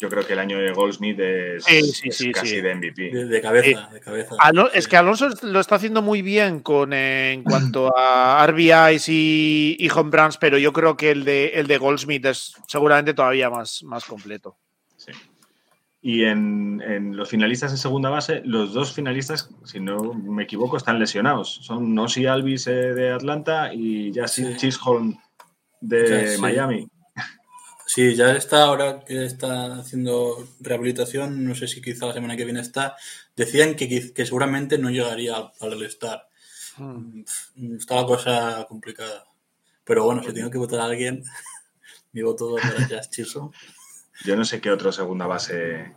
Yo 0.00 0.08
creo 0.08 0.24
que 0.24 0.32
el 0.34 0.38
año 0.38 0.58
de 0.58 0.72
Goldsmith 0.72 1.18
es, 1.18 1.64
Sí, 1.64 1.82
sí, 1.82 2.08
es 2.10 2.16
sí, 2.16 2.30
casi 2.32 2.46
sí. 2.56 2.60
de 2.60 2.74
MVP. 2.74 3.10
De, 3.10 3.24
de 3.26 3.40
cabeza, 3.40 3.88
de 3.92 4.00
cabeza. 4.00 4.36
Alo- 4.38 4.68
Sí. 4.72 4.78
es 4.78 4.86
que 4.86 4.96
Alonso 4.96 5.28
lo 5.42 5.58
está 5.58 5.74
haciendo 5.74 6.02
muy 6.02 6.22
bien 6.22 6.60
con, 6.60 6.92
eh, 6.92 7.32
en 7.32 7.42
cuanto 7.42 7.92
a 7.96 8.46
RBIs 8.46 9.08
y, 9.08 9.76
y 9.78 9.88
home 9.90 10.10
runs, 10.16 10.36
pero 10.38 10.56
yo 10.56 10.72
creo 10.72 10.96
que 10.96 11.10
el 11.10 11.24
de, 11.24 11.46
el 11.48 11.66
de 11.66 11.78
Goldsmith 11.78 12.24
es 12.26 12.54
seguramente 12.68 13.12
todavía 13.12 13.50
más, 13.50 13.82
más 13.82 14.04
completo. 14.04 14.56
Sí. 14.96 15.10
Y 16.00 16.22
en, 16.26 16.80
en 16.86 17.16
los 17.16 17.28
finalistas 17.28 17.72
en 17.72 17.78
segunda 17.78 18.08
base, 18.08 18.40
los 18.44 18.72
dos 18.72 18.92
finalistas, 18.94 19.50
si 19.64 19.80
no 19.80 20.14
me 20.14 20.44
equivoco, 20.44 20.76
están 20.76 21.00
lesionados. 21.00 21.58
Son 21.62 21.92
Nossi 21.92 22.24
Alvis 22.24 22.68
eh, 22.68 22.70
de 22.94 23.10
Atlanta 23.10 23.74
y 23.74 24.12
Justin 24.14 24.52
Sí. 24.52 24.56
Chisholm 24.58 25.18
de. 25.80 26.36
Miami. 26.38 26.86
Sí, 27.90 28.14
ya 28.14 28.32
está 28.32 28.64
ahora 28.64 29.02
que 29.02 29.24
está 29.24 29.76
haciendo 29.78 30.46
rehabilitación, 30.60 31.42
no 31.46 31.54
sé 31.54 31.66
si 31.66 31.80
quizá 31.80 32.04
la 32.06 32.12
semana 32.12 32.36
que 32.36 32.44
viene 32.44 32.60
está. 32.60 32.96
Decían 33.34 33.76
que, 33.76 34.12
que 34.12 34.26
seguramente 34.26 34.76
no 34.76 34.90
llegaría 34.90 35.36
al 35.36 35.50
All-Star. 35.72 36.28
Hmm. 36.76 37.24
Mm, 37.56 37.76
Está 37.76 37.94
la 37.96 38.04
cosa 38.04 38.66
complicada. 38.68 39.24
Pero 39.84 40.04
bueno, 40.04 40.22
si 40.22 40.34
tengo 40.34 40.50
que 40.50 40.58
votar 40.58 40.80
a 40.80 40.84
alguien, 40.84 41.24
mi 42.12 42.20
voto 42.20 42.52
va 42.52 42.60
para 42.60 42.86
Jazz 42.88 43.08
Chisholm. 43.08 43.50
Yo 44.22 44.36
no 44.36 44.44
sé 44.44 44.60
qué 44.60 44.70
otro 44.70 44.92
segunda 44.92 45.26
base. 45.26 45.94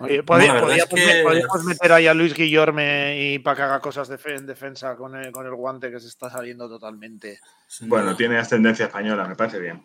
Oye, 0.00 0.24
podríamos, 0.24 0.72
es 0.72 0.84
que- 0.86 0.96
me- 1.06 1.22
podríamos 1.22 1.62
meter 1.64 1.92
ahí 1.92 2.08
a 2.08 2.14
Luis 2.14 2.34
Guillorme 2.34 3.34
y 3.34 3.38
para 3.38 3.54
que 3.56 3.62
haga 3.62 3.80
cosas 3.80 4.08
de 4.08 4.18
fe- 4.18 4.34
en 4.34 4.46
defensa 4.46 4.96
con 4.96 5.14
el, 5.14 5.30
con 5.30 5.46
el 5.46 5.54
guante 5.54 5.92
que 5.92 6.00
se 6.00 6.08
está 6.08 6.28
saliendo 6.28 6.68
totalmente. 6.68 7.38
Bueno, 7.82 8.16
tiene 8.16 8.36
ascendencia 8.38 8.86
española, 8.86 9.28
me 9.28 9.36
parece 9.36 9.60
bien. 9.60 9.80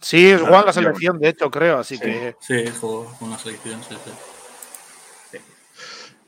Sí, 0.00 0.26
es 0.30 0.40
Juan 0.42 0.66
la 0.66 0.72
selección, 0.72 1.18
de 1.18 1.28
hecho, 1.30 1.50
creo, 1.50 1.78
así 1.78 1.96
Sí. 1.96 2.02
que 2.02 2.36
Sí, 2.40 2.64
jugó 2.80 3.12
con 3.18 3.30
la 3.30 3.38
selección, 3.38 3.82
sí, 3.82 3.96
sí. 4.04 5.38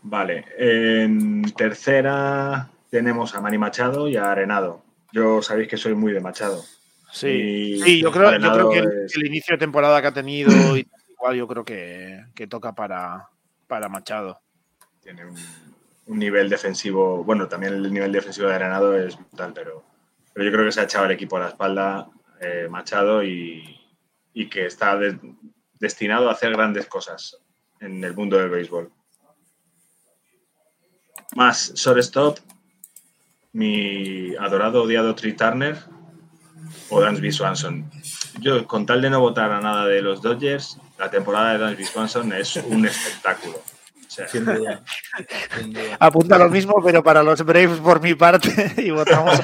Vale, 0.02 0.44
en 0.56 1.42
tercera 1.54 2.68
tenemos 2.90 3.34
a 3.34 3.40
Manny 3.40 3.58
Machado 3.58 4.08
y 4.08 4.16
a 4.16 4.30
Arenado. 4.30 4.82
Yo 5.12 5.42
sabéis 5.42 5.68
que 5.68 5.76
soy 5.76 5.94
muy 5.94 6.12
de 6.12 6.20
Machado. 6.20 6.64
sí. 7.12 7.28
Y 7.28 7.82
Sí, 7.82 8.00
yo 8.00 8.10
creo, 8.10 8.24
yo 8.24 8.28
Arenado 8.28 8.54
creo 8.54 8.70
que 8.70 8.78
el, 8.78 9.04
es- 9.06 9.16
el 9.16 9.26
inicio 9.26 9.54
de 9.54 9.58
temporada 9.58 10.00
que 10.00 10.08
ha 10.08 10.12
tenido, 10.14 10.76
y 10.76 10.86
igual 11.10 11.36
yo 11.36 11.46
creo 11.48 11.64
que, 11.64 12.24
que 12.34 12.46
toca 12.46 12.74
para, 12.74 13.28
para 13.66 13.88
Machado. 13.88 14.40
tiene 15.02 15.24
un, 15.26 15.36
un 16.06 16.18
nivel 16.18 16.48
defensivo, 16.48 17.24
bueno, 17.24 17.48
también 17.48 17.74
el 17.74 17.92
nivel 17.92 18.12
defensivo 18.12 18.48
de 18.48 18.54
Arenado 18.54 18.96
es 18.96 19.16
brutal, 19.16 19.52
pero, 19.54 19.82
pero 20.32 20.44
yo 20.46 20.52
creo 20.52 20.64
que 20.66 20.72
se 20.72 20.80
ha 20.80 20.84
echado 20.84 21.06
el 21.06 21.10
equipo 21.12 21.36
a 21.36 21.40
la 21.40 21.48
espalda 21.48 22.08
eh, 22.40 22.68
Machado 22.70 23.22
y, 23.22 23.80
y 24.32 24.48
que 24.48 24.66
está 24.66 24.96
de- 24.96 25.18
destinado 25.80 26.28
a 26.28 26.32
hacer 26.32 26.52
grandes 26.52 26.86
cosas 26.86 27.38
en 27.80 28.02
el 28.04 28.14
mundo 28.14 28.36
del 28.36 28.50
béisbol. 28.50 28.90
Más 31.36 31.72
shortstop, 31.74 32.38
mi 33.52 34.34
adorado 34.36 34.82
odiado 34.82 35.14
Tree 35.14 35.34
Turner 35.34 35.76
o 36.90 37.00
Dansby 37.00 37.32
Swanson. 37.32 37.90
Yo, 38.40 38.66
con 38.66 38.86
tal 38.86 39.02
de 39.02 39.10
no 39.10 39.20
votar 39.20 39.50
a 39.52 39.60
nada 39.60 39.86
de 39.86 40.00
los 40.02 40.22
Dodgers, 40.22 40.78
la 40.98 41.10
temporada 41.10 41.52
de 41.52 41.58
Dansby 41.58 41.84
Swanson 41.84 42.32
es 42.32 42.56
un 42.56 42.86
espectáculo. 42.86 43.60
Sea, 44.18 44.28
Sin 44.28 44.44
duda. 44.44 44.82
Sin 45.56 45.72
duda. 45.72 45.96
Apunta 46.00 46.38
lo 46.38 46.48
mismo, 46.48 46.74
pero 46.84 47.04
para 47.04 47.22
los 47.22 47.44
Braves 47.44 47.78
por 47.78 48.00
mi 48.00 48.14
parte 48.14 48.48
y 48.76 48.90
votamos. 48.90 49.40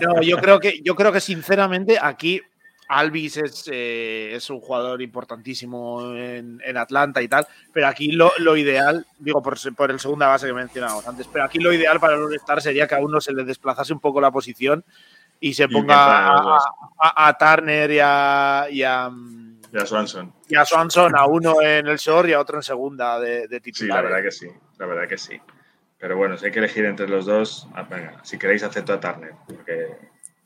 No, 0.00 0.20
yo 0.22 0.38
creo 0.38 0.58
que, 0.58 0.80
yo 0.82 0.96
creo 0.96 1.12
que 1.12 1.20
sinceramente 1.20 1.98
aquí 2.00 2.42
Alvis 2.88 3.36
es, 3.36 3.70
eh, 3.70 4.30
es 4.34 4.50
un 4.50 4.60
jugador 4.60 5.00
importantísimo 5.02 6.14
en, 6.16 6.60
en 6.64 6.76
Atlanta 6.76 7.22
y 7.22 7.28
tal, 7.28 7.46
pero 7.72 7.86
aquí 7.86 8.10
lo, 8.10 8.32
lo 8.38 8.56
ideal, 8.56 9.06
digo 9.18 9.40
por, 9.40 9.56
por 9.76 9.90
el 9.92 10.00
segunda 10.00 10.26
base 10.26 10.46
que 10.46 10.52
mencionábamos 10.52 11.06
antes, 11.06 11.28
pero 11.32 11.44
aquí 11.44 11.60
lo 11.60 11.72
ideal 11.72 12.00
para 12.00 12.14
el 12.16 12.22
All-Star 12.22 12.60
sería 12.60 12.88
que 12.88 12.96
a 12.96 13.00
uno 13.00 13.20
se 13.20 13.32
le 13.32 13.44
desplazase 13.44 13.92
un 13.92 14.00
poco 14.00 14.20
la 14.20 14.32
posición 14.32 14.84
y 15.38 15.54
se 15.54 15.68
ponga 15.68 16.28
a 16.28 16.42
los 16.42 17.38
Turner 17.38 17.90
y 17.92 17.98
a, 18.02 18.66
y 18.70 18.82
a, 18.82 19.10
mm, 19.72 19.76
ya 19.78 19.86
Swanson. 19.86 20.32
y 20.48 20.56
a 20.56 20.64
Swanson, 20.64 21.16
a 21.16 21.26
uno 21.26 21.60
en 21.62 21.86
el 21.88 21.96
short 21.98 22.28
y 22.28 22.32
a 22.32 22.40
otro 22.40 22.56
en 22.58 22.62
segunda 22.62 23.18
de, 23.20 23.48
de 23.48 23.56
Sí, 23.56 23.60
titular. 23.62 23.96
la 24.04 24.10
verdad 24.10 24.22
que 24.24 24.30
sí, 24.32 24.48
la 24.78 24.86
verdad 24.86 25.08
que 25.08 25.18
sí. 25.18 25.40
Pero 25.98 26.16
bueno, 26.16 26.36
si 26.36 26.46
hay 26.46 26.52
que 26.52 26.60
elegir 26.60 26.84
entre 26.84 27.08
los 27.08 27.26
dos, 27.26 27.66
ah, 27.74 27.82
venga, 27.82 28.20
si 28.24 28.38
queréis 28.38 28.62
acepto 28.62 28.92
a 28.92 29.00
Turner, 29.00 29.32
porque 29.46 29.96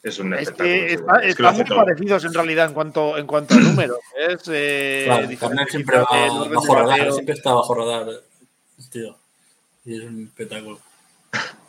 es 0.03 0.19
un 0.19 0.33
Es 0.35 0.43
espectáculo. 0.49 0.75
que 0.75 0.89
seguro. 0.91 1.13
está- 1.15 1.27
Es 1.27 1.37
que 1.37 1.43
lo 1.43 1.49
están 1.51 1.67
muy 1.69 1.77
parecidos 1.85 2.25
en 2.25 2.35
realidad 2.35 2.67
en 2.69 2.75
cuanto, 2.75 3.19
en 3.19 3.27
cuanto 3.27 3.55
a 3.55 3.59
números. 3.59 3.99
Es 4.17 4.43
eh, 4.49 5.03
Claro, 5.07 5.29
Turner 5.39 5.69
siempre 5.69 5.99
va 5.99 6.49
bajo 6.49 6.75
radar, 6.75 7.13
siempre 7.13 7.35
está 7.35 7.53
bajo 7.53 7.75
radar, 7.75 8.07
tío. 8.91 9.17
Y 9.85 9.97
es 9.99 10.05
un 10.05 10.25
espectáculo. 10.25 10.79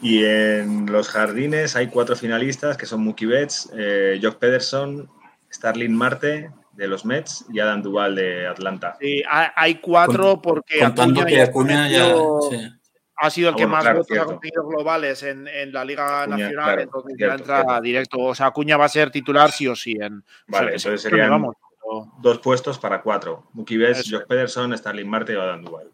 Y 0.00 0.24
en 0.24 0.90
los 0.90 1.08
jardines 1.08 1.76
hay 1.76 1.86
cuatro 1.86 2.16
finalistas 2.16 2.76
que 2.76 2.86
son 2.86 3.04
Mookie 3.04 3.26
Betts, 3.26 3.70
eh, 3.76 4.18
Jock 4.20 4.38
Pederson, 4.38 5.08
Starling 5.52 5.94
Marte 5.94 6.50
de 6.72 6.86
los 6.88 7.04
Mets 7.04 7.44
y 7.52 7.60
Adam 7.60 7.82
Duval 7.82 8.14
de 8.14 8.46
Atlanta. 8.46 8.96
Sí, 9.00 9.22
hay, 9.28 9.74
cuatro 9.76 10.32
Con- 10.34 10.42
porque 10.42 10.78
Contando 10.80 11.20
Acuña 11.20 11.26
que 11.26 11.36
ya 11.36 11.44
Acuña 11.44 11.88
ya. 11.88 12.14
sí. 12.50 12.72
ha 13.16 13.30
sido 13.30 13.48
el 13.50 13.54
Ah, 13.54 13.56
que 13.56 13.64
bueno, 13.64 13.76
más 13.76 13.82
claro, 13.84 13.98
votos 13.98 14.10
ha 14.10 14.14
cierto. 14.14 14.32
conseguido 14.34 14.66
globales 14.68 15.22
en, 15.22 15.46
en 15.48 15.72
la 15.72 15.84
Liga 15.84 16.22
Acuña, 16.22 16.36
Nacional, 16.38 16.64
claro, 16.64 16.82
entonces 16.82 17.12
cierto, 17.16 17.36
ya 17.36 17.40
entra 17.40 17.56
cierto. 17.62 17.80
directo. 17.82 18.18
O 18.20 18.34
sea, 18.34 18.46
Acuña 18.46 18.76
va 18.76 18.84
a 18.86 18.88
ser 18.88 19.10
titular 19.10 19.50
sí 19.52 19.68
o 19.68 19.76
sí. 19.76 19.92
En, 20.00 20.24
Vale, 20.48 20.74
o 20.74 20.78
sea, 20.78 20.90
entonces 20.90 21.02
serían- 21.02 21.30
vamos, 21.30 21.54
pero- 21.56 22.12
Dos 22.22 22.38
puestos 22.38 22.78
para 22.78 23.02
cuatro. 23.02 23.48
Mookie 23.52 23.76
Betts, 23.76 24.10
Jock 24.10 24.26
Pederson, 24.26 24.76
Starling 24.78 25.08
Marte 25.08 25.34
y 25.34 25.36
Adam 25.36 25.62
Duval. 25.62 25.90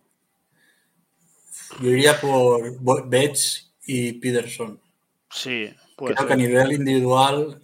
Yo 1.80 1.90
iría 1.90 2.18
por 2.20 3.08
Betts 3.08 3.74
y 3.84 4.12
Peterson. 4.14 4.80
sí, 5.30 5.74
pues. 5.96 6.14
Creo 6.14 6.26
que 6.28 6.32
a 6.34 6.36
nivel 6.36 6.72
individual, 6.72 7.60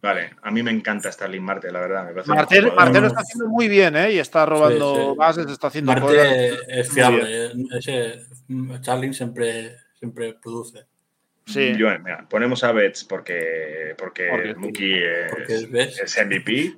Vale, 0.00 0.30
a 0.42 0.50
mí 0.52 0.62
me 0.62 0.70
encanta 0.70 1.10
Starling 1.10 1.42
Marte, 1.42 1.72
la 1.72 1.80
verdad. 1.80 2.04
Me 2.14 2.34
Martel, 2.34 2.64
lo 2.66 3.06
está 3.08 3.20
haciendo 3.20 3.48
muy 3.48 3.68
bien, 3.68 3.96
¿eh? 3.96 4.12
Y 4.12 4.18
está 4.20 4.46
robando 4.46 4.94
Sí, 4.94 5.00
sí. 5.10 5.16
bases, 5.16 5.46
está 5.50 5.66
haciendo 5.66 5.94
cosas. 5.94 6.16
Marte 6.16 6.56
es 6.68 6.92
fiable. 6.92 7.52
Ese 7.76 8.26
mm, 8.46 8.80
Charlie 8.80 9.12
siempre, 9.12 9.76
siempre 9.98 10.34
produce. 10.34 10.86
Sí. 11.46 11.72
Yo, 11.76 11.88
mira, 11.98 12.28
ponemos 12.28 12.62
a 12.62 12.72
Betts 12.72 13.04
porque, 13.04 13.94
porque, 13.98 14.28
Porque. 14.30 14.54
Mookie 14.54 15.02
es, 15.04 15.30
Porque 15.30 15.92
es 16.04 16.26
MVP 16.26 16.76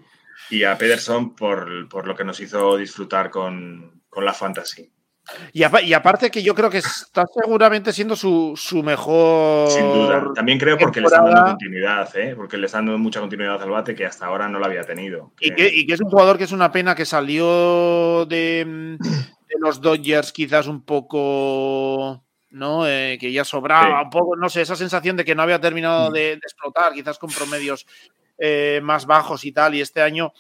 y 0.51 0.65
a 0.65 0.79
Pederson 0.79 1.35
por, 1.35 1.89
por 1.89 2.07
lo 2.07 2.17
que 2.17 2.25
nos 2.25 2.41
hizo 2.41 2.77
disfrutar 2.79 3.29
con, 3.29 4.03
con 4.09 4.25
la 4.25 4.33
fantasy. 4.33 4.91
Y, 5.53 5.63
apa- 5.63 5.83
y 5.83 5.93
aparte 5.95 6.31
que 6.31 6.43
yo 6.43 6.55
creo 6.55 6.71
que 6.71 6.79
está 6.79 7.25
seguramente 7.41 7.93
siendo 7.93 8.17
su, 8.17 8.55
su 8.57 8.83
mejor. 8.83 9.71
Sin 9.71 9.93
duda. 9.93 10.25
También 10.35 10.59
creo 10.59 10.77
porque 10.79 11.01
le 11.01 11.07
están 11.07 11.25
dando 11.25 11.45
continuidad, 11.51 12.17
¿eh? 12.17 12.35
porque 12.37 12.57
le 12.57 12.67
están 12.67 12.87
dando 12.87 12.99
mucha 12.99 13.21
continuidad 13.21 13.63
al 13.63 13.71
bate 13.71 13.95
que 13.95 14.07
hasta 14.07 14.27
ahora 14.27 14.49
no 14.49 14.59
la 14.59 14.67
había 14.67 14.83
tenido. 14.83 15.33
Y 15.41 15.55
que, 15.55 15.69
y 15.69 15.87
que 15.87 15.95
es 15.95 16.01
un 16.01 16.11
jugador 16.11 16.39
que 16.39 16.45
es 16.45 16.53
una 16.53 16.71
pena 16.73 16.95
que 16.95 17.05
salió 17.05 18.27
de, 18.27 18.65
de 18.99 19.55
los 19.59 19.81
Dodgers 19.81 20.33
quizás 20.33 20.67
un 20.67 20.83
poco, 20.85 22.25
¿no? 22.51 22.87
Eh, 22.87 23.19
que 23.21 23.33
ya 23.33 23.45
sobraba 23.45 23.99
Sí. 24.01 24.05
un 24.05 24.11
poco, 24.11 24.37
no 24.37 24.49
sé, 24.49 24.63
esa 24.63 24.77
sensación 24.77 25.17
de 25.17 25.25
que 25.25 25.35
no 25.35 25.43
había 25.43 25.61
terminado 25.61 26.11
Mm. 26.11 26.13
de, 26.13 26.21
de 26.21 26.35
explotar, 26.43 26.93
quizás 26.93 27.19
con 27.19 27.31
promedios 27.31 27.87
eh, 28.39 28.81
más 28.83 29.07
bajos 29.07 29.45
y 29.45 29.53
tal, 29.53 29.75
y 29.75 29.81
este 29.81 30.01
año 30.01 30.33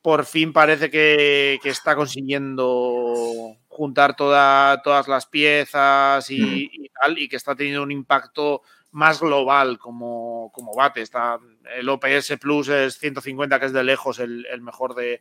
por 0.00 0.24
fin 0.24 0.52
parece 0.52 0.90
que, 0.90 1.60
que 1.62 1.68
está 1.68 1.94
consiguiendo 1.94 3.56
juntar 3.74 4.14
toda- 4.16 4.82
todas 4.82 5.08
las 5.08 5.26
piezas 5.26 6.30
y, 6.30 6.40
Mm. 6.40 6.84
y 6.84 6.88
tal, 6.90 7.18
y 7.18 7.28
que 7.28 7.36
está 7.36 7.54
teniendo 7.56 7.82
un 7.82 7.90
impacto 7.90 8.62
más 8.90 9.20
global 9.20 9.78
como, 9.78 10.50
como 10.52 10.74
bate. 10.74 11.00
Está, 11.00 11.38
el 11.74 11.88
OPS 11.88 12.36
Plus 12.38 12.68
es 12.68 12.98
150, 12.98 13.58
que 13.58 13.66
es 13.66 13.72
de 13.72 13.82
lejos 13.82 14.18
el, 14.18 14.44
el 14.46 14.60
mejor 14.60 14.94
de, 14.94 15.20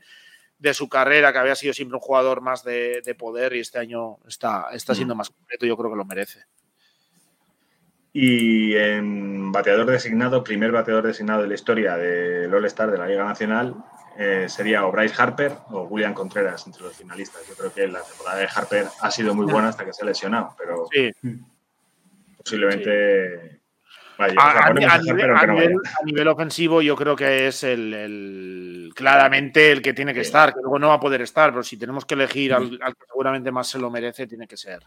de 0.57 0.73
su 0.73 0.90
carrera, 0.90 1.32
que 1.32 1.40
había 1.40 1.56
sido 1.56 1.73
siempre 1.73 1.95
un 1.95 2.02
jugador 2.02 2.41
más 2.41 2.64
de, 2.65 3.02
de 3.06 3.15
poder 3.15 3.53
y 3.56 3.60
este 3.61 3.80
año 3.80 4.18
está, 4.28 4.68
está 4.73 4.94
siendo 4.94 5.15
más 5.15 5.30
completo. 5.30 5.65
Yo 5.65 5.78
creo 5.78 5.90
que 5.90 5.98
lo 5.98 6.06
merece. 6.06 6.44
Y 8.13 8.75
en 8.75 9.51
bateador 9.51 9.89
designado, 9.89 10.43
primer 10.43 10.71
bateador 10.71 11.07
designado 11.07 11.43
de 11.43 11.47
la 11.47 11.53
historia 11.55 11.95
del 11.95 12.53
All-Star 12.53 12.91
de 12.91 12.97
la 12.97 13.07
Liga 13.07 13.23
Nacional, 13.23 13.75
eh, 14.17 14.47
sería 14.49 14.85
o 14.85 14.91
Bryce 14.91 15.15
Harper 15.17 15.53
o 15.69 15.83
William 15.83 16.13
Contreras 16.13 16.67
entre 16.67 16.83
los 16.83 16.95
finalistas. 16.97 17.41
Yo 17.47 17.55
creo 17.55 17.73
que 17.73 17.88
la 17.88 18.01
temporada 18.01 18.39
de 18.39 18.47
Harper 18.53 18.88
ha 19.01 19.11
sido 19.11 19.33
muy 19.33 19.45
buena 19.45 19.69
hasta 19.69 19.85
que 19.85 19.93
se 19.93 20.03
ha 20.03 20.05
lesionado, 20.05 20.53
pero 20.57 20.85
Sí. 20.91 21.11
posiblemente. 22.38 23.61
Vaya, 24.17 24.35
A, 24.38 24.73
nivel, 24.73 24.89
a 24.91 24.97
no 24.97 25.03
nivel- 25.03 25.31
vaya. 25.33 25.91
a 25.99 26.05
nivel 26.05 26.27
ofensivo, 26.27 26.81
yo 26.83 26.95
creo 26.95 27.15
que 27.15 27.47
es 27.47 27.63
el, 27.63 27.91
el- 27.93 28.91
claramente 28.93 29.71
el 29.71 29.81
que 29.81 29.93
tiene 29.93 30.13
que 30.13 30.19
Sí. 30.23 30.27
estar, 30.27 30.53
que 30.53 30.59
luego 30.61 30.77
no 30.77 30.89
va 30.89 30.95
a 30.95 30.99
poder 30.99 31.21
estar, 31.21 31.49
pero 31.49 31.63
si 31.63 31.77
tenemos 31.77 32.05
que 32.05 32.13
elegir 32.13 32.53
al, 32.53 32.77
al 32.83 32.93
que 32.95 33.05
seguramente 33.07 33.51
más 33.51 33.67
se 33.69 33.79
lo 33.79 33.89
merece, 33.89 34.27
tiene 34.27 34.47
que 34.47 34.57
ser. 34.57 34.83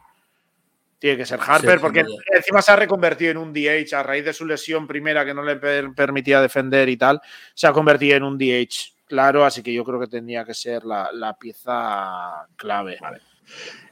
Tiene 1.04 1.18
que 1.18 1.26
ser 1.26 1.38
Harper, 1.38 1.80
porque 1.80 2.02
encima 2.34 2.62
se 2.62 2.72
ha 2.72 2.76
reconvertido 2.76 3.30
en 3.30 3.36
un 3.36 3.52
DH 3.52 3.92
a 3.94 4.02
raíz 4.02 4.24
de 4.24 4.32
su 4.32 4.46
lesión 4.46 4.86
primera 4.86 5.22
que 5.22 5.34
no 5.34 5.42
le 5.42 5.56
per- 5.56 5.92
permitía 5.94 6.40
defender 6.40 6.88
y 6.88 6.96
tal, 6.96 7.20
se 7.52 7.66
ha 7.66 7.72
convertido 7.74 8.16
en 8.16 8.22
un 8.22 8.38
DH, 8.38 8.94
claro, 9.06 9.44
así 9.44 9.62
que 9.62 9.74
yo 9.74 9.84
creo 9.84 10.00
que 10.00 10.06
tendría 10.06 10.46
que 10.46 10.54
ser 10.54 10.82
la, 10.84 11.10
la 11.12 11.34
pieza 11.36 12.46
clave. 12.56 12.96
Vale. 13.02 13.20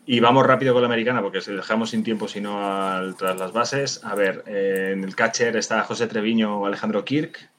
Y 0.06 0.20
vamos 0.20 0.46
rápido 0.46 0.72
con 0.72 0.80
la 0.80 0.86
americana 0.88 1.20
porque 1.20 1.42
si 1.42 1.52
dejamos 1.52 1.90
sin 1.90 2.02
tiempo, 2.02 2.28
si 2.28 2.40
no, 2.40 2.66
al- 2.66 3.14
tras 3.14 3.36
las 3.38 3.52
bases. 3.52 4.02
A 4.04 4.14
ver, 4.14 4.42
eh, 4.46 4.92
en 4.94 5.04
el 5.04 5.14
catcher 5.14 5.54
está 5.58 5.82
José 5.84 6.06
Treviño 6.06 6.60
o 6.60 6.66
Alejandro 6.66 7.04
Kirk. 7.04 7.50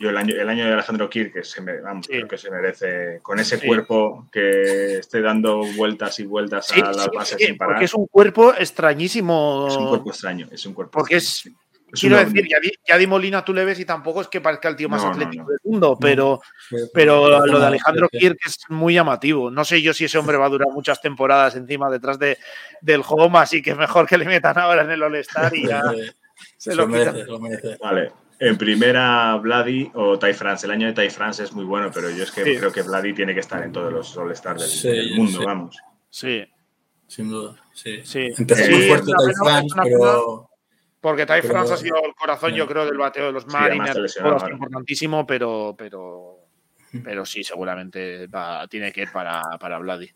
Yo 0.00 0.10
el 0.10 0.16
año, 0.16 0.34
el 0.34 0.48
año 0.48 0.64
de 0.64 0.72
Alejandro 0.74 1.10
Kirk, 1.10 1.32
que 1.32 1.42
se, 1.44 1.60
me, 1.60 1.80
vamos, 1.80 2.06
Sí. 2.06 2.12
creo 2.12 2.28
que 2.28 2.38
se 2.38 2.50
merece, 2.50 3.18
con 3.20 3.38
ese 3.40 3.58
Sí. 3.58 3.66
cuerpo 3.66 4.28
que 4.30 4.98
esté 4.98 5.20
dando 5.20 5.62
vueltas 5.76 6.20
y 6.20 6.24
vueltas 6.24 6.68
Sí, 6.68 6.80
a 6.80 6.92
las 6.92 7.02
sí, 7.04 7.10
bases 7.12 7.36
sí, 7.38 7.46
sin 7.46 7.56
parar. 7.58 7.74
porque 7.74 7.84
es 7.86 7.94
un 7.94 8.06
cuerpo 8.06 8.54
extrañísimo. 8.54 9.66
Es 9.68 9.76
un 9.76 9.88
cuerpo 9.88 10.10
extraño, 10.10 10.46
es 10.52 10.64
un 10.66 10.74
cuerpo 10.74 10.92
Porque 10.92 11.16
extraño. 11.16 11.56
es, 11.56 11.68
Es 11.92 12.00
quiero 12.00 12.18
un 12.18 12.24
decir. 12.32 12.46
Yadi, 12.48 12.70
Yadi 12.86 13.06
Molina 13.06 13.44
tú 13.44 13.52
le 13.54 13.64
ves 13.64 13.80
y 13.80 13.84
tampoco 13.86 14.20
es 14.20 14.28
que 14.28 14.40
parezca 14.40 14.68
el 14.68 14.76
tío 14.76 14.88
más 14.90 15.02
No, 15.02 15.10
atlético 15.10 15.44
no. 15.44 15.48
del 15.48 15.58
mundo, 15.64 15.98
pero, 16.00 16.40
pero 16.94 17.44
lo 17.46 17.58
de 17.58 17.66
Alejandro 17.66 18.08
Kirk 18.10 18.38
es 18.46 18.58
muy 18.68 18.92
llamativo. 18.94 19.50
No 19.50 19.64
sé 19.64 19.80
yo 19.82 19.92
si 19.94 20.04
ese 20.04 20.18
hombre 20.18 20.36
va 20.36 20.46
a 20.46 20.50
durar 20.50 20.68
muchas 20.68 21.00
temporadas 21.00 21.56
encima 21.56 21.88
detrás 21.90 22.18
de, 22.18 22.36
del 22.82 23.02
home, 23.08 23.38
así 23.38 23.62
que 23.62 23.74
mejor 23.74 24.06
que 24.06 24.18
le 24.18 24.26
metan 24.26 24.58
ahora 24.58 24.82
en 24.82 24.90
el 24.90 25.02
All-Star 25.02 25.56
y 25.56 25.66
ya 25.66 25.82
se 26.58 26.70
Se 26.70 26.74
lo 26.76 26.86
merece, 26.86 27.24
se 27.24 27.24
lo 27.24 27.40
merece. 27.40 27.76
Vale. 27.82 28.12
En 28.40 28.56
primera, 28.56 29.34
Vladi 29.36 29.90
o 29.94 30.18
Ty 30.18 30.32
France. 30.32 30.64
El 30.66 30.72
año 30.72 30.86
de 30.86 30.92
Ty 30.92 31.10
France 31.10 31.42
es 31.42 31.52
muy 31.52 31.64
bueno, 31.64 31.90
pero 31.92 32.08
yo 32.10 32.22
es 32.22 32.30
que 32.30 32.44
Sí. 32.44 32.56
creo 32.56 32.70
que 32.72 32.82
Vladi 32.82 33.12
tiene 33.12 33.34
que 33.34 33.40
estar 33.40 33.62
en 33.64 33.72
todos 33.72 33.92
los 33.92 34.16
All-Stars 34.16 34.60
del, 34.60 34.70
Sí, 34.70 34.88
del 34.88 35.14
mundo, 35.16 35.38
sí. 35.40 35.44
vamos. 35.44 35.76
Sí, 36.10 36.44
Sin 37.08 37.28
duda, 37.30 37.56
sí. 37.74 38.00
sí. 38.04 38.28
Empezó 38.38 38.64
Sí, 38.64 38.72
muy 38.72 38.82
fuerte 38.88 39.12
pena, 39.12 39.32
France, 39.42 39.74
pero 39.82 40.44
Porque 41.00 41.26
Ty 41.26 41.34
Pero- 41.42 41.48
France 41.48 41.72
ha 41.74 41.76
sido 41.76 41.96
el 42.04 42.14
corazón, 42.14 42.52
yo 42.54 42.66
creo, 42.66 42.84
del 42.84 42.96
bateo 42.98 43.26
de 43.26 43.32
los 43.32 43.46
Mariners. 43.46 44.18
importantísimo, 44.50 45.24
pero, 45.26 45.74
pero, 45.78 46.38
pero 47.04 47.24
sí, 47.24 47.44
seguramente 47.44 48.26
va- 48.26 48.66
tiene 48.68 48.92
que 48.92 49.02
ir 49.02 49.12
para, 49.12 49.42
para 49.60 49.78
Vladi. 49.78 50.10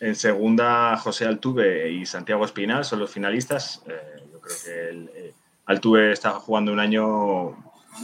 En 0.00 0.14
segunda, 0.14 0.96
José 0.96 1.26
Altuve 1.26 1.90
y 1.90 2.06
Santiago 2.06 2.44
Espinal 2.46 2.84
son 2.84 2.98
los 3.00 3.10
finalistas. 3.10 3.82
Eh, 3.86 4.22
yo 4.32 4.40
creo 4.40 4.56
que 4.64 4.88
el, 4.90 5.10
eh, 5.14 5.34
Altuve 5.66 6.12
está 6.12 6.30
jugando 6.32 6.72
un 6.72 6.80
año 6.80 7.56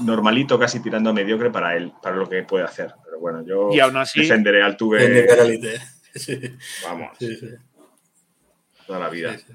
normalito, 0.02 0.58
casi 0.58 0.80
tirando 0.80 1.10
a 1.10 1.12
mediocre 1.12 1.50
para 1.50 1.76
él, 1.76 1.92
para 2.02 2.16
lo 2.16 2.28
que 2.28 2.42
puede 2.42 2.64
hacer. 2.64 2.92
Pero 3.04 3.20
bueno, 3.20 3.42
yo 3.44 3.70
Y 3.72 3.80
aún 3.80 3.96
así- 3.96 4.20
defenderé 4.20 4.62
a 4.62 4.66
Altuve, 4.66 5.06
de 5.08 5.22
nivel 5.22 5.38
élite. 5.40 5.80
Sí, 6.14 6.38
vamos, 6.84 7.10
sí, 7.18 7.36
sí. 7.36 7.48
toda 8.86 8.98
la 8.98 9.08
vida. 9.08 9.36
Sí, 9.38 9.44
sí. 9.46 9.52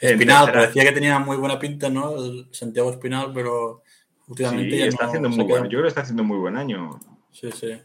En 0.00 0.10
Espinal, 0.14 0.44
tercera- 0.46 0.60
parecía 0.62 0.84
que 0.84 0.92
tenía 0.92 1.18
muy 1.18 1.36
buena 1.36 1.58
pinta, 1.58 1.88
¿no? 1.90 2.16
El 2.16 2.48
Santiago 2.52 2.90
Espinal, 2.90 3.32
pero 3.32 3.82
últimamente 4.28 4.70
Sí, 4.72 4.78
ya 4.78 4.86
está 4.86 5.04
no 5.04 5.08
haciendo 5.10 5.28
muy 5.28 5.44
bueno. 5.44 5.64
Yo 5.66 5.70
creo 5.70 5.82
que 5.82 5.88
está 5.88 6.00
haciendo 6.02 6.24
muy 6.24 6.38
buen 6.38 6.56
año. 6.56 6.98
Sí, 7.32 7.50
sí. 7.52 7.80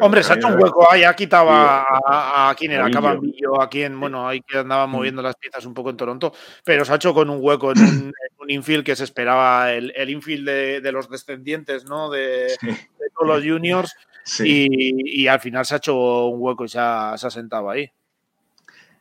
Hombre, 0.00 0.22
se 0.22 0.32
ha 0.32 0.36
hecho 0.36 0.48
un 0.48 0.62
hueco 0.62 0.90
ahí, 0.90 1.02
ha 1.02 1.14
quitado 1.16 1.50
a, 1.50 1.82
a, 1.82 2.50
a 2.50 2.54
quién 2.54 2.72
era. 2.72 2.88
Cabillo, 2.90 3.60
a 3.60 3.68
quien, 3.68 3.98
bueno, 3.98 4.28
ahí 4.28 4.40
que 4.40 4.58
andaba 4.58 4.86
moviendo 4.86 5.20
las 5.20 5.36
piezas 5.36 5.66
un 5.66 5.74
poco 5.74 5.90
en 5.90 5.96
Toronto, 5.96 6.32
pero 6.64 6.84
se 6.84 6.92
ha 6.92 6.96
hecho 6.96 7.12
con 7.12 7.28
un 7.28 7.38
hueco 7.40 7.72
en 7.72 7.78
un, 7.80 7.88
en 7.88 8.36
un 8.38 8.50
infield 8.50 8.84
que 8.84 8.94
se 8.94 9.04
esperaba, 9.04 9.72
el, 9.72 9.92
el 9.96 10.10
infield 10.10 10.46
de, 10.46 10.80
de 10.80 10.92
los 10.92 11.10
descendientes, 11.10 11.84
¿no? 11.86 12.08
De, 12.08 12.50
Sí, 12.60 12.66
de 12.68 13.10
todos 13.18 13.26
los 13.36 13.44
juniors, 13.44 13.92
sí. 14.22 14.66
y, 14.70 15.22
y 15.22 15.26
al 15.28 15.40
final 15.40 15.66
se 15.66 15.74
ha 15.74 15.78
hecho 15.78 16.26
un 16.26 16.40
hueco 16.40 16.64
y 16.64 16.68
se 16.68 16.78
ha, 16.78 17.14
se 17.18 17.26
ha 17.26 17.30
sentado 17.30 17.68
ahí. 17.68 17.90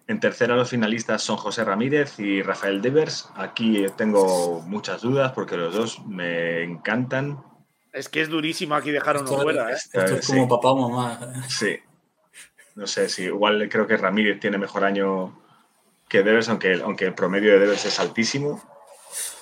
En 0.08 0.20
tercera 0.20 0.56
los 0.56 0.70
finalistas 0.70 1.22
son 1.22 1.38
José 1.38 1.64
Ramírez 1.64 2.20
y 2.20 2.42
Rafael 2.42 2.82
Devers. 2.82 3.30
Aquí 3.36 3.86
tengo 3.96 4.62
muchas 4.62 5.02
dudas 5.02 5.32
porque 5.32 5.56
los 5.56 5.74
dos 5.74 6.06
me 6.06 6.64
encantan. 6.64 7.42
Es 7.94 8.10
que 8.10 8.22
es 8.22 8.30
durísimo 8.30 8.76
aquí 8.76 8.92
dejar 8.92 9.18
uno 9.18 9.26
Esto, 9.26 9.42
fuera, 9.42 9.72
¿eh? 9.72 9.76
esto 9.76 10.04
es 10.04 10.26
Sí. 10.26 10.34
como 10.34 10.50
papá 10.50 10.72
o 10.72 10.90
mamá. 10.90 11.44
Sí. 11.48 11.78
No 12.76 12.88
sé 12.88 13.08
si 13.08 13.24
igual 13.26 13.70
creo 13.70 13.86
que 13.86 13.98
Ramírez 13.98 14.40
tiene 14.40 14.58
mejor 14.58 14.84
año 14.84 15.40
que 16.10 16.24
Devers, 16.24 16.50
aunque, 16.50 16.74
aunque 16.84 17.06
el 17.06 17.14
promedio 17.14 17.54
de 17.54 17.60
Devers 17.60 17.86
es 17.86 18.00
altísimo, 18.00 18.62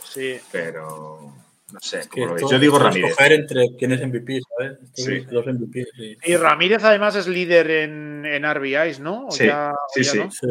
Sí. 0.04 0.38
pero 0.52 1.34
no 1.72 1.80
sé. 1.80 2.02
Que 2.02 2.08
¿cómo 2.10 2.26
lo 2.26 2.32
veis? 2.34 2.44
esto- 2.44 2.54
Yo 2.56 2.60
digo 2.60 2.78
Ramírez. 2.78 3.12
escoger 3.12 3.32
entre 3.32 3.68
quién 3.80 3.94
es 3.94 4.02
MVP, 4.02 4.40
¿sabes? 4.58 4.78
Sí. 4.94 5.20
Dos 5.32 5.48
MVP, 5.48 5.86
sí. 5.96 6.18
Y 6.26 6.36
Ramírez 6.36 6.84
además 6.84 7.16
es 7.16 7.28
líder 7.28 7.72
en, 7.72 8.26
en 8.26 8.44
RBIs, 8.44 9.00
¿no? 9.00 9.28
¿O 9.28 9.32
Sí, 9.32 9.46
ya- 9.46 9.72
o 9.72 9.94
sí, 9.94 10.04
ya 10.04 10.12
sí. 10.12 10.18
no? 10.20 10.32
Sí. 10.32 10.48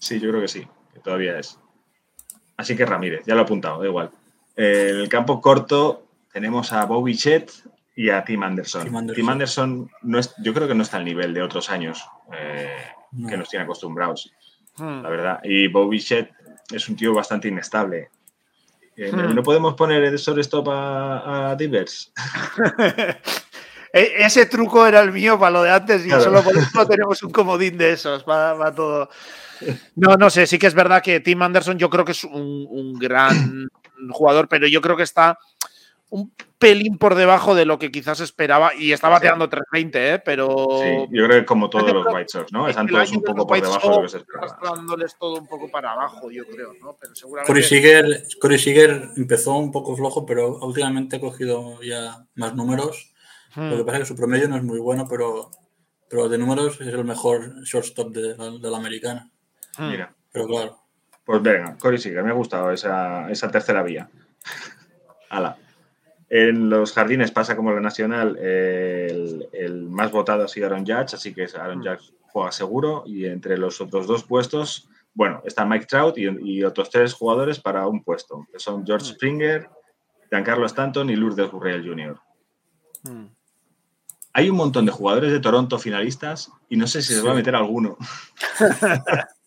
Sí, 0.00 0.18
yo 0.20 0.30
creo 0.30 0.40
que 0.40 0.48
sí, 0.48 0.66
que 0.92 0.98
todavía 1.00 1.38
es. 1.38 1.58
Así 2.56 2.74
que 2.76 2.84
Ramírez, 2.86 3.22
ya 3.24 3.34
lo 3.34 3.42
he 3.42 3.44
apuntado, 3.44 3.80
da 3.80 3.86
igual. 3.86 4.10
Eh, 4.56 4.88
el 4.90 5.08
campo 5.08 5.40
corto 5.40 6.06
tenemos 6.32 6.72
a 6.72 6.84
Bobby 6.86 7.16
Chet 7.16 7.50
y 7.96 8.10
a 8.10 8.24
Tim 8.24 8.42
Anderson. 8.42 8.84
Tim 8.84 8.96
Anderson. 8.96 9.16
Tim 9.16 9.28
Anderson 9.28 9.90
no 10.02 10.18
es, 10.18 10.34
yo 10.42 10.54
creo 10.54 10.68
que 10.68 10.74
no 10.74 10.82
está 10.82 10.96
al 10.98 11.04
nivel 11.04 11.34
de 11.34 11.42
otros 11.42 11.70
años 11.70 12.04
eh, 12.32 12.70
No. 13.12 13.28
que 13.28 13.36
nos 13.36 13.48
tiene 13.48 13.64
acostumbrados, 13.64 14.32
Hmm. 14.76 15.02
la 15.02 15.08
verdad. 15.10 15.40
Y 15.42 15.66
Bobby 15.68 16.00
Chet 16.00 16.30
es 16.72 16.88
un 16.88 16.96
tío 16.96 17.12
bastante 17.14 17.48
inestable. 17.48 18.10
Eh, 18.96 19.10
Hmm. 19.12 19.34
¿No 19.34 19.42
podemos 19.42 19.74
poner 19.74 20.02
el 20.04 20.16
shortstop 20.16 20.68
a, 20.68 21.50
a 21.50 21.56
Divers? 21.56 22.12
E- 23.92 24.12
Ese 24.24 24.46
truco 24.46 24.86
era 24.86 25.00
el 25.00 25.10
mío 25.12 25.36
para 25.38 25.50
lo 25.50 25.62
de 25.64 25.70
antes 25.72 26.04
y 26.04 26.08
Claro. 26.08 26.22
solo 26.22 26.42
por 26.44 26.56
eso 26.56 26.86
tenemos 26.86 27.20
un 27.24 27.32
comodín 27.32 27.76
de 27.76 27.92
esos 27.92 28.22
para, 28.22 28.56
para 28.56 28.72
todo. 28.74 29.10
No, 29.96 30.14
no 30.16 30.30
sé, 30.30 30.46
sí 30.46 30.58
que 30.58 30.68
es 30.68 30.74
verdad 30.74 31.02
que 31.02 31.18
Tim 31.20 31.42
Anderson 31.42 31.76
yo 31.76 31.90
creo 31.90 32.04
que 32.04 32.12
es 32.12 32.22
un, 32.24 32.66
un 32.70 32.92
gran 32.94 33.68
jugador, 34.10 34.46
pero 34.48 34.66
yo 34.68 34.80
creo 34.80 34.96
que 34.96 35.02
está 35.02 35.38
un 36.10 36.32
pelín 36.58 36.98
por 36.98 37.14
debajo 37.14 37.54
de 37.54 37.64
lo 37.64 37.78
que 37.78 37.90
quizás 37.90 38.20
esperaba 38.20 38.74
y 38.74 38.92
está 38.92 39.08
bateando 39.08 39.48
320, 39.48 40.14
¿eh? 40.14 40.18
pero 40.18 40.66
Sí, 40.82 41.08
yo 41.10 41.26
creo 41.26 41.40
que 41.40 41.46
como 41.46 41.70
todos 41.70 41.92
los 41.92 42.06
White 42.12 42.28
Sox, 42.28 42.52
¿no? 42.52 42.68
Están 42.68 42.86
todos 42.86 43.10
un 43.12 43.22
poco 43.22 43.46
por 43.46 43.60
debajo 43.60 43.90
de 43.90 43.96
lo 43.96 44.02
que 44.02 44.08
se 44.08 44.18
esperaba. 44.18 44.46
arrastrándoles 44.46 45.16
todo 45.18 45.40
un 45.40 45.46
poco 45.46 45.70
para 45.70 45.92
abajo, 45.92 46.30
yo 46.30 46.44
creo, 46.46 46.74
¿no? 46.82 46.96
Pero 47.00 47.14
seguramente 47.14 47.46
Corey 47.46 47.62
Seager, 47.62 48.24
Corey 48.40 48.58
Seager 48.58 49.08
empezó 49.16 49.54
un 49.54 49.72
poco 49.72 49.96
flojo, 49.96 50.26
pero 50.26 50.58
últimamente 50.58 51.16
ha 51.16 51.20
cogido 51.20 51.80
ya 51.82 52.26
más 52.34 52.54
números. 52.54 53.12
Hmm. 53.54 53.70
Lo 53.70 53.78
que 53.78 53.84
pasa 53.84 53.98
es 53.98 54.02
que 54.02 54.08
su 54.08 54.16
promedio 54.16 54.48
no 54.48 54.56
es 54.56 54.62
muy 54.62 54.80
bueno, 54.80 55.06
pero, 55.08 55.50
pero 56.08 56.28
de 56.28 56.38
números 56.38 56.80
es 56.80 56.88
el 56.88 57.04
mejor 57.04 57.62
shortstop 57.62 58.12
de 58.12 58.36
la, 58.36 58.50
de 58.50 58.70
la 58.70 58.76
americana. 58.76 59.30
Hmm. 59.78 59.90
Mira. 59.90 60.14
Pero 60.32 60.46
claro, 60.46 60.78
Pues 61.24 61.42
venga, 61.42 61.76
Cory 61.78 61.98
Seager, 61.98 62.22
me 62.22 62.30
ha 62.30 62.34
gustado 62.34 62.70
esa, 62.70 63.30
esa 63.30 63.50
tercera 63.50 63.82
vía. 63.82 64.10
Ala. 65.30 65.56
En 66.30 66.70
los 66.70 66.92
jardines 66.92 67.32
pasa 67.32 67.56
como 67.56 67.72
la 67.72 67.80
nacional, 67.80 68.38
eh, 68.40 69.08
el, 69.10 69.48
el 69.52 69.88
más 69.88 70.12
votado 70.12 70.44
ha 70.44 70.48
sido 70.48 70.66
Aaron 70.66 70.86
Judge, 70.86 71.14
así 71.14 71.34
que 71.34 71.48
Aaron 71.58 71.82
Judge 71.82 72.12
juega 72.32 72.52
seguro. 72.52 73.02
Y 73.04 73.26
entre 73.26 73.58
los 73.58 73.80
otros 73.80 74.06
dos 74.06 74.22
puestos, 74.22 74.88
bueno, 75.12 75.42
está 75.44 75.66
Mike 75.66 75.86
Trout 75.86 76.16
y, 76.18 76.28
y 76.40 76.62
otros 76.62 76.88
tres 76.88 77.14
jugadores 77.14 77.58
para 77.58 77.86
un 77.88 78.04
puesto, 78.04 78.46
que 78.52 78.60
son 78.60 78.86
George 78.86 79.06
Springer, 79.06 79.68
Giancarlo 80.30 80.66
Stanton 80.66 81.10
y 81.10 81.16
Lourdes 81.16 81.50
Gurriel 81.50 81.86
Jr. 81.86 82.20
Hmm. 83.02 83.26
Hay 84.32 84.48
un 84.48 84.56
montón 84.56 84.86
de 84.86 84.92
jugadores 84.92 85.32
de 85.32 85.40
Toronto 85.40 85.80
finalistas 85.80 86.52
y 86.68 86.76
no 86.76 86.86
sé 86.86 87.02
si 87.02 87.12
se 87.14 87.22
va 87.22 87.32
a 87.32 87.34
meter 87.34 87.56
alguno. 87.56 87.96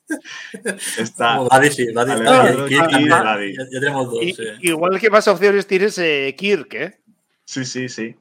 está 0.98 1.40
Vladi 1.40 1.70
sí, 1.72 1.92
Vladi 1.92 2.12
está. 2.14 2.42
Alejandro 2.42 2.66
Y 2.66 2.70
Kirk 2.70 2.84
y 2.84 2.92
también. 2.92 3.08
Vladi. 3.22 3.54
Ya, 3.58 3.64
ya 3.72 3.80
tenemos 3.80 4.12
dos. 4.12 4.24
Y- 4.24 4.34
sí. 4.34 4.44
Igual 4.62 5.00
que 5.00 5.10
más 5.10 5.28
opciones 5.28 5.68
tienes 5.68 5.98
eh, 5.98 6.34
Kirk, 6.38 6.74
¿eh? 6.76 7.00
Sí, 7.46 7.66
sí, 7.66 7.90
sí. 7.90 8.16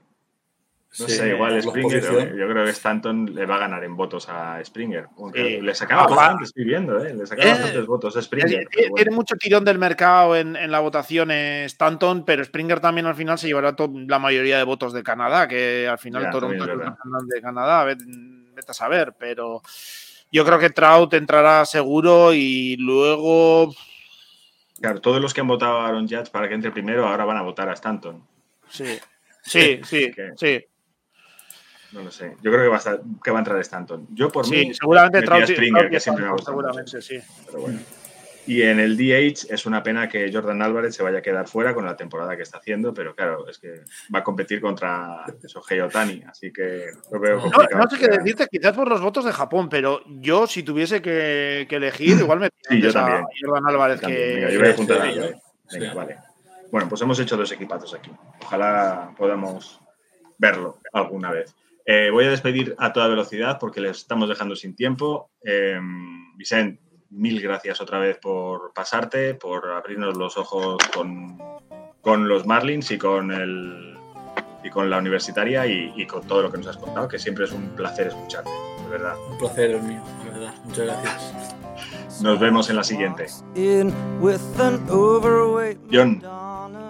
No 0.99 1.07
Sí, 1.07 1.13
sé, 1.13 1.29
igual 1.31 1.63
Springer, 1.63 2.01
posición. 2.03 2.37
yo 2.37 2.49
creo 2.51 2.65
que 2.67 2.71
Stanton 2.73 3.35
le 3.35 3.47
va 3.47 3.55
a 3.57 3.61
ganar 3.61 3.83
en 3.83 3.97
votos 3.97 4.29
a 4.29 4.63
Springer. 4.63 5.07
Sí. 5.35 5.61
le 5.63 5.75
sacaba 5.75 6.03
Ah, 6.03 6.07
bastante, 6.07 6.45
estoy 6.45 6.65
viendo, 6.65 7.03
¿eh? 7.03 7.15
Le 7.15 7.27
sacaba 7.27 7.49
Eh, 7.49 7.53
bastantes 7.53 7.87
votos 7.87 8.15
a 8.15 8.21
Tiene, 8.21 8.43
Springer. 8.43 8.69
tiene 8.69 8.91
bueno. 8.91 9.13
mucho 9.13 9.35
tirón 9.37 9.65
del 9.65 9.79
mercado 9.79 10.37
en, 10.37 10.55
en 10.55 10.71
la 10.71 10.81
votación 10.81 11.31
eh, 11.31 11.65
Stanton, 11.65 12.27
pero 12.27 12.45
Springer 12.45 12.81
también 12.81 13.07
al 13.07 13.15
final 13.15 13.39
se 13.39 13.47
llevará 13.47 13.75
la 14.07 14.19
mayoría 14.19 14.59
de 14.59 14.65
votos 14.65 14.93
de 14.93 15.03
Canadá, 15.03 15.49
que 15.49 15.89
al 15.89 15.97
final 15.99 16.25
Ya, 16.25 16.31
Toronto 16.31 16.63
es 16.63 17.27
de 17.35 17.41
Canadá, 17.41 17.85
vete, 17.85 18.05
vete 18.55 18.71
a 18.71 18.75
saber, 18.75 19.15
pero 19.19 19.63
yo 20.33 20.45
creo 20.45 20.59
que 20.59 20.71
Trout 20.71 21.13
entrará 21.15 21.65
seguro 21.67 22.33
y 22.35 22.77
luego 22.79 23.73
Claro, 24.81 25.01
todos 25.01 25.21
los 25.23 25.33
que 25.33 25.41
han 25.43 25.47
votado 25.47 25.79
a 25.79 25.87
Aaron 25.87 26.09
Judge 26.09 26.31
para 26.31 26.49
que 26.49 26.55
entre 26.55 26.73
primero 26.73 27.07
ahora 27.07 27.25
van 27.25 27.37
a 27.37 27.43
votar 27.43 27.69
a 27.69 27.75
Stanton. 27.75 28.27
sí, 28.69 28.99
sí, 29.45 29.81
sí, 29.85 30.11
sí, 30.37 30.65
No 31.93 32.03
lo 32.03 32.11
sé. 32.11 32.37
Yo 32.43 32.51
creo 32.51 32.63
que 32.65 32.69
va 32.69 32.77
a, 32.77 32.79
estar- 32.79 33.01
que 33.23 33.31
va 33.31 33.39
a 33.39 33.41
entrar 33.43 33.61
Stanton. 33.61 34.09
Yo 34.11 34.29
por 34.31 34.45
sí, 34.47 34.67
mí 34.67 34.75
seguramente 34.75 35.23
Trout, 35.23 35.45
Springer, 35.45 35.73
Trout 35.83 35.91
que 35.93 36.01
siempre 36.01 36.25
me 36.25 36.31
ha 36.31 36.33
gustado 36.33 36.57
mucho. 36.57 36.69
seguramente 36.73 37.03
sí. 37.03 37.19
Pero 37.47 37.61
bueno. 37.61 37.81
Y 38.47 38.63
en 38.63 38.81
el 38.81 38.97
DH 38.97 39.47
es 39.55 39.67
una 39.67 39.83
pena 39.85 40.09
que 40.09 40.31
Jordan 40.33 40.63
Álvarez 40.63 40.97
se 40.97 41.03
vaya 41.05 41.19
a 41.19 41.23
quedar 41.23 41.47
fuera 41.47 41.75
con 41.75 41.85
la 41.87 41.97
temporada 41.97 42.37
que 42.37 42.43
está 42.43 42.59
haciendo, 42.59 42.93
pero 42.93 43.15
claro, 43.15 43.49
es 43.49 43.59
que 43.59 43.83
va 44.13 44.19
a 44.19 44.25
competir 44.25 44.61
contra 44.61 45.25
Shohei 45.47 45.81
Otani, 45.81 46.25
así 46.29 46.53
que 46.53 46.87
lo 47.13 47.21
veo 47.21 47.37
No, 47.37 47.43
complicado. 47.43 47.85
no 47.85 47.89
sé 47.91 47.99
qué 47.99 48.09
decirte, 48.09 48.49
quizás 48.51 48.73
por 48.75 48.89
los 48.89 49.01
votos 49.01 49.25
de 49.25 49.33
Japón, 49.33 49.69
pero 49.69 50.01
yo 50.07 50.49
si 50.49 50.65
tuviese 50.65 51.01
que, 51.01 51.67
que 51.69 51.77
elegir, 51.77 52.19
igual 52.19 52.41
me 52.41 52.49
Sí, 52.69 52.81
yo 52.81 52.89
antes 52.89 52.97
a 52.97 53.01
también. 53.05 53.25
Jordan 53.45 53.67
Álvarez 53.69 54.01
También. 54.01 54.21
que... 54.23 54.35
Venga, 54.35 54.51
yo 54.51 54.59
voy 54.59 54.69
a 54.69 55.03
Álvarez. 55.03 55.37
sí. 55.69 55.79
Venga, 55.79 55.95
vale. 55.95 56.17
Bueno, 56.73 56.89
pues 56.89 57.01
hemos 57.03 57.21
hecho 57.21 57.37
dos 57.37 57.53
equipazos 57.53 57.95
aquí. 57.95 58.11
Ojalá 58.43 59.13
podamos 59.17 59.81
verlo 60.39 60.79
alguna 60.93 61.31
vez. 61.31 61.55
Eh, 61.85 62.11
voy 62.11 62.25
a 62.25 62.31
despedir 62.31 62.75
a 62.79 62.93
toda 62.93 63.09
velocidad 63.09 63.59
porque 63.61 63.81
les 63.81 63.99
estamos 63.99 64.29
dejando 64.29 64.57
sin 64.57 64.75
tiempo. 64.75 65.31
Eh, 65.45 65.79
Vicent, 66.37 66.81
mil 67.13 67.41
gracias 67.41 67.81
otra 67.81 67.99
vez 67.99 68.19
por 68.19 68.73
pasarte, 68.73 69.35
por 69.35 69.71
abrirnos 69.71 70.17
los 70.17 70.37
ojos 70.37 70.79
con, 70.95 71.39
con 72.01 72.29
los 72.29 72.47
Marlins 72.47 72.91
y 72.91 72.99
con 72.99 73.31
el 73.33 73.93
y 74.65 74.71
con 74.71 74.89
la 74.89 74.99
universitaria 74.99 75.67
y, 75.67 75.93
y 75.97 76.07
con 76.07 76.27
todo 76.27 76.43
lo 76.43 76.53
que 76.53 76.59
nos 76.59 76.69
has 76.69 76.77
contado, 76.77 77.09
que 77.09 77.19
siempre 77.19 77.45
es 77.45 77.53
un 77.53 77.71
placer 77.71 78.09
escucharte, 78.09 78.51
de 78.51 78.89
verdad. 78.91 79.17
Un 79.31 79.39
placer 79.39 79.73
el 79.73 79.83
mío, 79.83 80.01
la 80.25 80.31
verdad. 80.33 80.55
Muchas 80.65 80.87
gracias. 80.87 82.23
Nos 82.23 82.39
vemos 82.39 82.71
en 82.71 82.77
la 82.77 82.85
siguiente. 82.85 83.27
John. 85.91 86.23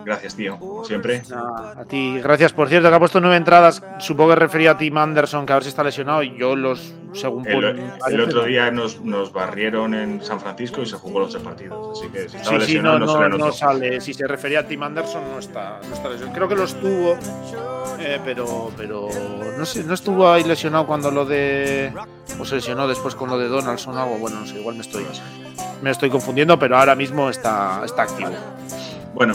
Gracias, 0.05 0.35
tío, 0.35 0.59
como 0.59 0.85
siempre. 0.85 1.23
A 1.33 1.85
ti, 1.89 2.19
gracias. 2.21 2.53
Por 2.53 2.69
cierto, 2.69 2.89
que 2.89 2.95
ha 2.95 2.99
puesto 2.99 3.21
nueve 3.21 3.37
entradas. 3.37 3.83
Supongo 3.99 4.31
que 4.31 4.37
refería 4.37 4.73
a 4.73 4.79
Tim 4.79 4.97
Anderson, 4.99 5.47
que 5.47 5.53
a 5.53 5.57
ver 5.57 5.63
si 5.63 5.69
está 5.69 5.85
lesionado. 5.85 6.23
Y 6.23 6.37
yo 6.37 6.57
los, 6.57 6.93
según 7.13 7.47
El, 7.47 7.81
el 8.11 8.21
otro 8.21 8.45
día 8.45 8.71
nos, 8.71 9.01
nos 9.01 9.33
barrieron 9.33 9.95
en 9.95 10.23
San 10.23 10.41
Francisco 10.41 10.83
y 10.83 10.87
se 10.87 10.97
jugó 10.97 11.21
los 11.21 11.31
tres 11.31 11.43
partidos. 11.43 11.99
Así 11.99 12.11
que 12.11 12.29
si 12.29 12.37
estaba 12.37 12.57
Sí, 12.57 12.67
lesionado 12.67 12.99
no, 12.99 13.07
no, 13.07 13.13
se 13.13 13.39
no, 13.39 13.53
sale. 13.53 14.01
Si 14.01 14.13
se 14.15 14.27
refería 14.27 14.61
a 14.61 14.67
Tim 14.67 14.83
Anderson, 14.83 15.23
no 15.33 15.39
está, 15.39 15.81
no 15.89 15.95
está 15.95 16.09
lesionado. 16.09 16.35
Creo 16.37 16.49
que 16.49 16.57
lo 16.57 16.65
estuvo, 16.65 17.17
eh, 18.01 18.21
pero, 18.25 18.71
pero 18.77 19.09
no 19.57 19.65
sé, 19.65 19.85
no 19.85 19.95
estuvo 19.95 20.31
ahí 20.31 20.45
lesionado 20.45 20.87
cuando 20.87 21.11
lo 21.11 21.25
de. 21.25 21.93
O 22.41 22.45
se 22.45 22.57
lesionó 22.57 22.89
después 22.89 23.15
con 23.15 23.29
lo 23.31 23.39
de 23.39 23.49
Donaldson 23.49 23.97
o 23.97 24.03
algo. 24.03 24.17
Bueno, 24.19 24.41
no 24.41 24.47
sé, 24.47 24.59
igual 24.59 24.75
me 24.75 24.81
estoy, 24.83 25.07
me 25.83 25.91
estoy 25.91 26.11
confundiendo, 26.11 26.59
pero 26.59 26.77
ahora 26.77 26.95
mismo 26.97 27.29
está, 27.31 27.83
está 27.85 28.03
activo. 28.03 28.31
Bueno, 29.15 29.35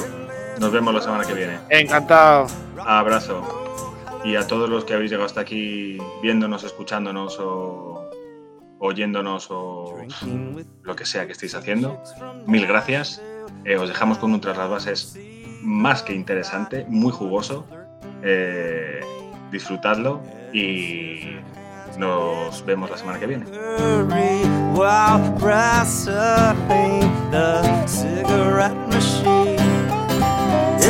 nos 0.59 0.71
vemos 0.71 0.93
la 0.93 1.01
semana 1.01 1.25
que 1.25 1.33
viene. 1.33 1.59
Encantado. 1.69 2.47
Abrazo. 2.85 3.41
Y 4.23 4.35
a 4.35 4.47
todos 4.47 4.69
los 4.69 4.83
que 4.85 4.93
habéis 4.93 5.11
llegado 5.11 5.25
hasta 5.25 5.41
aquí 5.41 5.97
viéndonos, 6.21 6.63
escuchándonos 6.63 7.37
o 7.39 8.09
oyéndonos 8.79 9.47
o 9.49 9.95
lo 10.83 10.95
que 10.95 11.05
sea 11.05 11.25
que 11.25 11.31
estéis 11.31 11.55
haciendo, 11.55 12.01
mil 12.45 12.67
gracias. 12.67 13.21
Eh, 13.65 13.77
os 13.77 13.87
dejamos 13.87 14.17
con 14.17 14.33
un 14.33 14.41
tras 14.41 14.57
las 14.57 14.69
bases 14.69 15.19
más 15.61 16.03
que 16.03 16.13
interesante, 16.13 16.85
muy 16.87 17.11
jugoso. 17.11 17.65
Eh, 18.23 18.99
disfrutadlo 19.51 20.21
y 20.53 21.37
nos 21.97 22.65
vemos 22.65 22.89
la 22.89 22.97
semana 22.97 23.19
que 23.19 23.27
viene. 23.27 23.45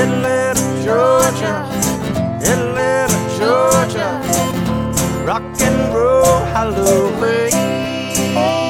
in 0.01 0.21
Little 0.21 0.83
Georgia, 0.83 1.65
in 2.41 2.75
Little 2.75 3.39
Georgia, 3.39 4.21
rock 5.25 5.43
and 5.59 5.93
roll 5.93 6.39
Halloween. 6.53 8.66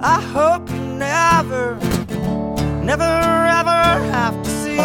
I 0.00 0.20
hope 0.20 0.70
you 0.70 0.78
never, 0.78 1.74
never 2.84 3.02
ever 3.02 3.82
have 4.12 4.40
to 4.44 4.50
see. 4.62 4.78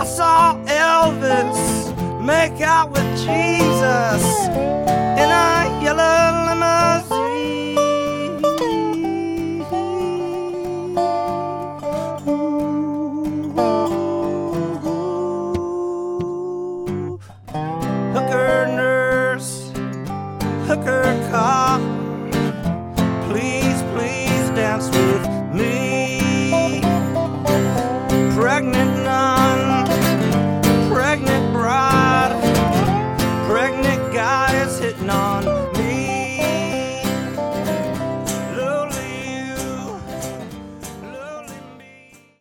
I 0.00 0.04
saw 0.04 0.56
Elvis 0.64 2.20
make 2.20 2.60
out 2.60 2.90
with 2.90 3.06
Jesus 3.16 4.48
in 4.48 5.28
a 5.30 5.80
yellow. 5.84 6.29